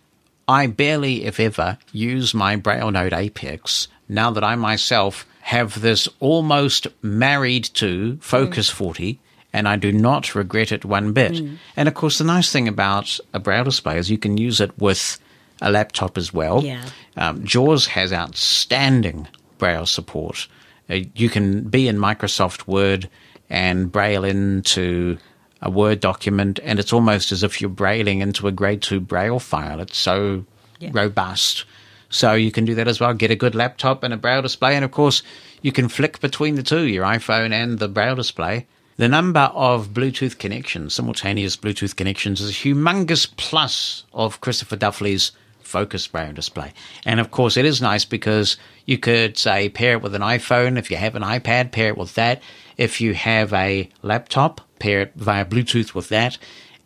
I 0.49 0.67
barely, 0.67 1.25
if 1.25 1.39
ever, 1.39 1.79
use 1.93 2.35
my 2.35 2.57
Braille 2.57 2.91
Note 2.91 3.13
Apex 3.13 3.89
now 4.09 4.31
that 4.31 4.45
I 4.45 4.55
myself 4.57 5.27
have 5.43 5.81
this 5.81 6.09
almost 6.21 6.87
married 7.03 7.65
to 7.65 8.17
Focus 8.21 8.71
40 8.71 9.19
and 9.53 9.69
I 9.69 9.77
do 9.77 9.93
not 9.93 10.35
regret 10.35 10.73
it 10.73 10.85
one 10.85 11.13
bit. 11.13 11.41
And 11.77 11.89
of 11.89 11.95
course, 11.95 12.19
the 12.19 12.25
nice 12.25 12.51
thing 12.51 12.69
about 12.69 13.19
a 13.35 13.41
Braille 13.41 13.65
display 13.65 13.99
is 13.99 14.11
you 14.11 14.19
can 14.19 14.37
use 14.39 14.61
it 14.61 14.77
with 14.79 15.19
a 15.61 15.71
laptop 15.71 16.17
as 16.17 16.33
well. 16.33 16.65
Yeah. 16.65 16.85
Um, 17.17 17.45
JAWS 17.45 17.87
has 17.89 18.13
outstanding 18.13 19.29
Braille 19.59 19.87
support. 19.87 20.49
Uh, 20.89 21.01
you 21.15 21.29
can 21.29 21.63
be 21.65 21.87
in 21.87 21.99
Microsoft 21.99 22.67
Word 22.67 23.09
and 23.51 23.93
Braille 23.93 24.25
into 24.25 25.19
a 25.63 25.71
Word 25.71 26.01
document, 26.01 26.59
and 26.63 26.79
it's 26.79 26.93
almost 26.93 27.33
as 27.33 27.43
if 27.43 27.61
you're 27.61 27.71
brailing 27.71 28.21
into 28.21 28.49
a 28.49 28.53
grade 28.53 28.83
two 28.83 29.01
Braille 29.01 29.39
file. 29.39 29.81
It's 29.81 29.97
so 29.97 30.45
robust. 30.91 31.65
So 32.11 32.35
you 32.35 32.51
can 32.51 32.65
do 32.65 32.75
that 32.75 32.89
as 32.89 33.01
well. 33.01 33.15
Get 33.15 33.31
a 33.31 33.37
good 33.37 33.55
laptop 33.55 34.03
and 34.03 34.13
a 34.13 34.17
Braille 34.17 34.43
display, 34.43 34.75
and 34.75 34.85
of 34.85 34.91
course, 34.91 35.23
you 35.63 35.73
can 35.73 35.89
flick 35.89 36.21
between 36.21 36.57
the 36.57 36.63
two, 36.63 36.83
your 36.83 37.05
iPhone 37.05 37.53
and 37.53 37.79
the 37.79 37.89
Braille 37.89 38.17
display. 38.17 38.67
The 38.97 39.09
number 39.09 39.51
of 39.55 39.89
Bluetooth 39.89 40.37
connections, 40.39 40.95
simultaneous 40.95 41.57
Bluetooth 41.57 41.97
connections, 41.97 42.41
is 42.41 42.51
a 42.51 42.53
humongous 42.53 43.31
plus 43.37 44.05
of 44.13 44.41
Christopher 44.41 44.77
Duffley's 44.77 45.33
Focus 45.63 46.07
Braille 46.07 46.35
display. 46.35 46.73
And 47.07 47.19
of 47.19 47.31
course, 47.31 47.57
it 47.57 47.65
is 47.65 47.81
nice 47.81 48.05
because 48.05 48.59
you 48.85 48.99
could 48.99 49.39
say 49.39 49.71
pair 49.71 49.93
it 49.93 50.03
with 50.03 50.15
an 50.15 50.21
iPhone. 50.21 50.77
If 50.77 50.91
you 50.91 50.99
have 50.99 51.15
an 51.15 51.23
iPad, 51.23 51.73
pair 51.73 51.89
it 51.89 51.97
with 51.97 52.15
that. 52.17 52.43
If 52.77 53.01
you 53.01 53.15
have 53.15 53.55
a 53.55 53.89
laptop, 54.03 54.61
pair 54.83 55.01
it 55.01 55.13
via 55.15 55.45
Bluetooth 55.45 55.95
with 55.95 56.09
that. 56.09 56.37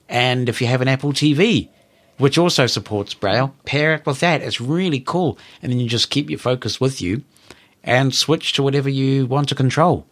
And 0.06 0.50
if 0.50 0.60
you 0.60 0.66
have 0.66 0.82
an 0.82 0.88
Apple 0.88 1.12
TV, 1.12 1.70
which 2.18 2.36
also 2.36 2.66
supports 2.66 3.14
Braille, 3.14 3.54
pair 3.64 3.94
it 3.94 4.04
with 4.04 4.20
that. 4.20 4.42
It's 4.42 4.60
really 4.60 5.00
cool. 5.00 5.38
And 5.62 5.72
then 5.72 5.80
you 5.80 5.88
just 5.88 6.10
keep 6.10 6.28
your 6.28 6.38
focus 6.38 6.78
with 6.78 7.00
you 7.00 7.24
and 7.82 8.14
switch 8.14 8.52
to 8.52 8.62
whatever 8.62 8.90
you 8.90 9.26
want 9.26 9.48
to 9.48 9.54
control. 9.54 10.06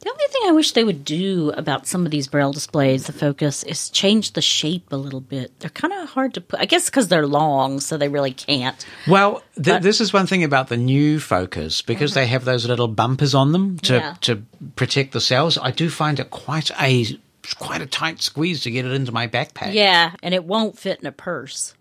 The 0.00 0.10
only 0.10 0.24
thing 0.30 0.42
I 0.46 0.52
wish 0.52 0.72
they 0.72 0.84
would 0.84 1.04
do 1.04 1.50
about 1.56 1.86
some 1.86 2.04
of 2.04 2.12
these 2.12 2.28
braille 2.28 2.52
displays, 2.52 3.06
the 3.06 3.12
focus, 3.12 3.62
is 3.64 3.88
change 3.90 4.32
the 4.34 4.42
shape 4.42 4.92
a 4.92 4.96
little 4.96 5.22
bit. 5.22 5.58
They're 5.58 5.70
kind 5.70 5.92
of 5.92 6.10
hard 6.10 6.34
to 6.34 6.40
put. 6.42 6.60
I 6.60 6.66
guess 6.66 6.86
because 6.86 7.08
they're 7.08 7.26
long, 7.26 7.80
so 7.80 7.96
they 7.96 8.08
really 8.08 8.32
can't. 8.32 8.84
Well, 9.08 9.42
th- 9.54 9.66
But- 9.66 9.82
this 9.82 10.00
is 10.00 10.12
one 10.12 10.26
thing 10.26 10.44
about 10.44 10.68
the 10.68 10.76
new 10.76 11.18
Focus 11.18 11.82
because 11.82 12.12
uh-huh. 12.12 12.20
they 12.20 12.26
have 12.28 12.44
those 12.44 12.66
little 12.68 12.88
bumpers 12.88 13.34
on 13.34 13.52
them 13.52 13.78
to 13.80 13.94
Yeah. 13.94 14.14
to 14.20 14.42
protect 14.76 15.12
the 15.12 15.20
cells. 15.20 15.56
I 15.58 15.70
do 15.70 15.88
find 15.88 16.20
it 16.20 16.30
quite 16.30 16.70
a 16.80 17.18
quite 17.58 17.80
a 17.80 17.86
tight 17.86 18.20
squeeze 18.20 18.60
to 18.62 18.70
get 18.70 18.84
it 18.84 18.92
into 18.92 19.12
my 19.12 19.26
backpack. 19.26 19.72
Yeah, 19.72 20.12
and 20.22 20.34
it 20.34 20.44
won't 20.44 20.78
fit 20.78 21.00
in 21.00 21.06
a 21.06 21.12
purse. 21.12 21.74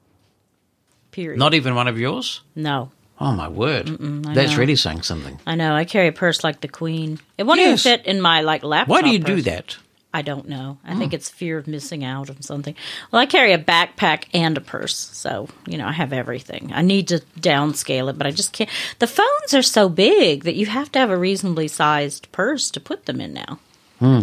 Period. 1.11 1.37
Not 1.39 1.53
even 1.53 1.75
one 1.75 1.87
of 1.87 1.97
yours. 1.99 2.41
no, 2.55 2.91
Oh 3.19 3.31
my 3.31 3.47
word! 3.47 3.87
That's 3.87 4.51
know. 4.51 4.57
really 4.57 4.75
saying 4.75 5.03
something. 5.03 5.39
I 5.47 5.55
know. 5.55 5.73
I 5.73 5.85
carry 5.85 6.09
a 6.09 6.11
purse 6.11 6.43
like 6.43 6.61
the 6.61 6.67
queen. 6.67 7.19
It 7.37 7.43
won't 7.43 7.59
Yes. 7.59 7.85
even 7.85 7.99
fit 7.99 8.07
in 8.07 8.19
my 8.21 8.41
like 8.41 8.63
laptop. 8.63 8.89
Why 8.89 9.01
do 9.01 9.09
you 9.09 9.19
do 9.19 9.41
that? 9.43 9.77
I 10.13 10.21
don't 10.21 10.47
know. 10.47 10.77
I 10.85 10.95
think 10.95 11.11
oh. 11.13 11.15
it's 11.15 11.29
fear 11.29 11.57
of 11.57 11.67
missing 11.67 12.05
out 12.05 12.29
on 12.29 12.41
something. 12.41 12.73
Well, 13.11 13.21
I 13.21 13.25
carry 13.25 13.51
a 13.51 13.57
backpack 13.57 14.25
and 14.33 14.57
a 14.57 14.61
purse, 14.61 14.95
so 14.95 15.49
you 15.67 15.77
know 15.77 15.87
I 15.87 15.91
have 15.91 16.13
everything. 16.13 16.71
I 16.73 16.81
need 16.81 17.09
to 17.09 17.21
downscale 17.39 18.09
it, 18.09 18.17
but 18.17 18.25
I 18.25 18.31
just 18.31 18.53
can't. 18.53 18.69
The 18.99 19.07
phones 19.07 19.53
are 19.53 19.61
so 19.61 19.89
big 19.89 20.43
that 20.43 20.55
you 20.55 20.67
have 20.67 20.91
to 20.93 20.99
have 20.99 21.09
a 21.09 21.17
reasonably 21.17 21.67
sized 21.67 22.31
purse 22.31 22.71
to 22.71 22.79
put 22.79 23.05
them 23.07 23.19
in 23.19 23.33
now. 23.33 23.59
Hmm. 23.99 24.21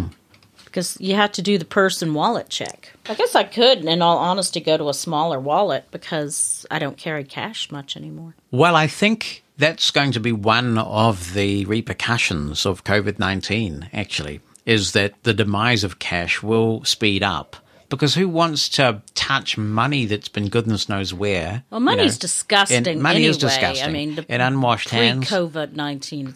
Because 0.73 0.97
you 0.99 1.13
have 1.13 1.31
to 1.33 1.43
do 1.43 1.59
the 1.59 1.65
purse 1.65 2.01
and 2.01 2.15
wallet 2.15 2.49
check. 2.49 2.93
I 3.07 3.13
guess 3.13 3.35
I 3.35 3.43
could, 3.43 3.85
in 3.85 4.01
all 4.01 4.17
honesty, 4.17 4.59
go 4.59 4.75
to 4.75 4.89
a 4.89 4.93
smaller 4.95 5.39
wallet 5.39 5.85
because 5.91 6.65
I 6.71 6.79
don't 6.79 6.97
carry 6.97 7.23
cash 7.23 7.69
much 7.69 7.95
anymore. 7.95 8.33
Well, 8.49 8.75
I 8.75 8.87
think 8.87 9.43
that's 9.59 9.91
going 9.91 10.13
to 10.13 10.19
be 10.19 10.31
one 10.31 10.79
of 10.79 11.35
the 11.35 11.65
repercussions 11.65 12.65
of 12.65 12.83
COVID 12.85 13.19
19, 13.19 13.91
actually, 13.93 14.41
is 14.65 14.93
that 14.93 15.13
the 15.21 15.35
demise 15.35 15.83
of 15.83 15.99
cash 15.99 16.41
will 16.41 16.83
speed 16.85 17.21
up. 17.21 17.55
Because 17.89 18.15
who 18.15 18.27
wants 18.27 18.67
to 18.69 19.03
touch 19.13 19.59
money 19.59 20.07
that's 20.07 20.29
been 20.29 20.49
goodness 20.49 20.89
knows 20.89 21.13
where? 21.13 21.63
Well, 21.69 21.81
you 21.81 21.85
money's 21.85 22.15
know? 22.15 22.21
disgusting. 22.21 22.87
And 22.87 22.99
money 23.03 23.17
anyway. 23.17 23.29
is 23.29 23.37
disgusting. 23.37 23.87
I 23.87 23.91
mean, 23.91 24.15
the 24.15 24.25
in 24.27 24.41
unwashed 24.41 24.89
hands. 24.89 25.27
pre-COVID 25.27 25.73
nineteen. 25.73 26.33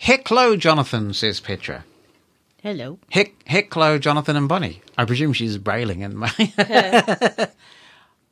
Hecklo, 0.00 0.58
Jonathan, 0.58 1.12
says 1.12 1.38
Petra. 1.40 1.84
Hello. 2.64 2.98
Heck, 3.10 3.44
Hecklo, 3.44 4.00
Jonathan 4.00 4.36
and 4.36 4.48
Bonnie. 4.48 4.80
I 4.96 5.04
presume 5.04 5.34
she's 5.34 5.58
brailing 5.58 6.00
in 6.00 6.16
my. 6.16 6.32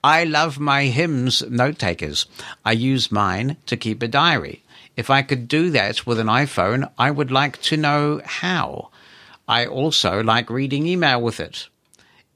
I 0.03 0.25
love 0.25 0.59
my 0.59 0.87
HIMS 0.87 1.43
note 1.51 1.79
takers. 1.79 2.25
I 2.65 2.73
use 2.73 3.13
mine 3.13 3.59
to 3.67 3.77
keep 3.77 4.03
a 4.03 4.09
diary. 4.09 4.65
If 4.97 5.11
I 5.11 5.21
could 5.21 5.49
do 5.49 5.69
that 5.73 6.07
with 6.07 6.19
an 6.19 6.29
iPhone, 6.29 6.91
I 6.97 7.11
would 7.11 7.31
like 7.31 7.61
to 7.65 7.77
know 7.77 8.23
how. 8.25 8.89
I 9.47 9.67
also 9.67 10.23
like 10.23 10.49
reading 10.49 10.87
email 10.87 11.21
with 11.21 11.39
it. 11.39 11.69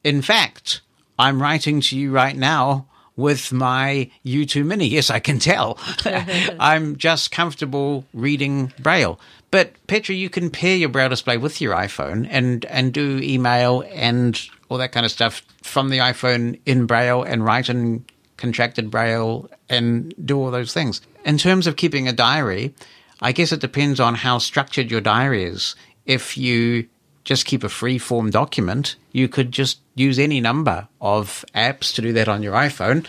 In 0.04 0.20
fact, 0.20 0.82
I'm 1.18 1.40
writing 1.40 1.80
to 1.80 1.96
you 1.96 2.10
right 2.10 2.36
now 2.36 2.88
with 3.16 3.54
my 3.54 4.10
U2 4.22 4.66
Mini. 4.66 4.86
Yes, 4.86 5.08
I 5.08 5.18
can 5.18 5.38
tell. 5.38 5.78
I'm 6.04 6.96
just 6.96 7.30
comfortable 7.30 8.04
reading 8.12 8.74
Braille. 8.78 9.18
But 9.50 9.72
Petra, 9.86 10.14
you 10.14 10.28
can 10.28 10.50
pair 10.50 10.76
your 10.76 10.88
Braille 10.88 11.08
display 11.08 11.36
with 11.36 11.60
your 11.60 11.74
iPhone 11.74 12.26
and, 12.30 12.64
and 12.66 12.92
do 12.92 13.18
email 13.22 13.84
and 13.92 14.40
all 14.68 14.78
that 14.78 14.92
kind 14.92 15.06
of 15.06 15.12
stuff 15.12 15.42
from 15.62 15.88
the 15.88 15.98
iPhone 15.98 16.58
in 16.66 16.86
Braille 16.86 17.22
and 17.22 17.44
write 17.44 17.68
in 17.68 18.04
contracted 18.36 18.90
Braille 18.90 19.48
and 19.68 20.14
do 20.24 20.38
all 20.38 20.50
those 20.50 20.72
things. 20.72 21.00
In 21.24 21.38
terms 21.38 21.66
of 21.66 21.76
keeping 21.76 22.06
a 22.06 22.12
diary, 22.12 22.74
I 23.20 23.32
guess 23.32 23.52
it 23.52 23.60
depends 23.60 24.00
on 24.00 24.14
how 24.14 24.38
structured 24.38 24.90
your 24.90 25.00
diary 25.00 25.44
is. 25.44 25.74
If 26.04 26.36
you 26.36 26.88
just 27.24 27.46
keep 27.46 27.64
a 27.64 27.68
free 27.68 27.98
form 27.98 28.30
document, 28.30 28.96
you 29.12 29.28
could 29.28 29.52
just 29.52 29.80
use 29.94 30.18
any 30.18 30.40
number 30.40 30.86
of 31.00 31.44
apps 31.54 31.94
to 31.94 32.02
do 32.02 32.12
that 32.12 32.28
on 32.28 32.42
your 32.42 32.54
iPhone. 32.54 33.06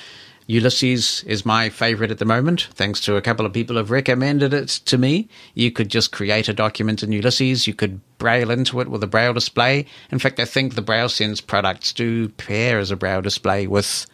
Ulysses 0.50 1.26
is 1.26 1.46
my 1.46 1.68
favorite 1.68 2.10
at 2.10 2.20
the 2.20 2.26
moment, 2.26 2.70
thanks 2.74 3.02
to 3.02 3.18
a 3.18 3.22
couple 3.22 3.46
of 3.46 3.52
people 3.52 3.76
have 3.76 3.92
recommended 3.92 4.54
it 4.54 4.70
to 4.86 4.98
me. 4.98 5.28
You 5.54 5.72
could 5.72 5.90
just 5.90 6.14
create 6.14 6.48
a 6.48 6.54
document 6.54 7.04
in 7.04 7.12
Ulysses. 7.12 7.68
You 7.68 7.74
could 7.74 8.00
braille 8.18 8.50
into 8.50 8.80
it 8.80 8.88
with 8.88 9.04
a 9.04 9.08
braille 9.08 9.34
display. 9.34 9.86
In 10.10 10.20
fact, 10.20 10.40
I 10.40 10.46
think 10.46 10.74
the 10.76 10.82
Braille 10.82 11.10
Sense 11.10 11.42
products 11.42 11.92
do 11.92 12.30
pair 12.30 12.80
as 12.80 12.92
a 12.92 12.96
braille 12.96 13.22
display 13.22 13.68
with 13.68 14.06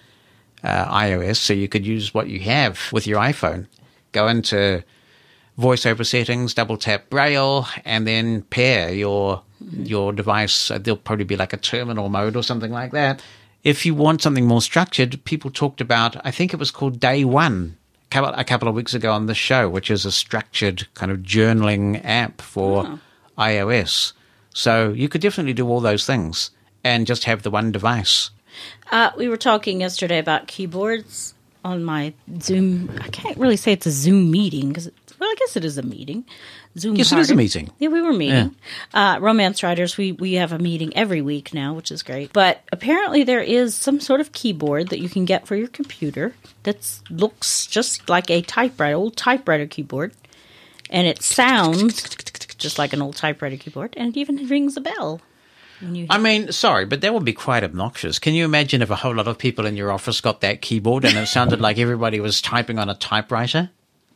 uh, 0.63 0.85
iOS, 0.91 1.37
so 1.37 1.53
you 1.53 1.67
could 1.67 1.85
use 1.85 2.15
what 2.15 2.29
you 2.29 2.39
have 2.39 2.79
with 2.91 3.05
your 3.05 3.19
iPhone. 3.19 3.67
Go 4.11 4.27
into 4.27 4.83
voiceover 5.59 6.03
settings, 6.03 6.55
double 6.55 6.77
tap 6.77 7.11
Braille, 7.11 7.67
and 7.85 8.07
then 8.07 8.41
pair 8.43 8.91
your 8.91 9.43
your 9.71 10.11
device. 10.11 10.69
There'll 10.69 10.97
probably 10.97 11.25
be 11.25 11.37
like 11.37 11.53
a 11.53 11.57
terminal 11.57 12.09
mode 12.09 12.35
or 12.35 12.43
something 12.43 12.71
like 12.71 12.91
that. 12.91 13.21
If 13.63 13.85
you 13.85 13.95
want 13.95 14.21
something 14.21 14.45
more 14.45 14.61
structured, 14.61 15.23
people 15.23 15.49
talked 15.49 15.79
about. 15.79 16.17
I 16.25 16.31
think 16.31 16.53
it 16.53 16.59
was 16.59 16.71
called 16.71 16.99
Day 16.99 17.23
One 17.23 17.77
a 18.11 18.43
couple, 18.43 18.67
of 18.67 18.75
weeks 18.75 18.93
ago 18.93 19.11
on 19.11 19.25
the 19.25 19.33
show, 19.33 19.67
which 19.67 19.89
is 19.89 20.05
a 20.05 20.11
structured 20.11 20.87
kind 20.93 21.11
of 21.11 21.19
journaling 21.19 21.99
app 22.03 22.41
for 22.41 22.99
iOS. 23.37 24.13
So 24.53 24.91
you 24.91 25.09
could 25.09 25.21
definitely 25.21 25.53
do 25.53 25.67
all 25.67 25.79
those 25.79 26.05
things 26.05 26.51
and 26.83 27.07
just 27.07 27.23
have 27.23 27.41
the 27.41 27.49
one 27.49 27.71
device. 27.71 28.29
Uh, 28.91 29.09
we 29.17 29.27
were 29.27 29.37
talking 29.37 29.81
yesterday 29.81 30.19
about 30.19 30.45
keyboards, 30.45 31.33
on 31.65 31.83
my 31.83 32.13
Zoom. 32.41 32.91
I 33.01 33.07
can't 33.09 33.37
really 33.37 33.57
say 33.57 33.71
it's 33.71 33.85
a 33.85 33.91
Zoom 33.91 34.31
meeting 34.31 34.69
because, 34.69 34.89
well, 35.23 35.31
I 35.31 35.35
guess 35.39 35.55
it 35.55 35.63
is 35.63 35.77
a 35.77 35.83
meeting. 35.83 36.25
Zoom. 36.77 36.97
Yes, 36.97 37.13
it 37.13 37.19
is 37.19 37.31
a 37.31 37.35
meeting. 37.35 37.71
Yeah, 37.79 37.87
we 37.87 38.01
were 38.01 38.11
meeting. 38.11 38.55
Uh, 38.93 39.19
romance 39.21 39.63
writers, 39.63 39.95
we 39.95 40.11
we 40.11 40.33
have 40.33 40.51
a 40.51 40.59
meeting 40.59 40.95
every 40.97 41.21
week 41.21 41.53
now, 41.53 41.73
which 41.73 41.91
is 41.91 42.03
great. 42.03 42.33
But 42.33 42.61
apparently, 42.73 43.23
there 43.23 43.39
is 43.39 43.73
some 43.73 44.01
sort 44.01 44.19
of 44.19 44.33
keyboard 44.33 44.89
that 44.89 44.99
you 44.99 45.07
can 45.07 45.23
get 45.23 45.47
for 45.47 45.55
your 45.55 45.69
computer 45.69 46.33
that 46.63 46.99
looks 47.09 47.67
just 47.67 48.09
like 48.09 48.29
a 48.29 48.41
typewriter, 48.41 48.97
old 48.97 49.15
typewriter 49.15 49.65
keyboard, 49.65 50.13
and 50.89 51.07
it 51.07 51.21
sounds 51.21 52.03
just 52.57 52.77
like 52.77 52.91
an 52.91 53.01
old 53.01 53.15
typewriter 53.15 53.55
keyboard, 53.55 53.93
and 53.95 54.09
it 54.09 54.19
even 54.19 54.47
rings 54.47 54.75
a 54.75 54.81
bell. 54.81 55.21
I 56.09 56.17
mean, 56.17 56.51
sorry, 56.51 56.85
but 56.85 57.01
that 57.01 57.13
would 57.13 57.25
be 57.25 57.33
quite 57.33 57.63
obnoxious. 57.63 58.19
Can 58.19 58.33
you 58.33 58.45
imagine 58.45 58.81
if 58.81 58.89
a 58.89 58.95
whole 58.95 59.15
lot 59.15 59.27
of 59.27 59.37
people 59.37 59.65
in 59.65 59.75
your 59.75 59.91
office 59.91 60.21
got 60.21 60.41
that 60.41 60.61
keyboard 60.61 61.03
and 61.03 61.17
it 61.17 61.27
sounded 61.27 61.59
like 61.59 61.77
everybody 61.77 62.21
was 62.21 62.41
typing 62.41 62.79
on 62.79 62.89
a 62.89 62.95
typewriter? 62.95 63.69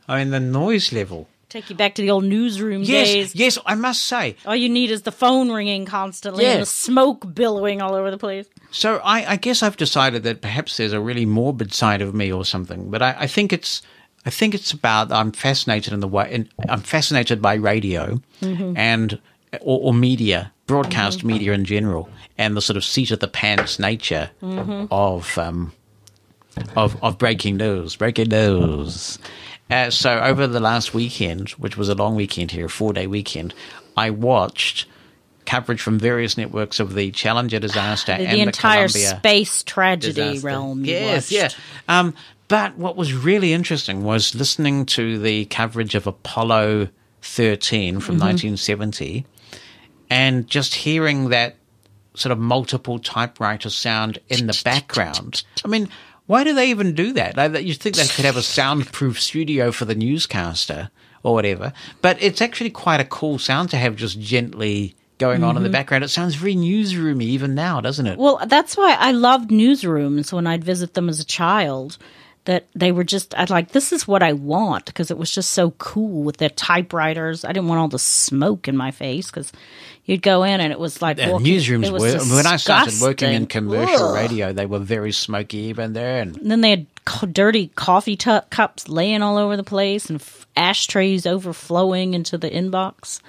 I 0.08 0.20
mean, 0.20 0.32
the 0.32 0.40
noise 0.40 0.92
level. 0.94 1.28
take 1.50 1.70
you 1.70 1.76
back 1.76 1.96
to 1.96 2.02
the 2.02 2.12
old 2.12 2.24
newsroom 2.26 2.84
Yes, 2.84 3.08
days. 3.08 3.36
yes, 3.36 3.58
I 3.66 3.76
must 3.76 4.06
say. 4.06 4.36
All 4.46 4.56
you 4.56 4.70
need 4.70 4.92
is 4.92 5.04
the 5.04 5.12
phone 5.12 5.52
ringing 5.52 5.86
constantly 5.86 6.46
and 6.46 6.62
the 6.62 6.66
smoke 6.66 7.34
billowing 7.34 7.82
all 7.82 7.94
over 7.94 8.12
the 8.12 8.18
place. 8.18 8.48
So 8.72 8.98
I, 9.04 9.34
I 9.34 9.36
guess 9.38 9.64
I've 9.64 9.78
decided 9.78 10.24
that 10.24 10.42
perhaps 10.42 10.78
there's 10.78 10.94
a 10.94 11.00
really 11.00 11.26
morbid 11.26 11.74
side 11.74 12.02
of 12.02 12.14
me 12.14 12.32
or 12.32 12.44
something, 12.46 12.90
but 12.90 13.02
I, 13.02 13.16
I 13.20 13.28
think 13.28 13.54
it's. 13.54 13.82
I 14.26 14.30
think 14.30 14.54
it's 14.54 14.74
about 14.74 15.10
I'm 15.10 15.32
fascinated 15.32 15.94
in 15.94 16.02
the 16.02 16.08
way 16.08 16.30
in, 16.30 16.50
I'm 16.68 16.82
fascinated 16.82 17.42
by 17.42 17.54
radio 17.54 18.20
mm-hmm. 18.42 18.76
and 18.76 19.18
or, 19.62 19.80
or 19.80 19.94
media, 19.94 20.52
broadcast 20.66 21.20
mm-hmm. 21.20 21.28
media 21.28 21.54
in 21.54 21.64
general, 21.64 22.10
and 22.38 22.58
the 22.58 22.62
sort 22.62 22.76
of 22.76 22.84
seat 22.84 23.12
of 23.12 23.20
the 23.20 23.30
pants 23.30 23.80
nature 23.80 24.30
mm-hmm. 24.42 24.88
of 24.92 25.38
um, 25.38 25.72
of 26.76 27.02
of 27.02 27.18
breaking 27.18 27.56
news, 27.56 27.96
breaking 27.96 28.28
news. 28.28 29.18
Uh, 29.69 29.89
so 29.89 30.19
over 30.19 30.48
the 30.48 30.60
last 30.60 30.94
weekend, 30.94 31.49
which 31.52 31.76
was 31.77 31.89
a 31.89 31.95
long 31.95 32.15
weekend 32.15 32.52
here, 32.52 32.65
a 32.65 32.69
four 32.69 32.94
day 32.94 33.07
weekend, 33.07 33.53
I 33.98 34.10
watched 34.11 34.85
coverage 35.45 35.81
from 35.81 35.98
various 35.99 36.38
networks 36.38 36.80
of 36.80 36.94
the 36.94 37.11
Challenger 37.11 37.60
disaster 37.60 38.15
The, 38.18 38.23
and 38.27 38.38
the 38.38 38.41
entire 38.41 38.88
Columbia 38.88 39.18
space 39.18 39.64
tragedy 39.64 40.14
disaster. 40.14 40.45
realm. 40.48 40.85
Yes, 40.85 41.31
yeah. 41.31 41.49
Um, 41.88 42.14
but 42.49 42.77
what 42.77 42.95
was 42.95 43.14
really 43.14 43.52
interesting 43.53 44.03
was 44.03 44.35
listening 44.35 44.85
to 44.88 45.19
the 45.19 45.45
coverage 45.45 45.95
of 45.95 46.07
Apollo 46.07 46.89
13 47.22 47.99
from 47.99 48.15
Mm-hmm. 48.15 48.26
1970 48.26 49.26
and 50.10 50.48
just 50.48 50.73
hearing 50.76 51.30
that 51.30 51.56
sort 52.14 52.31
of 52.31 52.39
multiple 52.39 52.99
typewriter 52.99 53.69
sound 53.69 54.19
in 54.30 54.48
the 54.48 54.60
background. 54.65 55.44
I 55.64 55.68
mean, 55.68 55.89
why 56.28 56.44
do 56.44 56.54
they 56.54 56.70
even 56.70 56.94
do 56.94 57.12
that? 57.14 57.36
Like, 57.36 57.64
you 57.64 57.74
think 57.74 57.95
they 57.95 58.08
could 58.08 58.26
have 58.26 58.38
a 58.38 58.41
soundproof 58.44 59.20
studio 59.20 59.72
for 59.72 59.86
the 59.86 59.95
newscaster 59.95 60.90
or 61.24 61.34
whatever, 61.34 61.74
but 62.02 62.22
it's 62.22 62.41
actually 62.41 62.70
quite 62.70 62.99
a 62.99 63.06
cool 63.06 63.40
sound 63.40 63.70
to 63.72 63.78
have 63.78 63.95
just 63.95 64.20
gently 64.20 64.95
going 65.18 65.44
on 65.44 65.52
in 65.52 65.56
Mm-hmm. 65.58 65.64
the 65.64 65.70
background. 65.72 66.04
It 66.04 66.10
sounds 66.10 66.36
very 66.36 66.56
newsroomy 66.56 67.24
even 67.24 67.56
now, 67.56 67.82
doesn't 67.82 68.06
it? 68.06 68.20
Well, 68.20 68.40
that's 68.45 68.78
why 68.78 68.95
I 68.99 69.12
loved 69.12 69.49
newsrooms 69.49 70.32
when 70.32 70.45
I'd 70.45 70.64
visit 70.64 70.94
them 70.94 71.10
as 71.10 71.20
a 71.20 71.26
child. 71.26 71.98
That 72.48 72.65
they 72.74 72.91
were 72.91 73.03
just, 73.03 73.38
I'd 73.38 73.49
like, 73.49 73.72
this 73.74 73.91
is 73.91 74.07
what 74.07 74.24
I 74.24 74.32
want 74.34 74.86
because 74.86 75.11
it 75.11 75.18
was 75.18 75.30
just 75.36 75.52
so 75.52 75.72
cool 75.72 76.24
with 76.24 76.38
their 76.38 76.49
typewriters. 76.49 77.44
I 77.44 77.49
didn't 77.52 77.68
want 77.68 77.80
all 77.82 77.90
the 77.90 77.99
smoke 77.99 78.69
in 78.69 78.76
my 78.78 78.91
face 78.91 79.28
because 79.30 79.52
you'd 80.06 80.22
go 80.22 80.44
in 80.44 80.61
and 80.61 80.72
it 80.72 80.80
was 80.80 81.02
like 81.02 81.18
walking- 81.18 81.45
newsrooms 81.45 81.91
were 81.91 82.36
when 82.36 82.48
I 82.48 82.56
started 82.56 82.94
working 83.02 83.34
in 83.34 83.48
commercial 83.48 84.07
Ugh. 84.07 84.15
radio, 84.15 84.53
they 84.53 84.65
were 84.65 84.80
very 84.80 85.11
smoky 85.11 85.57
even 85.69 85.91
there. 85.91 86.22
And 86.22 86.38
And 86.38 86.49
then 86.49 86.61
they 86.61 86.69
had 86.69 86.86
co- 87.03 87.28
dirty 87.28 87.68
coffee 87.76 88.15
tu 88.15 88.40
cups 88.49 88.88
laying 88.88 89.22
all 89.22 89.36
over 89.38 89.57
the 89.57 89.64
place 89.64 90.10
and 90.10 90.22
f- 90.22 90.48
ashtrays 90.56 91.26
overflowing 91.28 92.14
into 92.14 92.38
the 92.38 92.49
inbox 92.49 93.19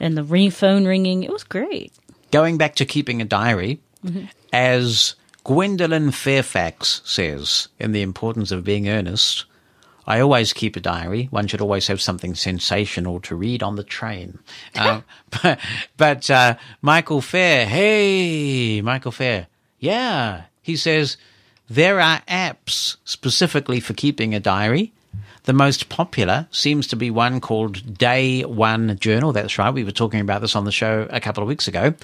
and 0.00 0.16
the 0.16 0.24
ring 0.24 0.50
phone 0.50 0.86
ringing. 0.86 1.22
It 1.22 1.30
was 1.30 1.44
great. 1.44 1.92
going 2.30 2.56
back 2.56 2.76
to 2.76 2.84
keeping 2.86 3.20
a 3.20 3.24
diary, 3.26 3.78
Mm-hmm. 4.06 4.24
as 4.54 5.16
Gwendolyn 5.44 6.10
Fairfax 6.10 7.02
says 7.04 7.68
in 7.78 7.92
The 7.92 8.02
Importance 8.02 8.50
of 8.50 8.64
Being 8.64 8.88
Earnest, 8.88 9.44
I 10.06 10.20
always 10.20 10.52
keep 10.52 10.76
a 10.76 10.80
diary. 10.80 11.28
One 11.30 11.46
should 11.46 11.60
always 11.60 11.86
have 11.86 12.00
something 12.00 12.34
sensational 12.34 13.20
to 13.20 13.36
read 13.36 13.62
on 13.62 13.76
the 13.76 13.84
train. 13.84 14.38
Uh, 14.74 15.02
but 15.42 15.58
but 15.96 16.30
uh, 16.30 16.56
Michael 16.82 17.20
Fair, 17.20 17.66
hey, 17.66 18.80
Michael 18.80 19.12
Fair, 19.12 19.46
yeah, 19.78 20.44
he 20.62 20.76
says 20.76 21.16
there 21.68 22.00
are 22.00 22.20
apps 22.28 22.96
specifically 23.04 23.80
for 23.80 23.94
keeping 23.94 24.34
a 24.34 24.40
diary. 24.40 24.92
The 25.44 25.52
most 25.52 25.90
popular 25.90 26.48
seems 26.50 26.86
to 26.86 26.96
be 26.96 27.10
one 27.10 27.38
called 27.38 27.98
Day 27.98 28.42
One 28.42 28.98
Journal. 28.98 29.32
That's 29.32 29.58
right. 29.58 29.72
We 29.72 29.84
were 29.84 29.90
talking 29.90 30.20
about 30.20 30.40
this 30.40 30.56
on 30.56 30.64
the 30.64 30.72
show 30.72 31.06
a 31.10 31.20
couple 31.20 31.42
of 31.42 31.48
weeks 31.48 31.68
ago. 31.68 31.94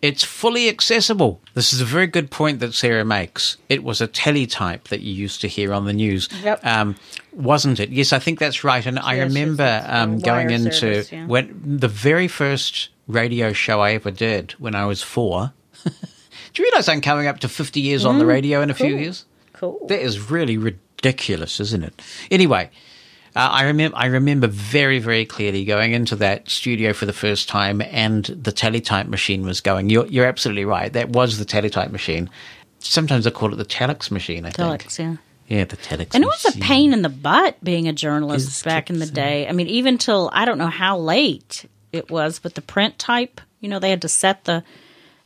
It's 0.00 0.22
fully 0.22 0.68
accessible. 0.68 1.40
This 1.54 1.72
is 1.72 1.80
a 1.80 1.84
very 1.84 2.06
good 2.06 2.30
point 2.30 2.60
that 2.60 2.72
Sarah 2.72 3.04
makes. 3.04 3.56
It 3.68 3.82
was 3.82 4.00
a 4.00 4.06
teletype 4.06 4.88
that 4.88 5.00
you 5.00 5.12
used 5.12 5.40
to 5.40 5.48
hear 5.48 5.72
on 5.72 5.86
the 5.86 5.92
news, 5.92 6.28
Yep. 6.44 6.64
um, 6.64 6.94
wasn't 7.32 7.80
it? 7.80 7.90
Yes, 7.90 8.12
I 8.12 8.20
think 8.20 8.38
that's 8.38 8.62
right. 8.62 8.84
And 8.86 8.98
I 9.00 9.14
Yes, 9.14 9.24
yes, 9.32 9.34
remember 9.34 9.84
um, 9.88 10.18
going 10.20 10.50
into 10.50 10.72
service, 10.72 11.10
yeah. 11.10 11.26
when 11.26 11.60
the 11.64 11.88
very 11.88 12.28
first 12.28 12.90
radio 13.08 13.52
show 13.52 13.80
I 13.80 13.92
ever 13.94 14.12
did 14.12 14.52
when 14.52 14.76
I 14.76 14.86
was 14.86 15.02
four. 15.02 15.52
Do 15.84 16.62
you 16.62 16.64
realize 16.64 16.88
I'm 16.88 17.00
coming 17.00 17.26
up 17.26 17.40
to 17.40 17.48
50 17.48 17.80
years 17.80 18.04
on 18.04 18.18
the 18.18 18.26
radio 18.26 18.62
in 18.62 18.70
a 18.70 18.74
few 18.74 18.96
years? 18.96 19.24
Cool. 19.52 19.84
That 19.88 20.00
is 20.00 20.30
really 20.30 20.56
ridiculous, 20.56 21.58
isn't 21.60 21.82
it? 21.82 22.00
Anyway, 22.30 22.70
uh, 23.38 23.48
I 23.52 23.64
remember 23.64 23.96
I 23.96 24.06
remember 24.06 24.48
very 24.48 24.98
very 24.98 25.24
clearly 25.24 25.64
going 25.64 25.92
into 25.92 26.16
that 26.16 26.50
studio 26.50 26.92
for 26.92 27.06
the 27.06 27.12
first 27.12 27.48
time, 27.48 27.80
and 27.80 28.24
the 28.24 28.50
teletype 28.50 29.06
machine 29.06 29.42
was 29.46 29.60
going. 29.60 29.90
You're 29.90 30.06
you're 30.06 30.26
absolutely 30.26 30.64
right. 30.64 30.92
That 30.92 31.10
was 31.10 31.38
the 31.38 31.44
teletype 31.44 31.92
machine. 31.92 32.28
Sometimes 32.80 33.26
I 33.26 33.30
call 33.30 33.52
it 33.52 33.56
the 33.56 33.64
telex 33.64 34.10
machine. 34.10 34.44
I 34.44 34.50
think. 34.50 34.82
Telex, 34.82 34.98
yeah. 34.98 35.16
Yeah, 35.46 35.64
the 35.64 35.76
telex. 35.76 36.14
And 36.14 36.24
it 36.24 36.26
was 36.26 36.44
a 36.54 36.58
pain 36.58 36.92
in 36.92 37.02
the 37.02 37.08
butt 37.08 37.62
being 37.62 37.88
a 37.88 37.92
journalist 37.92 38.48
Is 38.48 38.62
back 38.62 38.90
in 38.90 38.98
the 38.98 39.06
day. 39.06 39.48
I 39.48 39.52
mean, 39.52 39.68
even 39.68 39.96
till 39.98 40.30
I 40.32 40.44
don't 40.44 40.58
know 40.58 40.66
how 40.66 40.98
late 40.98 41.64
it 41.92 42.10
was, 42.10 42.38
but 42.38 42.54
the 42.54 42.60
print 42.60 42.98
type, 42.98 43.40
you 43.60 43.68
know, 43.68 43.78
they 43.78 43.90
had 43.90 44.02
to 44.02 44.08
set 44.08 44.44
the. 44.44 44.64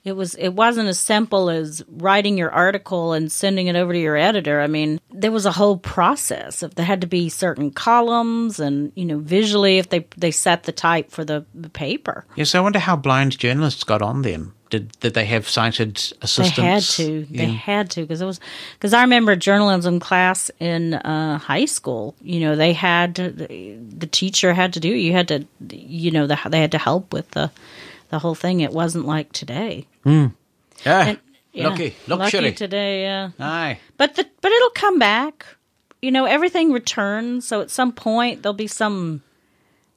It 0.04 0.16
was. 0.16 0.34
It 0.34 0.48
wasn't 0.50 0.88
as 0.88 0.98
simple 0.98 1.48
as 1.48 1.84
writing 1.88 2.36
your 2.36 2.50
article 2.50 3.12
and 3.12 3.30
sending 3.30 3.68
it 3.68 3.76
over 3.76 3.92
to 3.92 3.98
your 3.98 4.16
editor. 4.16 4.60
I 4.60 4.66
mean, 4.66 5.00
there 5.12 5.30
was 5.30 5.46
a 5.46 5.52
whole 5.52 5.76
process. 5.76 6.62
If 6.64 6.74
there 6.74 6.84
had 6.84 7.00
to 7.02 7.06
be 7.06 7.28
certain 7.28 7.70
columns, 7.70 8.58
and 8.58 8.90
you 8.96 9.04
know, 9.04 9.18
visually, 9.18 9.78
if 9.78 9.90
they 9.90 10.06
they 10.16 10.32
set 10.32 10.64
the 10.64 10.72
type 10.72 11.12
for 11.12 11.24
the, 11.24 11.44
the 11.54 11.68
paper, 11.68 12.24
Yes, 12.34 12.54
I 12.56 12.60
wonder 12.60 12.80
how 12.80 12.96
blind 12.96 13.38
journalists 13.38 13.84
got 13.84 14.02
on 14.02 14.22
then. 14.22 14.52
Did 14.70 14.90
did 14.98 15.14
they 15.14 15.26
have 15.26 15.48
sighted 15.48 15.96
assistants? 16.20 16.56
They 16.56 16.62
had 16.64 16.82
to. 16.82 17.26
They 17.30 17.44
Yeah. 17.44 17.50
had 17.52 17.90
to 17.90 18.00
because 18.00 18.20
it 18.22 18.26
was 18.26 18.40
because 18.72 18.94
I 18.94 19.02
remember 19.02 19.36
journalism 19.36 20.00
class 20.00 20.50
in 20.58 20.94
uh, 20.94 21.38
high 21.38 21.66
school. 21.66 22.16
You 22.20 22.40
know, 22.40 22.56
they 22.56 22.72
had 22.72 23.14
to, 23.16 23.30
the, 23.30 23.76
the 23.98 24.06
teacher 24.08 24.52
had 24.52 24.72
to 24.72 24.80
do. 24.80 24.88
You 24.88 25.12
had 25.12 25.28
to, 25.28 25.44
you 25.70 26.10
know, 26.10 26.26
the, 26.26 26.38
they 26.48 26.60
had 26.60 26.72
to 26.72 26.78
help 26.78 27.12
with 27.12 27.30
the 27.32 27.50
the 28.12 28.20
whole 28.20 28.36
thing. 28.36 28.60
It 28.60 28.70
wasn't 28.72 29.06
like 29.06 29.32
today. 29.32 29.88
Ah, 30.06 30.30
Yeah, 30.84 31.16
lucky, 31.54 31.96
luxury. 32.06 32.40
lucky 32.42 32.54
today. 32.54 33.02
Yeah, 33.02 33.30
Aye. 33.40 33.78
but 33.96 34.14
the, 34.14 34.26
but 34.40 34.52
it'll 34.52 34.70
come 34.70 34.98
back. 35.00 35.44
You 36.00 36.10
know, 36.12 36.24
everything 36.26 36.72
returns. 36.72 37.46
So 37.46 37.60
at 37.60 37.70
some 37.70 37.92
point 37.92 38.42
there'll 38.42 38.54
be 38.54 38.66
some 38.68 39.22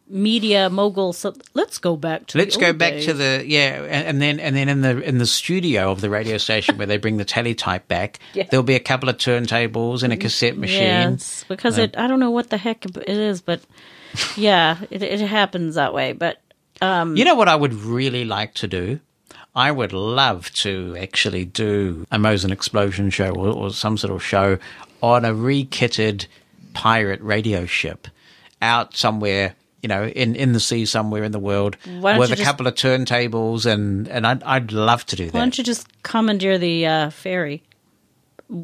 media 0.07 0.69
mogul. 0.69 1.13
So 1.13 1.33
let's 1.53 1.77
go 1.77 1.95
back 1.95 2.27
to. 2.27 2.37
Let's 2.37 2.55
the 2.55 2.61
go 2.61 2.73
back 2.73 2.93
days. 2.93 3.05
to 3.07 3.13
the 3.13 3.43
yeah, 3.45 3.81
and, 3.83 4.07
and 4.07 4.21
then 4.21 4.39
and 4.39 4.55
then 4.55 4.69
in 4.69 4.81
the 4.81 5.01
in 5.01 5.17
the 5.17 5.25
studio 5.25 5.91
of 5.91 6.01
the 6.01 6.09
radio 6.09 6.37
station 6.37 6.77
where 6.77 6.87
they 6.87 6.97
bring 6.97 7.17
the 7.17 7.25
teletype 7.25 7.87
back, 7.87 8.19
Yeah. 8.33 8.43
Mm, 8.43 8.49
there'll 8.49 8.63
be 8.63 8.75
a 8.75 8.79
couple 8.79 9.09
of 9.09 9.17
turntables 9.17 10.03
and 10.03 10.13
a 10.13 10.17
cassette 10.17 10.57
machine. 10.57 10.81
Yes, 11.17 11.43
because 11.47 11.77
it. 11.77 11.97
I 11.97 12.07
don't 12.07 12.19
know 12.19 12.31
what 12.31 12.49
the 12.49 12.57
heck 12.57 12.85
it 12.85 13.09
is, 13.09 13.41
but 13.41 13.61
yeah, 14.37 14.77
it, 14.91 15.01
it 15.03 15.19
happens 15.21 15.75
that 15.75 15.93
way. 15.93 16.13
But 16.13 16.37
um, 16.81 17.15
You 17.15 17.25
know 17.25 17.35
what 17.35 17.47
I 17.47 17.55
would 17.55 17.73
really 17.73 18.25
like 18.25 18.53
to 18.55 18.67
do? 18.67 18.99
I 19.55 19.71
would 19.71 19.93
love 19.93 20.51
to 20.55 20.97
actually 20.99 21.45
do 21.45 22.05
a 22.11 22.17
Mosen 22.19 22.51
Explosion 22.51 23.09
show 23.09 23.29
or, 23.31 23.47
or 23.47 23.71
some 23.71 23.97
sort 23.97 24.11
of 24.13 24.21
show 24.23 24.57
on 25.01 25.23
a 25.23 25.33
re-kitted 25.33 26.25
pirate 26.73 27.21
radio 27.21 27.65
ship 27.65 28.07
out 28.61 28.95
somewhere, 28.97 29.55
you 29.81 29.87
know, 29.87 30.07
in, 30.07 30.35
in 30.35 30.51
the 30.51 30.59
sea 30.59 30.85
somewhere 30.85 31.23
in 31.23 31.31
the 31.31 31.39
world 31.39 31.77
with 31.85 32.31
a 32.31 32.35
just- 32.35 32.43
couple 32.43 32.67
of 32.67 32.75
turntables 32.75 33.65
and, 33.65 34.09
and 34.09 34.27
I'd, 34.27 34.43
I'd 34.43 34.71
love 34.73 35.05
to 35.07 35.15
do 35.15 35.25
that. 35.27 35.33
why 35.33 35.39
don't 35.39 35.57
you 35.57 35.63
just 35.63 35.87
commandeer 36.03 36.57
the 36.57 36.85
uh, 36.85 37.09
ferry? 37.11 37.63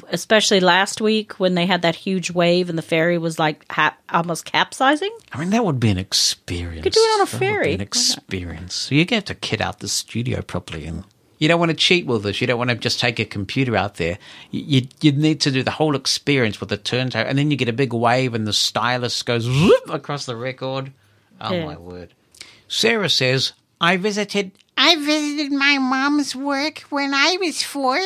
Especially 0.09 0.59
last 0.59 1.01
week 1.01 1.39
when 1.39 1.55
they 1.55 1.65
had 1.65 1.81
that 1.81 1.95
huge 1.95 2.29
wave 2.29 2.69
and 2.69 2.77
the 2.77 2.83
ferry 2.83 3.17
was 3.17 3.39
like 3.39 3.65
ha- 3.71 3.97
almost 4.09 4.45
capsizing. 4.45 5.09
I 5.33 5.39
mean, 5.39 5.49
that 5.49 5.65
would 5.65 5.79
be 5.79 5.89
an 5.89 5.97
experience. 5.97 6.77
You 6.77 6.83
could 6.83 6.93
do 6.93 6.99
it 6.99 7.19
on 7.19 7.21
a 7.21 7.25
That 7.25 7.33
would 7.33 7.39
be 7.39 7.45
ferry. 7.47 7.73
an 7.73 7.81
experience. 7.81 8.75
So 8.75 8.93
you 8.95 9.05
get 9.05 9.25
to 9.25 9.35
kit 9.35 9.59
out 9.59 9.79
the 9.79 9.87
studio 9.87 10.41
properly 10.43 10.85
and 10.85 11.03
You 11.39 11.47
don't 11.47 11.59
want 11.59 11.71
to 11.71 11.75
cheat 11.77 12.05
with 12.05 12.21
this. 12.21 12.39
You 12.41 12.45
don't 12.45 12.59
want 12.59 12.69
to 12.69 12.75
just 12.75 12.99
take 12.99 13.17
a 13.19 13.25
computer 13.25 13.75
out 13.75 13.95
there. 13.95 14.19
You, 14.51 14.61
you, 14.81 14.87
you 15.01 15.11
need 15.13 15.41
to 15.41 15.49
do 15.51 15.63
the 15.63 15.71
whole 15.71 15.95
experience 15.95 16.59
with 16.59 16.69
the 16.69 16.77
turntable, 16.77 17.27
and 17.27 17.35
then 17.39 17.49
you 17.49 17.57
get 17.57 17.67
a 17.67 17.73
big 17.73 17.93
wave, 17.93 18.35
and 18.35 18.45
the 18.45 18.53
stylus 18.53 19.23
goes 19.23 19.47
whoop 19.49 19.89
across 19.89 20.27
the 20.27 20.35
record. 20.35 20.91
Oh 21.41 21.51
Yeah. 21.51 21.65
my 21.65 21.77
word! 21.77 22.13
Sarah 22.67 23.09
says, 23.09 23.53
"I 23.81 23.97
visited. 23.97 24.51
I 24.77 24.95
visited 24.97 25.51
my 25.51 25.79
mom's 25.79 26.35
work 26.35 26.81
when 26.91 27.11
I 27.15 27.37
was 27.41 27.63
four, 27.63 27.99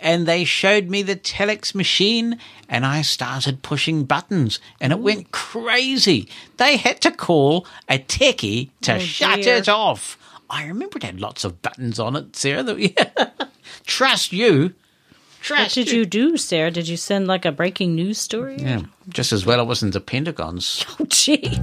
and 0.00 0.26
they 0.26 0.44
showed 0.44 0.88
me 0.88 1.02
the 1.02 1.16
telex 1.16 1.74
machine, 1.74 2.38
and 2.68 2.86
I 2.86 3.02
started 3.02 3.62
pushing 3.62 4.04
buttons, 4.04 4.60
and 4.80 4.92
it 4.92 4.98
went 5.00 5.32
crazy. 5.32 6.28
They 6.56 6.76
had 6.76 7.00
to 7.02 7.10
call 7.10 7.66
a 7.88 7.98
techie 7.98 8.70
to 8.82 8.94
Oh, 8.96 8.98
shut 8.98 9.42
dear. 9.42 9.56
it 9.56 9.68
off. 9.68 10.16
I 10.50 10.66
remember 10.66 10.96
it 10.98 11.02
had 11.02 11.20
lots 11.20 11.44
of 11.44 11.60
buttons 11.62 11.98
on 11.98 12.16
it, 12.16 12.34
Sarah. 12.36 12.62
that- 12.62 13.50
Trust 13.84 14.32
you. 14.32 14.62
What 14.62 15.42
Trust 15.42 15.74
did 15.76 15.90
you 15.90 16.04
do, 16.04 16.36
Sarah? 16.36 16.70
Did 16.70 16.88
you 16.88 16.96
send 16.96 17.26
like 17.26 17.44
a 17.44 17.52
breaking 17.52 17.94
news 17.94 18.18
story? 18.18 18.56
Yeah, 18.58 18.82
just 19.08 19.32
as 19.32 19.46
well 19.46 19.60
it 19.60 19.66
wasn't 19.66 19.92
the 19.94 20.00
Pentagon's. 20.00 20.84
Oh, 21.00 21.04
gee. 21.06 21.58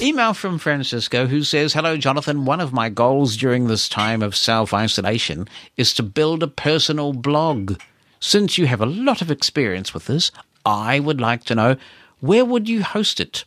Email 0.00 0.32
from 0.32 0.58
Francisco 0.58 1.26
who 1.26 1.42
says, 1.42 1.72
Hello, 1.72 1.96
Jonathan. 1.96 2.44
One 2.44 2.60
of 2.60 2.72
my 2.72 2.88
goals 2.88 3.36
during 3.36 3.66
this 3.66 3.88
time 3.88 4.22
of 4.22 4.36
self 4.36 4.72
isolation 4.72 5.48
is 5.76 5.92
to 5.94 6.04
build 6.04 6.44
a 6.44 6.46
personal 6.46 7.12
blog. 7.12 7.80
Since 8.20 8.58
you 8.58 8.66
have 8.66 8.80
a 8.80 8.86
lot 8.86 9.22
of 9.22 9.30
experience 9.30 9.92
with 9.92 10.06
this, 10.06 10.30
I 10.64 11.00
would 11.00 11.20
like 11.20 11.42
to 11.44 11.56
know 11.56 11.76
where 12.20 12.44
would 12.44 12.68
you 12.68 12.84
host 12.84 13.18
it? 13.18 13.44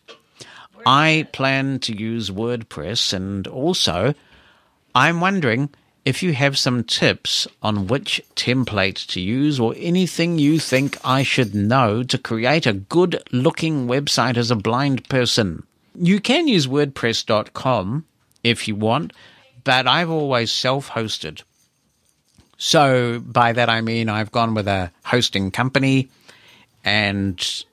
I 0.86 1.26
plan 1.32 1.80
to 1.80 1.98
use 1.98 2.30
WordPress 2.30 3.14
and 3.14 3.48
also 3.48 4.14
I'm 4.94 5.22
wondering 5.22 5.70
if 6.04 6.22
you 6.22 6.34
have 6.34 6.58
some 6.58 6.84
tips 6.84 7.48
on 7.64 7.88
which 7.88 8.22
template 8.36 9.08
to 9.08 9.22
use 9.22 9.58
or 9.58 9.74
anything 9.78 10.38
you 10.38 10.60
think 10.60 10.98
I 11.06 11.24
should 11.24 11.56
know 11.56 12.04
to 12.04 12.18
create 12.18 12.66
a 12.66 12.74
good 12.74 13.24
looking 13.32 13.88
website 13.88 14.36
as 14.36 14.52
a 14.52 14.56
blind 14.58 15.08
person. 15.08 15.66
You 15.96 16.20
can 16.20 16.48
use 16.48 16.68
WordPress.com 16.68 18.06
if 18.44 18.68
you 18.68 18.76
want, 18.76 19.14
but 19.64 19.88
I've 19.88 20.10
always 20.10 20.52
self 20.52 20.90
hosted. 20.90 21.44
So 22.58 23.20
by 23.20 23.54
that 23.54 23.70
I 23.70 23.82
mean 23.82 24.08
I've 24.08 24.32
gone 24.32 24.54
with 24.54 24.68
a 24.68 24.92
hosting 25.04 25.52
company 25.52 26.10
and 26.84 27.64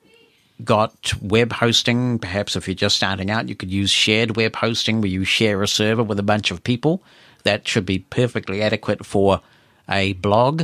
got 0.63 1.13
web 1.21 1.53
hosting. 1.53 2.19
Perhaps 2.19 2.55
if 2.55 2.67
you're 2.67 2.75
just 2.75 2.97
starting 2.97 3.29
out, 3.29 3.49
you 3.49 3.55
could 3.55 3.71
use 3.71 3.89
shared 3.89 4.35
web 4.35 4.55
hosting 4.55 5.01
where 5.01 5.09
you 5.09 5.23
share 5.23 5.61
a 5.61 5.67
server 5.67 6.03
with 6.03 6.19
a 6.19 6.23
bunch 6.23 6.51
of 6.51 6.63
people. 6.63 7.01
That 7.43 7.67
should 7.67 7.85
be 7.85 7.99
perfectly 7.99 8.61
adequate 8.61 9.05
for 9.05 9.41
a 9.87 10.13
blog. 10.13 10.63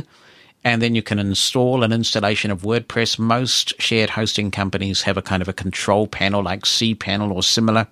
And 0.66 0.82
then 0.82 0.96
you 0.96 1.02
can 1.02 1.20
install 1.20 1.84
an 1.84 1.92
installation 1.92 2.50
of 2.50 2.62
WordPress. 2.62 3.20
Most 3.20 3.80
shared 3.80 4.10
hosting 4.10 4.50
companies 4.50 5.02
have 5.02 5.16
a 5.16 5.22
kind 5.22 5.40
of 5.40 5.46
a 5.46 5.52
control 5.52 6.08
panel 6.08 6.42
like 6.42 6.62
cPanel 6.62 7.32
or 7.32 7.44
similar, 7.44 7.86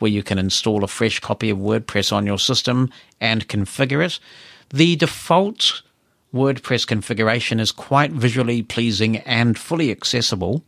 where 0.00 0.10
you 0.10 0.24
can 0.24 0.36
install 0.36 0.82
a 0.82 0.88
fresh 0.88 1.20
copy 1.20 1.50
of 1.50 1.58
WordPress 1.58 2.12
on 2.12 2.26
your 2.26 2.40
system 2.40 2.90
and 3.20 3.46
configure 3.46 4.04
it. 4.04 4.18
The 4.70 4.96
default 4.96 5.82
WordPress 6.34 6.84
configuration 6.84 7.60
is 7.60 7.70
quite 7.70 8.10
visually 8.10 8.60
pleasing 8.60 9.18
and 9.18 9.56
fully 9.56 9.92
accessible 9.92 10.64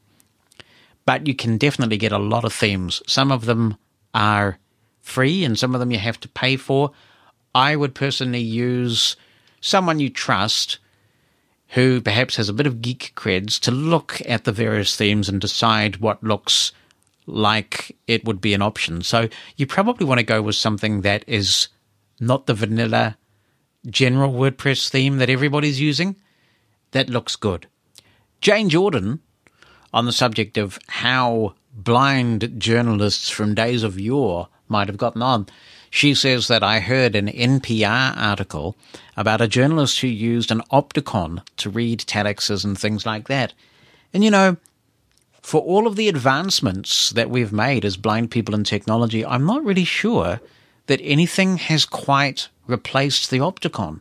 but 1.07 1.27
you 1.27 1.35
can 1.35 1.57
definitely 1.57 1.97
get 1.97 2.13
a 2.13 2.19
lot 2.19 2.45
of 2.45 2.53
themes. 2.53 3.01
Some 3.07 3.33
of 3.33 3.47
them 3.47 3.79
are 4.13 4.59
free 5.01 5.43
and 5.43 5.59
some 5.59 5.75
of 5.75 5.81
them 5.81 5.91
you 5.91 5.97
have 5.97 6.21
to 6.21 6.29
pay 6.29 6.57
for. 6.57 6.91
I 7.55 7.77
would 7.77 7.95
personally 7.95 8.43
use 8.43 9.17
someone 9.63 10.01
you 10.01 10.11
trust 10.11 10.79
who 11.70 12.01
perhaps 12.01 12.36
has 12.36 12.49
a 12.49 12.55
bit 12.55 12.66
of 12.66 12.81
geek 12.81 13.12
creds 13.15 13.61
to 13.61 13.70
look 13.70 14.23
at 14.27 14.45
the 14.45 14.53
various 14.53 14.97
themes 14.97 15.28
and 15.28 15.40
decide 15.40 15.99
what 15.99 16.23
looks 16.23 16.73
like 17.27 17.97
it 18.07 18.24
would 18.24 18.40
be 18.40 18.55
an 18.55 18.62
option. 18.62 19.03
So 19.03 19.28
you 19.57 19.66
probably 19.66 20.07
want 20.07 20.19
to 20.19 20.24
go 20.24 20.40
with 20.40 20.57
something 20.57 21.03
that 21.03 21.24
is 21.27 21.69
not 22.19 22.47
the 22.47 22.55
vanilla 22.55 23.19
general 23.86 24.32
WordPress 24.32 24.89
theme 24.89 25.19
that 25.19 25.31
everybody's 25.31 25.81
using. 25.81 26.16
That 26.93 27.11
looks 27.11 27.36
good. 27.36 27.66
Jane 28.40 28.70
Jordan 28.70 29.20
on 29.93 30.07
the 30.07 30.12
subject 30.12 30.57
of 30.57 30.78
how 30.89 31.55
blind 31.73 32.55
journalists 32.59 33.28
from 33.28 33.55
days 33.55 33.82
of 33.82 34.01
yore 34.01 34.49
might 34.69 34.89
have 34.89 34.97
gotten 34.97 35.23
on. 35.23 35.47
She 35.90 36.15
says 36.15 36.48
that 36.48 36.62
I 36.62 36.81
heard 36.81 37.15
an 37.15 37.28
NPR 37.28 38.16
article 38.16 38.77
about 39.16 39.40
a 39.40 39.48
journalist 39.48 40.01
who 40.01 40.06
used 40.06 40.51
an 40.51 40.62
Optacon 40.70 41.43
to 41.56 41.70
read 41.70 42.01
telexes 42.01 42.65
and 42.65 42.78
things 42.78 43.06
like 43.06 43.28
that. 43.28 43.55
And 44.12 44.23
you 44.23 44.31
know, 44.31 44.56
for 45.40 45.60
all 45.62 45.86
of 45.86 45.97
the 45.97 46.09
advancements 46.09 47.10
that 47.10 47.31
we've 47.31 47.52
made 47.52 47.85
as 47.85 47.97
blind 47.97 48.31
people 48.31 48.55
in 48.55 48.65
technology, 48.65 49.24
I'm 49.24 49.47
not 49.47 49.65
really 49.65 49.85
sure 49.85 50.40
that 50.86 51.01
anything 51.02 51.56
has 51.56 51.85
quite 51.85 52.48
replaced 52.66 53.31
the 53.31 53.39
Optacon. 53.39 54.01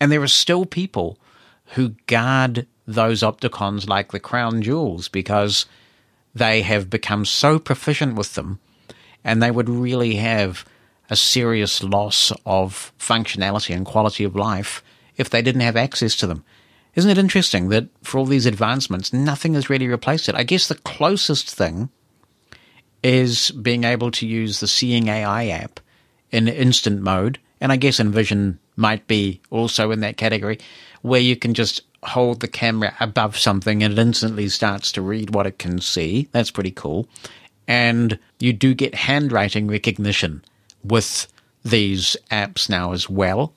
And 0.00 0.10
there 0.10 0.22
are 0.22 0.28
still 0.28 0.64
people 0.64 1.18
who 1.74 1.90
guard 2.06 2.66
those 2.86 3.22
Optacons 3.22 3.86
like 3.86 4.12
the 4.12 4.20
crown 4.20 4.62
jewels 4.62 5.08
because 5.08 5.66
they 6.34 6.62
have 6.62 6.88
become 6.88 7.24
so 7.24 7.58
proficient 7.58 8.14
with 8.14 8.34
them 8.34 8.58
and 9.24 9.42
they 9.42 9.50
would 9.50 9.68
really 9.68 10.16
have 10.16 10.64
a 11.10 11.16
serious 11.16 11.82
loss 11.82 12.32
of 12.44 12.92
functionality 12.98 13.74
and 13.74 13.86
quality 13.86 14.24
of 14.24 14.36
life 14.36 14.82
if 15.16 15.30
they 15.30 15.42
didn't 15.42 15.62
have 15.62 15.76
access 15.76 16.16
to 16.16 16.26
them. 16.26 16.44
Isn't 16.94 17.10
it 17.10 17.18
interesting 17.18 17.68
that 17.68 17.88
for 18.02 18.18
all 18.18 18.26
these 18.26 18.46
advancements, 18.46 19.12
nothing 19.12 19.54
has 19.54 19.70
really 19.70 19.86
replaced 19.86 20.28
it? 20.28 20.34
I 20.34 20.42
guess 20.42 20.68
the 20.68 20.74
closest 20.74 21.54
thing 21.54 21.90
is 23.02 23.50
being 23.52 23.84
able 23.84 24.10
to 24.10 24.26
use 24.26 24.60
the 24.60 24.66
Seeing 24.66 25.08
AI 25.08 25.48
app 25.48 25.80
in 26.30 26.48
instant 26.48 27.00
mode, 27.00 27.38
and 27.60 27.70
I 27.72 27.76
guess 27.76 28.00
Envision 28.00 28.58
might 28.76 29.06
be 29.06 29.40
also 29.50 29.90
in 29.90 30.00
that 30.00 30.16
category, 30.16 30.58
where 31.02 31.20
you 31.20 31.36
can 31.36 31.54
just 31.54 31.82
hold 32.02 32.40
the 32.40 32.48
camera 32.48 32.94
above 33.00 33.36
something 33.36 33.82
and 33.82 33.92
it 33.92 33.98
instantly 33.98 34.48
starts 34.48 34.92
to 34.92 35.02
read 35.02 35.34
what 35.34 35.46
it 35.46 35.58
can 35.58 35.80
see. 35.80 36.28
That's 36.32 36.50
pretty 36.50 36.70
cool. 36.70 37.08
And 37.66 38.18
you 38.38 38.52
do 38.52 38.74
get 38.74 38.94
handwriting 38.94 39.66
recognition 39.66 40.42
with 40.82 41.26
these 41.64 42.16
apps 42.30 42.68
now 42.68 42.92
as 42.92 43.08
well. 43.08 43.52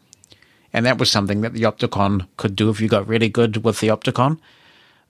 And 0.73 0.85
that 0.85 0.97
was 0.97 1.11
something 1.11 1.41
that 1.41 1.53
the 1.53 1.63
Optacon 1.63 2.27
could 2.37 2.55
do 2.55 2.69
if 2.69 2.79
you 2.79 2.87
got 2.87 3.07
really 3.07 3.29
good 3.29 3.63
with 3.63 3.79
the 3.79 3.89
Optacon. 3.89 4.39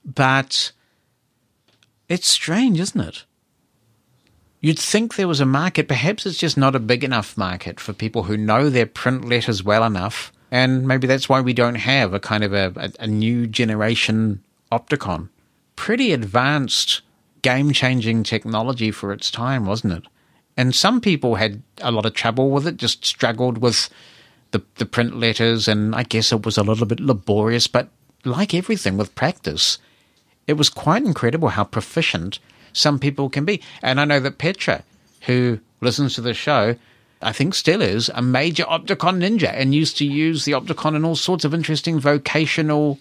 But 0.04 0.72
it's 2.10 2.28
strange, 2.28 2.80
isn't 2.80 3.02
it? 3.02 3.26
You'd 4.60 4.80
think 4.80 5.16
there 5.16 5.28
was 5.28 5.40
a 5.40 5.46
market. 5.46 5.88
Perhaps 5.88 6.26
it's 6.26 6.38
just 6.38 6.58
not 6.58 6.76
a 6.76 6.80
big 6.80 7.04
enough 7.04 7.38
market 7.38 7.80
for 7.80 7.94
people 7.94 8.24
who 8.24 8.38
know 8.38 8.70
their 8.70 8.86
print 8.86 9.28
letters 9.28 9.64
well 9.64 9.84
enough. 9.84 10.32
And 10.52 10.88
maybe 10.88 11.08
that's 11.08 11.30
why 11.30 11.42
we 11.42 11.54
don't 11.54 11.76
have 11.76 12.14
a 12.14 12.20
kind 12.20 12.44
of 12.44 12.54
a, 12.54 12.74
a, 12.76 12.92
a 13.04 13.08
new 13.08 13.48
generation 13.48 14.44
Optacon. 14.72 15.30
Pretty 15.76 16.12
advanced, 16.12 17.02
game 17.42 17.72
changing 17.72 18.24
technology 18.24 18.92
for 18.92 19.12
its 19.12 19.32
time, 19.32 19.66
wasn't 19.66 19.94
it? 19.94 20.04
And 20.58 20.76
some 20.76 21.02
people 21.02 21.36
had 21.36 21.62
a 21.80 21.92
lot 21.92 22.06
of 22.06 22.14
trouble 22.14 22.50
with 22.50 22.68
it, 22.68 22.78
just 22.78 23.06
struggled 23.06 23.60
with 23.60 23.90
the, 24.52 24.62
the 24.76 24.86
print 24.86 25.18
letters, 25.18 25.68
and 25.68 25.96
I 25.96 26.04
guess 26.04 26.32
it 26.32 26.46
was 26.46 26.58
a 26.58 26.64
little 26.64 26.86
bit 26.86 27.00
laborious, 27.00 27.68
but 27.68 27.90
like 28.26 28.54
everything 28.54 28.98
with 28.98 29.16
practice, 29.16 29.78
it 30.48 30.54
was 30.54 30.70
quite 30.70 31.04
incredible 31.04 31.50
how 31.50 31.64
proficient 31.64 32.40
some 32.74 33.00
people 33.00 33.30
can 33.30 33.46
be. 33.46 33.62
And 33.82 34.00
I 34.00 34.06
know 34.06 34.20
that 34.20 34.38
Petra, 34.38 34.84
who 35.22 35.60
listens 35.80 36.14
to 36.16 36.22
the 36.22 36.34
show, 36.34 36.76
I 37.22 37.32
think 37.32 37.54
still 37.54 37.82
is 37.82 38.10
a 38.14 38.22
major 38.22 38.64
Optacon 38.64 39.22
ninja 39.22 39.52
and 39.54 39.76
used 39.76 39.98
to 39.98 40.06
use 40.06 40.46
the 40.46 40.54
Optacon 40.54 40.96
in 40.96 41.06
all 41.06 41.16
sorts 41.16 41.46
of 41.46 41.54
interesting 41.54 42.00
vocational 42.00 43.00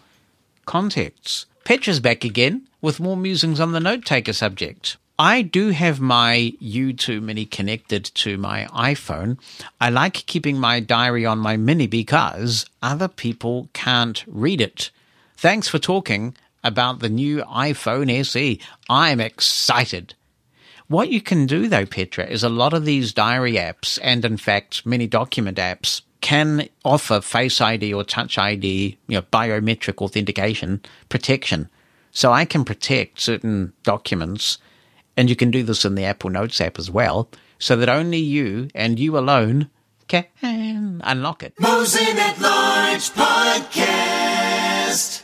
contexts. 0.67 1.47
Petra's 1.65 2.01
back 2.01 2.25
again 2.25 2.67
with 2.81 3.01
more 3.01 3.17
musings 3.17 3.61
on 3.61 3.73
the 3.73 3.81
note 3.81 4.05
taker 4.05 4.33
subject. 4.33 4.97
I 5.21 5.43
do 5.43 5.69
have 5.69 6.01
my 6.01 6.55
U2 6.63 7.21
Mini 7.21 7.45
connected 7.45 8.07
to 8.07 8.39
my 8.39 8.65
iPhone. 8.73 9.39
I 9.79 9.91
like 9.91 10.25
keeping 10.25 10.57
my 10.57 10.81
diary 10.81 11.27
on 11.27 11.39
my 11.39 11.59
Mini 11.59 11.87
because 11.87 12.65
other 12.81 13.07
people 13.07 13.69
can't 13.75 14.25
read 14.27 14.63
it. 14.63 14.91
Thanks 15.37 15.69
for 15.69 15.79
talking 15.79 16.35
about 16.65 17.01
the 17.01 17.11
new 17.11 17.43
iPhone 17.43 18.11
SE. 18.21 18.61
I'm 18.89 19.21
excited. 19.21 20.15
What 20.89 21.11
you 21.11 21.21
can 21.21 21.45
do 21.45 21.69
though, 21.69 21.85
Petra, 21.85 22.25
is 22.25 22.43
a 22.43 22.49
lot 22.49 22.73
of 22.73 22.87
these 22.87 23.13
diary 23.13 23.57
apps 23.57 23.99
and 24.03 24.25
in 24.25 24.39
fact 24.39 24.87
many 24.87 25.07
document 25.07 25.59
apps 25.59 26.01
can 26.23 26.67
offer 26.83 27.21
Face 27.21 27.61
ID 27.61 27.93
or 27.93 28.05
Touch 28.05 28.39
ID, 28.39 28.97
you 29.07 29.17
know, 29.17 29.23
biometric 29.31 29.99
authentication 29.99 30.81
protection. 31.11 31.69
So 32.11 32.33
I 32.33 32.47
can 32.47 32.65
protect 32.65 33.21
certain 33.21 33.75
documents 33.83 34.57
And 35.21 35.29
you 35.29 35.37
can 35.37 35.51
do 35.51 35.63
this 35.63 35.85
in 35.85 35.97
the 35.97 36.07
Apple 36.07 36.31
Notes 36.31 36.63
app 36.63 36.79
as 36.79 36.91
well, 36.91 37.29
so 37.59 37.77
that 37.77 37.91
only 37.91 38.17
you 38.17 38.71
and 38.75 38.99
you 38.99 39.19
alone 39.19 39.69
can 40.09 41.03
unlock 41.05 41.43
it. 41.43 41.53
Mosen 41.61 42.17
at 42.17 42.41
Large 42.41 43.11
Podcast. 43.11 45.21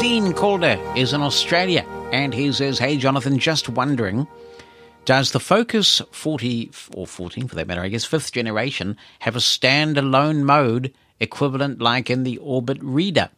Dean 0.00 0.34
Calder 0.34 0.78
is 0.94 1.14
in 1.14 1.22
Australia 1.22 1.86
and 2.12 2.34
he 2.34 2.52
says, 2.52 2.78
Hey 2.78 2.98
Jonathan, 2.98 3.38
just 3.38 3.70
wondering, 3.70 4.26
does 5.06 5.32
the 5.32 5.40
Focus 5.40 6.02
40 6.12 6.72
or 6.94 7.06
14 7.06 7.48
for 7.48 7.54
that 7.54 7.66
matter, 7.66 7.80
I 7.80 7.88
guess, 7.88 8.04
fifth 8.04 8.32
generation 8.32 8.98
have 9.20 9.34
a 9.34 9.38
standalone 9.38 10.42
mode 10.42 10.92
equivalent 11.20 11.80
like 11.80 12.10
in 12.10 12.24
the 12.24 12.36
Orbit 12.36 12.76
Reader? 12.82 13.30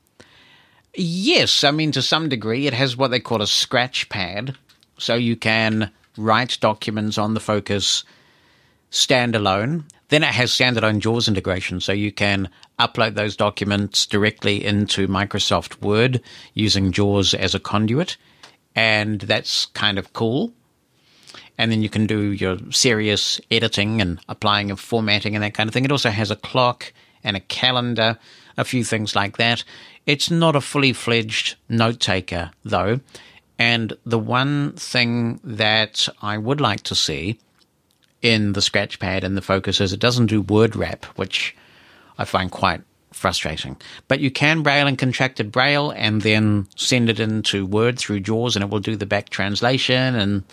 Yes, 0.98 1.62
I 1.62 1.72
mean, 1.72 1.92
to 1.92 2.00
some 2.00 2.30
degree, 2.30 2.66
it 2.66 2.72
has 2.72 2.96
what 2.96 3.10
they 3.10 3.20
call 3.20 3.42
a 3.42 3.46
scratch 3.46 4.08
pad, 4.08 4.56
so 4.96 5.14
you 5.14 5.36
can 5.36 5.90
write 6.16 6.56
documents 6.60 7.18
on 7.18 7.34
the 7.34 7.40
Focus 7.40 8.02
standalone. 8.90 9.84
Then 10.08 10.22
it 10.22 10.32
has 10.32 10.52
standalone 10.52 11.00
JAWS 11.00 11.28
integration, 11.28 11.80
so 11.80 11.92
you 11.92 12.12
can 12.12 12.48
upload 12.78 13.14
those 13.14 13.36
documents 13.36 14.06
directly 14.06 14.64
into 14.64 15.06
Microsoft 15.06 15.82
Word 15.82 16.22
using 16.54 16.92
JAWS 16.92 17.34
as 17.34 17.54
a 17.54 17.60
conduit, 17.60 18.16
and 18.74 19.20
that's 19.20 19.66
kind 19.66 19.98
of 19.98 20.14
cool. 20.14 20.54
And 21.58 21.70
then 21.70 21.82
you 21.82 21.90
can 21.90 22.06
do 22.06 22.32
your 22.32 22.58
serious 22.70 23.38
editing 23.50 24.00
and 24.00 24.18
applying 24.28 24.70
of 24.70 24.80
formatting 24.80 25.34
and 25.34 25.44
that 25.44 25.54
kind 25.54 25.68
of 25.68 25.74
thing. 25.74 25.84
It 25.84 25.92
also 25.92 26.10
has 26.10 26.30
a 26.30 26.36
clock 26.36 26.92
and 27.24 27.36
a 27.36 27.40
calendar, 27.40 28.18
a 28.56 28.64
few 28.64 28.84
things 28.84 29.16
like 29.16 29.36
that. 29.38 29.64
It's 30.06 30.30
not 30.30 30.56
a 30.56 30.60
fully 30.60 30.92
fledged 30.92 31.56
note 31.68 32.00
taker, 32.00 32.52
though. 32.64 33.00
And 33.58 33.96
the 34.04 34.18
one 34.18 34.72
thing 34.72 35.40
that 35.42 36.08
I 36.22 36.38
would 36.38 36.60
like 36.60 36.82
to 36.82 36.94
see 36.94 37.38
in 38.22 38.52
the 38.52 38.60
Scratchpad 38.60 39.24
and 39.24 39.36
the 39.36 39.42
Focus 39.42 39.80
is 39.80 39.92
it 39.92 40.00
doesn't 40.00 40.26
do 40.26 40.40
word 40.40 40.76
wrap, 40.76 41.04
which 41.16 41.56
I 42.18 42.24
find 42.24 42.50
quite 42.50 42.82
frustrating. 43.12 43.76
But 44.08 44.20
you 44.20 44.30
can 44.30 44.62
braille 44.62 44.86
in 44.86 44.96
contracted 44.96 45.50
braille 45.50 45.90
and 45.90 46.22
then 46.22 46.68
send 46.76 47.08
it 47.08 47.18
into 47.18 47.66
Word 47.66 47.98
through 47.98 48.20
JAWS 48.20 48.56
and 48.56 48.62
it 48.62 48.70
will 48.70 48.78
do 48.78 48.94
the 48.94 49.06
back 49.06 49.30
translation 49.30 50.14
and 50.14 50.44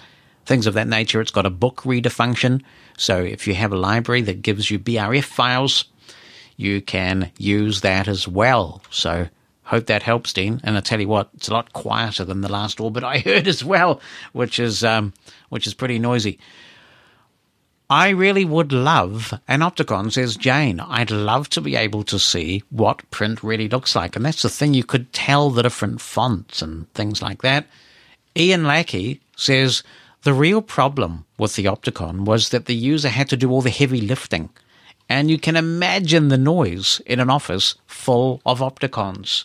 things 0.46 0.66
of 0.66 0.74
that 0.74 0.88
nature. 0.88 1.22
It's 1.22 1.32
got 1.32 1.46
a 1.46 1.52
book 1.52 1.86
reader 1.86 2.10
function. 2.10 2.64
So 2.98 3.20
if 3.22 3.48
you 3.48 3.54
have 3.56 3.74
a 3.74 3.78
library 3.78 4.22
that 4.24 4.42
gives 4.42 4.72
you 4.72 4.80
BRF 4.80 5.26
files, 5.26 5.86
you 6.56 6.82
can 6.82 7.32
use 7.38 7.82
that 7.82 8.08
as 8.08 8.28
well. 8.28 8.82
So 8.90 9.28
hope 9.64 9.88
that 9.88 10.04
helps, 10.04 10.34
Dean. 10.34 10.62
And 10.64 10.78
I 10.78 10.82
tell 10.82 11.00
you 11.00 11.08
what, 11.08 11.30
it's 11.36 11.48
a 11.48 11.54
lot 11.54 11.74
quieter 11.74 12.24
than 12.24 12.42
the 12.42 12.52
last 12.52 12.80
orbit 12.80 13.04
I 13.04 13.20
heard 13.26 13.48
as 13.48 13.64
well, 13.64 14.02
which 14.32 14.60
is 14.60 14.84
um, 14.84 15.14
which 15.50 15.68
is 15.68 15.74
pretty 15.74 16.00
noisy. 16.00 16.40
I 17.90 18.10
really 18.10 18.46
would 18.46 18.72
love 18.72 19.40
an 19.48 19.60
Optacon, 19.60 20.12
says 20.12 20.36
Jane. 20.36 20.80
I'd 20.80 21.12
love 21.12 21.50
to 21.50 21.62
be 21.62 21.76
able 21.76 22.04
to 22.06 22.18
see 22.18 22.64
what 22.70 23.10
print 23.12 23.44
really 23.44 23.70
looks 23.70 23.96
like. 23.96 24.16
And 24.16 24.26
that's 24.26 24.42
the 24.42 24.50
thing, 24.50 24.74
you 24.74 24.84
could 24.84 25.14
tell 25.14 25.50
the 25.50 25.62
different 25.62 26.02
fonts 26.02 26.62
and 26.62 26.92
things 26.94 27.22
like 27.22 27.42
that. 27.42 27.68
Ian 28.36 28.64
Lackey 28.64 29.22
says 29.36 29.84
the 30.24 30.34
real 30.34 30.62
problem 30.62 31.26
with 31.38 31.56
the 31.56 31.66
Optacon 31.66 32.26
was 32.26 32.50
that 32.50 32.66
the 32.66 32.74
user 32.74 33.10
had 33.10 33.30
to 33.30 33.38
do 33.38 33.52
all 33.52 33.62
the 33.62 33.70
heavy 33.70 34.02
lifting. 34.02 34.50
And 35.10 35.30
you 35.30 35.38
can 35.38 35.56
imagine 35.56 36.30
the 36.30 36.38
noise 36.38 37.02
in 37.06 37.20
an 37.20 37.30
office 37.30 37.76
full 37.86 38.42
of 38.46 38.60
Optacons. 38.60 39.44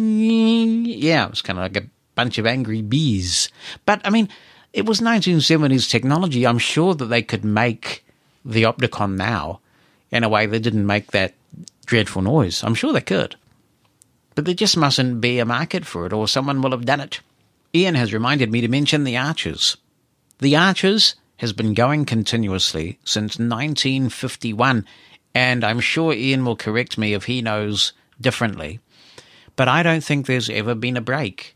Yeah, 0.00 1.26
it 1.26 1.30
was 1.30 1.42
kind 1.42 1.58
of 1.58 1.62
like 1.62 1.76
a 1.76 1.88
bunch 2.14 2.38
of 2.38 2.46
angry 2.46 2.82
bees. 2.82 3.48
But 3.86 4.00
I 4.04 4.10
mean, 4.10 4.28
it 4.72 4.86
was 4.86 5.00
1970s 5.00 5.90
technology. 5.90 6.46
I'm 6.46 6.58
sure 6.58 6.94
that 6.94 7.06
they 7.06 7.22
could 7.22 7.44
make 7.44 8.04
the 8.44 8.62
Optacon 8.64 9.16
now 9.16 9.60
in 10.10 10.24
a 10.24 10.28
way 10.28 10.46
that 10.46 10.60
didn't 10.60 10.86
make 10.86 11.12
that 11.12 11.34
dreadful 11.86 12.22
noise. 12.22 12.62
I'm 12.62 12.74
sure 12.74 12.92
they 12.92 13.00
could. 13.00 13.36
But 14.34 14.44
there 14.44 14.54
just 14.54 14.76
mustn't 14.76 15.20
be 15.20 15.38
a 15.38 15.44
market 15.44 15.84
for 15.84 16.06
it, 16.06 16.12
or 16.12 16.28
someone 16.28 16.62
will 16.62 16.70
have 16.70 16.84
done 16.84 17.00
it. 17.00 17.20
Ian 17.74 17.94
has 17.94 18.12
reminded 18.12 18.50
me 18.50 18.60
to 18.60 18.68
mention 18.68 19.04
the 19.04 19.16
Archers. 19.16 19.76
The 20.38 20.56
Archers 20.56 21.14
has 21.38 21.52
been 21.52 21.74
going 21.74 22.04
continuously 22.04 22.98
since 23.04 23.38
1951, 23.38 24.86
and 25.34 25.64
I'm 25.64 25.80
sure 25.80 26.12
Ian 26.12 26.44
will 26.44 26.56
correct 26.56 26.98
me 26.98 27.14
if 27.14 27.24
he 27.24 27.42
knows 27.42 27.92
differently. 28.20 28.80
But 29.60 29.68
I 29.68 29.82
don't 29.82 30.02
think 30.02 30.24
there's 30.24 30.48
ever 30.48 30.74
been 30.74 30.96
a 30.96 31.02
break. 31.02 31.54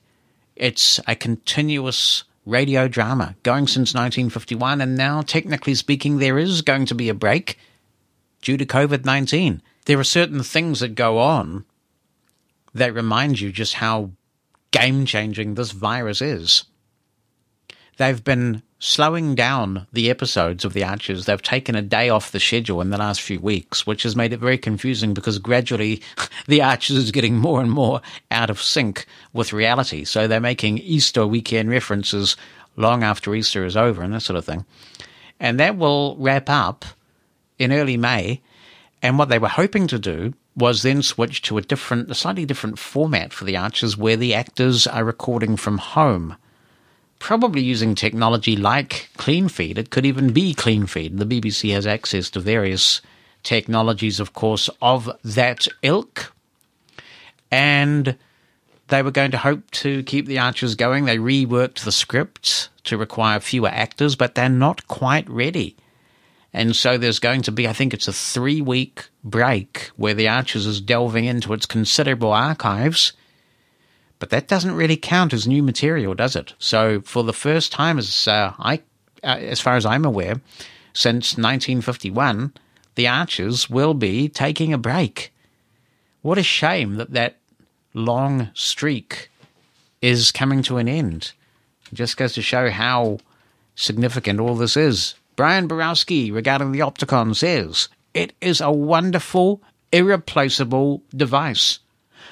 It's 0.57 1.01
a 1.07 1.17
continuous 1.17 2.25
radio 2.45 2.87
drama 2.87 3.35
going 3.43 3.67
since 3.67 3.95
1951, 3.95 4.83
and 4.83 4.95
now, 4.95 5.23
technically 5.23 5.75
speaking, 5.75 6.19
there 6.19 6.39
is 6.39 6.61
going 6.61 6.85
to 6.85 6.95
be 6.95 7.09
a 7.09 7.15
break 7.15 7.59
due 8.43 8.59
to 8.59 8.67
COVID 8.67 9.07
19. 9.07 9.63
There 9.87 9.99
are 9.99 10.05
certain 10.05 10.43
things 10.43 10.81
that 10.81 10.95
go 10.95 11.17
on 11.19 11.65
that 12.75 12.93
remind 12.93 13.41
you 13.41 13.51
just 13.51 13.73
how 13.73 14.11
game 14.71 15.07
changing 15.07 15.55
this 15.55 15.71
virus 15.71 16.21
is. 16.21 16.65
They've 17.97 18.23
been 18.23 18.63
slowing 18.85 19.35
down 19.35 19.87
the 19.95 20.11
episodes 20.11 20.63
of 20.63 20.75
The 20.75 20.85
Archers. 20.85 21.25
They've 21.25 21.41
taken 21.41 21.75
a 21.75 21.81
day 21.81 22.11
off 22.11 22.33
the 22.33 22.39
schedule 22.39 22.83
in 22.83 22.91
the 22.91 22.99
last 22.99 23.23
few 23.23 23.41
weeks, 23.41 23.87
which 23.87 24.03
has 24.03 24.15
made 24.15 24.35
it 24.35 24.41
very 24.41 24.59
confusing 24.59 25.15
because 25.15 25.39
gradually 25.39 26.03
The 26.47 26.61
Archers 26.61 26.97
is 26.97 27.11
getting 27.11 27.39
more 27.39 27.63
and 27.63 27.71
more 27.71 28.03
out 28.31 28.51
of 28.51 28.61
sync 28.61 29.07
with 29.33 29.55
reality. 29.55 30.05
So 30.05 30.29
they're 30.29 30.39
making 30.39 30.79
Easter 30.79 31.27
weekend 31.27 31.71
references 31.71 32.37
long 32.77 33.03
after 33.03 33.35
Easter 33.35 33.65
is 33.65 33.75
over 33.75 34.03
and 34.03 34.13
that 34.13 34.21
sort 34.21 34.37
of 34.37 34.45
thing. 34.45 34.67
And 35.41 35.59
that 35.61 35.79
will 35.79 36.17
wrap 36.19 36.51
up 36.51 36.85
in 37.59 37.73
early 37.73 37.97
May. 37.97 38.43
And 39.01 39.19
what 39.19 39.31
they 39.31 39.39
were 39.39 39.49
hoping 39.49 39.87
to 39.87 39.99
do 39.99 40.35
was 40.57 40.83
then 40.83 41.01
switch 41.01 41.41
to 41.43 41.57
a 41.57 41.63
different, 41.63 42.11
a 42.11 42.15
slightly 42.15 42.45
different 42.45 42.79
format 42.79 43.33
for 43.33 43.47
the 43.47 43.57
Archers 43.57 43.97
where 43.97 44.19
the 44.19 44.35
actors 44.35 44.87
are 44.87 45.05
recording 45.05 45.57
from 45.57 45.79
home 45.79 46.37
probably 47.19 47.63
using 47.63 47.95
technology 47.95 48.57
like 48.57 49.09
CleanFeed. 49.19 49.79
It 49.79 49.91
could 49.91 50.07
even 50.07 50.33
be 50.33 50.55
CleanFeed. 50.55 51.19
The 51.19 51.27
BBC 51.27 51.73
has 51.73 51.87
access 51.87 52.31
to 52.31 52.41
various 52.41 53.01
technologies, 53.43 54.21
of 54.21 54.33
course, 54.33 54.69
of 54.83 55.11
that 55.23 55.67
ilk. 55.83 56.33
And 57.51 58.17
they 58.89 59.03
were 59.03 59.11
going 59.11 59.31
to 59.31 59.39
hope 59.39 59.71
to 59.71 60.03
keep 60.03 60.27
the 60.27 60.39
Archers 60.39 60.75
going. 60.75 61.05
They 61.05 61.19
reworked 61.19 61.85
the 61.85 61.93
script 61.93 62.69
to 62.85 62.99
require 62.99 63.41
fewer 63.41 63.69
actors, 63.69 64.17
but 64.17 64.35
they're 64.35 64.49
not 64.49 64.87
quite 64.89 65.29
ready. 65.29 65.77
And 66.53 66.77
so 66.77 66.99
there's 66.99 67.19
going 67.19 67.43
to 67.43 67.53
be, 67.53 67.67
I 67.67 67.73
think 67.73 67.93
it's 67.93 68.09
a 68.09 68.13
three 68.13 68.61
week 68.61 69.09
break 69.25 69.91
where 69.97 70.15
the 70.15 70.29
Archers 70.29 70.67
is 70.67 70.81
delving 70.81 71.25
into 71.25 71.53
its 71.53 71.67
considerable 71.67 72.33
archives. 72.33 73.13
But 74.25 74.31
that 74.31 74.49
doesn't 74.49 74.75
really 74.75 74.97
count 74.97 75.35
as 75.35 75.47
new 75.47 75.63
material, 75.63 76.15
does 76.15 76.35
it? 76.35 76.55
So 76.59 77.03
for 77.03 77.23
the 77.23 77.35
first 77.35 77.71
time, 77.71 77.99
as 77.99 78.27
uh, 78.27 78.55
I, 78.59 78.77
uh, 79.23 79.37
as 79.37 79.61
far 79.61 79.77
as 79.77 79.85
I'm 79.85 80.07
aware, 80.07 80.41
since 80.95 81.37
1951, 81.37 82.55
the 82.95 83.07
Archers 83.07 83.69
will 83.69 83.93
be 83.93 84.31
taking 84.31 84.73
a 84.73 84.79
break. 84.79 85.31
What 86.23 86.39
a 86.39 86.43
shame 86.43 86.95
that 86.95 87.11
that 87.11 87.37
long 87.93 88.49
streak 88.55 89.31
is 90.01 90.33
coming 90.33 90.63
to 90.63 90.79
an 90.79 90.89
end. 90.89 91.33
It 91.93 91.97
just 91.97 92.17
goes 92.17 92.33
to 92.33 92.41
show 92.41 92.71
how 92.71 93.19
significant 93.75 94.41
all 94.41 94.55
this 94.55 94.75
is. 94.75 95.17
Brian 95.37 95.67
Borowski, 95.67 96.31
regarding 96.31 96.73
the 96.73 96.81
Optacon, 96.81 97.37
says 97.37 97.91
it 98.15 98.33
is 98.41 98.63
a 98.63 98.73
wonderful, 98.73 99.61
irreplaceable 99.93 101.03
device. 101.15 101.81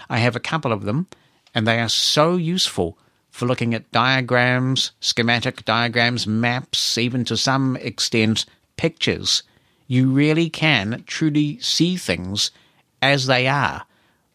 I 0.08 0.16
have 0.20 0.34
a 0.34 0.40
couple 0.40 0.72
of 0.72 0.84
them, 0.84 1.06
and 1.54 1.66
they 1.66 1.80
are 1.80 1.88
so 1.88 2.36
useful 2.36 2.96
for 3.30 3.46
looking 3.46 3.74
at 3.74 3.90
diagrams, 3.92 4.92
schematic 5.00 5.64
diagrams, 5.64 6.26
maps, 6.26 6.98
even 6.98 7.24
to 7.24 7.36
some 7.36 7.76
extent 7.76 8.44
pictures. 8.76 9.42
You 9.86 10.10
really 10.10 10.50
can 10.50 11.04
truly 11.06 11.58
see 11.60 11.96
things 11.96 12.50
as 13.00 13.26
they 13.26 13.46
are, 13.46 13.84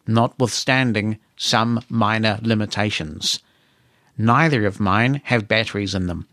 notwithstanding 0.06 1.18
some 1.36 1.80
minor 1.88 2.38
limitations. 2.42 3.40
Neither 4.16 4.66
of 4.66 4.80
mine 4.80 5.20
have 5.24 5.48
batteries 5.48 5.94
in 5.94 6.06
them. 6.08 6.26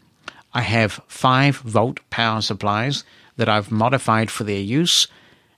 I 0.53 0.61
have 0.61 1.01
5 1.07 1.57
volt 1.57 1.99
power 2.09 2.41
supplies 2.41 3.03
that 3.37 3.49
I've 3.49 3.71
modified 3.71 4.31
for 4.31 4.43
their 4.43 4.61
use, 4.61 5.07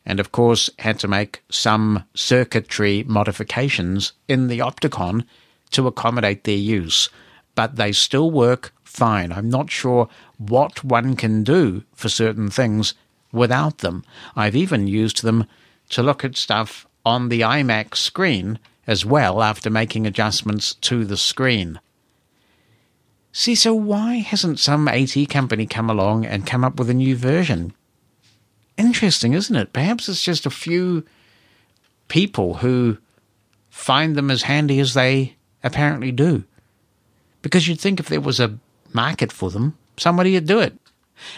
and 0.07 0.19
of 0.21 0.31
course 0.31 0.69
had 0.79 0.97
to 0.97 1.07
make 1.07 1.43
some 1.49 2.05
circuitry 2.15 3.03
modifications 3.03 4.13
in 4.27 4.47
the 4.47 4.59
Optacon 4.59 5.25
to 5.69 5.85
accommodate 5.85 6.45
their 6.45 6.55
use. 6.55 7.09
But 7.53 7.75
they 7.75 7.91
still 7.91 8.31
work 8.31 8.73
fine. 8.83 9.33
I'm 9.33 9.49
not 9.49 9.69
sure 9.69 10.07
what 10.37 10.83
one 10.83 11.15
can 11.17 11.43
do 11.43 11.83
for 11.93 12.07
certain 12.07 12.49
things 12.49 12.93
without 13.33 13.79
them. 13.79 14.03
I've 14.35 14.55
even 14.55 14.87
used 14.87 15.23
them 15.23 15.45
to 15.89 16.01
look 16.01 16.23
at 16.23 16.37
stuff 16.37 16.87
on 17.05 17.27
the 17.27 17.41
iMac 17.41 17.95
screen 17.95 18.59
as 18.87 19.05
well 19.05 19.43
after 19.43 19.69
making 19.69 20.07
adjustments 20.07 20.75
to 20.75 21.03
the 21.03 21.17
screen. 21.17 21.79
See, 23.33 23.55
so 23.55 23.73
why 23.75 24.15
hasn't 24.15 24.59
some 24.59 24.87
AT 24.87 25.15
company 25.29 25.67
come 25.67 25.89
along 25.89 26.25
and 26.25 26.47
come 26.47 26.63
up 26.63 26.79
with 26.79 26.89
a 26.89 26.93
new 26.93 27.15
version? 27.15 27.73
Interesting, 28.77 29.33
isn't 29.33 29.55
it? 29.55 29.73
Perhaps 29.73 30.07
it's 30.07 30.21
just 30.21 30.45
a 30.45 30.51
few 30.51 31.03
people 32.07 32.55
who 32.55 32.97
find 33.69 34.15
them 34.15 34.31
as 34.31 34.43
handy 34.43 34.79
as 34.79 34.93
they 34.93 35.35
apparently 35.63 36.11
do. 36.11 36.43
Because 37.41 37.67
you'd 37.67 37.79
think 37.79 37.99
if 37.99 38.09
there 38.09 38.21
was 38.21 38.39
a 38.39 38.57
market 38.93 39.31
for 39.31 39.49
them, 39.49 39.77
somebody 39.97 40.33
would 40.33 40.47
do 40.47 40.59
it. 40.59 40.77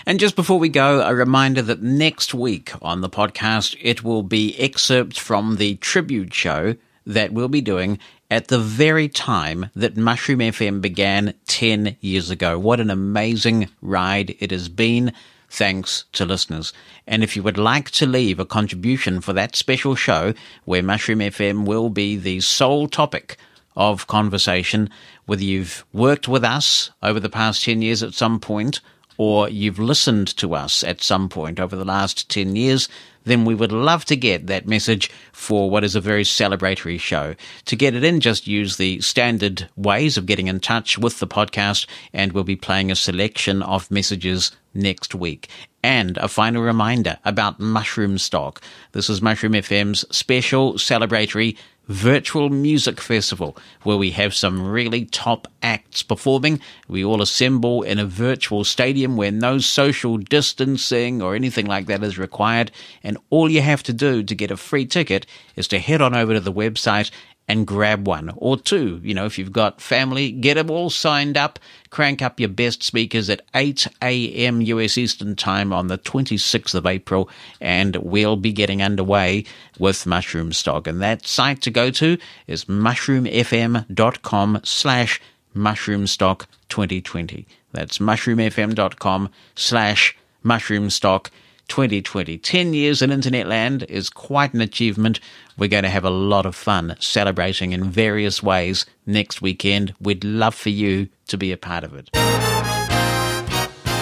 And 0.05 0.19
just 0.19 0.35
before 0.35 0.59
we 0.59 0.69
go, 0.69 1.01
a 1.01 1.15
reminder 1.15 1.61
that 1.61 1.81
next 1.81 2.33
week 2.33 2.71
on 2.81 3.01
the 3.01 3.09
podcast, 3.09 3.77
it 3.81 4.03
will 4.03 4.23
be 4.23 4.57
excerpts 4.59 5.17
from 5.17 5.55
the 5.55 5.75
tribute 5.75 6.33
show 6.33 6.75
that 7.05 7.31
we'll 7.31 7.47
be 7.47 7.61
doing 7.61 7.97
at 8.29 8.49
the 8.49 8.59
very 8.59 9.07
time 9.07 9.69
that 9.75 9.97
Mushroom 9.97 10.39
FM 10.39 10.81
began 10.81 11.33
10 11.47 11.97
years 12.01 12.29
ago. 12.29 12.59
What 12.59 12.79
an 12.79 12.89
amazing 12.89 13.69
ride 13.81 14.35
it 14.39 14.51
has 14.51 14.69
been. 14.69 15.13
Thanks 15.49 16.05
to 16.13 16.25
listeners. 16.25 16.73
And 17.07 17.23
if 17.23 17.35
you 17.35 17.43
would 17.43 17.57
like 17.57 17.89
to 17.91 18.05
leave 18.05 18.39
a 18.39 18.45
contribution 18.45 19.19
for 19.19 19.33
that 19.33 19.55
special 19.55 19.95
show 19.95 20.33
where 20.65 20.83
Mushroom 20.83 21.19
FM 21.19 21.65
will 21.65 21.89
be 21.89 22.15
the 22.17 22.39
sole 22.41 22.87
topic 22.87 23.37
of 23.75 24.07
conversation, 24.07 24.89
whether 25.25 25.43
you've 25.43 25.85
worked 25.91 26.27
with 26.27 26.43
us 26.43 26.91
over 27.01 27.19
the 27.19 27.29
past 27.29 27.63
10 27.63 27.81
years 27.81 28.03
at 28.03 28.13
some 28.13 28.39
point 28.39 28.81
or 29.19 29.49
you've 29.49 29.77
listened 29.77 30.29
to 30.37 30.55
us 30.55 30.81
at 30.81 31.03
some 31.03 31.27
point 31.27 31.59
over 31.59 31.75
the 31.75 31.83
last 31.83 32.29
10 32.29 32.55
years, 32.55 32.87
then 33.25 33.43
we 33.43 33.53
would 33.53 33.71
love 33.71 34.05
to 34.05 34.15
get 34.15 34.47
that 34.47 34.65
message 34.65 35.11
for 35.33 35.69
what 35.69 35.83
is 35.83 35.93
a 35.93 35.99
very 35.99 36.23
celebratory 36.23 36.97
show. 36.97 37.35
To 37.65 37.75
get 37.75 37.93
it 37.93 38.05
in, 38.05 38.21
just 38.21 38.47
use 38.47 38.77
the 38.77 39.01
standard 39.01 39.67
ways 39.75 40.17
of 40.17 40.25
getting 40.25 40.47
in 40.47 40.61
touch 40.61 40.97
with 40.97 41.19
the 41.19 41.27
podcast, 41.27 41.85
and 42.13 42.31
we'll 42.31 42.45
be 42.45 42.55
playing 42.55 42.91
a 42.91 42.95
selection 42.95 43.61
of 43.61 43.91
messages 43.91 44.53
next 44.73 45.13
week. 45.13 45.49
And 45.83 46.15
a 46.17 46.29
final 46.29 46.63
reminder 46.63 47.19
about 47.25 47.59
Mushroomstock. 47.59 48.59
This 48.93 49.09
is 49.09 49.21
Mushroom 49.21 49.51
FM's 49.51 50.05
special 50.15 50.75
celebratory 50.75 51.57
virtual 51.89 52.49
music 52.49 53.01
festival 53.01 53.57
where 53.81 53.97
we 53.97 54.11
have 54.11 54.33
some 54.33 54.65
really 54.65 55.05
top 55.05 55.47
acts 55.63 56.03
performing. 56.03 56.61
We 56.87 57.03
all 57.03 57.19
assemble 57.19 57.81
in 57.81 57.97
a 57.97 58.05
virtual 58.05 58.63
stadium 58.63 59.17
where 59.17 59.31
no 59.31 59.57
social 59.57 60.17
distancing 60.17 61.19
or 61.19 61.33
anything 61.33 61.65
like 61.65 61.87
that 61.87 62.03
is 62.03 62.19
required. 62.19 62.71
And 63.03 63.17
all 63.31 63.49
you 63.49 63.61
have 63.61 63.81
to 63.83 63.93
do 63.93 64.21
to 64.21 64.35
get 64.35 64.51
a 64.51 64.57
free 64.57 64.85
ticket 64.85 65.25
is 65.55 65.67
to 65.69 65.79
head 65.79 65.99
on 65.99 66.15
over 66.15 66.35
to 66.35 66.39
the 66.39 66.53
website 66.53 67.09
and 67.49 67.65
grab 67.65 68.07
one 68.07 68.31
or 68.37 68.55
two. 68.57 69.01
You 69.03 69.15
know, 69.15 69.25
if 69.25 69.39
you've 69.39 69.51
got 69.51 69.81
family, 69.81 70.31
get 70.31 70.53
them 70.53 70.69
all 70.69 70.91
signed 70.91 71.35
up. 71.35 71.57
Crank 71.89 72.21
up 72.21 72.39
your 72.39 72.49
best 72.49 72.83
speakers 72.83 73.27
at 73.29 73.41
8 73.55 73.87
a.m. 74.03 74.61
US 74.61 74.97
Eastern 74.97 75.35
Time 75.35 75.73
on 75.73 75.87
the 75.87 75.97
26th 75.97 76.75
of 76.75 76.85
April, 76.85 77.27
and 77.59 77.95
we'll 77.97 78.35
be 78.37 78.53
getting 78.53 78.83
underway 78.83 79.43
with 79.79 80.05
Mushroomstock. 80.05 80.85
And 80.85 81.01
that 81.01 81.25
site 81.25 81.63
to 81.63 81.71
go 81.71 81.89
to 81.89 82.19
is 82.45 82.65
mushroomfm.com 82.65 84.61
slash 84.63 85.19
mushroomstock 85.55 86.45
2020. 86.69 87.47
That's 87.71 87.97
mushroomfm.com 87.97 89.29
slash 89.55 90.15
mushroomstock 90.45 91.29
2020. 91.69 92.37
10 92.37 92.73
years 92.73 93.01
in 93.01 93.11
internet 93.11 93.47
land 93.47 93.83
is 93.83 94.09
quite 94.09 94.53
an 94.53 94.61
achievement. 94.61 95.19
We're 95.57 95.69
going 95.69 95.83
to 95.83 95.89
have 95.89 96.05
a 96.05 96.09
lot 96.09 96.45
of 96.45 96.55
fun 96.55 96.95
celebrating 96.99 97.71
in 97.71 97.85
various 97.85 98.43
ways 98.43 98.85
next 99.05 99.41
weekend. 99.41 99.93
We'd 100.01 100.23
love 100.23 100.55
for 100.55 100.69
you 100.69 101.09
to 101.27 101.37
be 101.37 101.51
a 101.51 101.57
part 101.57 101.83
of 101.83 101.93
it. 101.93 102.09